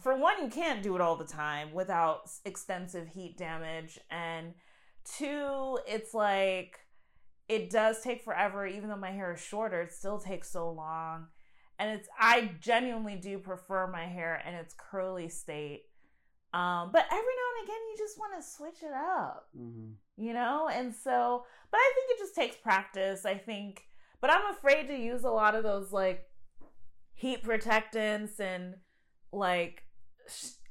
for 0.00 0.16
one, 0.16 0.42
you 0.42 0.48
can't 0.48 0.82
do 0.82 0.94
it 0.94 1.00
all 1.00 1.16
the 1.16 1.24
time 1.24 1.72
without 1.72 2.28
extensive 2.44 3.08
heat 3.08 3.36
damage, 3.38 3.98
and 4.10 4.54
two, 5.04 5.78
it's 5.86 6.14
like 6.14 6.78
it 7.48 7.70
does 7.70 8.00
take 8.02 8.22
forever. 8.22 8.66
Even 8.66 8.88
though 8.88 8.96
my 8.96 9.10
hair 9.10 9.32
is 9.34 9.40
shorter, 9.40 9.82
it 9.82 9.92
still 9.92 10.18
takes 10.18 10.50
so 10.50 10.70
long, 10.70 11.26
and 11.78 11.90
it's 11.98 12.08
I 12.18 12.52
genuinely 12.60 13.16
do 13.16 13.38
prefer 13.38 13.86
my 13.86 14.06
hair 14.06 14.42
in 14.46 14.54
its 14.54 14.74
curly 14.76 15.28
state. 15.28 15.82
Um, 16.52 16.90
but 16.92 17.04
every 17.06 17.16
now 17.18 17.60
and 17.60 17.64
again, 17.68 17.80
you 17.90 17.94
just 17.98 18.18
want 18.18 18.32
to 18.36 18.42
switch 18.48 18.82
it 18.82 18.92
up 18.92 19.48
Mhm. 19.56 19.94
you 20.16 20.32
know 20.32 20.68
and 20.68 20.92
so 20.92 21.44
but 21.70 21.78
i 21.78 21.92
think 21.94 22.10
it 22.10 22.22
just 22.22 22.34
takes 22.34 22.56
practice 22.56 23.24
i 23.24 23.36
think 23.36 23.84
but 24.20 24.30
i'm 24.30 24.50
afraid 24.50 24.88
to 24.88 24.96
use 24.96 25.22
a 25.22 25.30
lot 25.30 25.54
of 25.54 25.62
those 25.62 25.92
like 25.92 26.26
heat 27.20 27.42
protectants 27.42 28.40
and 28.40 28.76
like 29.30 29.82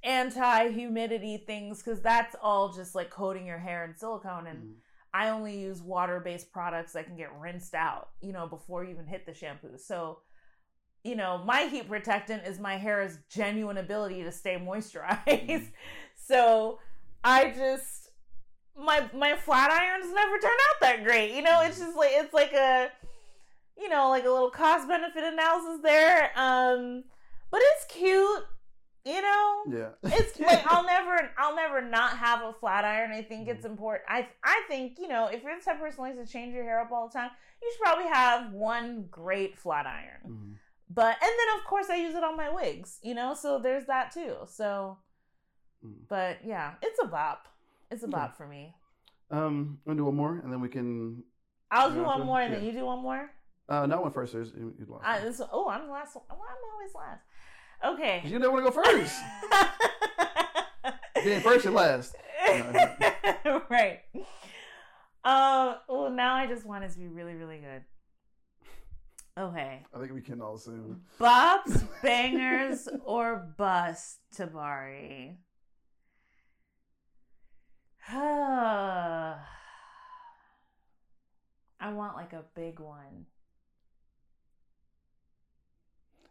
anti-humidity 0.04 1.44
things 1.46 1.84
because 1.84 2.02
that's 2.02 2.36
all 2.42 2.74
just 2.74 2.96
like 2.96 3.10
coating 3.12 3.46
your 3.46 3.60
hair 3.60 3.86
in 3.86 3.96
silicone 3.96 4.48
and 4.48 4.60
Mhm. 4.64 4.76
i 5.14 5.30
only 5.30 5.60
use 5.60 5.82
water-based 5.82 6.52
products 6.52 6.94
that 6.94 7.06
can 7.06 7.16
get 7.16 7.32
rinsed 7.34 7.76
out 7.76 8.10
you 8.22 8.32
know 8.34 8.48
before 8.48 8.84
you 8.84 8.90
even 8.92 9.06
hit 9.06 9.26
the 9.26 9.34
shampoo 9.34 9.78
so 9.78 10.22
you 11.04 11.16
know 11.16 11.38
my 11.46 11.64
heat 11.64 11.88
protectant 11.88 12.44
is 12.48 12.60
my 12.60 12.78
hair's 12.78 13.18
genuine 13.30 13.78
ability 13.78 14.24
to 14.24 14.32
stay 14.32 14.56
moisturized 14.56 15.26
Mhm. 15.28 15.72
so 16.16 16.80
i 17.24 17.52
just 17.52 18.10
my 18.76 19.08
my 19.14 19.36
flat 19.36 19.70
irons 19.70 20.12
never 20.14 20.38
turn 20.40 20.52
out 20.52 20.82
that 20.82 21.04
great. 21.04 21.36
You 21.36 21.42
know, 21.42 21.62
it's 21.64 21.80
just 21.80 21.98
like 21.98 22.12
it's 22.14 22.34
like 22.34 22.54
a 22.54 22.90
you 23.80 23.90
know, 23.90 24.10
like 24.10 24.26
a 24.26 24.30
little 24.30 24.50
cost 24.52 24.88
benefit 24.88 25.24
analysis 25.24 25.80
there. 25.84 26.32
Um 26.36 27.04
but 27.52 27.62
it's 27.64 27.86
cute, 27.86 28.44
you 29.06 29.22
know? 29.22 29.64
Yeah. 29.72 29.90
It's 30.04 30.40
like 30.40 30.62
I'll 30.68 30.86
never 30.86 31.32
I'll 31.38 31.56
never 31.56 31.82
not 31.82 32.18
have 32.18 32.42
a 32.44 32.54
flat 32.54 32.86
iron. 32.86 33.12
I 33.12 33.22
think 33.22 33.48
Mm-hmm. 33.48 33.52
it's 33.58 33.66
important. 33.66 34.04
I 34.10 34.28
I 34.44 34.62
think, 34.68 35.00
you 35.00 35.08
know, 35.08 35.28
if 35.28 35.42
you're 35.44 35.58
the 35.58 35.64
type 35.64 35.76
of 35.76 35.82
person 35.82 35.98
who 36.04 36.10
likes 36.12 36.18
to 36.28 36.32
change 36.32 36.54
your 36.54 36.64
hair 36.64 36.82
up 36.82 36.92
all 36.92 37.08
the 37.08 37.14
time, 37.14 37.32
you 37.62 37.72
should 37.72 37.82
probably 37.82 38.08
have 38.08 38.52
one 38.54 39.08
great 39.10 39.58
flat 39.58 39.86
iron. 39.88 40.22
Mhm. 40.28 40.56
But 40.90 41.18
and 41.22 41.32
then 41.40 41.60
of 41.60 41.66
course 41.66 41.90
I 41.90 41.96
use 41.96 42.16
it 42.16 42.24
on 42.24 42.36
my 42.38 42.50
wigs, 42.50 43.00
you 43.04 43.14
know, 43.14 43.34
so 43.34 43.60
there's 43.60 43.86
that 43.86 44.12
too. 44.12 44.36
So 44.48 44.98
Mhm. 45.86 46.08
but 46.10 46.44
yeah, 46.44 46.74
it's 46.82 47.00
a 47.02 47.08
bop. 47.08 47.48
It's 47.92 48.04
a 48.04 48.08
bop 48.08 48.36
for 48.38 48.46
me. 48.46 48.76
Um, 49.32 49.80
I'm 49.86 49.92
gonna 49.92 49.98
do 49.98 50.06
one 50.06 50.16
more, 50.16 50.40
and 50.44 50.52
then 50.52 50.60
we 50.62 50.70
can. 50.70 51.24
I'll 51.72 51.92
do 51.94 52.04
one 52.04 52.26
more 52.26 52.42
and 52.42 52.54
then 52.54 52.64
you 52.64 52.72
do 52.72 52.86
one 52.86 53.00
more. 53.02 53.32
Uh, 53.70 53.86
not 53.86 54.02
one 54.02 54.12
first. 54.12 54.34
There's 54.34 54.52
you, 54.58 54.74
lost. 54.88 55.06
I, 55.06 55.20
this, 55.20 55.42
oh, 55.52 55.70
I'm 55.70 55.86
the 55.86 55.94
last. 55.94 56.16
one. 56.16 56.26
Oh, 56.32 56.36
I'm 56.36 56.58
always 56.74 56.96
last. 56.96 57.22
Okay. 57.86 58.22
you 58.26 58.40
never 58.40 58.52
want 58.52 58.66
to 58.66 58.72
go 58.72 58.84
first. 58.84 59.16
Being 61.24 61.42
first 61.42 61.66
and 61.66 61.76
last. 61.76 62.16
right. 63.70 64.00
Um. 65.24 65.76
well, 65.88 66.10
now 66.10 66.34
I 66.34 66.48
just 66.48 66.66
want 66.66 66.84
it 66.84 66.92
to 66.92 66.98
be 66.98 67.08
really, 67.08 67.36
really 67.36 67.60
good. 67.60 67.84
Okay. 69.40 69.86
I 69.94 70.00
think 70.00 70.14
we 70.14 70.22
can 70.22 70.42
all 70.42 70.56
assume. 70.56 71.02
Bops, 71.20 71.88
bangers, 72.04 72.90
or 73.06 73.54
bust, 73.58 74.20
Tabari. 74.36 75.36
I 78.12 79.36
want 81.94 82.16
like 82.16 82.34
a 82.34 82.44
big 82.56 82.80
one. 82.80 83.28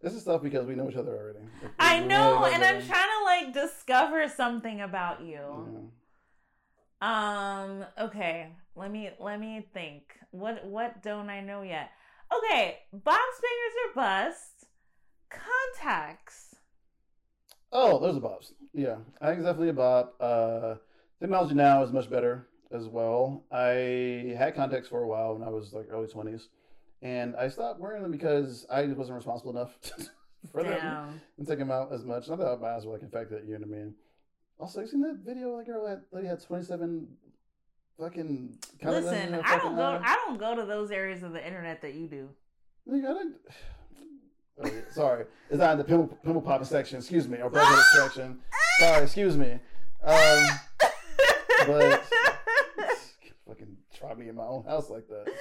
This 0.00 0.14
is 0.14 0.24
tough 0.24 0.42
because 0.42 0.66
we 0.66 0.74
know 0.74 0.88
each 0.88 0.96
other 0.96 1.16
already. 1.16 1.40
Like, 1.62 1.72
I 1.78 2.00
know, 2.00 2.40
really 2.40 2.54
and 2.54 2.64
I'm 2.64 2.82
trying 2.86 3.08
to 3.18 3.24
like 3.24 3.52
discover 3.52 4.28
something 4.28 4.80
about 4.80 5.22
you. 5.22 5.90
other. 7.02 7.08
Um. 7.10 7.84
Okay. 8.00 8.52
Let 8.76 8.90
me 8.90 9.10
let 9.18 9.40
me 9.40 9.66
think. 9.74 10.02
What 10.30 10.64
what 10.64 11.02
don't 11.02 11.28
I 11.30 11.40
know 11.40 11.62
yet? 11.62 11.90
Okay. 12.32 12.78
Bob 12.92 13.18
Spangers 13.36 13.74
or 13.86 13.94
bust. 13.94 14.66
Contacts. 15.30 16.56
Oh, 17.72 17.98
those 17.98 18.16
are 18.16 18.20
bops. 18.20 18.52
Yeah, 18.72 18.96
I 19.20 19.26
think 19.26 19.38
it's 19.40 19.46
definitely 19.46 19.70
a 19.70 19.74
bop. 19.74 20.14
Uh, 20.20 20.76
technology 21.20 21.54
now 21.54 21.82
is 21.82 21.92
much 21.92 22.08
better 22.08 22.48
as 22.70 22.86
well. 22.86 23.44
I 23.52 24.34
had 24.38 24.54
contacts 24.54 24.88
for 24.88 25.02
a 25.02 25.06
while 25.08 25.34
when 25.34 25.46
I 25.46 25.50
was 25.50 25.72
like 25.72 25.86
early 25.90 26.06
twenties, 26.06 26.48
and 27.02 27.36
I 27.36 27.48
stopped 27.48 27.80
wearing 27.80 28.02
them 28.02 28.10
because 28.10 28.66
I 28.70 28.84
wasn't 28.86 29.16
responsible 29.16 29.50
enough 29.52 29.76
for 30.52 30.62
them 30.62 30.72
Damn. 30.72 31.20
and 31.38 31.46
take 31.46 31.58
them 31.58 31.70
out 31.70 31.92
as 31.92 32.04
much. 32.04 32.28
Not 32.28 32.38
that 32.38 32.60
my 32.60 32.70
eyes 32.70 32.86
were 32.86 32.92
like 32.92 33.02
infected, 33.02 33.44
you 33.46 33.54
know 33.54 33.66
what 33.66 33.76
I 33.76 33.78
mean. 33.80 33.94
Also, 34.60 34.80
you 34.80 34.88
seen 34.88 35.02
that 35.02 35.18
video? 35.24 35.56
That 35.56 35.66
girl 35.66 35.86
had 35.86 36.02
lady 36.12 36.26
had 36.26 36.42
twenty 36.42 36.64
seven 36.64 37.06
fucking. 37.98 38.58
Listen, 38.82 39.34
I 39.34 39.36
don't 39.36 39.44
fucking 39.44 39.76
go. 39.76 39.82
eye. 39.82 40.00
I 40.04 40.14
don't 40.26 40.38
go 40.38 40.54
to 40.56 40.64
those 40.64 40.90
areas 40.90 41.22
of 41.22 41.32
the 41.32 41.44
internet 41.46 41.80
that 41.82 41.94
you 41.94 42.08
do. 42.08 42.28
Nigga, 42.88 43.10
I 43.10 43.12
didn't. 43.14 43.36
Oh, 44.60 44.66
yeah, 44.66 44.80
sorry, 44.90 45.24
it's 45.50 45.60
not 45.60 45.70
in 45.70 45.78
the 45.78 45.84
pimple, 45.84 46.08
pimple 46.24 46.42
popping 46.42 46.66
section. 46.66 46.98
Excuse 46.98 47.28
me, 47.28 47.38
or 47.40 47.48
breakfast 47.48 47.86
section. 47.96 48.40
Sorry, 48.80 49.04
excuse 49.04 49.36
me. 49.36 49.52
Um, 50.02 50.44
but 51.68 52.04
fucking 53.46 53.76
try 53.96 54.14
me 54.14 54.28
in 54.28 54.34
my 54.34 54.42
own 54.42 54.64
house 54.64 54.90
like 54.90 55.06
that. 55.06 55.32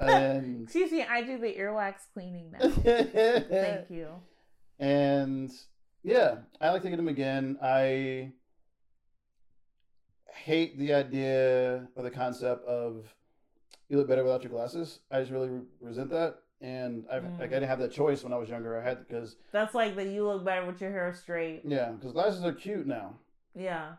And 0.00 0.62
Excuse 0.64 0.92
me, 0.92 1.02
I 1.08 1.22
do 1.22 1.38
the 1.38 1.54
earwax 1.54 1.94
cleaning 2.14 2.52
now. 2.52 2.68
Thank 2.70 3.90
you. 3.90 4.08
and 4.78 5.50
yeah, 6.04 6.36
I 6.60 6.70
like 6.70 6.82
to 6.82 6.90
get 6.90 6.96
them 6.96 7.08
again. 7.08 7.58
I 7.62 8.32
hate 10.32 10.78
the 10.78 10.94
idea 10.94 11.88
or 11.96 12.02
the 12.02 12.10
concept 12.10 12.64
of 12.66 13.12
you 13.88 13.96
look 13.96 14.08
better 14.08 14.22
without 14.22 14.42
your 14.42 14.52
glasses. 14.52 15.00
I 15.10 15.20
just 15.20 15.32
really 15.32 15.48
re- 15.48 15.62
resent 15.80 16.10
that. 16.10 16.36
And 16.60 17.04
I 17.10 17.20
Mm. 17.20 17.38
like 17.38 17.50
I 17.50 17.54
didn't 17.54 17.68
have 17.68 17.78
that 17.80 17.92
choice 17.92 18.24
when 18.24 18.32
I 18.32 18.36
was 18.36 18.48
younger. 18.48 18.78
I 18.78 18.82
had 18.82 19.06
because 19.06 19.36
That's 19.52 19.74
like 19.74 19.94
that 19.96 20.06
you 20.08 20.24
look 20.26 20.44
better 20.44 20.66
with 20.66 20.80
your 20.80 20.90
hair 20.90 21.12
straight. 21.14 21.62
yeah, 21.64 21.90
because 21.92 22.12
glasses 22.12 22.44
are 22.44 22.52
cute 22.52 22.86
now. 22.86 23.14
Yeah, 23.54 23.92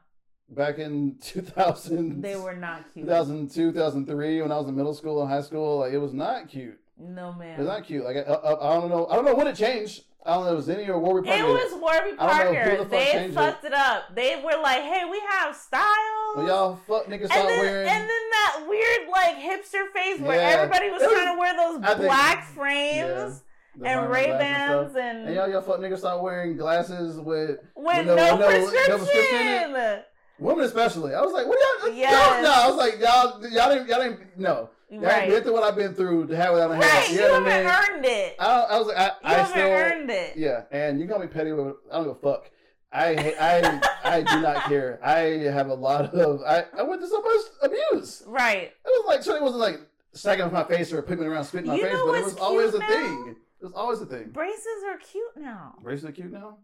Back 0.51 0.79
in 0.79 1.15
2000, 1.21 2.21
they 2.21 2.35
were 2.35 2.55
not 2.55 2.91
cute. 2.93 3.05
2002, 3.05 3.71
2003, 3.73 4.41
when 4.41 4.51
I 4.51 4.57
was 4.57 4.67
in 4.67 4.75
middle 4.75 4.93
school 4.93 5.21
and 5.21 5.29
high 5.29 5.41
school, 5.41 5.79
like 5.79 5.93
it 5.93 5.99
was 5.99 6.13
not 6.13 6.49
cute. 6.49 6.79
No 6.97 7.29
It 7.29 7.37
man. 7.37 7.57
was 7.59 7.67
not 7.67 7.85
cute. 7.85 8.03
Like 8.03 8.17
I, 8.17 8.21
I, 8.21 8.71
I 8.77 8.79
don't 8.79 8.89
know. 8.89 9.07
I 9.07 9.15
don't 9.15 9.25
know 9.25 9.35
when 9.35 9.47
it 9.47 9.55
changed. 9.55 10.03
I 10.25 10.33
don't 10.33 10.43
know. 10.43 10.49
If 10.49 10.53
it 10.53 10.55
was 10.57 10.69
any 10.69 10.89
or 10.89 10.99
Warby 10.99 11.27
Parker. 11.29 11.41
It 11.43 11.47
was 11.47 11.71
Warby 11.81 12.17
I 12.19 12.43
don't 12.43 12.53
know 12.53 12.59
who 12.59 12.67
Parker. 12.69 12.83
the 12.83 12.89
They 12.89 13.31
fucked 13.33 13.63
it. 13.63 13.73
up. 13.73 14.13
They 14.15 14.35
were 14.43 14.61
like, 14.61 14.81
"Hey, 14.81 15.03
we 15.09 15.21
have 15.29 15.55
styles." 15.55 16.35
When 16.35 16.45
y'all 16.47 16.75
fuck 16.87 17.05
niggas 17.05 17.21
and 17.21 17.31
start 17.31 17.47
then, 17.47 17.59
wearing. 17.59 17.87
and 17.89 18.01
then 18.01 18.29
that 18.31 18.65
weird 18.67 19.09
like 19.09 19.37
hipster 19.37 19.87
face 19.93 20.19
where 20.19 20.35
Yeah. 20.35 20.49
everybody 20.57 20.89
was 20.89 21.01
was- 21.01 21.11
trying 21.13 21.33
to 21.35 21.39
wear 21.39 21.55
those 21.55 21.83
I 21.83 21.93
black 21.95 22.37
yeah, 22.49 22.53
frames 22.55 23.43
the 23.77 23.87
and 23.87 24.09
Ray 24.11 24.27
Bans 24.27 24.91
stuff. 24.91 25.01
and, 25.01 25.25
And 25.27 25.35
y'all, 25.35 25.49
y'all 25.49 25.61
fuck 25.61 25.79
niggas 25.79 25.99
start 25.99 26.21
wearing 26.21 26.57
glasses 26.57 27.17
with 27.17 27.59
with 27.77 28.05
no- 28.05 28.15
no, 28.15 28.35
no- 28.35 28.37
no 28.39 28.47
prescription. 28.47 30.03
Women, 30.39 30.65
especially. 30.65 31.13
I 31.15 31.21
was 31.21 31.33
like, 31.33 31.47
what 31.47 31.57
y'all? 31.83 31.93
Yes. 31.93 32.11
No, 32.11 32.49
no, 32.49 32.53
I 32.53 32.67
was 32.67 32.75
like, 32.77 32.99
y'all, 32.99 33.51
y'all 33.51 33.73
didn't, 33.73 33.87
y'all 33.89 33.99
didn't. 34.01 34.37
No, 34.37 34.69
y'all 34.89 35.01
Right. 35.01 35.29
been 35.29 35.43
through 35.43 35.53
what 35.53 35.63
I've 35.63 35.75
been 35.75 35.93
through 35.93 36.27
to 36.27 36.35
have 36.35 36.53
without 36.53 36.71
a 36.71 36.75
hair. 36.75 36.83
Right, 36.83 37.09
You 37.09 37.15
you, 37.15 37.21
know 37.27 37.45
I 37.45 37.49
haven't 37.49 37.65
mean? 37.65 37.95
earned 37.95 38.05
it. 38.05 38.35
I, 38.39 38.45
I 38.61 38.77
was 38.79 38.87
like, 38.87 38.97
I, 38.97 39.05
you 39.05 39.11
I 39.23 39.33
haven't 39.33 39.51
still. 39.51 39.67
earned 39.67 40.09
it. 40.09 40.37
Yeah, 40.37 40.63
and 40.71 40.99
you 40.99 41.07
call 41.07 41.19
me 41.19 41.27
petty, 41.27 41.51
but 41.51 41.77
I 41.91 41.95
don't 41.97 42.03
give 42.05 42.11
a 42.11 42.15
fuck. 42.15 42.49
I 42.91 43.35
I 43.39 43.81
I 44.03 44.21
do 44.23 44.41
not 44.41 44.63
care. 44.63 44.99
I 45.03 45.19
have 45.51 45.67
a 45.69 45.73
lot 45.75 46.11
of 46.15 46.41
I, 46.41 46.65
I 46.75 46.81
went 46.81 47.01
through 47.01 47.09
so 47.11 47.21
much 47.21 47.41
abuse. 47.61 48.23
Right. 48.25 48.63
It 48.63 48.73
was 48.85 49.03
like 49.07 49.21
so 49.21 49.35
it 49.35 49.43
wasn't 49.43 49.59
like 49.61 49.79
stacking 50.13 50.43
off 50.45 50.51
my 50.51 50.63
face 50.63 50.91
or 50.91 51.03
putting 51.03 51.19
me 51.23 51.27
around 51.29 51.43
spitting 51.45 51.67
in 51.67 51.73
my 51.73 51.77
You 51.77 51.83
face, 51.83 51.99
but 52.03 52.15
it 52.15 52.23
was 52.23 52.37
always 52.37 52.73
a 52.73 52.79
thing. 52.79 53.35
It 53.61 53.63
was 53.65 53.73
always 53.73 54.01
a 54.01 54.07
thing. 54.07 54.29
Braces 54.31 54.65
are 54.87 54.97
cute 54.97 55.37
now. 55.37 55.75
Braces 55.83 56.05
are 56.05 56.11
cute 56.11 56.31
now? 56.31 56.57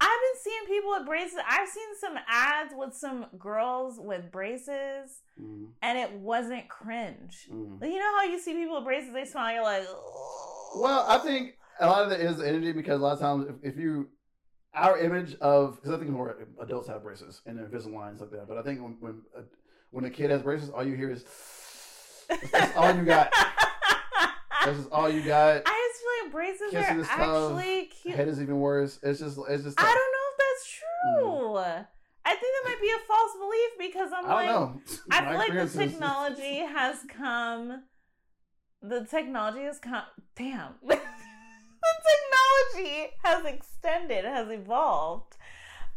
I've 0.00 0.20
been 0.20 0.42
seeing 0.42 0.64
people 0.66 0.90
with 0.90 1.06
braces. 1.06 1.38
I've 1.48 1.68
seen 1.68 1.88
some 2.00 2.16
ads 2.28 2.74
with 2.76 2.94
some 2.94 3.26
girls 3.38 3.98
with 3.98 4.30
braces, 4.30 5.20
Mm, 5.40 5.70
and 5.82 5.98
it 5.98 6.12
wasn't 6.12 6.68
cringe. 6.68 7.48
mm. 7.50 7.80
You 7.82 7.98
know 7.98 8.14
how 8.16 8.22
you 8.24 8.38
see 8.38 8.54
people 8.54 8.76
with 8.76 8.84
braces, 8.84 9.12
they 9.12 9.24
smile, 9.24 9.54
you're 9.54 9.62
like, 9.64 9.82
"Ugh." 9.82 10.80
Well, 10.82 11.04
I 11.08 11.18
think 11.18 11.56
a 11.80 11.86
lot 11.86 12.04
of 12.06 12.12
it 12.12 12.20
is 12.20 12.40
energy 12.40 12.72
because 12.72 13.00
a 13.00 13.02
lot 13.02 13.14
of 13.14 13.20
times 13.20 13.46
if, 13.48 13.74
if 13.74 13.78
you 13.78 14.08
our 14.74 14.98
image 14.98 15.36
of 15.40 15.76
because 15.76 15.92
I 15.92 15.98
think 15.98 16.10
more 16.10 16.36
adults 16.60 16.88
have 16.88 17.02
braces 17.02 17.40
and 17.46 17.58
Invisalign 17.58 18.10
and 18.10 18.20
like 18.20 18.30
that, 18.30 18.46
but 18.48 18.58
I 18.58 18.62
think 18.62 18.80
when 18.82 18.96
when 19.00 19.22
a, 19.36 19.42
when 19.90 20.04
a 20.04 20.10
kid 20.10 20.30
has 20.30 20.42
braces, 20.42 20.70
all 20.70 20.84
you 20.84 20.94
hear 20.96 21.10
is 21.10 21.24
that's 22.52 22.76
all 22.76 22.94
you 22.94 23.04
got. 23.04 23.32
This 24.64 24.78
is 24.78 24.86
all 24.86 25.10
you 25.10 25.22
got. 25.22 25.60
I 25.66 25.83
like 26.24 26.32
braces 26.32 26.70
Kissing 26.70 27.00
are 27.00 27.04
actually 27.04 27.86
cute. 27.86 28.14
Head 28.14 28.28
is 28.28 28.40
even 28.40 28.58
worse. 28.60 28.98
It's 29.02 29.20
just 29.20 29.38
it's 29.48 29.64
just. 29.64 29.80
I 29.80 29.84
don't 29.84 29.94
know 29.94 30.26
if 30.32 30.38
that's 30.38 30.70
true. 30.70 31.84
I 32.26 32.34
think 32.34 32.40
that 32.40 32.70
might 32.70 32.80
be 32.80 32.88
a 32.88 32.98
false 33.06 33.32
belief 33.38 33.70
because 33.78 34.10
I'm 34.16 34.26
I 34.26 34.52
like. 34.52 34.70
I 35.10 35.28
feel 35.28 35.38
like 35.38 35.52
the 35.52 35.60
is- 35.62 35.74
technology 35.74 36.58
has 36.58 36.96
come. 37.08 37.82
The 38.82 39.04
technology 39.04 39.62
has 39.62 39.78
come. 39.78 40.04
Damn. 40.36 40.74
the 40.86 41.00
technology 42.76 43.10
has 43.22 43.44
extended, 43.44 44.24
has 44.24 44.50
evolved 44.50 45.36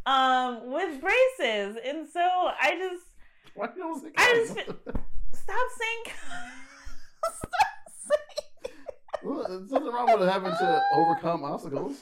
um, 0.05 0.71
with 0.71 1.01
braces. 1.01 1.77
And 1.83 2.07
so 2.07 2.21
I 2.21 2.75
just. 2.77 3.03
Why 3.55 3.67
I 4.17 4.33
just 4.35 4.53
Stop 4.53 5.67
saying. 5.79 6.15
Stop 7.33 7.76
There's 9.47 9.71
nothing 9.71 9.87
wrong 9.89 10.11
with 10.11 10.27
it 10.27 10.31
having 10.31 10.51
to 10.51 10.81
overcome 10.95 11.43
obstacles. 11.43 11.97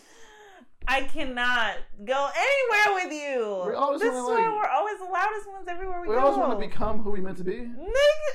I 0.87 1.01
cannot 1.01 1.77
go 2.05 2.29
anywhere 2.37 3.03
with 3.03 3.13
you. 3.13 3.63
We 3.67 3.73
always 3.73 4.01
this 4.01 4.13
is 4.13 4.21
why 4.21 4.35
like- 4.35 4.55
we're 4.55 4.69
always 4.69 4.97
the 4.99 5.05
loudest 5.05 5.49
ones 5.49 5.67
everywhere 5.67 6.01
we, 6.01 6.09
We 6.09 6.13
go. 6.15 6.19
We 6.19 6.23
always 6.23 6.37
want 6.37 6.59
to 6.59 6.67
become 6.67 7.01
who 7.01 7.11
we 7.11 7.21
meant 7.21 7.37
to 7.37 7.43
be. 7.43 7.53
Nigga, 7.53 8.31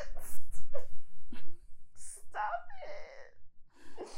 stop 1.95 2.43
it. 4.01 4.09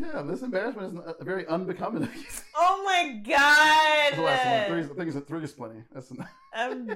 Yeah, 0.00 0.22
this 0.22 0.42
embarrassment 0.42 0.94
is 0.94 1.00
uh, 1.00 1.12
very 1.24 1.46
unbecoming. 1.46 2.08
Oh 2.56 2.82
my 2.84 3.22
That's 3.24 4.16
the 4.16 4.22
last 4.22 4.46
one. 4.46 4.82
Three. 4.82 4.92
I 4.92 4.96
think 4.96 5.16
it's 5.16 5.28
three 5.28 5.44
is 5.44 5.52
plenty. 5.52 5.84
That's 5.92 6.10
enough. 6.10 6.30
Um, 6.56 6.86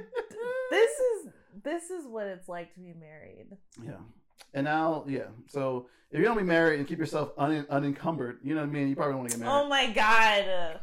this 0.70 0.90
is 0.90 1.28
this 1.62 1.90
is 1.90 2.06
what 2.06 2.26
it's 2.26 2.48
like 2.48 2.74
to 2.74 2.80
be 2.80 2.92
married. 2.98 3.56
Yeah. 3.84 3.98
And 4.54 4.64
now, 4.64 5.04
yeah. 5.08 5.26
So 5.48 5.88
if 6.10 6.18
you 6.18 6.24
don't 6.24 6.36
be 6.36 6.42
married 6.44 6.78
and 6.78 6.88
keep 6.88 6.98
yourself 6.98 7.32
un- 7.36 7.66
unencumbered, 7.68 8.38
you 8.42 8.54
know 8.54 8.60
what 8.62 8.68
I 8.68 8.72
mean. 8.72 8.88
You 8.88 8.96
probably 8.96 9.14
want 9.16 9.30
to 9.30 9.36
get 9.38 9.44
married. 9.44 9.60
Oh 9.64 9.68
my 9.68 9.90
god. 9.90 10.80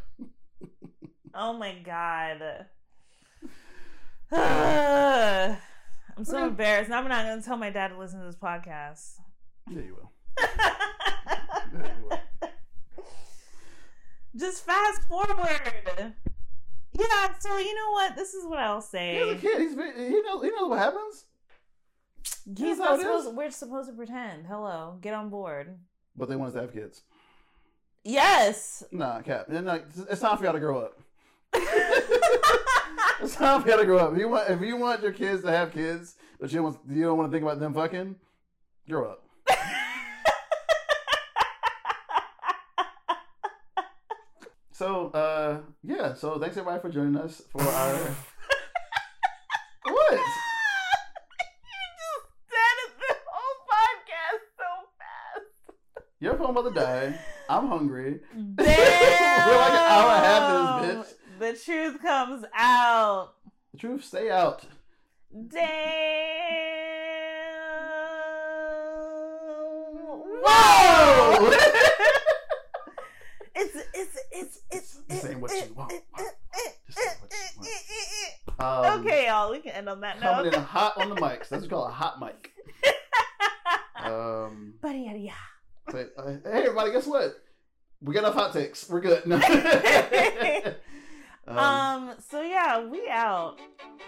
Oh 1.33 1.53
my 1.53 1.75
god. 1.83 2.65
I'm 6.17 6.25
so 6.25 6.47
embarrassed. 6.47 6.89
Now 6.89 6.99
I'm 6.99 7.07
not 7.07 7.25
gonna 7.25 7.41
tell 7.41 7.57
my 7.57 7.69
dad 7.69 7.89
to 7.89 7.97
listen 7.97 8.19
to 8.19 8.25
this 8.25 8.35
podcast. 8.35 9.13
yeah, 9.69 9.81
you 9.81 9.95
will. 9.95 10.11
Yeah, 11.75 11.87
you 11.99 12.07
will. 12.07 12.19
Just 14.35 14.63
fast 14.65 15.03
forward. 15.07 16.13
Yeah, 16.93 17.33
so 17.39 17.57
you 17.57 17.73
know 17.73 17.91
what? 17.91 18.15
This 18.15 18.33
is 18.35 18.45
what 18.45 18.59
I'll 18.59 18.81
say. 18.81 19.15
He's 19.23 19.33
a 19.33 19.41
kid. 19.41 19.59
He's 19.61 19.71
he 19.71 20.21
knows 20.21 20.43
he 20.43 20.49
knows 20.51 20.69
what 20.69 20.77
happens. 20.79 21.25
He's 22.45 22.77
That's 22.77 22.79
how 22.79 22.95
it 22.95 23.01
supposed. 23.01 23.27
is. 23.27 23.33
We're 23.33 23.51
supposed 23.51 23.89
to 23.89 23.95
pretend. 23.95 24.47
Hello, 24.47 24.97
get 25.01 25.13
on 25.13 25.29
board. 25.29 25.77
But 26.15 26.29
they 26.29 26.35
want 26.35 26.49
us 26.49 26.55
to 26.55 26.61
have 26.61 26.73
kids. 26.73 27.03
Yes. 28.03 28.83
Nah, 28.91 29.21
Cap. 29.21 29.45
It's 29.49 30.21
time 30.21 30.37
for 30.37 30.43
y'all 30.43 30.53
to 30.53 30.59
grow 30.59 30.79
up. 30.79 30.99
It's 33.21 33.35
time 33.35 33.61
for 33.61 33.69
y'all 33.69 33.77
to 33.77 33.85
grow 33.85 33.99
up. 33.99 34.13
If 34.13 34.19
you 34.19 34.27
want, 34.27 34.49
if 34.49 34.59
you 34.61 34.75
want 34.75 35.01
your 35.01 35.13
kids 35.13 35.43
to 35.43 35.51
have 35.51 35.71
kids, 35.71 36.15
but 36.41 36.51
you 36.51 36.57
don't, 36.57 36.65
want, 36.65 36.79
you 36.89 37.03
don't 37.03 37.17
want 37.17 37.31
to 37.31 37.33
think 37.33 37.43
about 37.43 37.59
them 37.59 37.73
fucking, 37.73 38.15
grow 38.89 39.11
up. 39.11 39.23
So, 44.71 45.11
uh, 45.11 45.61
yeah. 45.83 46.13
So, 46.15 46.39
thanks 46.39 46.57
everybody 46.57 46.81
for 46.81 46.89
joining 46.89 47.15
us 47.15 47.43
for 47.51 47.61
our. 47.61 47.93
what? 49.83 50.11
you 50.11 50.19
just 52.01 52.25
said 52.49 52.75
it 52.83 52.91
the 52.97 53.13
whole 53.29 53.57
podcast 53.69 54.43
so 54.57 54.67
fast. 56.23 56.39
Your 56.39 56.47
phone 56.47 56.57
about 56.57 56.73
to 56.73 56.79
die. 56.79 57.19
I'm 57.49 57.67
hungry. 57.67 58.19
Damn. 58.33 58.55
We're 58.57 59.57
like 59.57 59.71
an 59.71 59.77
hour 59.77 60.11
and 60.11 60.23
a 60.23 60.27
half 60.27 60.81
this 60.85 61.15
The 61.39 61.53
truth 61.65 62.01
comes 62.01 62.45
out. 62.55 63.33
The 63.73 63.77
truth, 63.79 64.03
stay 64.05 64.29
out. 64.29 64.65
Damn. 65.49 65.61
Whoa! 70.45 71.49
it's 73.55 73.75
it's 73.93 74.17
it's 74.31 74.59
it's 74.71 74.99
This 75.07 75.25
ain't 75.25 75.39
what 75.39 75.51
you 75.51 75.73
want. 75.73 75.91
it- 75.93 76.03
This 76.87 76.97
ain't 76.97 77.21
what 77.21 77.31
you 77.59 77.69
it- 77.69 78.59
Um, 78.59 78.99
Okay, 79.01 79.27
y'all, 79.27 79.51
we 79.51 79.59
can 79.59 79.71
end 79.71 79.89
on 79.89 80.01
that 80.01 80.19
Coming 80.19 80.45
note. 80.45 80.53
in 80.53 80.61
hot 80.61 80.97
on 80.97 81.09
the 81.09 81.15
mics. 81.15 81.49
That's 81.49 81.51
what 81.51 81.63
you 81.63 81.69
call 81.69 81.87
a 81.87 81.91
hot 81.91 82.19
mic. 82.19 82.51
Um, 84.03 84.73
Buddy, 84.81 84.99
yada, 84.99 85.19
uh, 85.87 85.93
hey, 85.93 86.07
everybody, 86.45 86.91
guess 86.91 87.07
what? 87.07 87.35
We 88.01 88.13
got 88.13 88.21
enough 88.21 88.35
hot 88.35 88.53
takes. 88.53 88.89
We're 88.89 89.01
good. 89.01 89.25
No. 89.25 89.37
um, 91.47 91.57
Um, 91.57 92.13
so 92.29 92.41
yeah, 92.41 92.85
we 92.85 93.07
out. 93.09 93.59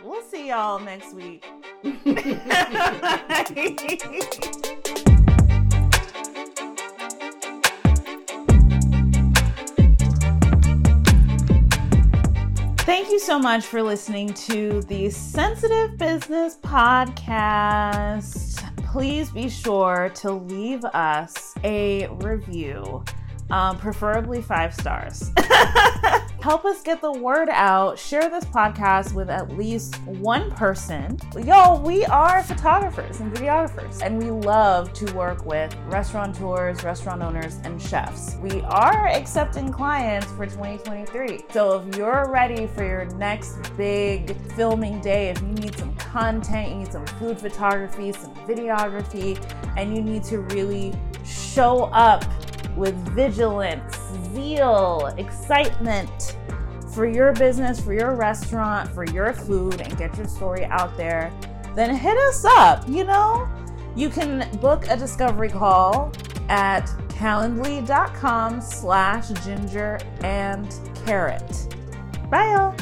We'll 0.04 0.24
see 0.24 0.50
y'all 0.50 0.80
next 0.80 1.14
week. 1.14 1.46
Thank 12.86 13.10
you 13.10 13.20
so 13.20 13.40
much 13.40 13.66
for 13.66 13.82
listening 13.82 14.34
to 14.34 14.82
the 14.84 15.10
Sensitive 15.10 15.98
Business 15.98 16.58
Podcast. 16.58 18.55
Please 18.96 19.30
be 19.30 19.50
sure 19.50 20.10
to 20.16 20.32
leave 20.32 20.86
us 20.86 21.54
a 21.66 22.08
review, 22.22 23.04
um, 23.52 23.78
preferably 23.78 24.42
five 24.42 24.74
stars. 24.74 25.32
Help 26.46 26.64
us 26.64 26.84
get 26.84 27.02
the 27.02 27.12
word 27.12 27.50
out. 27.50 27.98
Share 27.98 28.30
this 28.30 28.46
podcast 28.46 29.16
with 29.16 29.32
at 29.32 29.58
least 29.58 30.00
one 30.04 30.52
person. 30.52 31.18
Yo, 31.44 31.80
we 31.80 32.06
are 32.06 32.44
photographers 32.44 33.20
and 33.20 33.34
videographers, 33.34 34.04
and 34.04 34.22
we 34.22 34.30
love 34.30 34.94
to 34.94 35.12
work 35.16 35.44
with 35.44 35.76
restaurateurs, 35.88 36.84
restaurant 36.84 37.24
owners, 37.24 37.58
and 37.64 37.82
chefs. 37.82 38.36
We 38.36 38.62
are 38.62 39.08
accepting 39.08 39.72
clients 39.72 40.28
for 40.34 40.46
2023. 40.46 41.46
So 41.50 41.80
if 41.80 41.98
you're 41.98 42.30
ready 42.30 42.68
for 42.68 42.86
your 42.86 43.06
next 43.16 43.76
big 43.76 44.40
filming 44.52 45.02
day, 45.02 45.30
if 45.30 45.42
you 45.42 45.48
need 45.48 45.76
some 45.80 45.96
content, 45.96 46.70
you 46.70 46.76
need 46.76 46.92
some 46.92 47.08
food 47.08 47.40
photography, 47.40 48.12
some 48.12 48.36
videography, 48.46 49.44
and 49.78 49.96
you 49.96 50.04
need 50.04 50.24
to 50.26 50.42
really 50.42 50.94
show 51.24 51.86
up 51.86 52.24
with 52.76 52.96
vigilance, 53.10 53.98
zeal, 54.34 55.14
excitement 55.18 56.38
for 56.94 57.06
your 57.06 57.34
business, 57.34 57.80
for 57.80 57.94
your 57.94 58.16
restaurant, 58.16 58.90
for 58.92 59.06
your 59.06 59.34
food, 59.34 59.82
and 59.82 59.98
get 59.98 60.16
your 60.18 60.28
story 60.28 60.66
out 60.66 60.96
there, 60.96 61.32
then 61.76 61.94
hit 61.94 62.18
us 62.18 62.46
up. 62.46 62.88
You 62.88 63.04
know, 63.04 63.50
you 63.96 64.10
can 64.10 64.50
book 64.60 64.88
a 64.90 64.96
discovery 64.96 65.50
call 65.50 66.12
at 66.50 66.86
calendly.com 67.10 68.62
slash 68.62 69.30
ginger 69.44 70.00
and 70.22 70.74
carrot. 71.06 71.76
Bye, 72.30 72.52
y'all. 72.52 72.76